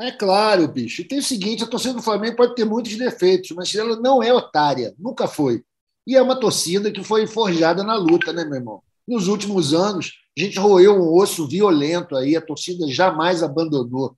É 0.00 0.10
claro, 0.10 0.66
bicho. 0.66 1.02
E 1.02 1.04
tem 1.04 1.18
o 1.18 1.22
seguinte: 1.22 1.62
a 1.62 1.66
torcida 1.66 1.94
do 1.94 2.02
Flamengo 2.02 2.36
pode 2.36 2.54
ter 2.54 2.64
muitos 2.64 2.96
defeitos, 2.96 3.50
mas 3.50 3.74
ela 3.74 3.96
não 3.96 4.22
é 4.22 4.32
otária, 4.32 4.94
nunca 4.98 5.28
foi. 5.28 5.62
E 6.06 6.16
é 6.16 6.22
uma 6.22 6.40
torcida 6.40 6.90
que 6.90 7.04
foi 7.04 7.26
forjada 7.26 7.84
na 7.84 7.96
luta, 7.96 8.32
né, 8.32 8.44
meu 8.44 8.54
irmão? 8.54 8.82
Nos 9.06 9.28
últimos 9.28 9.74
anos, 9.74 10.12
a 10.36 10.40
gente 10.40 10.58
roeu 10.58 10.94
um 10.94 11.14
osso 11.14 11.46
violento 11.46 12.16
aí, 12.16 12.34
a 12.34 12.40
torcida 12.40 12.88
jamais 12.88 13.42
abandonou. 13.42 14.16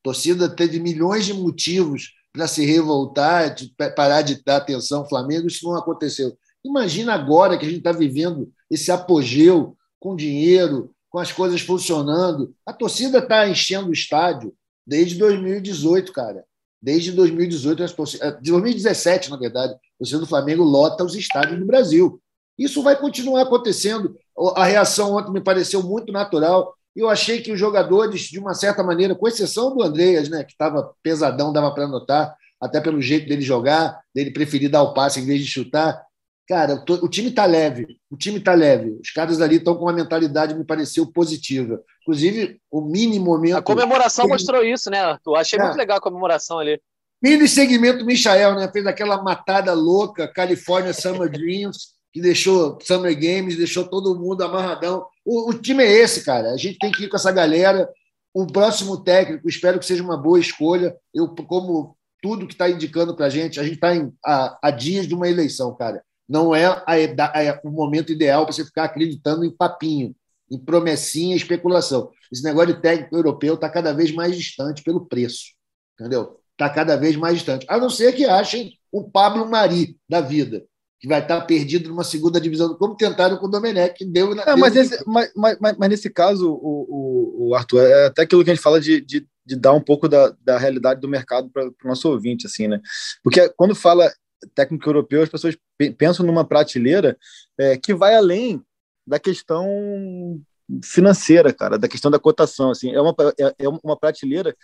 A 0.00 0.04
torcida 0.04 0.48
teve 0.48 0.78
milhões 0.78 1.26
de 1.26 1.34
motivos 1.34 2.12
para 2.32 2.46
se 2.46 2.64
revoltar, 2.64 3.54
de 3.54 3.74
parar 3.96 4.22
de 4.22 4.40
dar 4.44 4.58
atenção 4.58 5.00
ao 5.00 5.08
Flamengo, 5.08 5.48
isso 5.48 5.64
não 5.66 5.76
aconteceu. 5.76 6.36
Imagina 6.64 7.12
agora 7.12 7.58
que 7.58 7.64
a 7.64 7.68
gente 7.68 7.78
está 7.78 7.92
vivendo 7.92 8.52
esse 8.70 8.92
apogeu 8.92 9.76
com 9.98 10.14
dinheiro, 10.14 10.94
com 11.10 11.18
as 11.18 11.32
coisas 11.32 11.60
funcionando. 11.60 12.54
A 12.64 12.72
torcida 12.72 13.18
está 13.18 13.48
enchendo 13.48 13.88
o 13.88 13.92
estádio 13.92 14.54
desde 14.86 15.16
2018, 15.16 16.12
cara. 16.12 16.44
Desde 16.80 17.12
2018, 17.12 17.94
torcidas, 17.94 18.36
2017, 18.42 19.30
na 19.30 19.38
verdade, 19.38 19.74
torcida 19.98 20.20
do 20.20 20.26
Flamengo 20.26 20.62
lota 20.62 21.02
os 21.02 21.14
estádios 21.14 21.58
do 21.58 21.64
Brasil. 21.64 22.20
Isso 22.58 22.82
vai 22.82 22.94
continuar 22.94 23.42
acontecendo. 23.42 24.14
A 24.54 24.64
reação 24.64 25.16
ontem 25.16 25.32
me 25.32 25.40
pareceu 25.40 25.82
muito 25.82 26.12
natural. 26.12 26.74
Eu 26.94 27.08
achei 27.08 27.40
que 27.40 27.50
os 27.50 27.58
jogadores, 27.58 28.22
de 28.22 28.38
uma 28.38 28.54
certa 28.54 28.82
maneira, 28.82 29.14
com 29.14 29.26
exceção 29.26 29.74
do 29.74 29.82
Andreas, 29.82 30.28
né, 30.28 30.44
que 30.44 30.52
estava 30.52 30.92
pesadão, 31.02 31.52
dava 31.52 31.72
para 31.74 31.88
notar, 31.88 32.36
até 32.60 32.80
pelo 32.80 33.00
jeito 33.00 33.28
dele 33.28 33.42
jogar, 33.42 34.00
dele 34.14 34.30
preferir 34.30 34.70
dar 34.70 34.82
o 34.82 34.94
passe 34.94 35.20
em 35.20 35.26
vez 35.26 35.40
de 35.40 35.46
chutar. 35.46 36.00
Cara, 36.46 36.84
o 37.02 37.08
time 37.08 37.30
está 37.30 37.46
leve, 37.46 37.98
o 38.10 38.16
time 38.16 38.38
está 38.38 38.52
leve. 38.52 38.98
Os 39.00 39.10
caras 39.10 39.40
ali 39.40 39.56
estão 39.56 39.74
com 39.74 39.86
uma 39.86 39.92
mentalidade, 39.92 40.54
me 40.54 40.64
pareceu 40.64 41.06
positiva. 41.10 41.82
Inclusive, 42.04 42.60
o 42.70 42.82
mini 42.82 43.18
momento. 43.18 43.56
A 43.56 43.62
comemoração 43.62 44.28
mostrou 44.28 44.62
isso, 44.62 44.90
né, 44.90 45.00
Arthur? 45.00 45.36
Achei 45.36 45.58
é. 45.58 45.62
muito 45.62 45.76
legal 45.76 45.96
a 45.96 46.00
comemoração 46.00 46.58
ali. 46.58 46.78
Mini 47.22 47.48
segmento 47.48 48.04
Michael, 48.04 48.56
né? 48.56 48.70
Fez 48.70 48.86
aquela 48.86 49.22
matada 49.22 49.72
louca, 49.72 50.28
California 50.28 50.92
Summer 50.92 51.30
Dreams, 51.32 51.94
que 52.12 52.20
deixou 52.20 52.78
Summer 52.82 53.14
Games, 53.18 53.56
deixou 53.56 53.88
todo 53.88 54.18
mundo 54.18 54.44
amarradão. 54.44 55.06
O, 55.24 55.48
o, 55.48 55.54
time 55.54 55.82
é 55.82 55.90
esse, 55.90 56.22
cara. 56.22 56.50
A 56.50 56.56
gente 56.58 56.78
tem 56.78 56.92
que 56.92 57.04
ir 57.04 57.08
com 57.08 57.16
essa 57.16 57.32
galera. 57.32 57.88
O 58.34 58.46
próximo 58.46 59.02
técnico, 59.02 59.48
espero 59.48 59.78
que 59.78 59.86
seja 59.86 60.02
uma 60.02 60.18
boa 60.18 60.38
escolha. 60.38 60.94
Eu, 61.14 61.28
como 61.28 61.96
tudo 62.20 62.46
que 62.46 62.52
está 62.52 62.68
indicando 62.68 63.16
para 63.16 63.26
a 63.26 63.30
gente, 63.30 63.58
a 63.58 63.62
gente 63.62 63.76
está 63.76 63.92
a, 64.22 64.58
a 64.62 64.70
dias 64.70 65.06
de 65.06 65.14
uma 65.14 65.28
eleição, 65.28 65.74
cara. 65.74 66.02
Não 66.28 66.54
é 66.54 66.66
a, 66.66 66.84
a, 66.84 67.60
o 67.64 67.70
momento 67.70 68.12
ideal 68.12 68.44
para 68.44 68.52
você 68.52 68.64
ficar 68.64 68.84
acreditando 68.84 69.44
em 69.44 69.50
papinho, 69.50 70.14
em 70.54 70.58
promessinha, 70.58 71.36
especulação. 71.36 72.10
Esse 72.32 72.42
negócio 72.42 72.74
de 72.74 72.80
técnico 72.80 73.16
europeu 73.16 73.54
está 73.54 73.68
cada 73.68 73.92
vez 73.92 74.12
mais 74.12 74.36
distante 74.36 74.82
pelo 74.82 75.06
preço. 75.06 75.52
Entendeu? 75.98 76.40
Está 76.52 76.70
cada 76.70 76.96
vez 76.96 77.16
mais 77.16 77.34
distante. 77.34 77.66
A 77.68 77.78
não 77.78 77.90
ser 77.90 78.12
que 78.12 78.24
achem 78.24 78.78
o 78.92 79.10
Pablo 79.10 79.48
Mari 79.48 79.98
da 80.08 80.20
vida 80.20 80.64
que 81.04 81.08
vai 81.08 81.20
estar 81.20 81.38
perdido 81.42 81.90
numa 81.90 82.02
segunda 82.02 82.40
divisão, 82.40 82.74
como 82.76 82.96
tentaram 82.96 83.36
com 83.36 83.44
o 83.44 83.50
Domenech, 83.50 83.94
que 83.94 84.06
deu 84.06 84.34
na. 84.34 84.46
Não, 84.46 84.56
mas, 84.56 84.72
nesse, 84.72 85.04
mas, 85.06 85.30
mas, 85.36 85.58
mas, 85.60 85.88
nesse 85.90 86.08
caso, 86.08 86.50
o, 86.50 86.86
o, 86.88 87.48
o, 87.48 87.54
Arthur, 87.54 87.82
é 87.82 88.06
até 88.06 88.22
aquilo 88.22 88.42
que 88.42 88.50
a 88.50 88.54
gente 88.54 88.62
fala 88.62 88.80
de, 88.80 89.02
de, 89.02 89.26
de 89.44 89.54
dar 89.54 89.74
um 89.74 89.82
pouco 89.82 90.08
da, 90.08 90.34
da 90.42 90.56
realidade 90.56 91.02
do 91.02 91.08
mercado 91.08 91.50
para 91.50 91.66
o 91.66 91.74
nosso 91.88 92.08
ouvinte, 92.08 92.46
assim, 92.46 92.68
né? 92.68 92.80
Porque 93.22 93.50
quando 93.50 93.74
fala 93.74 94.10
técnico 94.54 94.88
europeu, 94.88 95.22
as 95.22 95.28
pessoas 95.28 95.54
pensam 95.98 96.24
numa 96.24 96.42
prateleira 96.42 97.18
é, 97.58 97.76
que 97.76 97.92
vai 97.92 98.14
além 98.14 98.62
da 99.06 99.18
questão 99.18 100.40
financeira, 100.82 101.52
cara, 101.52 101.78
da 101.78 101.88
questão 101.88 102.10
da 102.10 102.18
cotação, 102.18 102.70
assim, 102.70 102.92
é 102.92 103.00
uma, 103.00 103.14
é, 103.38 103.54
é 103.58 103.68
uma 103.68 103.98
prateleira 103.98 104.56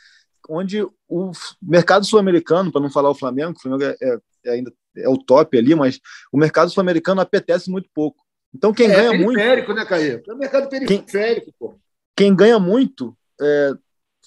onde 0.48 0.82
o 1.08 1.30
mercado 1.60 2.04
sul-americano, 2.04 2.72
para 2.72 2.80
não 2.80 2.90
falar 2.90 3.10
o 3.10 3.14
Flamengo, 3.14 3.52
o 3.56 3.60
Flamengo 3.60 3.84
é, 3.84 3.96
é, 4.00 4.18
é, 4.46 4.50
ainda 4.52 4.72
é 4.96 5.08
o 5.08 5.18
top 5.18 5.56
ali, 5.56 5.74
mas 5.74 6.00
o 6.32 6.38
mercado 6.38 6.70
sul-americano 6.70 7.20
apetece 7.20 7.70
muito 7.70 7.88
pouco. 7.94 8.24
Então 8.54 8.72
quem 8.72 8.90
é, 8.90 8.94
ganha 8.94 9.12
muito, 9.12 9.36
periférico, 9.36 9.72
né, 9.74 9.84
Caio? 9.84 10.22
É 10.26 10.32
o 10.32 10.38
mercado 10.38 10.68
periférico, 10.68 11.46
quem, 11.46 11.54
pô. 11.58 11.74
Quem 12.16 12.34
ganha 12.34 12.58
muito 12.58 13.16
é, 13.40 13.72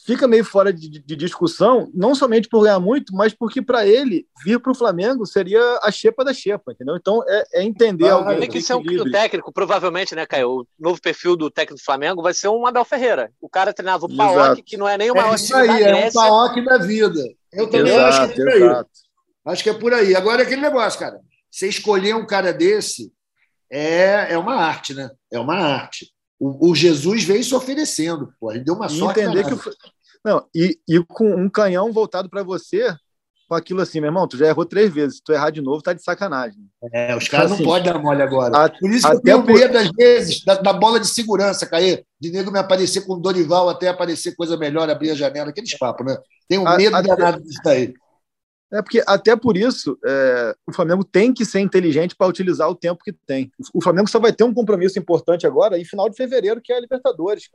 fica 0.05 0.27
meio 0.27 0.43
fora 0.43 0.73
de, 0.73 0.89
de, 0.89 1.15
discussão, 1.15 1.89
não 1.93 2.13
somente 2.13 2.49
por 2.49 2.63
ganhar 2.63 2.79
muito, 2.79 3.15
mas 3.15 3.33
porque 3.33 3.61
para 3.61 3.87
ele 3.87 4.25
vir 4.43 4.59
para 4.59 4.71
o 4.71 4.75
Flamengo 4.75 5.25
seria 5.25 5.61
a 5.81 5.91
xepa 5.91 6.23
da 6.25 6.33
xepa, 6.33 6.73
entendeu? 6.73 6.95
Então 6.95 7.23
é, 7.27 7.43
é 7.53 7.63
entender 7.63 8.09
ah, 8.09 8.13
alguém. 8.13 8.39
Tem 8.39 8.49
que 8.49 8.61
ser 8.61 8.75
um, 8.75 8.79
o 8.81 9.11
técnico, 9.11 9.51
provavelmente, 9.51 10.13
né, 10.13 10.25
Caio? 10.25 10.49
O 10.49 10.67
novo 10.77 11.01
perfil 11.01 11.35
do 11.35 11.49
técnico 11.49 11.81
do 11.81 11.85
Flamengo 11.85 12.21
vai 12.21 12.33
ser 12.33 12.49
um 12.49 12.67
Abel 12.67 12.85
Ferreira. 12.85 13.31
O 13.39 13.49
cara 13.49 13.73
treinava 13.73 14.05
o 14.05 14.15
Paok, 14.15 14.61
que 14.61 14.77
não 14.77 14.87
é 14.87 14.97
nem 14.97 15.11
o 15.11 15.15
maior 15.15 15.33
é 15.33 15.35
isso 15.35 15.55
aí, 15.55 15.83
é 15.83 16.09
o 16.09 16.13
Paok 16.13 16.63
da 16.65 16.77
vida. 16.77 17.21
Eu 17.51 17.69
também 17.69 17.93
exato, 17.93 18.23
acho 18.23 18.33
que 18.33 18.41
é 18.41 18.45
por 18.45 18.53
aí. 18.53 18.85
Acho 19.45 19.63
que 19.63 19.69
é 19.69 19.73
por 19.73 19.93
aí. 19.93 20.15
Agora 20.15 20.41
é 20.41 20.45
aquele 20.45 20.61
negócio, 20.61 20.99
cara. 20.99 21.19
Você 21.49 21.67
escolher 21.67 22.15
um 22.15 22.25
cara 22.25 22.51
desse 22.51 23.13
é, 23.71 24.33
é 24.33 24.37
uma 24.37 24.55
arte, 24.55 24.93
né? 24.93 25.09
É 25.31 25.39
uma 25.39 25.55
arte. 25.55 26.12
O, 26.43 26.71
o, 26.71 26.75
Jesus 26.75 27.23
veio 27.23 27.41
se 27.41 27.55
oferecendo, 27.55 28.33
pô. 28.37 28.51
Ele 28.51 28.65
deu 28.65 28.75
uma 28.75 28.87
e 28.87 28.89
sorte. 28.89 29.21
Entender 29.21 29.45
que 29.45 29.55
não, 30.25 30.45
e, 30.53 30.77
e 30.87 31.03
com 31.05 31.35
um 31.35 31.49
canhão 31.49 31.91
voltado 31.91 32.29
para 32.29 32.43
você, 32.43 32.95
com 33.47 33.55
aquilo 33.55 33.81
assim, 33.81 33.99
meu 33.99 34.07
irmão, 34.07 34.27
tu 34.27 34.37
já 34.37 34.47
errou 34.47 34.65
três 34.65 34.93
vezes. 34.93 35.17
Se 35.17 35.23
tu 35.23 35.31
errar 35.31 35.51
de 35.51 35.61
novo, 35.61 35.81
tá 35.81 35.93
de 35.93 36.03
sacanagem. 36.03 36.59
É, 36.93 37.15
os 37.15 37.27
caras 37.29 37.51
assim, 37.51 37.63
não 37.63 37.69
podem 37.69 37.91
dar 37.91 37.99
mole 37.99 38.21
agora. 38.21 38.65
A, 38.65 38.69
por 38.69 38.89
isso 38.89 39.07
que 39.07 39.15
eu 39.15 39.21
tenho 39.21 39.43
por... 39.43 39.53
medo, 39.53 39.77
às 39.77 39.89
vezes, 39.91 40.43
da, 40.43 40.55
da, 40.55 40.73
bola 40.73 40.99
de 40.99 41.07
segurança 41.07 41.65
cair, 41.65 42.05
de 42.19 42.31
nego 42.31 42.51
me 42.51 42.59
aparecer 42.59 43.05
com 43.05 43.13
o 43.13 43.19
Dorival 43.19 43.69
até 43.69 43.87
aparecer 43.87 44.35
coisa 44.35 44.57
melhor, 44.57 44.89
abrir 44.89 45.11
a 45.11 45.15
janela, 45.15 45.49
aqueles 45.49 45.77
papos, 45.77 46.05
né? 46.05 46.17
Tenho 46.47 46.63
medo 46.75 46.95
a, 46.95 47.01
danado 47.01 47.41
disso 47.41 47.61
aí. 47.65 47.93
É 48.73 48.81
porque 48.81 49.03
até 49.05 49.35
por 49.35 49.55
isso 49.55 49.97
é, 50.03 50.55
o 50.67 50.73
Flamengo 50.73 51.03
tem 51.03 51.31
que 51.33 51.45
ser 51.45 51.59
inteligente 51.59 52.15
para 52.15 52.27
utilizar 52.27 52.67
o 52.69 52.75
tempo 52.75 53.03
que 53.03 53.13
tem. 53.13 53.51
O 53.73 53.81
Flamengo 53.81 54.09
só 54.09 54.19
vai 54.19 54.33
ter 54.33 54.43
um 54.43 54.53
compromisso 54.53 54.97
importante 54.97 55.45
agora 55.45 55.77
em 55.77 55.85
final 55.85 56.09
de 56.09 56.15
fevereiro, 56.15 56.59
que 56.61 56.73
é 56.73 56.77
a 56.77 56.81
Libertadores. 56.81 57.49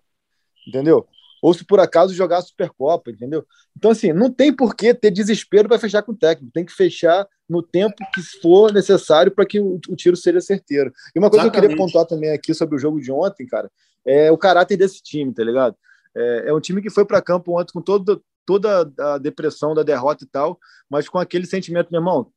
Entendeu? 0.66 1.06
ou 1.40 1.54
se 1.54 1.64
por 1.64 1.80
acaso 1.80 2.14
jogar 2.14 2.38
a 2.38 2.42
Supercopa, 2.42 3.10
entendeu? 3.10 3.46
Então, 3.76 3.90
assim, 3.90 4.12
não 4.12 4.30
tem 4.30 4.52
por 4.52 4.74
que 4.74 4.92
ter 4.92 5.10
desespero 5.10 5.68
para 5.68 5.78
fechar 5.78 6.02
com 6.02 6.12
o 6.12 6.16
técnico, 6.16 6.52
tem 6.52 6.64
que 6.64 6.72
fechar 6.72 7.26
no 7.48 7.62
tempo 7.62 7.96
que 8.12 8.22
for 8.40 8.72
necessário 8.72 9.32
para 9.32 9.46
que 9.46 9.60
o, 9.60 9.80
o, 9.88 9.96
tiro 9.96 10.16
seja 10.16 10.40
certeiro. 10.40 10.92
E 11.14 11.18
uma 11.18 11.30
coisa 11.30 11.44
Exatamente. 11.44 11.52
que 11.52 11.58
eu 11.58 11.62
queria 11.62 11.76
pontuar 11.76 12.06
também 12.06 12.30
aqui 12.30 12.52
sobre 12.52 12.76
o 12.76 12.78
jogo 12.78 13.00
de 13.00 13.10
ontem, 13.10 13.46
cara, 13.46 13.70
é 14.04 14.30
o 14.30 14.38
caráter 14.38 14.76
desse 14.76 15.02
time, 15.02 15.32
tá 15.32 15.44
ligado? 15.44 15.76
É, 16.14 16.48
é 16.48 16.54
um 16.54 16.60
time 16.60 16.82
que 16.82 16.90
foi 16.90 17.04
para 17.04 17.22
campo 17.22 17.58
ontem 17.58 17.72
com 17.72 17.80
todo, 17.80 18.22
toda 18.48 18.90
a 18.98 19.18
depressão 19.18 19.74
da 19.74 19.82
derrota 19.82 20.24
e 20.24 20.26
tal, 20.26 20.58
mas 20.88 21.06
com 21.06 21.18
aquele 21.18 21.44
sentimento, 21.44 21.90
meu 21.90 22.00
irmão. 22.00 22.32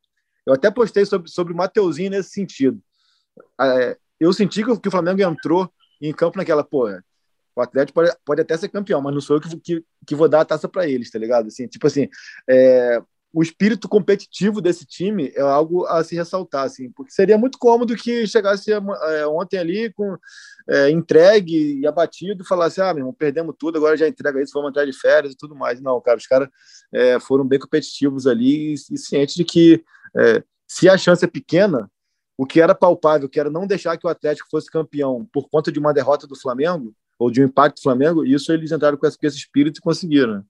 Eu 0.46 0.54
até 0.54 0.70
postei 0.70 1.06
sobre, 1.06 1.32
sobre 1.32 1.54
o 1.54 1.56
Mateuzinho 1.56 2.12
nesse 2.12 2.32
sentido. 2.32 2.82
É, 3.62 3.98
eu 4.20 4.34
senti 4.34 4.62
que, 4.62 4.90
o 4.90 4.92
Flamengo 4.92 5.22
entrou 5.22 5.72
em 6.02 6.12
campo 6.12 6.38
naquela, 6.38 6.66
porra, 6.66 7.02
o 7.56 7.62
Atlético 7.62 7.94
pode, 7.94 8.14
pode 8.26 8.42
até 8.42 8.58
ser 8.58 8.68
campeão, 8.68 9.02
mas 9.02 9.14
não 9.14 9.22
sou 9.22 9.38
eu 9.38 9.42
que, 9.42 9.58
que, 9.58 9.86
que 10.06 10.14
vou 10.14 10.28
dar 10.28 10.42
a 10.42 10.46
taça 10.46 10.68
para 10.68 10.86
eles, 10.86 11.10
tá 11.10 11.18
ligado? 11.18 11.48
Assim, 11.48 11.66
tipo 11.66 11.88
assim, 11.88 12.10
é, 12.50 13.02
o 13.34 13.42
espírito 13.42 13.88
competitivo 13.88 14.62
desse 14.62 14.86
time 14.86 15.32
é 15.36 15.42
algo 15.42 15.86
a 15.86 16.04
se 16.04 16.16
ressaltar, 16.16 16.66
assim, 16.66 16.92
porque 16.92 17.12
seria 17.12 17.38
muito 17.38 17.58
cômodo 17.58 17.96
que 17.96 18.28
chegasse 18.28 18.72
é, 18.72 19.28
ontem 19.28 19.58
ali 19.58 19.92
com 19.94 20.18
é, 20.70 20.90
entregue 20.90 21.80
e 21.80 21.88
abatido, 21.88 22.44
falasse, 22.44 22.82
ah, 22.82 22.94
meu 22.94 23.02
irmão, 23.02 23.14
perdemos 23.14 23.56
tudo, 23.58 23.78
agora 23.78 23.96
já 23.96 24.08
entrega 24.08 24.42
isso, 24.42 24.52
vamos 24.54 24.70
entrar 24.70 24.86
de 24.86 24.94
férias 24.94 25.34
e 25.34 25.38
tudo 25.38 25.56
mais. 25.56 25.80
Não, 25.80 26.00
cara, 26.02 26.18
os 26.18 26.28
caras 26.28 26.50
é, 26.94 27.20
foram 27.20 27.46
bem 27.46 27.60
competitivos 27.60 28.28
ali 28.28 28.74
e, 28.74 28.74
e 28.74 28.98
cientes 28.98 29.36
de 29.36 29.46
que 29.46 29.84
se 30.68 30.90
a 30.90 30.98
chance 30.98 31.24
é 31.24 31.28
pequena, 31.28 31.90
o 32.38 32.46
que 32.46 32.60
era 32.60 32.76
palpável, 32.76 33.30
que 33.30 33.40
era 33.40 33.50
não 33.50 33.66
deixar 33.66 33.98
que 33.98 34.06
o 34.06 34.10
Atlético 34.10 34.50
fosse 34.50 34.70
campeão 34.70 35.26
por 35.32 35.50
conta 35.50 35.72
de 35.72 35.80
uma 35.80 35.94
derrota 35.94 36.28
do 36.28 36.36
Flamengo, 36.36 36.94
ou 37.18 37.30
de 37.30 37.40
um 37.40 37.46
impacto 37.46 37.76
do 37.76 37.84
Flamengo, 37.84 38.26
isso 38.26 38.52
eles 38.52 38.72
entraram 38.72 38.98
com 38.98 39.08
com 39.08 39.28
esse 39.28 39.38
espírito 39.38 39.78
e 39.78 39.82
conseguiram. 39.82 40.44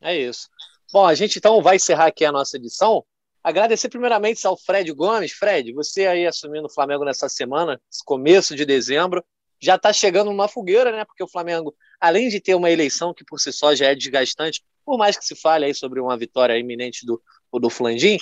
É 0.00 0.18
isso. 0.18 0.48
Bom, 0.92 1.06
a 1.06 1.14
gente 1.14 1.38
então 1.38 1.62
vai 1.62 1.76
encerrar 1.76 2.06
aqui 2.06 2.22
a 2.22 2.30
nossa 2.30 2.58
edição. 2.58 3.02
Agradecer 3.42 3.88
primeiramente 3.88 4.46
ao 4.46 4.58
Fred 4.58 4.92
Gomes. 4.92 5.32
Fred, 5.32 5.72
você 5.72 6.06
aí 6.06 6.26
assumindo 6.26 6.66
o 6.66 6.72
Flamengo 6.72 7.02
nessa 7.02 7.30
semana, 7.30 7.80
começo 8.04 8.54
de 8.54 8.66
dezembro, 8.66 9.24
já 9.58 9.76
está 9.76 9.90
chegando 9.90 10.30
numa 10.30 10.48
fogueira, 10.48 10.92
né? 10.92 11.04
Porque 11.06 11.22
o 11.22 11.28
Flamengo, 11.28 11.74
além 11.98 12.28
de 12.28 12.40
ter 12.40 12.54
uma 12.54 12.70
eleição 12.70 13.14
que 13.14 13.24
por 13.24 13.40
si 13.40 13.50
só 13.52 13.74
já 13.74 13.86
é 13.86 13.94
desgastante, 13.94 14.62
por 14.84 14.98
mais 14.98 15.16
que 15.16 15.24
se 15.24 15.34
fale 15.34 15.64
aí 15.64 15.74
sobre 15.74 15.98
uma 15.98 16.16
vitória 16.16 16.58
iminente 16.58 17.06
do, 17.06 17.22
do 17.54 17.70
Flandim, 17.70 18.18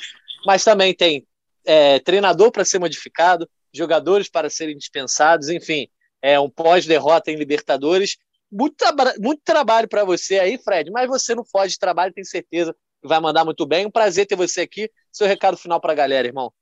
mas 0.46 0.62
também 0.62 0.94
tem 0.94 1.26
é, 1.64 1.98
treinador 1.98 2.52
para 2.52 2.64
ser 2.64 2.78
modificado, 2.78 3.50
jogadores 3.74 4.28
para 4.28 4.48
serem 4.48 4.76
dispensados, 4.76 5.48
enfim, 5.48 5.88
é 6.22 6.38
um 6.38 6.48
pós-derrota 6.48 7.32
em 7.32 7.36
Libertadores. 7.36 8.16
Muito, 8.50 8.76
tra 8.76 9.14
muito 9.20 9.40
trabalho 9.44 9.88
para 9.88 10.04
você 10.04 10.38
aí, 10.38 10.58
Fred, 10.58 10.90
mas 10.90 11.08
você 11.08 11.34
não 11.34 11.44
foge 11.44 11.74
de 11.74 11.78
trabalho, 11.78 12.12
tenho 12.12 12.26
certeza 12.26 12.74
vai 13.02 13.20
mandar 13.20 13.44
muito 13.44 13.66
bem. 13.66 13.86
Um 13.86 13.90
prazer 13.90 14.26
ter 14.26 14.36
você 14.36 14.60
aqui. 14.62 14.90
Seu 15.12 15.26
recado 15.26 15.56
final 15.56 15.80
para 15.80 15.92
a 15.92 15.96
galera, 15.96 16.26
irmão. 16.28 16.52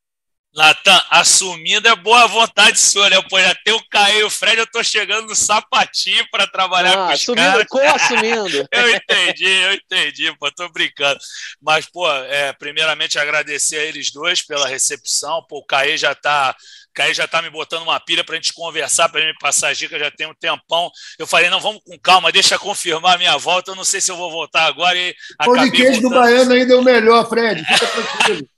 Natan, 0.54 1.00
assumindo 1.10 1.86
é 1.88 1.94
boa 1.94 2.26
vontade 2.26 2.80
sua, 2.80 3.08
né? 3.10 3.20
Pô, 3.28 3.38
já 3.38 3.54
tem 3.64 3.74
o 3.74 3.88
Caio 3.90 4.20
e 4.20 4.24
o 4.24 4.30
Fred, 4.30 4.58
eu 4.58 4.66
tô 4.66 4.82
chegando 4.82 5.28
no 5.28 5.34
sapatinho 5.34 6.26
para 6.30 6.46
trabalhar 6.46 6.92
ah, 6.92 6.96
com 6.96 7.12
os 7.12 7.20
assumindo, 7.20 7.42
caras. 7.42 7.66
Co-assumindo. 7.68 8.68
eu 8.72 8.90
entendi, 8.90 9.46
eu 9.46 9.72
entendi, 9.74 10.36
pô, 10.38 10.50
tô 10.50 10.68
brincando. 10.70 11.18
Mas, 11.60 11.86
pô, 11.86 12.10
é, 12.10 12.52
primeiramente 12.54 13.18
agradecer 13.18 13.76
a 13.76 13.84
eles 13.84 14.10
dois 14.10 14.42
pela 14.42 14.66
recepção. 14.66 15.44
Pô, 15.48 15.58
o 15.58 15.64
Caio 15.64 15.96
já 15.96 16.14
tá 16.14 16.56
Caio 16.98 17.14
já 17.14 17.28
tá 17.28 17.40
me 17.40 17.48
botando 17.48 17.82
uma 17.82 18.00
pilha 18.00 18.24
para 18.24 18.34
a 18.34 18.36
gente 18.36 18.52
conversar, 18.52 19.08
para 19.08 19.24
me 19.24 19.32
passar 19.38 19.68
as 19.68 19.78
dicas, 19.78 20.00
já 20.00 20.10
tem 20.10 20.26
um 20.26 20.34
tempão. 20.34 20.90
Eu 21.16 21.28
falei, 21.28 21.48
não, 21.48 21.60
vamos 21.60 21.80
com 21.84 21.96
calma, 22.00 22.32
deixa 22.32 22.58
confirmar 22.58 23.14
a 23.14 23.18
minha 23.18 23.36
volta. 23.38 23.70
Eu 23.70 23.76
não 23.76 23.84
sei 23.84 24.00
se 24.00 24.10
eu 24.10 24.16
vou 24.16 24.32
voltar 24.32 24.64
agora. 24.64 24.98
E 24.98 25.14
Pão 25.44 25.56
de 25.56 25.70
queijo 25.70 26.00
do 26.00 26.10
Baiano 26.10 26.52
ainda 26.52 26.74
é 26.74 26.76
o 26.76 26.82
melhor, 26.82 27.28
Fred. 27.28 27.64
Fica 27.64 27.86
tranquilo. 27.86 28.48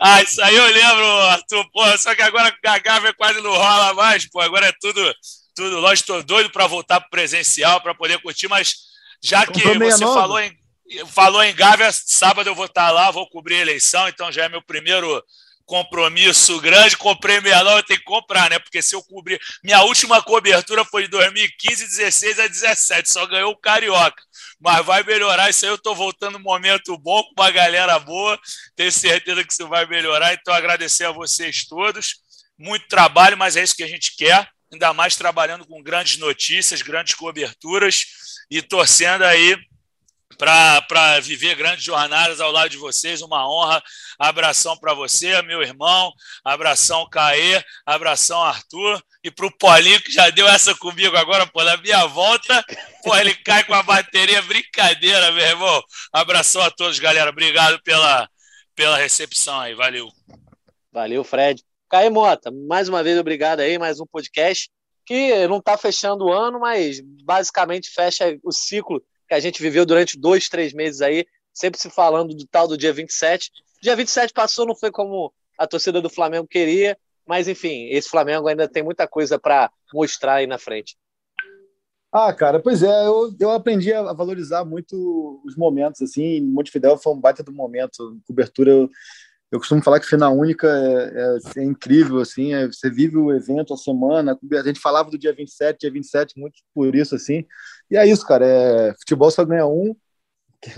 ah, 0.00 0.22
isso 0.22 0.42
aí 0.42 0.54
eu 0.54 0.66
lembro, 0.66 1.04
Arthur. 1.04 1.70
Porra, 1.72 1.98
só 1.98 2.14
que 2.14 2.22
agora 2.22 2.54
a 2.66 2.78
Gávea 2.78 3.14
quase 3.14 3.40
não 3.40 3.52
rola 3.52 3.94
mais, 3.94 4.28
pô. 4.28 4.40
Agora 4.40 4.66
é 4.66 4.72
tudo, 4.80 5.14
tudo. 5.54 5.80
Lógico, 5.80 6.12
estou 6.12 6.22
doido 6.22 6.50
para 6.50 6.66
voltar 6.66 7.00
para 7.00 7.08
presencial, 7.08 7.80
para 7.80 7.94
poder 7.94 8.20
curtir, 8.20 8.48
mas 8.48 8.74
já 9.22 9.46
que 9.46 9.60
você 9.62 10.04
falou 10.04 10.38
em, 10.38 10.56
falou 11.06 11.42
em 11.42 11.54
Gávea, 11.54 11.90
sábado 11.92 12.48
eu 12.48 12.54
vou 12.54 12.66
estar 12.66 12.90
lá, 12.90 13.10
vou 13.10 13.28
cobrir 13.28 13.56
a 13.56 13.62
eleição, 13.62 14.08
então 14.08 14.30
já 14.30 14.44
é 14.44 14.48
meu 14.48 14.62
primeiro 14.62 15.22
compromisso 15.66 16.60
grande, 16.60 16.96
comprei 16.96 17.40
meia 17.40 17.62
nova, 17.64 17.80
eu 17.80 17.82
tenho 17.82 17.98
que 17.98 18.04
comprar, 18.04 18.48
né? 18.48 18.58
Porque 18.58 18.80
se 18.80 18.94
eu 18.94 19.02
cobrir. 19.02 19.40
Minha 19.62 19.82
última 19.82 20.22
cobertura 20.22 20.84
foi 20.84 21.02
de 21.02 21.08
2015, 21.08 21.88
16 21.88 22.38
a 22.38 22.46
17, 22.46 23.10
só 23.10 23.26
ganhou 23.26 23.50
o 23.50 23.56
Carioca. 23.56 24.22
Mas 24.60 24.84
vai 24.84 25.02
melhorar 25.02 25.50
isso 25.50 25.64
aí. 25.64 25.70
Eu 25.70 25.76
estou 25.76 25.94
voltando 25.94 26.38
um 26.38 26.42
momento 26.42 26.96
bom 26.98 27.22
com 27.22 27.40
uma 27.40 27.50
galera 27.50 27.98
boa. 27.98 28.38
Tenho 28.74 28.90
certeza 28.90 29.44
que 29.44 29.52
isso 29.52 29.68
vai 29.68 29.86
melhorar. 29.86 30.32
Então, 30.34 30.54
agradecer 30.54 31.04
a 31.04 31.12
vocês 31.12 31.66
todos. 31.66 32.16
Muito 32.58 32.88
trabalho, 32.88 33.36
mas 33.36 33.56
é 33.56 33.62
isso 33.62 33.76
que 33.76 33.82
a 33.82 33.88
gente 33.88 34.16
quer. 34.16 34.48
Ainda 34.72 34.92
mais 34.92 35.14
trabalhando 35.16 35.66
com 35.66 35.82
grandes 35.82 36.18
notícias, 36.18 36.82
grandes 36.82 37.14
coberturas 37.14 38.06
e 38.50 38.62
torcendo 38.62 39.22
aí 39.22 39.56
para 40.36 41.20
viver 41.20 41.54
grandes 41.54 41.84
jornadas 41.84 42.40
ao 42.40 42.50
lado 42.50 42.68
de 42.68 42.76
vocês. 42.76 43.22
Uma 43.22 43.48
honra. 43.48 43.82
Abração 44.18 44.76
para 44.76 44.94
você, 44.94 45.40
meu 45.42 45.62
irmão. 45.62 46.12
Abração, 46.44 47.08
Caê. 47.08 47.62
Abração, 47.84 48.42
Arthur. 48.42 49.02
E 49.22 49.30
para 49.30 49.46
o 49.46 49.56
Paulinho, 49.56 50.02
que 50.02 50.12
já 50.12 50.28
deu 50.30 50.48
essa 50.48 50.74
comigo 50.74 51.16
agora, 51.16 51.46
pô, 51.46 51.62
na 51.64 51.76
minha 51.76 52.06
volta, 52.06 52.64
pô, 53.02 53.16
ele 53.16 53.34
cai 53.34 53.64
com 53.64 53.74
a 53.74 53.82
bateria. 53.82 54.42
Brincadeira, 54.42 55.32
meu 55.32 55.44
irmão. 55.44 55.82
Abração 56.12 56.62
a 56.62 56.70
todos, 56.70 56.98
galera. 56.98 57.30
Obrigado 57.30 57.80
pela, 57.82 58.28
pela 58.74 58.96
recepção 58.96 59.60
aí. 59.60 59.74
Valeu. 59.74 60.08
Valeu, 60.92 61.24
Fred. 61.24 61.62
Caê 61.88 62.10
Mota, 62.10 62.50
mais 62.68 62.88
uma 62.88 63.00
vez 63.00 63.16
obrigado 63.16 63.60
aí, 63.60 63.78
mais 63.78 64.00
um 64.00 64.06
podcast 64.06 64.68
que 65.04 65.46
não 65.46 65.58
está 65.58 65.78
fechando 65.78 66.24
o 66.24 66.32
ano, 66.32 66.58
mas 66.58 67.00
basicamente 67.22 67.88
fecha 67.90 68.36
o 68.42 68.50
ciclo 68.50 69.00
que 69.28 69.34
a 69.34 69.40
gente 69.40 69.60
viveu 69.60 69.84
durante 69.84 70.18
dois, 70.18 70.48
três 70.48 70.72
meses 70.72 71.00
aí, 71.00 71.26
sempre 71.52 71.80
se 71.80 71.90
falando 71.90 72.34
do 72.34 72.46
tal 72.46 72.68
do 72.68 72.76
dia 72.76 72.92
27. 72.92 73.50
Dia 73.82 73.96
27 73.96 74.32
passou, 74.32 74.66
não 74.66 74.74
foi 74.76 74.90
como 74.90 75.32
a 75.58 75.66
torcida 75.66 76.00
do 76.00 76.10
Flamengo 76.10 76.46
queria, 76.46 76.96
mas 77.26 77.48
enfim, 77.48 77.88
esse 77.90 78.08
Flamengo 78.08 78.46
ainda 78.46 78.68
tem 78.68 78.82
muita 78.82 79.08
coisa 79.08 79.38
para 79.38 79.70
mostrar 79.92 80.34
aí 80.34 80.46
na 80.46 80.58
frente. 80.58 80.96
Ah, 82.12 82.32
cara, 82.32 82.60
pois 82.60 82.82
é, 82.82 83.06
eu, 83.06 83.34
eu 83.38 83.50
aprendi 83.50 83.92
a 83.92 84.12
valorizar 84.12 84.64
muito 84.64 85.42
os 85.44 85.56
momentos, 85.56 86.00
assim, 86.00 86.40
Montevidéu 86.40 86.96
foi 86.96 87.12
um 87.12 87.20
baita 87.20 87.42
do 87.42 87.52
momento, 87.52 88.18
cobertura, 88.26 88.70
eu, 88.70 88.90
eu 89.50 89.58
costumo 89.58 89.82
falar 89.82 90.00
que 90.00 90.06
final 90.06 90.36
única 90.36 90.66
é, 90.66 91.58
é, 91.58 91.60
é 91.60 91.64
incrível, 91.64 92.18
assim, 92.20 92.52
é, 92.54 92.66
você 92.66 92.90
vive 92.90 93.16
o 93.16 93.32
evento, 93.32 93.72
a 93.72 93.76
semana, 93.76 94.38
a 94.52 94.62
gente 94.62 94.80
falava 94.80 95.10
do 95.10 95.18
dia 95.18 95.32
27, 95.32 95.80
dia 95.80 95.90
27, 95.90 96.38
muito 96.38 96.56
por 96.74 96.94
isso, 96.94 97.14
assim, 97.14 97.44
e 97.90 97.96
é 97.96 98.06
isso, 98.06 98.26
cara. 98.26 98.44
É, 98.46 98.94
futebol 98.98 99.30
só 99.30 99.44
ganha 99.44 99.66
um, 99.66 99.94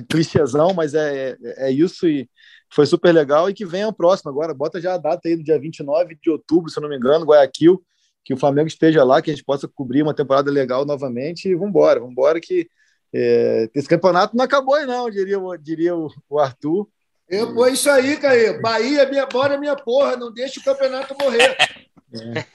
clichêzão, 0.08 0.72
mas 0.74 0.94
é, 0.94 1.30
é, 1.30 1.68
é, 1.68 1.70
isso 1.70 2.06
e 2.08 2.28
foi 2.70 2.86
super 2.86 3.12
legal. 3.12 3.48
E 3.48 3.54
que 3.54 3.64
venha 3.64 3.88
o 3.88 3.92
próximo 3.92 4.30
agora. 4.30 4.54
Bota 4.54 4.80
já 4.80 4.94
a 4.94 4.98
data 4.98 5.28
aí 5.28 5.36
do 5.36 5.42
dia 5.42 5.58
29 5.58 6.16
de 6.20 6.30
outubro, 6.30 6.70
se 6.70 6.78
eu 6.78 6.82
não 6.82 6.88
me 6.88 6.96
engano, 6.96 7.24
Guayaquil, 7.24 7.82
que 8.24 8.34
o 8.34 8.36
Flamengo 8.36 8.68
esteja 8.68 9.04
lá, 9.04 9.22
que 9.22 9.30
a 9.30 9.34
gente 9.34 9.44
possa 9.44 9.68
cobrir 9.68 10.02
uma 10.02 10.14
temporada 10.14 10.50
legal 10.50 10.84
novamente. 10.84 11.48
E 11.48 11.54
vambora, 11.54 12.00
vambora 12.00 12.40
que 12.40 12.68
é, 13.12 13.70
esse 13.74 13.88
campeonato 13.88 14.36
não 14.36 14.44
acabou 14.44 14.74
aí, 14.74 14.86
não, 14.86 15.10
diria, 15.10 15.38
diria 15.60 15.96
o, 15.96 16.08
o 16.28 16.38
Arthur. 16.38 16.88
Eu, 17.28 17.54
pô, 17.54 17.66
isso 17.66 17.90
aí, 17.90 18.16
Caí. 18.16 18.60
Bahia, 18.60 19.06
minha, 19.08 19.26
bora 19.26 19.58
minha 19.58 19.76
porra, 19.76 20.16
não 20.16 20.32
deixa 20.32 20.60
o 20.60 20.64
campeonato 20.64 21.14
morrer. 21.20 21.56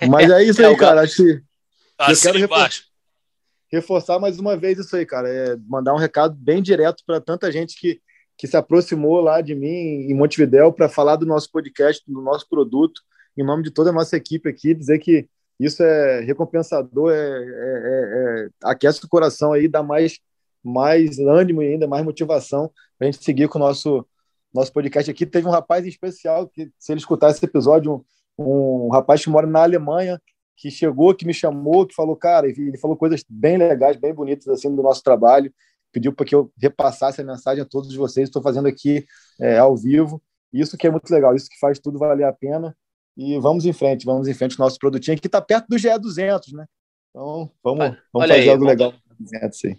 É. 0.02 0.08
Mas 0.08 0.32
é 0.32 0.44
isso 0.44 0.66
aí, 0.66 0.76
cara. 0.76 1.02
Acho 1.02 1.18
que. 1.18 1.42
Eu 2.10 2.20
quero 2.22 2.40
embaixo 2.40 2.94
reforçar 3.74 4.20
mais 4.20 4.38
uma 4.38 4.56
vez 4.56 4.78
isso 4.78 4.96
aí, 4.96 5.04
cara. 5.04 5.28
É 5.28 5.58
mandar 5.68 5.96
um 5.96 5.98
recado 5.98 6.36
bem 6.36 6.62
direto 6.62 7.04
para 7.08 7.20
tanta 7.20 7.52
gente 7.52 7.76
que, 7.76 8.00
que 8.38 8.46
se 8.46 8.56
aproximou 8.56 9.20
lá 9.20 9.42
de 9.42 9.56
mim 9.56 9.68
em 9.68 10.14
Montevidéu 10.14 10.72
para 10.72 10.88
falar 10.88 11.16
do 11.16 11.26
nosso 11.26 11.52
podcast, 11.52 12.04
do 12.08 12.22
nosso 12.22 12.48
produto, 12.48 13.02
em 13.36 13.44
nome 13.44 13.64
de 13.64 13.72
toda 13.72 13.90
a 13.90 13.94
nossa 13.94 14.16
equipe 14.16 14.48
aqui, 14.48 14.76
dizer 14.76 15.00
que 15.00 15.28
isso 15.60 15.82
é 15.82 16.20
recompensador, 16.20 17.12
é, 17.12 17.16
é, 17.16 17.18
é, 17.18 18.46
é 18.46 18.50
aquece 18.64 19.04
o 19.04 19.10
coração 19.10 19.54
aí, 19.54 19.68
dá 19.68 19.82
mais, 19.82 20.20
mais 20.64 21.18
ânimo 21.18 21.64
e 21.64 21.74
ainda 21.74 21.88
mais 21.88 22.06
motivação 22.06 22.72
para 23.00 23.08
a 23.08 23.12
gente 23.12 23.24
seguir 23.24 23.48
com 23.48 23.58
o 23.58 23.62
nosso, 23.62 24.06
nosso 24.54 24.72
podcast 24.72 25.10
aqui. 25.10 25.26
Teve 25.26 25.48
um 25.48 25.52
rapaz 25.52 25.86
em 25.86 25.90
especial 25.90 26.48
que, 26.48 26.72
se 26.78 26.92
ele 26.92 27.00
escutar 27.00 27.32
esse 27.32 27.44
episódio, 27.44 28.06
um, 28.38 28.86
um 28.88 28.90
rapaz 28.90 29.24
que 29.24 29.30
mora 29.30 29.48
na 29.48 29.64
Alemanha, 29.64 30.22
que 30.56 30.70
chegou, 30.70 31.16
que 31.16 31.26
me 31.26 31.34
chamou, 31.34 31.86
que 31.86 31.96
falou, 31.96 32.16
cara, 32.16 32.48
ele 32.48 32.78
falou 32.78 32.96
coisas 32.96 33.24
bem 33.28 33.58
legais, 33.58 33.98
bem 33.98 34.14
bonitas 34.14 34.48
assim 34.48 34.74
do 34.74 34.84
nosso 34.84 35.02
trabalho, 35.02 35.52
pediu 35.92 36.14
para 36.14 36.26
que 36.26 36.36
eu 36.36 36.52
repassasse 36.58 37.22
a 37.22 37.24
mensagem 37.24 37.64
a 37.64 37.66
todos 37.66 37.94
vocês. 37.96 38.30
Estou 38.30 38.42
fazendo 38.42 38.68
aqui 38.68 39.06
é, 39.40 39.58
ao 39.58 39.76
vivo. 39.76 40.22
Isso 40.52 40.78
que 40.78 40.86
é 40.86 40.92
muito 40.92 41.10
legal, 41.10 41.36
isso 41.36 41.50
que 41.50 41.60
faz 41.60 41.80
tudo 41.80 41.98
valer 41.98 42.26
a 42.26 42.34
pena. 42.34 42.76
E 43.18 43.38
vamos 43.40 43.66
em 43.66 43.74
frente, 43.74 44.06
vamos 44.06 44.28
em 44.28 44.34
frente. 44.34 44.58
Nosso 44.58 44.78
produtinho 44.78 45.18
aqui 45.18 45.28
está 45.28 45.42
perto 45.42 45.68
do 45.68 45.78
GE 45.78 45.98
200, 46.00 46.54
né? 46.54 46.66
Então 47.10 47.52
vamos, 47.64 47.98
vamos 48.12 48.28
fazer 48.28 48.34
aí, 48.34 48.50
algo 48.50 48.66
legal. 48.66 48.94
200, 49.20 49.60
sim. 49.60 49.76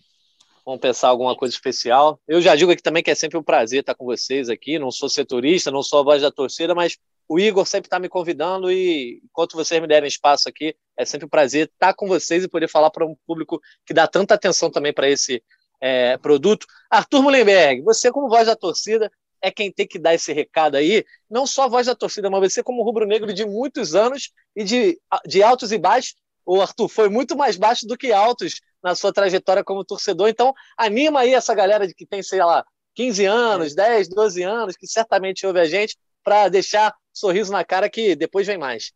Vamos 0.64 0.80
pensar 0.80 1.08
alguma 1.08 1.36
coisa 1.36 1.54
especial. 1.54 2.18
Eu 2.26 2.40
já 2.40 2.56
digo 2.56 2.70
aqui 2.70 2.82
também 2.82 3.02
que 3.02 3.10
é 3.10 3.14
sempre 3.14 3.36
um 3.36 3.42
prazer 3.42 3.80
estar 3.80 3.94
com 3.94 4.06
vocês 4.06 4.48
aqui. 4.48 4.78
Não 4.78 4.90
sou 4.90 5.08
setorista, 5.10 5.70
não 5.70 5.82
sou 5.82 6.00
a 6.00 6.02
voz 6.02 6.22
da 6.22 6.30
torcida, 6.30 6.74
mas 6.74 6.96
o 7.28 7.38
Igor 7.38 7.66
sempre 7.66 7.86
está 7.86 7.98
me 7.98 8.08
convidando 8.08 8.70
e 8.70 9.20
enquanto 9.24 9.54
vocês 9.54 9.80
me 9.80 9.86
derem 9.86 10.08
espaço 10.08 10.48
aqui, 10.48 10.74
é 10.96 11.04
sempre 11.04 11.26
um 11.26 11.28
prazer 11.28 11.66
estar 11.66 11.94
com 11.94 12.06
vocês 12.06 12.44
e 12.44 12.48
poder 12.48 12.68
falar 12.68 12.90
para 12.90 13.06
um 13.06 13.16
público 13.26 13.60
que 13.86 13.94
dá 13.94 14.06
tanta 14.06 14.34
atenção 14.34 14.70
também 14.70 14.92
para 14.92 15.08
esse 15.08 15.42
é, 15.80 16.16
produto. 16.18 16.66
Arthur 16.90 17.22
Mullenberg, 17.22 17.82
você 17.82 18.10
como 18.10 18.28
voz 18.28 18.46
da 18.46 18.56
torcida 18.56 19.10
é 19.42 19.50
quem 19.50 19.70
tem 19.70 19.86
que 19.86 19.98
dar 19.98 20.14
esse 20.14 20.32
recado 20.32 20.76
aí, 20.76 21.04
não 21.28 21.46
só 21.46 21.64
a 21.64 21.68
voz 21.68 21.86
da 21.86 21.94
torcida, 21.94 22.30
mas 22.30 22.52
você 22.52 22.62
como 22.62 22.82
rubro-negro 22.82 23.32
de 23.34 23.44
muitos 23.44 23.94
anos 23.94 24.30
e 24.56 24.64
de, 24.64 24.98
de 25.26 25.42
altos 25.42 25.70
e 25.72 25.78
baixos. 25.78 26.14
O 26.46 26.60
Arthur 26.60 26.88
foi 26.88 27.08
muito 27.10 27.36
mais 27.36 27.56
baixo 27.56 27.86
do 27.86 27.96
que 27.96 28.12
altos 28.12 28.60
na 28.84 28.94
sua 28.94 29.12
trajetória 29.12 29.64
como 29.64 29.84
torcedor, 29.84 30.28
então 30.28 30.52
anima 30.76 31.20
aí 31.20 31.32
essa 31.32 31.54
galera 31.54 31.88
de 31.88 31.94
que 31.94 32.04
tem, 32.04 32.22
sei 32.22 32.44
lá, 32.44 32.62
15 32.94 33.24
anos, 33.24 33.74
10, 33.74 34.08
12 34.10 34.42
anos, 34.42 34.76
que 34.76 34.86
certamente 34.86 35.46
ouve 35.46 35.58
a 35.58 35.64
gente, 35.64 35.96
para 36.22 36.48
deixar 36.48 36.94
sorriso 37.12 37.50
na 37.50 37.64
cara 37.64 37.88
que 37.88 38.14
depois 38.14 38.46
vem 38.46 38.58
mais. 38.58 38.92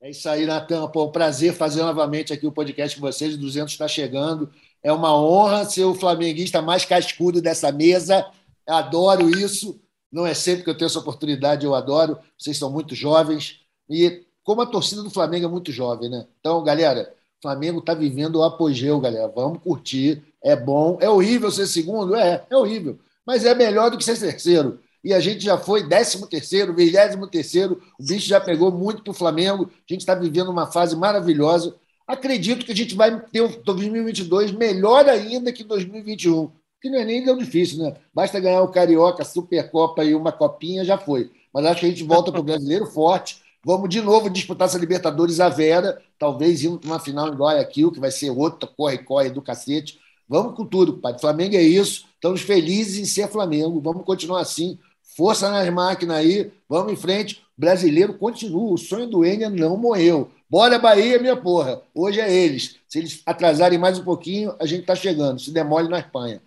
É 0.00 0.10
isso 0.10 0.28
aí, 0.28 0.44
Natan. 0.44 0.86
Pô, 0.88 1.06
um 1.06 1.10
prazer 1.10 1.54
fazer 1.54 1.82
novamente 1.82 2.32
aqui 2.32 2.46
o 2.46 2.52
podcast 2.52 2.94
com 2.98 3.06
vocês. 3.06 3.34
O 3.34 3.38
200 3.38 3.72
está 3.72 3.88
chegando. 3.88 4.52
É 4.82 4.92
uma 4.92 5.18
honra 5.18 5.64
ser 5.64 5.84
o 5.84 5.94
flamenguista 5.94 6.60
mais 6.60 6.84
cascudo 6.84 7.40
dessa 7.40 7.72
mesa. 7.72 8.30
Adoro 8.66 9.30
isso. 9.30 9.80
Não 10.12 10.26
é 10.26 10.34
sempre 10.34 10.64
que 10.64 10.70
eu 10.70 10.76
tenho 10.76 10.86
essa 10.86 10.98
oportunidade, 10.98 11.64
eu 11.64 11.74
adoro. 11.74 12.18
Vocês 12.38 12.58
são 12.58 12.70
muito 12.70 12.94
jovens. 12.94 13.60
E 13.88 14.24
como 14.44 14.60
a 14.60 14.66
torcida 14.66 15.02
do 15.02 15.10
Flamengo 15.10 15.46
é 15.46 15.50
muito 15.50 15.72
jovem, 15.72 16.10
né? 16.10 16.26
Então, 16.38 16.62
galera, 16.62 17.12
Flamengo 17.42 17.80
está 17.80 17.94
vivendo 17.94 18.36
o 18.36 18.42
apogeu, 18.42 19.00
galera. 19.00 19.28
Vamos 19.28 19.62
curtir. 19.62 20.22
É 20.42 20.54
bom. 20.56 20.98
É 21.00 21.08
horrível 21.08 21.50
ser 21.50 21.66
segundo? 21.66 22.14
É, 22.14 22.44
é 22.48 22.56
horrível. 22.56 22.98
Mas 23.26 23.44
é 23.44 23.54
melhor 23.54 23.90
do 23.90 23.98
que 23.98 24.04
ser 24.04 24.18
terceiro. 24.18 24.80
e 25.02 25.12
a 25.12 25.20
gente 25.20 25.44
já 25.44 25.58
foi 25.58 25.88
13 25.88 26.28
terceiro, 26.28 26.74
23 26.74 27.30
terceiro, 27.30 27.80
o 27.98 28.04
bicho 28.04 28.28
já 28.28 28.40
pegou 28.40 28.72
muito 28.72 29.02
para 29.02 29.10
o 29.10 29.14
Flamengo, 29.14 29.70
a 29.70 29.92
gente 29.92 30.00
está 30.00 30.14
vivendo 30.14 30.50
uma 30.50 30.66
fase 30.66 30.96
maravilhosa. 30.96 31.74
Acredito 32.06 32.64
que 32.64 32.72
a 32.72 32.74
gente 32.76 32.94
vai 32.94 33.20
ter 33.20 33.40
um 33.40 33.50
2022 33.62 34.52
melhor 34.52 35.08
ainda 35.08 35.52
que 35.52 35.64
2021, 35.64 36.50
que 36.80 36.88
não 36.88 36.98
é 37.00 37.04
nem 37.04 37.24
tão 37.24 37.36
difícil, 37.36 37.78
né? 37.82 37.94
Basta 38.14 38.38
ganhar 38.38 38.62
o 38.62 38.68
Carioca, 38.68 39.24
Supercopa 39.24 40.04
e 40.04 40.14
uma 40.14 40.30
copinha, 40.30 40.84
já 40.84 40.96
foi. 40.96 41.30
Mas 41.52 41.66
acho 41.66 41.80
que 41.80 41.86
a 41.86 41.88
gente 41.88 42.04
volta 42.04 42.30
para 42.30 42.40
o 42.40 42.44
brasileiro 42.44 42.86
forte. 42.86 43.42
Vamos 43.66 43.88
de 43.88 44.00
novo 44.00 44.30
disputar 44.30 44.68
essa 44.68 44.78
Libertadores 44.78 45.40
à 45.40 45.48
Vera, 45.48 46.00
talvez 46.16 46.62
indo 46.62 46.78
para 46.78 46.88
uma 46.88 47.00
final 47.00 47.26
em 47.26 47.36
Guayaquil, 47.36 47.90
que 47.90 47.98
vai 47.98 48.12
ser 48.12 48.30
outra 48.30 48.68
corre-corre 48.68 49.28
do 49.28 49.42
cacete. 49.42 49.98
Vamos 50.28 50.54
com 50.54 50.64
tudo, 50.64 50.98
pai. 50.98 51.18
Flamengo 51.18 51.56
é 51.56 51.62
isso. 51.62 52.06
Estamos 52.14 52.42
felizes 52.42 52.96
em 52.96 53.04
ser 53.04 53.26
Flamengo. 53.26 53.80
Vamos 53.80 54.04
continuar 54.04 54.42
assim. 54.42 54.78
Força 55.16 55.50
nas 55.50 55.68
máquinas 55.68 56.16
aí. 56.16 56.52
Vamos 56.68 56.92
em 56.92 56.96
frente. 56.96 57.42
brasileiro 57.58 58.14
continua. 58.14 58.72
O 58.72 58.78
sonho 58.78 59.08
do 59.08 59.24
Enya 59.24 59.50
não 59.50 59.76
morreu. 59.76 60.30
Bora, 60.48 60.78
Bahia, 60.78 61.18
minha 61.18 61.36
porra. 61.36 61.82
Hoje 61.92 62.20
é 62.20 62.32
eles. 62.32 62.76
Se 62.86 63.00
eles 63.00 63.20
atrasarem 63.26 63.80
mais 63.80 63.98
um 63.98 64.04
pouquinho, 64.04 64.54
a 64.60 64.66
gente 64.66 64.82
está 64.82 64.94
chegando. 64.94 65.40
Se 65.40 65.50
demole 65.50 65.88
na 65.88 65.98
Espanha. 65.98 66.40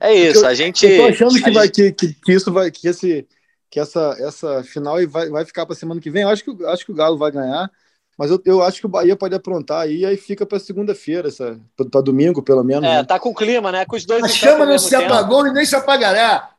É 0.00 0.12
isso. 0.12 0.44
A 0.44 0.52
gente. 0.52 0.84
Eu 0.84 0.96
tô 0.96 1.06
achando 1.10 1.40
que, 1.40 1.50
vai, 1.52 1.68
que, 1.68 1.92
que, 1.92 2.12
que 2.12 2.32
isso 2.32 2.52
vai. 2.52 2.72
Que, 2.72 2.88
esse, 2.88 3.24
que 3.74 3.80
essa, 3.80 4.16
essa 4.20 4.62
final 4.62 4.94
vai, 5.08 5.28
vai 5.28 5.44
ficar 5.44 5.66
para 5.66 5.74
semana 5.74 6.00
que 6.00 6.08
vem. 6.08 6.22
Eu 6.22 6.28
acho 6.28 6.44
que, 6.44 6.64
acho 6.66 6.86
que 6.86 6.92
o 6.92 6.94
Galo 6.94 7.18
vai 7.18 7.32
ganhar. 7.32 7.68
Mas 8.16 8.30
eu, 8.30 8.40
eu 8.44 8.62
acho 8.62 8.78
que 8.78 8.86
o 8.86 8.88
Bahia 8.88 9.16
pode 9.16 9.34
aprontar 9.34 9.80
aí, 9.80 9.96
e 9.96 10.06
aí 10.06 10.16
fica 10.16 10.46
para 10.46 10.60
segunda-feira, 10.60 11.28
para 11.90 12.00
domingo, 12.00 12.40
pelo 12.40 12.62
menos. 12.62 12.84
É, 12.84 12.98
né? 12.98 13.04
tá 13.04 13.18
com 13.18 13.34
clima, 13.34 13.72
né? 13.72 13.84
Com 13.84 13.96
os 13.96 14.06
dois. 14.06 14.22
A 14.22 14.28
chama 14.28 14.64
não 14.64 14.78
se 14.78 14.90
tempo. 14.90 15.12
apagou 15.12 15.44
e 15.48 15.52
nem 15.52 15.66
se 15.66 15.74
apagará. 15.74 16.54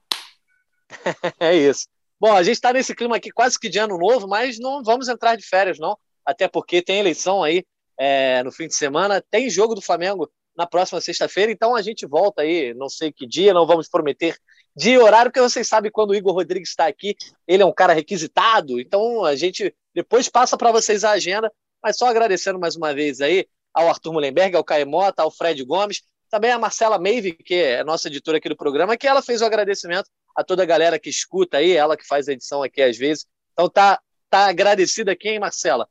é 1.39 1.55
isso. 1.55 1.87
Bom, 2.19 2.33
a 2.33 2.43
gente 2.43 2.55
está 2.55 2.73
nesse 2.73 2.93
clima 2.93 3.15
aqui 3.15 3.31
quase 3.31 3.57
que 3.57 3.69
de 3.69 3.79
ano 3.79 3.97
novo, 3.97 4.27
mas 4.27 4.59
não 4.59 4.83
vamos 4.83 5.07
entrar 5.07 5.37
de 5.37 5.47
férias, 5.47 5.79
não. 5.79 5.97
Até 6.25 6.49
porque 6.49 6.81
tem 6.81 6.99
eleição 6.99 7.41
aí 7.43 7.63
é, 7.97 8.43
no 8.43 8.51
fim 8.51 8.67
de 8.67 8.75
semana, 8.75 9.23
tem 9.31 9.49
jogo 9.49 9.73
do 9.73 9.81
Flamengo 9.81 10.29
na 10.53 10.67
próxima 10.67 10.99
sexta-feira, 10.99 11.49
então 11.49 11.77
a 11.77 11.81
gente 11.81 12.05
volta 12.05 12.41
aí, 12.41 12.73
não 12.73 12.89
sei 12.89 13.09
que 13.09 13.25
dia, 13.25 13.53
não 13.53 13.65
vamos 13.65 13.87
prometer 13.87 14.37
de 14.76 14.97
horário, 14.97 15.31
porque 15.31 15.41
vocês 15.41 15.68
sabem 15.68 15.91
quando 15.91 16.10
o 16.10 16.15
Igor 16.15 16.34
Rodrigues 16.34 16.69
está 16.69 16.85
aqui, 16.85 17.15
ele 17.47 17.64
é 17.64 17.65
um 17.65 17.73
cara 17.73 17.93
requisitado, 17.93 18.80
então 18.80 19.23
a 19.23 19.35
gente 19.35 19.73
depois 19.93 20.27
passa 20.27 20.57
para 20.57 20.72
vocês 20.72 21.03
a 21.03 21.11
agenda, 21.11 21.52
mas 21.81 21.97
só 21.97 22.07
agradecendo 22.07 22.60
mais 22.60 22.76
uma 22.76 22.93
vez 22.93 23.22
aí 23.22 23.47
ao 23.73 23.88
Arthur 23.88 24.14
Mullenberg, 24.14 24.56
ao 24.56 24.64
Caemota, 24.64 25.23
ao 25.23 25.31
Fred 25.31 25.64
Gomes, 25.64 26.02
também 26.30 26.52
a 26.52 26.60
Marcela 26.60 26.99
Meive, 26.99 27.34
que 27.34 27.56
é 27.56 27.84
nossa 27.84 28.10
editora 28.10 28.38
aqui 28.38 28.49
do 28.49 28.57
programa, 28.57 28.97
que 28.97 29.07
ela 29.07 29.22
fez 29.22 29.41
o 29.41 29.45
agradecimento 29.45 30.10
a 30.35 30.43
toda 30.43 30.64
a 30.64 30.65
galera 30.65 30.99
que 30.99 31.10
escuta 31.10 31.57
aí, 31.57 31.72
ela 31.72 31.95
que 31.95 32.06
faz 32.06 32.27
a 32.27 32.34
edição 32.34 32.61
aqui 32.61 32.81
às 32.81 32.97
vezes. 32.97 33.26
Então 33.53 33.69
tá, 33.69 34.02
tá 34.30 34.47
agradecida 34.47 35.14
aqui, 35.14 35.30
hein, 35.30 35.39
Marcela? 35.39 35.88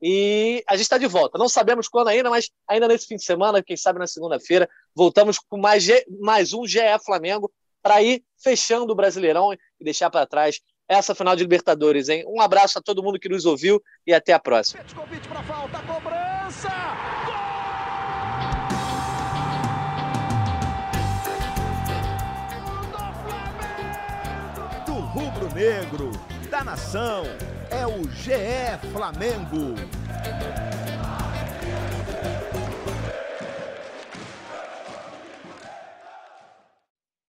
E 0.00 0.62
a 0.66 0.74
gente 0.74 0.84
está 0.84 0.96
de 0.96 1.06
volta. 1.06 1.36
Não 1.36 1.48
sabemos 1.48 1.88
quando 1.88 2.08
ainda, 2.08 2.30
mas 2.30 2.50
ainda 2.66 2.88
nesse 2.88 3.06
fim 3.06 3.16
de 3.16 3.24
semana, 3.24 3.62
quem 3.62 3.76
sabe 3.76 3.98
na 3.98 4.06
segunda-feira, 4.06 4.68
voltamos 4.94 5.38
com 5.38 5.58
mais, 5.58 5.86
mais 6.20 6.52
um 6.54 6.66
GE 6.66 6.78
Flamengo 7.04 7.52
para 7.88 8.02
ir 8.02 8.22
fechando 8.36 8.92
o 8.92 8.94
Brasileirão 8.94 9.50
e 9.54 9.58
deixar 9.82 10.10
para 10.10 10.26
trás 10.26 10.60
essa 10.86 11.14
final 11.14 11.34
de 11.34 11.42
Libertadores, 11.42 12.10
hein? 12.10 12.22
Um 12.28 12.38
abraço 12.38 12.78
a 12.78 12.82
todo 12.82 13.02
mundo 13.02 13.18
que 13.18 13.30
nos 13.30 13.46
ouviu 13.46 13.82
e 14.06 14.12
até 14.12 14.34
a 14.34 14.38
próxima. 14.38 14.84
Cobrança! 15.86 16.68
Do 24.84 24.92
rubro-negro, 24.92 26.10
da 26.50 26.62
nação, 26.62 27.24
é 27.70 27.86
o 27.86 28.02
GE 28.10 28.92
Flamengo. 28.92 29.74